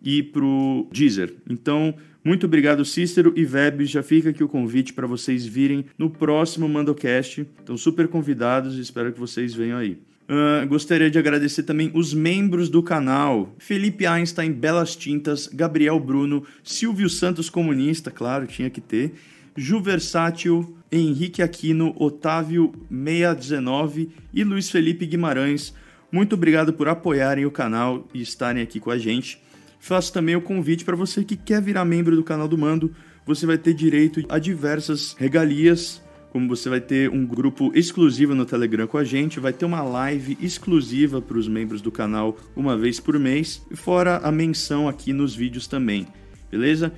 e 0.02 0.22
para 0.22 0.44
o 0.44 0.88
Deezer. 0.92 1.34
Então, 1.48 1.94
muito 2.22 2.46
obrigado, 2.46 2.84
Cícero 2.84 3.32
e 3.34 3.46
Web. 3.46 3.86
Já 3.86 4.02
fica 4.02 4.30
aqui 4.30 4.44
o 4.44 4.48
convite 4.48 4.92
para 4.92 5.06
vocês 5.06 5.46
virem 5.46 5.86
no 5.96 6.10
próximo 6.10 6.68
Mandocast. 6.68 7.46
Estão 7.58 7.76
super 7.76 8.08
convidados 8.08 8.76
e 8.76 8.80
espero 8.80 9.12
que 9.12 9.18
vocês 9.18 9.54
venham 9.54 9.78
aí. 9.78 9.98
Uh, 10.30 10.64
gostaria 10.68 11.10
de 11.10 11.18
agradecer 11.18 11.64
também 11.64 11.90
os 11.92 12.14
membros 12.14 12.68
do 12.68 12.82
canal: 12.82 13.52
Felipe 13.58 14.06
Einstein, 14.06 14.52
Belas 14.52 14.94
Tintas, 14.94 15.48
Gabriel 15.48 15.98
Bruno, 15.98 16.44
Silvio 16.62 17.08
Santos 17.08 17.50
Comunista, 17.50 18.12
claro, 18.12 18.46
tinha 18.46 18.70
que 18.70 18.80
ter, 18.80 19.14
Ju 19.56 19.80
Versátil, 19.80 20.76
Henrique 20.92 21.42
Aquino, 21.42 21.96
Otávio 21.98 22.72
619 22.88 24.10
e 24.32 24.44
Luiz 24.44 24.70
Felipe 24.70 25.04
Guimarães. 25.04 25.74
Muito 26.12 26.34
obrigado 26.34 26.72
por 26.72 26.86
apoiarem 26.86 27.44
o 27.44 27.50
canal 27.50 28.06
e 28.14 28.20
estarem 28.20 28.62
aqui 28.62 28.78
com 28.78 28.90
a 28.90 28.98
gente. 28.98 29.40
Faço 29.80 30.12
também 30.12 30.36
o 30.36 30.42
convite 30.42 30.84
para 30.84 30.94
você 30.94 31.24
que 31.24 31.34
quer 31.34 31.60
virar 31.62 31.86
membro 31.86 32.14
do 32.14 32.22
canal 32.22 32.46
do 32.46 32.58
Mando. 32.58 32.94
Você 33.24 33.46
vai 33.46 33.56
ter 33.56 33.72
direito 33.72 34.22
a 34.28 34.38
diversas 34.38 35.16
regalias, 35.18 36.02
como 36.30 36.46
você 36.46 36.68
vai 36.68 36.80
ter 36.80 37.10
um 37.10 37.26
grupo 37.26 37.72
exclusivo 37.74 38.34
no 38.34 38.44
Telegram 38.44 38.86
com 38.86 38.98
a 38.98 39.04
gente, 39.04 39.40
vai 39.40 39.52
ter 39.52 39.64
uma 39.64 39.82
live 39.82 40.36
exclusiva 40.40 41.20
para 41.20 41.38
os 41.38 41.48
membros 41.48 41.80
do 41.80 41.90
canal 41.90 42.36
uma 42.54 42.76
vez 42.76 43.00
por 43.00 43.18
mês, 43.18 43.66
e 43.70 43.74
fora 43.74 44.18
a 44.18 44.30
menção 44.30 44.86
aqui 44.86 45.12
nos 45.12 45.34
vídeos 45.34 45.66
também, 45.66 46.06
beleza? 46.50 46.92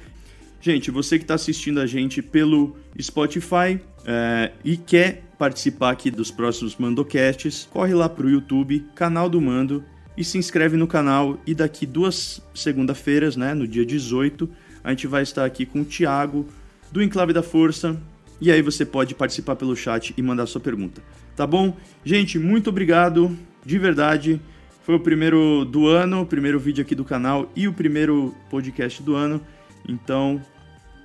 Gente, 0.60 0.90
você 0.90 1.18
que 1.18 1.24
está 1.24 1.34
assistindo 1.34 1.80
a 1.80 1.86
gente 1.86 2.20
pelo 2.20 2.76
Spotify 3.00 3.80
é, 4.04 4.52
e 4.64 4.76
quer 4.76 5.24
participar 5.38 5.90
aqui 5.90 6.10
dos 6.10 6.30
próximos 6.30 6.76
Mandocasts, 6.76 7.68
corre 7.70 7.94
lá 7.94 8.08
para 8.08 8.26
o 8.26 8.30
YouTube, 8.30 8.84
canal 8.94 9.28
do 9.28 9.40
Mando, 9.40 9.84
e 10.16 10.24
se 10.24 10.38
inscreve 10.38 10.76
no 10.76 10.86
canal. 10.86 11.38
E 11.46 11.54
daqui 11.54 11.86
duas 11.86 12.42
segunda-feiras, 12.54 13.36
né, 13.36 13.54
no 13.54 13.66
dia 13.66 13.84
18, 13.84 14.48
a 14.82 14.90
gente 14.90 15.06
vai 15.06 15.22
estar 15.22 15.44
aqui 15.44 15.64
com 15.64 15.80
o 15.80 15.84
Thiago 15.84 16.46
do 16.90 17.02
Enclave 17.02 17.32
da 17.32 17.42
Força. 17.42 17.96
E 18.40 18.50
aí 18.50 18.60
você 18.60 18.84
pode 18.84 19.14
participar 19.14 19.56
pelo 19.56 19.76
chat 19.76 20.12
e 20.16 20.22
mandar 20.22 20.46
sua 20.46 20.60
pergunta. 20.60 21.02
Tá 21.36 21.46
bom? 21.46 21.76
Gente, 22.04 22.38
muito 22.38 22.70
obrigado, 22.70 23.36
de 23.64 23.78
verdade. 23.78 24.40
Foi 24.82 24.96
o 24.96 25.00
primeiro 25.00 25.64
do 25.64 25.86
ano, 25.86 26.22
o 26.22 26.26
primeiro 26.26 26.58
vídeo 26.58 26.82
aqui 26.82 26.94
do 26.94 27.04
canal 27.04 27.50
e 27.54 27.68
o 27.68 27.72
primeiro 27.72 28.34
podcast 28.50 29.02
do 29.02 29.14
ano. 29.14 29.40
Então, 29.88 30.42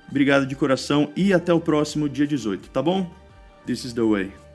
obrigado 0.08 0.46
de 0.46 0.56
coração 0.56 1.12
e 1.16 1.32
até 1.32 1.52
o 1.52 1.60
próximo 1.60 2.08
dia 2.08 2.26
18, 2.26 2.70
tá 2.70 2.82
bom? 2.82 3.08
This 3.64 3.84
is 3.84 3.92
the 3.92 4.02
way. 4.02 4.47